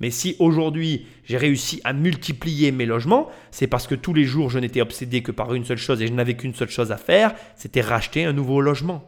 Mais 0.00 0.10
si 0.10 0.36
aujourd'hui 0.38 1.06
j'ai 1.24 1.36
réussi 1.36 1.80
à 1.84 1.92
multiplier 1.92 2.72
mes 2.72 2.86
logements, 2.86 3.28
c'est 3.50 3.66
parce 3.66 3.86
que 3.86 3.94
tous 3.94 4.14
les 4.14 4.24
jours 4.24 4.48
je 4.48 4.58
n'étais 4.58 4.80
obsédé 4.80 5.22
que 5.22 5.32
par 5.32 5.54
une 5.54 5.64
seule 5.64 5.78
chose 5.78 6.00
et 6.00 6.06
je 6.06 6.12
n'avais 6.12 6.34
qu'une 6.34 6.54
seule 6.54 6.70
chose 6.70 6.92
à 6.92 6.96
faire, 6.96 7.34
c'était 7.56 7.82
racheter 7.82 8.24
un 8.24 8.32
nouveau 8.32 8.60
logement. 8.60 9.04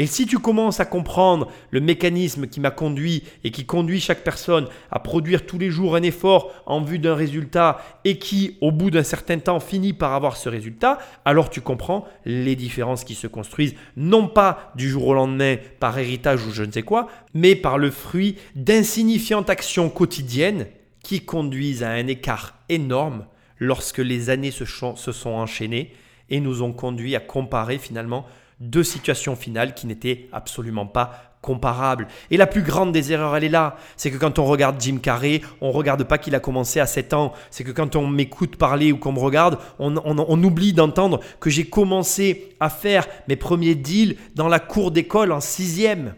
Et 0.00 0.06
si 0.06 0.24
tu 0.24 0.38
commences 0.38 0.80
à 0.80 0.86
comprendre 0.86 1.52
le 1.70 1.82
mécanisme 1.82 2.46
qui 2.46 2.58
m'a 2.58 2.70
conduit 2.70 3.22
et 3.44 3.50
qui 3.50 3.66
conduit 3.66 4.00
chaque 4.00 4.24
personne 4.24 4.66
à 4.90 4.98
produire 4.98 5.44
tous 5.44 5.58
les 5.58 5.70
jours 5.70 5.94
un 5.94 6.02
effort 6.02 6.54
en 6.64 6.80
vue 6.80 6.98
d'un 6.98 7.14
résultat 7.14 7.82
et 8.06 8.16
qui, 8.16 8.56
au 8.62 8.72
bout 8.72 8.90
d'un 8.90 9.02
certain 9.02 9.38
temps, 9.38 9.60
finit 9.60 9.92
par 9.92 10.14
avoir 10.14 10.38
ce 10.38 10.48
résultat, 10.48 11.00
alors 11.26 11.50
tu 11.50 11.60
comprends 11.60 12.08
les 12.24 12.56
différences 12.56 13.04
qui 13.04 13.14
se 13.14 13.26
construisent, 13.26 13.74
non 13.94 14.26
pas 14.26 14.72
du 14.74 14.88
jour 14.88 15.06
au 15.06 15.12
lendemain 15.12 15.56
par 15.80 15.98
héritage 15.98 16.46
ou 16.46 16.50
je 16.50 16.62
ne 16.62 16.72
sais 16.72 16.82
quoi, 16.82 17.08
mais 17.34 17.54
par 17.54 17.76
le 17.76 17.90
fruit 17.90 18.36
d'insignifiantes 18.54 19.50
actions 19.50 19.90
quotidiennes 19.90 20.66
qui 21.02 21.26
conduisent 21.26 21.82
à 21.82 21.90
un 21.90 22.06
écart 22.06 22.54
énorme 22.70 23.26
lorsque 23.58 23.98
les 23.98 24.30
années 24.30 24.50
se, 24.50 24.64
sont 24.64 25.28
enchaînées 25.28 25.92
et 26.30 26.40
nous 26.40 26.62
ont 26.62 26.72
conduit 26.72 27.16
à 27.16 27.20
comparer 27.20 27.76
finalement 27.76 28.24
deux 28.60 28.84
situations 28.84 29.36
finales 29.36 29.74
qui 29.74 29.86
n'étaient 29.86 30.28
absolument 30.32 30.86
pas 30.86 31.30
comparables. 31.40 32.06
Et 32.30 32.36
la 32.36 32.46
plus 32.46 32.62
grande 32.62 32.92
des 32.92 33.12
erreurs, 33.12 33.34
elle 33.34 33.44
est 33.44 33.48
là. 33.48 33.76
C'est 33.96 34.10
que 34.10 34.18
quand 34.18 34.38
on 34.38 34.44
regarde 34.44 34.80
Jim 34.80 34.98
Carrey, 35.02 35.40
on 35.60 35.70
regarde 35.70 36.04
pas 36.04 36.18
qu'il 36.18 36.34
a 36.34 36.40
commencé 36.40 36.80
à 36.80 36.86
7 36.86 37.14
ans. 37.14 37.32
C'est 37.50 37.64
que 37.64 37.72
quand 37.72 37.96
on 37.96 38.06
m'écoute 38.06 38.56
parler 38.56 38.92
ou 38.92 38.98
qu'on 38.98 39.12
me 39.12 39.20
regarde, 39.20 39.58
on, 39.78 39.96
on 39.96 40.44
oublie 40.44 40.74
d'entendre 40.74 41.20
que 41.40 41.50
j'ai 41.50 41.64
commencé 41.64 42.54
à 42.60 42.68
faire 42.68 43.06
mes 43.28 43.36
premiers 43.36 43.74
deals 43.74 44.16
dans 44.34 44.48
la 44.48 44.60
cour 44.60 44.90
d'école 44.90 45.32
en 45.32 45.40
sixième. 45.40 46.14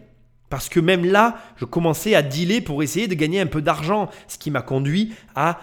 Parce 0.49 0.69
que 0.69 0.79
même 0.79 1.05
là, 1.05 1.37
je 1.55 1.65
commençais 1.65 2.15
à 2.15 2.21
dealer 2.21 2.61
pour 2.61 2.83
essayer 2.83 3.07
de 3.07 3.15
gagner 3.15 3.39
un 3.39 3.47
peu 3.47 3.61
d'argent, 3.61 4.09
ce 4.27 4.37
qui 4.37 4.51
m'a 4.51 4.61
conduit 4.61 5.13
à 5.35 5.59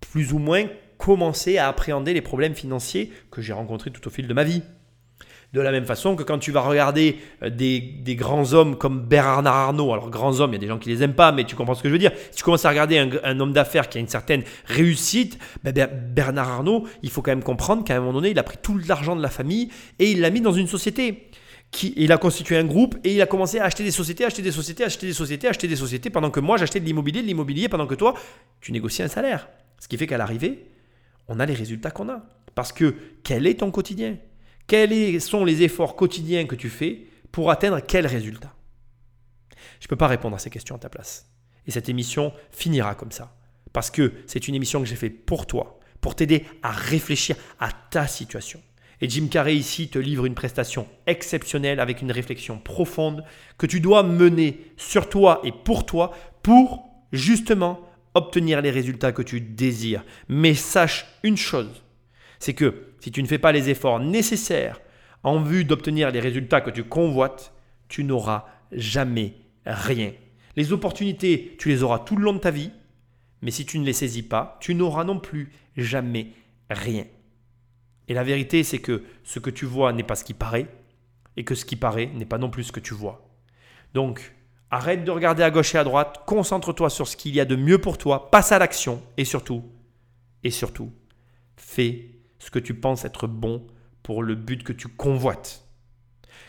plus 0.00 0.32
ou 0.32 0.38
moins 0.38 0.64
commencer 0.98 1.58
à 1.58 1.68
appréhender 1.68 2.14
les 2.14 2.22
problèmes 2.22 2.54
financiers 2.54 3.12
que 3.30 3.42
j'ai 3.42 3.52
rencontrés 3.52 3.90
tout 3.90 4.06
au 4.08 4.10
fil 4.10 4.26
de 4.26 4.34
ma 4.34 4.44
vie. 4.44 4.62
De 5.54 5.60
la 5.60 5.70
même 5.70 5.84
façon 5.84 6.16
que 6.16 6.24
quand 6.24 6.40
tu 6.40 6.50
vas 6.50 6.62
regarder 6.62 7.16
euh, 7.44 7.48
des, 7.48 8.16
grands 8.16 8.54
hommes 8.54 8.76
comme 8.76 9.02
Bernard 9.02 9.54
Arnault, 9.54 9.92
alors 9.92 10.10
grands 10.10 10.40
hommes, 10.40 10.50
il 10.50 10.54
y 10.54 10.56
a 10.56 10.60
des 10.60 10.66
gens 10.66 10.80
qui 10.80 10.88
les 10.88 11.04
aiment 11.04 11.14
pas, 11.14 11.30
mais 11.30 11.44
tu 11.44 11.54
comprends 11.54 11.76
ce 11.76 11.82
que 11.84 11.88
je 11.88 11.92
veux 11.92 11.98
dire. 12.00 12.10
Si 12.32 12.38
tu 12.38 12.42
commences 12.42 12.64
à 12.64 12.70
regarder 12.70 12.98
un, 12.98 13.38
homme 13.38 13.52
d'affaires 13.52 13.88
qui 13.88 13.98
a 13.98 14.00
une 14.00 14.08
certaine 14.08 14.42
réussite, 14.66 15.38
ben, 15.62 15.72
Bernard 16.12 16.50
Arnault, 16.50 16.88
il 17.04 17.10
faut 17.10 17.22
quand 17.22 17.30
même 17.30 17.44
comprendre 17.44 17.84
qu'à 17.84 17.96
un 17.96 18.00
moment 18.00 18.14
donné, 18.14 18.30
il 18.30 18.38
a 18.40 18.42
pris 18.42 18.56
tout 18.60 18.80
l'argent 18.88 19.14
de 19.14 19.22
la 19.22 19.30
famille 19.30 19.68
et 20.00 20.10
il 20.10 20.22
l'a 20.22 20.30
mis 20.30 20.40
dans 20.40 20.50
une 20.52 20.66
société. 20.66 21.30
Qui, 21.70 21.92
il 21.96 22.10
a 22.10 22.18
constitué 22.18 22.56
un 22.56 22.64
groupe 22.64 22.96
et 23.04 23.14
il 23.14 23.22
a 23.22 23.26
commencé 23.26 23.60
à 23.60 23.64
acheter 23.64 23.84
des 23.84 23.92
sociétés, 23.92 24.24
acheter 24.24 24.42
des 24.42 24.52
sociétés, 24.52 24.82
acheter 24.82 25.06
des 25.06 25.12
sociétés, 25.12 25.48
acheter 25.48 25.68
des 25.68 25.76
sociétés, 25.76 26.10
pendant 26.10 26.30
que 26.30 26.40
moi 26.40 26.56
j'achetais 26.56 26.80
de 26.80 26.84
l'immobilier, 26.84 27.22
de 27.22 27.26
l'immobilier, 27.28 27.68
pendant 27.68 27.86
que 27.86 27.94
toi, 27.94 28.14
tu 28.60 28.72
négocies 28.72 29.02
un 29.04 29.08
salaire. 29.08 29.48
Ce 29.78 29.86
qui 29.86 29.96
fait 29.98 30.08
qu'à 30.08 30.18
l'arrivée, 30.18 30.66
on 31.28 31.38
a 31.38 31.46
les 31.46 31.54
résultats 31.54 31.92
qu'on 31.92 32.08
a. 32.08 32.22
Parce 32.56 32.72
que 32.72 32.94
quel 33.22 33.46
est 33.46 33.60
ton 33.60 33.70
quotidien? 33.70 34.16
Quels 34.66 35.20
sont 35.20 35.44
les 35.44 35.62
efforts 35.62 35.96
quotidiens 35.96 36.46
que 36.46 36.54
tu 36.54 36.70
fais 36.70 37.06
pour 37.32 37.50
atteindre 37.50 37.80
quel 37.80 38.06
résultat? 38.06 38.54
Je 39.80 39.86
ne 39.86 39.88
peux 39.88 39.96
pas 39.96 40.08
répondre 40.08 40.36
à 40.36 40.38
ces 40.38 40.50
questions 40.50 40.76
à 40.76 40.78
ta 40.78 40.88
place. 40.88 41.30
Et 41.66 41.70
cette 41.70 41.88
émission 41.88 42.32
finira 42.50 42.94
comme 42.94 43.12
ça. 43.12 43.36
Parce 43.72 43.90
que 43.90 44.12
c'est 44.26 44.48
une 44.48 44.54
émission 44.54 44.80
que 44.80 44.86
j'ai 44.86 44.96
faite 44.96 45.26
pour 45.26 45.46
toi, 45.46 45.78
pour 46.00 46.14
t'aider 46.14 46.44
à 46.62 46.70
réfléchir 46.70 47.36
à 47.58 47.70
ta 47.72 48.06
situation. 48.06 48.62
Et 49.00 49.08
Jim 49.08 49.26
Carrey 49.30 49.56
ici 49.56 49.88
te 49.88 49.98
livre 49.98 50.24
une 50.24 50.34
prestation 50.34 50.86
exceptionnelle 51.06 51.80
avec 51.80 52.00
une 52.00 52.12
réflexion 52.12 52.58
profonde 52.58 53.24
que 53.58 53.66
tu 53.66 53.80
dois 53.80 54.02
mener 54.02 54.72
sur 54.76 55.08
toi 55.08 55.40
et 55.44 55.52
pour 55.52 55.84
toi 55.84 56.12
pour 56.42 56.84
justement 57.12 57.80
obtenir 58.14 58.62
les 58.62 58.70
résultats 58.70 59.12
que 59.12 59.22
tu 59.22 59.40
désires. 59.40 60.04
Mais 60.28 60.54
sache 60.54 61.06
une 61.22 61.36
chose, 61.36 61.82
c'est 62.38 62.54
que 62.54 62.93
si 63.04 63.12
tu 63.12 63.22
ne 63.22 63.28
fais 63.28 63.38
pas 63.38 63.52
les 63.52 63.68
efforts 63.68 64.00
nécessaires 64.00 64.80
en 65.24 65.42
vue 65.42 65.66
d'obtenir 65.66 66.10
les 66.10 66.20
résultats 66.20 66.62
que 66.62 66.70
tu 66.70 66.84
convoites, 66.84 67.52
tu 67.86 68.02
n'auras 68.02 68.46
jamais 68.72 69.34
rien. 69.66 70.14
Les 70.56 70.72
opportunités, 70.72 71.54
tu 71.58 71.68
les 71.68 71.82
auras 71.82 71.98
tout 71.98 72.16
le 72.16 72.24
long 72.24 72.32
de 72.32 72.38
ta 72.38 72.50
vie, 72.50 72.70
mais 73.42 73.50
si 73.50 73.66
tu 73.66 73.78
ne 73.78 73.84
les 73.84 73.92
saisis 73.92 74.22
pas, 74.22 74.56
tu 74.58 74.74
n'auras 74.74 75.04
non 75.04 75.20
plus 75.20 75.52
jamais 75.76 76.28
rien. 76.70 77.04
Et 78.08 78.14
la 78.14 78.24
vérité, 78.24 78.64
c'est 78.64 78.78
que 78.78 79.04
ce 79.22 79.38
que 79.38 79.50
tu 79.50 79.66
vois 79.66 79.92
n'est 79.92 80.02
pas 80.02 80.16
ce 80.16 80.24
qui 80.24 80.32
paraît, 80.32 80.68
et 81.36 81.44
que 81.44 81.54
ce 81.54 81.66
qui 81.66 81.76
paraît 81.76 82.06
n'est 82.14 82.24
pas 82.24 82.38
non 82.38 82.48
plus 82.48 82.64
ce 82.64 82.72
que 82.72 82.80
tu 82.80 82.94
vois. 82.94 83.28
Donc, 83.92 84.34
arrête 84.70 85.04
de 85.04 85.10
regarder 85.10 85.42
à 85.42 85.50
gauche 85.50 85.74
et 85.74 85.78
à 85.78 85.84
droite, 85.84 86.22
concentre-toi 86.24 86.88
sur 86.88 87.06
ce 87.06 87.18
qu'il 87.18 87.34
y 87.34 87.40
a 87.40 87.44
de 87.44 87.54
mieux 87.56 87.76
pour 87.76 87.98
toi, 87.98 88.30
passe 88.30 88.50
à 88.50 88.58
l'action, 88.58 89.02
et 89.18 89.26
surtout, 89.26 89.62
et 90.42 90.50
surtout, 90.50 90.90
fais 91.58 92.13
ce 92.44 92.50
que 92.50 92.58
tu 92.58 92.74
penses 92.74 93.06
être 93.06 93.26
bon 93.26 93.66
pour 94.02 94.22
le 94.22 94.34
but 94.34 94.62
que 94.62 94.74
tu 94.74 94.86
convoites. 94.88 95.64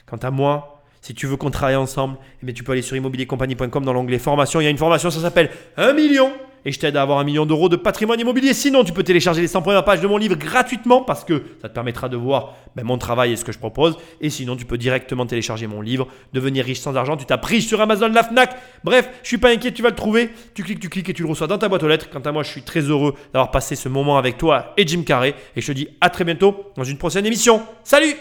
Quant 0.05 0.17
à 0.17 0.29
moi, 0.29 0.83
si 0.99 1.13
tu 1.13 1.25
veux 1.25 1.37
qu'on 1.37 1.51
travaille 1.51 1.77
ensemble, 1.77 2.17
eh 2.45 2.53
tu 2.53 2.65
peux 2.65 2.73
aller 2.73 2.81
sur 2.81 2.97
immobiliercompagnie.com 2.97 3.85
dans 3.85 3.93
l'onglet 3.93 4.19
formation. 4.19 4.59
Il 4.59 4.65
y 4.65 4.67
a 4.67 4.71
une 4.71 4.77
formation, 4.77 5.09
ça 5.09 5.21
s'appelle 5.21 5.49
1 5.77 5.93
million 5.93 6.33
et 6.65 6.71
je 6.71 6.79
t'aide 6.79 6.97
à 6.97 7.01
avoir 7.01 7.19
un 7.19 7.23
million 7.23 7.45
d'euros 7.45 7.69
de 7.69 7.75
patrimoine 7.75 8.19
immobilier. 8.19 8.53
Sinon, 8.53 8.83
tu 8.83 8.91
peux 8.91 9.03
télécharger 9.03 9.41
les 9.41 9.47
100 9.47 9.61
premières 9.61 9.85
pages 9.85 10.01
de 10.01 10.07
mon 10.07 10.17
livre 10.17 10.35
gratuitement 10.35 11.01
parce 11.01 11.23
que 11.23 11.43
ça 11.61 11.69
te 11.69 11.73
permettra 11.73 12.09
de 12.09 12.17
voir 12.17 12.55
ben, 12.75 12.83
mon 12.83 12.97
travail 12.97 13.31
et 13.31 13.35
ce 13.35 13.45
que 13.45 13.51
je 13.51 13.59
propose. 13.59 13.97
Et 14.19 14.29
sinon, 14.29 14.55
tu 14.55 14.65
peux 14.65 14.77
directement 14.77 15.25
télécharger 15.25 15.67
mon 15.67 15.81
livre, 15.81 16.07
devenir 16.33 16.65
riche 16.65 16.79
sans 16.79 16.95
argent. 16.95 17.17
Tu 17.17 17.25
t'as 17.25 17.37
pris 17.37 17.61
sur 17.61 17.79
Amazon, 17.81 18.09
la 18.09 18.23
Fnac. 18.23 18.55
Bref, 18.83 19.09
je 19.21 19.27
suis 19.27 19.37
pas 19.37 19.49
inquiet, 19.49 19.71
tu 19.71 19.83
vas 19.83 19.89
le 19.89 19.95
trouver. 19.95 20.31
Tu 20.55 20.63
cliques, 20.63 20.79
tu 20.79 20.89
cliques 20.89 21.09
et 21.09 21.13
tu 21.13 21.23
le 21.23 21.29
reçois 21.29 21.47
dans 21.47 21.57
ta 21.57 21.69
boîte 21.69 21.83
aux 21.83 21.87
lettres. 21.87 22.09
Quant 22.09 22.19
à 22.19 22.31
moi, 22.31 22.43
je 22.43 22.49
suis 22.49 22.63
très 22.63 22.81
heureux 22.81 23.15
d'avoir 23.33 23.51
passé 23.51 23.75
ce 23.75 23.87
moment 23.87 24.17
avec 24.17 24.37
toi 24.37 24.73
et 24.77 24.87
Jim 24.87 25.03
Carrey. 25.05 25.35
Et 25.55 25.61
je 25.61 25.67
te 25.67 25.71
dis 25.71 25.87
à 26.01 26.09
très 26.09 26.23
bientôt 26.23 26.71
dans 26.75 26.83
une 26.83 26.97
prochaine 26.97 27.25
émission. 27.25 27.61
Salut 27.83 28.15